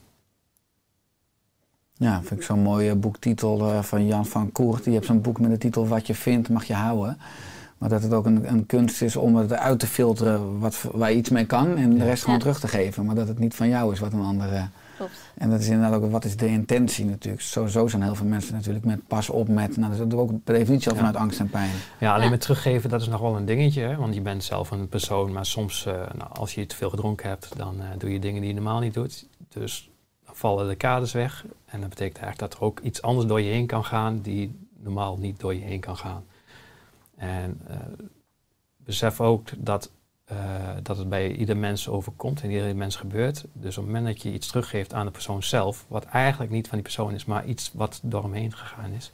Ja, 1.95 2.18
vind 2.22 2.41
ik 2.41 2.47
zo'n 2.47 2.61
mooie 2.62 2.95
boektitel 2.95 3.70
eh, 3.70 3.82
van 3.82 4.07
Jan 4.07 4.26
van 4.26 4.53
Koert. 4.53 4.84
Die 4.84 4.93
heeft 4.93 5.07
zo'n 5.07 5.20
boek 5.20 5.41
met 5.41 5.51
de 5.51 5.59
titel 5.59 5.87
Wat 5.89 6.07
je 6.07 6.14
vindt 6.14 6.49
mag 6.49 6.64
je 6.64 6.74
houden. 6.74 7.18
Maar 7.78 7.89
dat 7.89 8.03
het 8.03 8.12
ook 8.12 8.26
een, 8.26 8.49
een 8.49 8.66
kunst 8.66 9.03
is 9.03 9.16
om 9.16 9.37
het 9.37 9.53
uit 9.53 9.78
te 9.78 9.87
filteren 9.87 10.59
wat, 10.59 10.84
waar 10.93 11.11
je 11.11 11.16
iets 11.16 11.30
mee 11.30 11.47
kan 11.47 11.76
en 11.76 11.99
de 11.99 12.05
rest 12.05 12.20
gewoon 12.22 12.39
Ja. 12.39 12.43
terug 12.45 12.61
te 12.61 12.68
geven. 12.68 13.05
Maar 13.05 13.14
dat 13.14 13.28
het 13.28 13.39
niet 13.39 13.55
van 13.55 13.68
jou 13.68 13.93
is 13.93 13.99
wat 13.99 14.12
een 14.12 14.20
ander... 14.20 14.70
Klopt. 14.97 15.12
En 15.34 15.51
dat 15.51 15.61
is 15.61 15.68
inderdaad 15.68 16.03
ook, 16.03 16.11
wat 16.11 16.24
is 16.24 16.36
de 16.36 16.47
intentie 16.47 17.05
natuurlijk. 17.05 17.42
Sowieso 17.42 17.86
zijn 17.88 18.03
heel 18.03 18.14
veel 18.14 18.26
mensen 18.26 18.55
natuurlijk 18.55 18.84
met 18.84 19.07
pas 19.07 19.30
op 19.30 19.49
met, 19.49 19.76
nou 19.76 19.97
dat 19.97 20.07
is 20.12 20.18
ook 20.18 20.44
per 20.44 20.55
definitie 20.55 20.88
al 20.88 20.94
Ja. 20.94 20.99
vanuit 20.99 21.16
angst 21.16 21.40
en 21.40 21.51
pijn. 21.51 21.70
Ja, 22.01 22.12
alleen 22.12 22.24
Ja. 22.24 22.30
met 22.30 22.40
teruggeven, 22.40 22.90
dat 22.90 23.01
is 23.01 23.09
nog 23.09 23.20
wel 23.20 23.36
een 23.36 23.44
dingetje. 23.44 23.80
Hè? 23.82 23.97
Want 23.97 24.14
je 24.14 24.20
bent 24.20 24.44
zelf 24.44 24.70
een 24.70 24.88
persoon, 24.88 25.32
maar 25.32 25.47
soms, 25.47 25.86
eh, 25.86 25.92
nou, 25.94 26.30
als 26.32 26.55
je 26.55 26.66
te 26.66 26.76
veel 26.76 26.90
gedronken 26.90 27.28
hebt, 27.28 27.53
dan 27.57 27.80
eh, 27.80 27.86
doe 27.99 28.12
je 28.12 28.18
dingen 28.18 28.40
die 28.40 28.49
je 28.51 28.55
normaal 28.57 28.80
niet 28.80 28.94
doet. 28.94 29.26
Dus 29.49 29.90
dan 30.24 30.34
vallen 30.36 30.68
de 30.68 30.74
kaders 30.74 31.12
weg. 31.12 31.44
En 31.66 31.80
dat 31.80 31.88
betekent 31.88 32.18
eigenlijk 32.22 32.51
dat 32.53 32.61
er 32.61 32.66
ook 32.66 32.80
iets 32.80 33.03
anders 33.03 33.26
door 33.28 33.40
je 33.40 33.51
heen 33.53 33.66
kan 33.66 33.84
gaan, 33.84 34.20
die 34.20 34.59
normaal 34.82 35.16
niet 35.18 35.40
door 35.40 35.55
je 35.55 35.61
heen 35.64 35.80
kan 35.80 35.97
gaan. 35.97 36.24
En 37.16 37.61
eh, 37.66 37.76
besef 38.76 39.20
ook 39.20 39.49
dat, 39.57 39.90
eh, 40.26 40.36
dat 40.82 40.98
het 40.98 41.08
bij 41.08 41.32
ieder 41.32 41.56
mens 41.56 41.88
overkomt 41.88 42.42
en 42.42 42.50
ieder 42.50 42.76
mens 42.76 42.96
gebeurt. 42.96 43.44
Dus 43.52 43.78
op 43.78 43.84
het 43.84 43.92
moment 43.92 44.14
dat 44.14 44.22
je 44.22 44.32
iets 44.32 44.46
teruggeeft 44.46 44.94
aan 44.94 45.06
de 45.06 45.12
persoon 45.12 45.42
zelf, 45.42 45.84
wat 45.88 46.04
eigenlijk 46.04 46.52
niet 46.52 46.68
van 46.68 46.74
die 46.74 46.82
persoon 46.82 47.12
is, 47.12 47.24
maar 47.24 47.46
iets 47.46 47.70
wat 47.74 48.00
door 48.02 48.22
hem 48.22 48.32
heen 48.32 48.52
gegaan 48.52 48.90
is, 48.90 49.12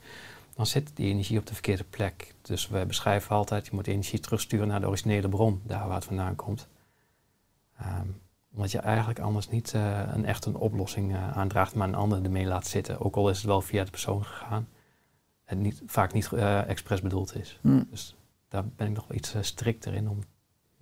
dan 0.55 0.65
zit 0.65 0.91
die 0.93 1.09
energie 1.09 1.39
op 1.39 1.45
de 1.45 1.53
verkeerde 1.53 1.83
plek. 1.83 2.33
Dus 2.41 2.67
we 2.67 2.85
beschrijven 2.85 3.35
altijd, 3.35 3.65
je 3.65 3.71
moet 3.73 3.87
energie 3.87 4.19
terugsturen 4.19 4.67
naar 4.67 4.79
de 4.79 4.87
originele 4.87 5.29
bron, 5.29 5.61
daar 5.63 5.87
waar 5.87 5.95
het 5.95 6.05
vandaan 6.05 6.35
komt. 6.35 6.67
Ehm, 7.77 8.07
omdat 8.53 8.71
je 8.71 8.79
eigenlijk 8.79 9.19
anders 9.19 9.49
niet 9.49 9.73
eh, 9.73 10.01
een 10.13 10.25
echt 10.25 10.45
een 10.45 10.55
oplossing 10.55 11.13
eh, 11.13 11.37
aandraagt, 11.37 11.75
maar 11.75 11.87
een 11.87 11.95
ander 11.95 12.23
ermee 12.23 12.45
laat 12.45 12.67
zitten. 12.67 12.99
Ook 12.99 13.15
al 13.15 13.29
is 13.29 13.37
het 13.37 13.45
wel 13.45 13.61
via 13.61 13.83
de 13.83 13.91
persoon 13.91 14.25
gegaan. 14.25 14.67
En 15.45 15.61
niet, 15.61 15.81
vaak 15.85 16.13
niet 16.13 16.31
eh 16.33 16.69
expres 16.69 17.01
bedoeld 17.01 17.35
is. 17.35 17.59
Hm. 17.61 17.83
Dus 17.89 18.15
daar 18.47 18.65
ben 18.65 18.87
ik 18.87 18.93
nog 18.93 19.07
wel 19.07 19.17
iets 19.17 19.35
strikter 19.41 19.93
in 19.93 20.09
om 20.09 20.19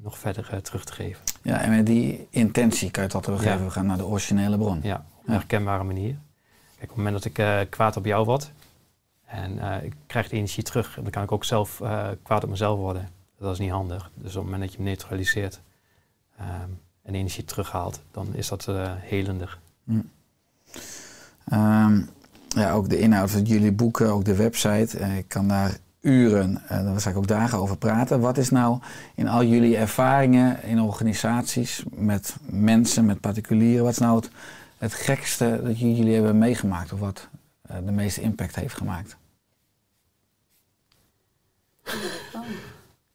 nog 0.04 0.18
verder 0.18 0.50
eh, 0.52 0.58
terug 0.58 0.86
te 0.86 0.94
geven. 0.94 1.24
Ja, 1.42 1.62
en 1.62 1.70
met 1.70 1.86
die 1.86 2.28
intentie 2.30 2.92
kan 2.92 3.04
je 3.04 3.14
al 3.14 3.22
teruggeven. 3.22 3.58
Ja. 3.58 3.64
We 3.64 3.70
gaan 3.70 3.86
naar 3.86 3.98
de 3.98 4.06
originele 4.06 4.58
bron. 4.58 4.80
Ja, 4.84 5.06
op 5.16 5.28
een 5.28 5.34
herkenbare 5.34 5.84
manier. 5.84 6.16
Kijk, 6.78 6.82
op 6.82 6.88
het 6.88 6.98
moment 6.98 7.16
dat 7.16 7.26
ik 7.26 7.38
eh, 7.38 7.60
kwaad 7.70 7.98
op 7.98 8.06
jou 8.06 8.26
word 8.26 8.52
en 9.26 9.60
eh, 9.60 9.84
ik 9.84 9.94
krijg 10.08 10.28
die 10.28 10.38
energie 10.38 10.64
terug, 10.64 11.00
dan 11.02 11.10
kan 11.10 11.24
ik 11.24 11.32
ook 11.32 11.44
zelf 11.44 11.82
kwaad 12.24 12.44
op 12.44 12.50
mezelf 12.50 12.80
worden. 12.80 13.10
Dat 13.40 13.54
is 13.54 13.60
niet 13.60 13.72
handig. 13.72 14.12
Dus 14.14 14.36
op 14.36 14.42
het 14.42 14.44
moment 14.44 14.62
dat 14.62 14.72
je 14.72 14.78
hem 14.78 14.86
neutraliseert 14.86 15.62
ehm, 16.38 16.70
en 17.04 17.16
energie 17.16 17.46
terughaalt, 17.46 18.02
dan 18.12 18.36
is 18.36 18.48
dat 18.48 18.68
helender. 19.00 19.60
Ehm, 21.46 22.02
ja, 22.48 22.72
ook 22.72 22.90
de 22.90 23.00
inhoud 23.00 23.32
van 23.32 23.44
jullie 23.44 23.72
boeken, 23.72 24.10
ook 24.10 24.26
de 24.26 24.36
website. 24.36 24.98
ik 24.98 25.28
kan 25.28 25.48
daar 25.48 25.78
uren, 26.02 26.62
eh 26.68 26.84
daar 26.84 27.02
zal 27.02 27.12
ik 27.12 27.18
ook 27.18 27.28
dagen 27.28 27.58
over 27.58 27.78
praten. 27.78 28.20
Wat 28.20 28.38
is 28.38 28.50
nou 28.50 28.80
in 29.16 29.28
al 29.28 29.44
jullie 29.44 29.78
ervaringen 29.78 30.64
in 30.64 30.82
organisaties, 30.82 31.84
met 31.90 32.36
mensen, 32.42 33.06
met 33.06 33.20
particulieren, 33.20 33.84
wat 33.84 33.92
is 33.92 33.98
nou 33.98 34.24
het, 34.78 34.94
gekste 34.94 35.62
dat 35.64 35.80
jullie 35.80 36.14
hebben 36.14 36.38
meegemaakt 36.38 36.94
of 36.94 37.00
wat 37.00 37.28
eh, 37.62 37.76
de 37.86 37.92
meeste 37.92 38.22
impact 38.22 38.56
heeft 38.56 38.76
gemaakt? 38.76 39.18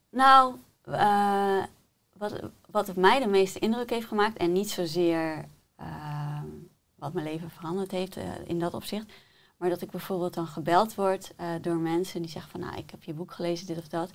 Nou, 0.09 0.55
eh, 0.81 1.63
wat, 2.13 2.39
wat 2.71 2.95
mij 2.95 3.19
de 3.19 3.27
meeste 3.27 3.59
indruk 3.59 3.89
heeft 3.89 4.07
gemaakt, 4.07 4.37
en 4.37 4.51
niet 4.51 4.69
zozeer 4.69 5.45
wat 6.95 7.13
mijn 7.13 7.25
leven 7.25 7.49
veranderd 7.49 7.91
heeft 7.91 8.17
in 8.45 8.59
dat 8.59 8.73
opzicht, 8.73 9.05
maar 9.57 9.69
dat 9.69 9.81
ik 9.81 9.91
bijvoorbeeld 9.91 10.33
dan 10.33 10.47
gebeld 10.47 10.95
word 10.95 11.33
eh, 11.35 11.49
door 11.61 11.75
mensen 11.75 12.21
die 12.21 12.31
zeggen 12.31 12.51
van, 12.51 12.59
nou, 12.59 12.77
ik 12.77 12.89
heb 12.89 13.03
je 13.03 13.13
boek 13.13 13.31
gelezen, 13.31 13.67
dit 13.67 13.77
of 13.77 13.87
dat. 13.87 14.11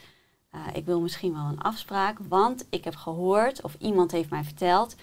Eh, 0.50 0.60
ik 0.72 0.84
wil 0.84 1.00
misschien 1.00 1.32
wel 1.32 1.44
een 1.44 1.62
afspraak, 1.62 2.18
want 2.28 2.66
ik 2.70 2.84
heb 2.84 2.96
gehoord, 2.96 3.62
of 3.62 3.74
iemand 3.78 4.12
heeft 4.12 4.30
mij 4.30 4.44
verteld, 4.44 4.94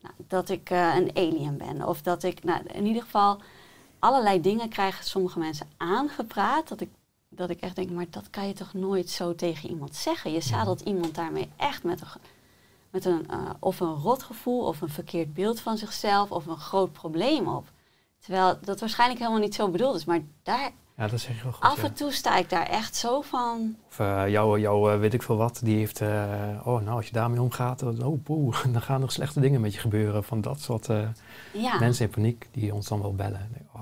nou, 0.00 0.14
dat 0.16 0.48
ik 0.48 0.70
eh, 0.70 0.94
een 0.94 1.10
alien 1.14 1.56
ben. 1.56 1.88
Of 1.88 2.02
dat 2.02 2.22
ik, 2.22 2.44
nou, 2.44 2.62
in 2.66 2.86
ieder 2.86 3.02
geval, 3.02 3.40
allerlei 3.98 4.40
dingen 4.40 4.68
krijgen 4.68 5.04
sommige 5.04 5.38
mensen 5.38 5.68
aangepraat, 5.76 6.68
dat 6.68 6.80
ik 6.80 6.90
dat 7.36 7.50
ik 7.50 7.60
echt 7.60 7.76
denk, 7.76 7.90
maar 7.90 8.06
dat 8.10 8.30
kan 8.30 8.46
je 8.46 8.52
toch 8.52 8.72
nooit 8.72 9.10
zo 9.10 9.34
tegen 9.34 9.70
iemand 9.70 9.94
zeggen. 9.94 10.32
Je 10.32 10.40
zadelt 10.40 10.80
iemand 10.80 11.14
daarmee 11.14 11.48
echt 11.56 11.82
met 11.82 12.00
een, 12.00 12.20
met 12.90 13.04
een 13.04 13.28
eh, 13.30 13.50
of 13.58 13.80
een 13.80 13.94
rotgevoel 13.94 14.66
of 14.66 14.80
een 14.80 14.88
verkeerd 14.88 15.34
beeld 15.34 15.60
van 15.60 15.76
zichzelf 15.76 16.30
of 16.30 16.46
een 16.46 16.58
groot 16.58 16.92
probleem 16.92 17.48
op. 17.48 17.72
Terwijl 18.24 18.58
dat 18.60 18.80
waarschijnlijk 18.80 19.20
helemaal 19.20 19.40
niet 19.40 19.54
zo 19.54 19.68
bedoeld 19.68 19.94
is. 19.96 20.04
Maar 20.04 20.20
daar, 20.42 20.70
Ja, 20.96 21.08
dat 21.08 21.20
zeg 21.20 21.36
je 21.36 21.42
wel 21.42 21.52
goed. 21.52 21.62
af 21.64 21.76
ja. 21.76 21.82
en 21.82 21.92
toe 21.94 22.12
sta 22.12 22.36
ik 22.36 22.50
daar 22.50 22.66
echt 22.66 22.96
zo 22.96 23.20
van. 23.20 23.76
Of 23.88 23.98
eh, 23.98 24.28
jou, 24.28 24.60
jou 24.60 24.92
eh, 24.92 24.98
weet 24.98 25.14
ik 25.14 25.22
veel 25.22 25.36
wat, 25.36 25.60
die 25.64 25.76
heeft, 25.76 26.00
eh, 26.00 26.08
oh 26.64 26.80
nou 26.82 26.88
als 26.96 27.06
je 27.06 27.12
daarmee 27.12 27.40
omgaat, 27.42 27.78
dan- 27.78 28.02
oh 28.02 28.22
poeh, 28.24 28.64
dan 28.72 28.82
gaan 28.82 29.02
er 29.02 29.10
slechte 29.10 29.40
dingen 29.40 29.60
met 29.60 29.74
je 29.74 29.80
gebeuren. 29.80 30.24
Van 30.24 30.40
dat 30.40 30.60
soort 30.60 30.86
Ja, 31.52 31.78
mensen 31.78 32.04
in 32.04 32.10
paniek 32.10 32.48
die 32.52 32.74
ons 32.74 32.88
dan 32.88 33.00
wel 33.00 33.14
bellen. 33.14 33.48
Oh, 33.74 33.80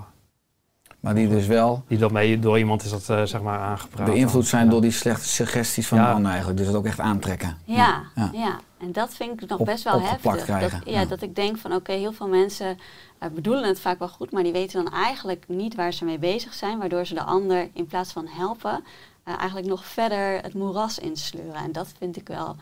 Maar 1.02 1.14
die 1.14 1.28
dus 1.28 1.46
wel 1.46 1.84
die 1.88 1.98
door, 1.98 2.12
mij, 2.12 2.38
door 2.40 2.58
iemand 2.58 2.82
is 2.84 2.90
dat 2.90 3.08
eh, 3.08 3.22
zeg 3.22 3.42
maar 3.42 3.58
aangepraat. 3.58 4.06
beïnvloed 4.06 4.46
zijn 4.46 4.64
Ja. 4.64 4.70
door 4.70 4.80
die 4.80 4.90
slechte 4.90 5.28
suggesties 5.28 5.86
van 5.88 5.98
Ja. 5.98 6.06
de 6.06 6.12
ander 6.12 6.28
eigenlijk. 6.30 6.58
Dus 6.58 6.66
het 6.68 6.76
ook 6.76 6.84
echt 6.84 7.00
aantrekken. 7.00 7.58
ja, 7.64 8.02
Ja. 8.14 8.30
ja. 8.32 8.58
En 8.78 8.92
dat 8.92 9.14
vind 9.14 9.42
ik 9.42 9.48
nog 9.48 9.58
Op- 9.58 9.66
best 9.66 9.84
wel 9.84 10.00
heftig. 10.00 10.44
krijgen, 10.44 10.78
Dat, 10.84 10.88
ja, 10.94 11.00
ja. 11.00 11.06
dat 11.06 11.22
ik 11.22 11.34
denk 11.36 11.58
van 11.58 11.74
oké, 11.74 11.92
heel 11.92 12.12
veel 12.12 12.28
mensen 12.28 12.78
eh, 13.18 13.28
bedoelen 13.34 13.64
het 13.68 13.80
vaak 13.80 13.98
wel 13.98 14.08
goed, 14.08 14.32
maar 14.32 14.42
die 14.42 14.52
weten 14.52 14.84
dan 14.84 14.92
eigenlijk 14.92 15.44
niet 15.48 15.74
waar 15.74 15.92
ze 15.92 16.04
mee 16.04 16.18
bezig 16.18 16.54
zijn, 16.54 16.78
waardoor 16.78 17.06
ze 17.06 17.14
de 17.14 17.22
ander 17.22 17.68
in 17.72 17.86
plaats 17.86 18.12
van 18.12 18.26
helpen, 18.28 18.84
eh, 19.24 19.34
eigenlijk 19.38 19.66
nog 19.68 19.84
verder 19.86 20.42
het 20.42 20.54
moeras 20.54 20.98
insleuren. 20.98 21.54
En 21.54 21.72
dat 21.72 21.92
vind 21.98 22.16
ik 22.16 22.28
wel, 22.28 22.56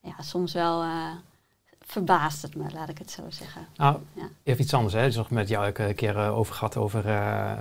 ja, 0.00 0.14
soms 0.20 0.52
wel 0.52 0.82
eh, 0.82 0.88
verbaast 1.92 2.42
het 2.42 2.56
me, 2.56 2.64
laat 2.74 2.88
ik 2.88 2.98
het 2.98 3.10
zo 3.10 3.22
zeggen. 3.28 3.66
Nou, 3.76 3.96
Ja. 4.14 4.22
even 4.42 4.62
iets 4.62 4.74
anders. 4.74 4.94
Hè. 4.94 5.04
Dus 5.04 5.16
nog 5.16 5.30
met 5.30 5.48
jou 5.48 5.68
ook 5.68 5.78
een 5.78 5.94
keer 5.94 6.16
eh, 6.18 6.36
over 6.38 6.54
gehad 6.54 6.76
over 6.76 7.06
eh, 7.06 7.50
eh, 7.52 7.58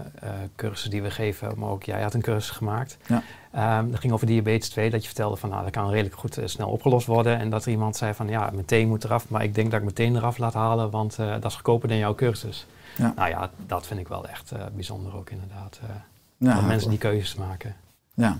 cursussen 0.55 0.89
die 0.91 1.01
we 1.01 1.11
geven. 1.11 1.59
Maar 1.59 1.69
ook 1.69 1.84
jij 1.84 2.01
had 2.01 2.13
een 2.13 2.21
cursus 2.21 2.49
gemaakt. 2.49 2.97
Ja. 3.07 3.23
Ehm, 3.51 3.89
dat 3.91 3.99
ging 3.99 4.13
over 4.13 4.27
diabetes 4.27 4.69
2. 4.69 4.89
Dat 4.89 5.01
je 5.01 5.07
vertelde 5.07 5.36
van 5.36 5.49
nou, 5.49 5.63
dat 5.63 5.71
kan 5.71 5.89
redelijk 5.89 6.15
goed 6.15 6.38
snel 6.45 6.69
opgelost 6.69 7.07
worden. 7.07 7.39
En 7.39 7.49
dat 7.49 7.65
er 7.65 7.71
iemand 7.71 7.95
zei 7.95 8.13
van 8.13 8.27
ja, 8.27 8.49
meteen 8.53 8.88
moet 8.88 9.03
eraf. 9.03 9.29
Maar 9.29 9.43
ik 9.43 9.55
denk 9.55 9.71
dat 9.71 9.79
ik 9.79 9.86
meteen 9.86 10.15
eraf 10.15 10.38
laat 10.38 10.53
halen, 10.53 10.89
want 10.89 11.19
eh, 11.19 11.32
dat 11.32 11.45
is 11.45 11.53
goedkoper 11.53 11.88
dan 11.88 11.97
jouw 11.97 12.15
cursus. 12.15 12.65
Ja. 12.97 13.13
Nou 13.15 13.29
ja, 13.29 13.49
dat 13.65 13.88
vind 13.88 13.99
ik 13.99 14.07
wel 14.07 14.27
echt 14.27 14.51
eh, 14.51 14.59
bijzonder 14.73 15.15
ook 15.15 15.29
inderdaad. 15.29 15.79
eh, 15.84 15.89
Ja, 16.38 16.53
dat 16.55 16.65
mensen 16.65 16.89
die 16.89 16.99
keuzes 16.99 17.36
maken. 17.36 17.75
Ja. 18.13 18.38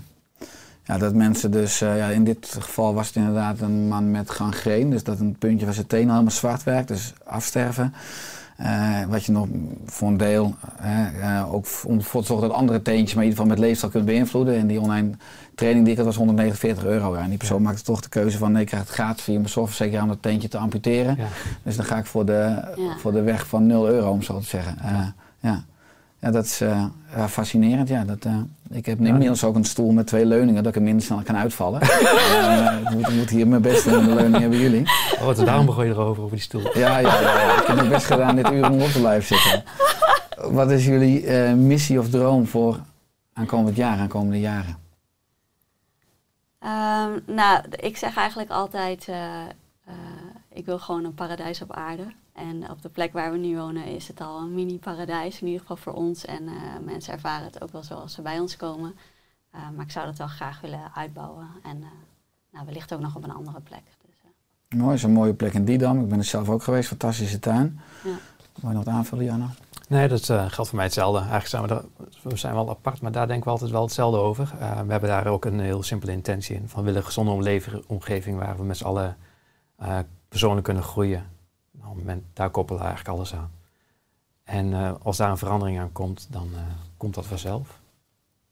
Ja, 0.84 0.98
dat 0.98 1.14
mensen 1.14 1.50
dus, 1.50 1.80
eh, 1.80 1.96
ja, 1.96 2.08
in 2.08 2.24
dit 2.24 2.56
geval 2.58 2.94
was 2.94 3.06
het 3.06 3.16
inderdaad 3.16 3.60
een 3.60 3.88
man 3.88 4.10
met 4.10 4.30
gangreen. 4.30 4.90
Dus 4.90 5.04
dat 5.04 5.20
een 5.20 5.36
puntje 5.38 5.64
van 5.64 5.74
zijn 5.74 5.86
teen 5.86 6.10
helemaal 6.10 6.30
zwart 6.30 6.62
werkt, 6.62 6.88
dus 6.88 7.12
afsterven. 7.24 7.94
Eh, 8.56 9.04
wat 9.08 9.24
je 9.24 9.32
nog 9.32 9.46
voor 9.86 10.08
een 10.08 10.16
deel 10.16 10.54
eh, 10.80 11.38
eh, 11.38 11.54
ook 11.54 11.66
om 11.84 11.96
ervoor 11.98 12.20
te 12.20 12.26
zorgen 12.26 12.48
dat 12.48 12.56
andere 12.56 12.82
teentjes, 12.82 13.14
maar 13.14 13.24
in 13.24 13.28
ieder 13.30 13.42
geval 13.44 13.56
met 13.56 13.66
leefstijl 13.68 13.92
kunt 13.92 14.04
beïnvloeden. 14.04 14.56
En 14.56 14.66
die 14.66 14.80
online 14.80 15.10
training 15.54 15.84
die 15.84 15.92
ik 15.92 15.98
had 15.98 16.06
was 16.06 16.16
149 16.16 16.84
euro. 16.84 17.14
Ja. 17.16 17.22
En 17.22 17.28
die 17.28 17.38
persoon 17.38 17.62
maakte 17.62 17.82
toch 17.82 18.00
de 18.00 18.08
keuze 18.08 18.38
van 18.38 18.52
nee, 18.52 18.62
ik 18.62 18.68
krijg 18.68 18.82
het 18.82 18.92
gratis 18.92 19.24
via 19.24 19.34
mijn 19.34 19.48
zorgverzekeraar 19.48 20.02
om 20.02 20.08
dat 20.08 20.22
teentje 20.22 20.48
te 20.48 20.58
amputeren. 20.58 21.16
Ja. 21.18 21.26
Dus 21.62 21.76
dan 21.76 21.84
ga 21.84 21.96
ik 21.96 22.06
voor 22.06 22.26
de, 22.26 22.32
Ja. 22.76 22.96
voor 22.98 23.12
de 23.12 23.22
weg 23.22 23.46
van 23.46 23.66
0 23.66 23.88
euro, 23.88 24.10
om 24.10 24.22
zo 24.22 24.38
te 24.38 24.46
zeggen. 24.46 24.78
Eh, 24.78 25.06
ja. 25.40 25.64
Ja, 26.22 26.30
dat 26.30 26.44
is 26.44 26.60
eh, 26.60 26.84
ja, 27.16 27.28
fascinerend. 27.28 27.88
Ja, 27.88 28.04
dat, 28.04 28.24
eh, 28.24 28.36
ik 28.70 28.86
heb 28.86 28.98
inmiddels 28.98 29.44
ook 29.44 29.54
een 29.54 29.64
stoel 29.64 29.92
met 29.92 30.06
twee 30.06 30.26
leuningen, 30.26 30.62
dat 30.62 30.72
ik 30.72 30.78
er 30.78 30.82
minder 30.82 31.04
snel 31.04 31.22
kan 31.22 31.36
uitvallen. 31.36 31.80
Eh, 32.42 32.78
ik, 32.80 32.90
moet, 32.90 33.08
ik 33.08 33.14
moet 33.14 33.30
hier 33.30 33.48
mijn 33.48 33.62
best 33.62 33.84
doen 33.84 34.00
en 34.00 34.06
de 34.06 34.14
leuning 34.14 34.40
hebben 34.40 34.58
jullie. 34.58 34.82
Oh, 35.18 35.24
wat, 35.24 35.36
daarom 35.36 35.66
begon 35.66 35.84
je 35.84 35.90
erover, 35.90 36.22
over 36.22 36.36
die 36.36 36.44
stoel. 36.44 36.78
Ja, 36.78 36.98
ja, 36.98 37.20
ja, 37.20 37.20
ja. 37.20 37.60
ik 37.60 37.66
heb 37.66 37.76
mijn 37.76 37.88
best 37.88 38.06
gedaan 38.06 38.36
dit 38.36 38.50
uur 38.50 38.70
om 38.70 38.82
op 38.82 38.88
te 38.88 39.00
blijven 39.00 39.36
zitten. 39.36 39.64
Wat 40.50 40.70
is 40.70 40.84
jullie 40.84 41.26
eh, 41.26 41.54
missie 41.54 41.98
of 41.98 42.08
droom 42.08 42.46
voor 42.46 42.80
aankomend 43.32 43.76
jaar, 43.76 43.98
aankomende 43.98 44.40
jaren? 44.40 44.76
Ehm, 46.58 47.18
nou, 47.26 47.64
ik 47.70 47.96
zeg 47.96 48.16
eigenlijk 48.16 48.50
altijd, 48.50 49.08
eh, 49.08 49.40
eh, 49.84 49.94
ik 50.52 50.64
wil 50.64 50.78
gewoon 50.78 51.04
een 51.04 51.14
paradijs 51.14 51.62
op 51.62 51.72
aarde. 51.72 52.02
En 52.32 52.70
op 52.70 52.82
de 52.82 52.88
plek 52.88 53.12
waar 53.12 53.32
we 53.32 53.38
nu 53.38 53.56
wonen 53.56 53.84
is 53.84 54.08
het 54.08 54.20
al 54.20 54.38
een 54.38 54.54
mini-paradijs, 54.54 55.40
in 55.40 55.46
ieder 55.46 55.60
geval 55.60 55.76
voor 55.76 55.92
ons. 55.92 56.24
En 56.24 56.48
eh, 56.48 56.54
mensen 56.84 57.12
ervaren 57.12 57.44
het 57.46 57.62
ook 57.62 57.72
wel 57.72 57.82
zoals 57.82 58.14
ze 58.14 58.22
bij 58.22 58.38
ons 58.38 58.56
komen. 58.56 58.94
Eh, 59.50 59.60
maar 59.76 59.84
ik 59.84 59.90
zou 59.90 60.06
dat 60.06 60.18
wel 60.18 60.26
graag 60.26 60.60
willen 60.60 60.94
uitbouwen. 60.94 61.48
En 61.62 61.82
eh, 61.82 61.88
nou, 62.52 62.66
wellicht 62.66 62.94
ook 62.94 63.00
nog 63.00 63.16
op 63.16 63.24
een 63.24 63.32
andere 63.34 63.60
plek. 63.60 63.82
Dus, 64.06 64.16
eh, 64.68 64.78
Mooi, 64.78 64.94
is 64.94 65.02
een 65.02 65.12
mooie 65.12 65.34
plek 65.34 65.52
in 65.54 65.64
Didam. 65.64 66.00
Ik 66.00 66.08
ben 66.08 66.18
er 66.18 66.24
zelf 66.24 66.48
ook 66.48 66.62
geweest, 66.62 66.88
fantastische 66.88 67.38
tuin. 67.38 67.80
Ja. 68.04 68.16
Wil 68.60 68.70
je 68.70 68.76
nog 68.76 68.86
aanvullen, 68.86 69.24
Janno? 69.24 69.46
Nee, 69.88 70.08
dat 70.08 70.28
eh, 70.28 70.44
geldt 70.48 70.68
voor 70.68 70.76
mij 70.76 70.84
hetzelfde. 70.84 71.18
Eigenlijk 71.18 71.48
zijn 71.48 71.62
we, 71.62 71.74
er, 71.74 71.84
we 72.30 72.36
zijn 72.36 72.54
wel 72.54 72.70
apart, 72.70 73.00
maar 73.00 73.12
daar 73.12 73.26
denken 73.26 73.44
we 73.44 73.50
altijd 73.50 73.70
wel 73.70 73.82
hetzelfde 73.82 74.18
over. 74.18 74.52
Eh, 74.58 74.80
we 74.80 74.90
hebben 74.90 75.08
daar 75.08 75.26
ook 75.26 75.44
een 75.44 75.60
heel 75.60 75.82
simpele 75.82 76.12
intentie 76.12 76.56
in. 76.56 76.68
Van 76.68 76.78
we 76.78 76.84
willen 76.84 77.00
een 77.00 77.06
gezonde 77.06 77.30
omleving- 77.30 77.84
omgeving 77.86 78.38
waar 78.38 78.56
we 78.56 78.64
met 78.64 78.76
z'n 78.76 78.84
allen 78.84 79.16
eh, 79.76 79.98
persoonlijk 80.28 80.64
kunnen 80.64 80.82
groeien. 80.82 81.26
Nou, 81.82 81.94
op 81.94 81.98
het 81.98 82.06
moment, 82.06 82.24
daar 82.32 82.50
koppelen 82.50 82.80
we 82.80 82.86
eigenlijk 82.86 83.16
alles 83.16 83.34
aan. 83.34 83.50
En 84.44 84.72
eh, 84.72 84.94
als 85.02 85.16
daar 85.16 85.30
een 85.30 85.38
verandering 85.38 85.78
aan 85.78 85.92
komt, 85.92 86.26
dan 86.30 86.48
eh, 86.54 86.60
komt 86.96 87.14
dat 87.14 87.26
vanzelf. 87.26 87.80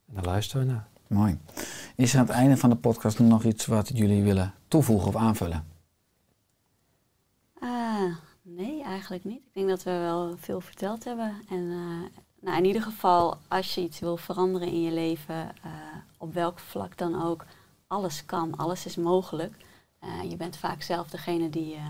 En 0.09 0.14
daar 0.14 0.24
luisteren 0.24 0.66
we 0.66 0.72
naar. 0.72 0.89
Mooi. 1.07 1.39
Is 1.97 2.12
er 2.12 2.18
aan 2.18 2.26
het 2.26 2.35
einde 2.35 2.57
van 2.57 2.70
de 2.70 2.76
podcast 2.76 3.18
nog 3.18 3.45
iets 3.45 3.66
wat 3.66 3.91
jullie 3.95 4.22
willen 4.22 4.55
toevoegen 4.68 5.09
of 5.09 5.16
aanvullen? 5.16 5.66
Ah, 7.61 8.16
nee, 8.43 8.83
eigenlijk 8.83 9.24
niet. 9.24 9.39
Ik 9.39 9.53
denk 9.53 9.68
dat 9.68 9.83
we 9.83 9.91
wel 9.91 10.37
veel 10.39 10.61
verteld 10.61 11.05
hebben. 11.05 11.35
En 11.49 11.70
eh, 11.70 12.20
nou, 12.41 12.57
in 12.57 12.64
ieder 12.64 12.83
geval, 12.83 13.39
als 13.49 13.74
je 13.74 13.81
iets 13.81 14.01
wil 14.01 14.16
veranderen 14.16 14.68
in 14.68 14.83
je 14.83 14.93
leven, 14.93 15.57
eh, 15.62 15.70
op 16.18 16.35
welk 16.35 16.59
vlak 16.59 16.99
dan 16.99 17.22
ook, 17.22 17.45
alles 17.87 18.24
kan, 18.24 18.57
alles 18.57 18.87
is 18.87 18.97
mogelijk. 18.97 19.55
Eh, 19.99 20.31
je 20.31 20.37
bent 20.37 20.57
vaak 20.57 20.83
zelf 20.83 21.09
degene 21.09 21.51
die, 21.51 21.74
eh, 21.74 21.89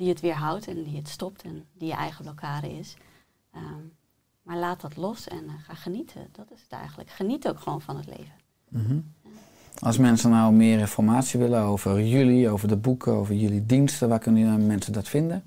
die 0.00 0.08
het 0.08 0.20
weerhoudt 0.20 0.66
en 0.66 0.82
die 0.82 0.96
het 0.96 1.08
stopt 1.08 1.42
en 1.42 1.64
die 1.72 1.88
je 1.88 1.94
eigen 1.94 2.24
blokkade 2.24 2.78
is. 2.78 2.96
Ehm, 3.52 3.84
maar 4.42 4.56
laat 4.56 4.80
dat 4.80 4.96
los 4.96 5.28
en 5.28 5.44
eh, 5.46 5.52
ga 5.62 5.74
genieten. 5.74 6.28
Dat 6.32 6.50
is 6.50 6.62
het 6.62 6.72
eigenlijk. 6.72 7.10
Geniet 7.10 7.48
ook 7.48 7.60
gewoon 7.60 7.80
van 7.80 7.96
het 7.96 8.06
leven. 8.06 8.32
Mhm. 8.68 8.98
Als 9.78 9.98
mensen 9.98 10.30
nou 10.30 10.52
meer 10.52 10.78
informatie 10.78 11.40
willen 11.40 11.62
over 11.62 12.02
jullie, 12.02 12.48
over 12.48 12.68
de 12.68 12.76
boeken, 12.76 13.12
over 13.12 13.34
jullie 13.34 13.66
diensten, 13.66 14.08
waar 14.08 14.18
kunnen 14.18 14.66
mensen 14.66 14.92
dat 14.92 15.08
vinden? 15.08 15.44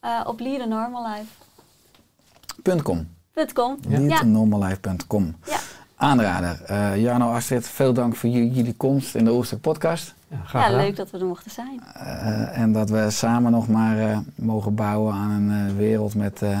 Eh, 0.00 0.20
op 0.26 0.40
leadernormallife.com. 0.40 3.08
.com. 3.54 3.78
Ja. 3.88 4.00
Leadnormallife.com. 4.00 5.36
Ja. 5.46 5.58
Aanrader. 5.96 6.62
Eh 6.62 7.02
Jarno 7.02 7.32
Astrid, 7.32 7.68
veel 7.68 7.92
dank 7.92 8.16
voor 8.16 8.30
jullie, 8.30 8.74
komst 8.74 9.14
in 9.14 9.24
de 9.24 9.32
Oerstuk 9.32 9.60
podcast. 9.60 10.14
Ja, 10.30 10.68
ja, 10.68 10.76
leuk 10.76 10.96
dat 10.96 11.10
we 11.10 11.18
er 11.18 11.26
mochten 11.26 11.50
zijn. 11.50 11.80
Eh, 11.94 12.58
en 12.58 12.72
dat 12.72 12.90
we 12.90 13.10
samen 13.10 13.52
nog 13.52 13.68
maar 13.68 13.98
eh, 13.98 14.18
mogen 14.34 14.74
bouwen 14.74 15.14
aan 15.14 15.30
een 15.30 15.68
eh, 15.68 15.76
wereld 15.76 16.14
met 16.14 16.42
eh, 16.42 16.60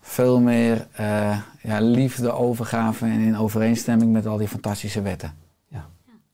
veel 0.00 0.40
meer 0.40 0.86
eh, 0.92 1.38
ja, 1.62 1.80
liefde, 1.80 2.32
overgave 2.32 3.04
en 3.04 3.20
in 3.20 3.36
overeenstemming 3.36 4.12
met 4.12 4.26
al 4.26 4.36
die 4.36 4.48
fantastische 4.48 5.02
wetten. 5.02 5.42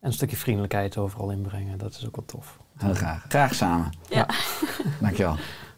En 0.01 0.07
een 0.09 0.13
stukje 0.15 0.37
vriendelijkheid 0.37 0.97
overal 0.97 1.31
inbrengen, 1.31 1.79
dat 1.79 1.91
is 1.93 2.07
ook 2.07 2.17
wel 2.17 2.25
tof. 2.25 2.59
Heel 2.77 2.95
graag. 2.95 3.25
Graag 3.29 3.55
samen. 3.55 3.91
Ja. 4.09 4.27
Dankjewel. 5.01 5.37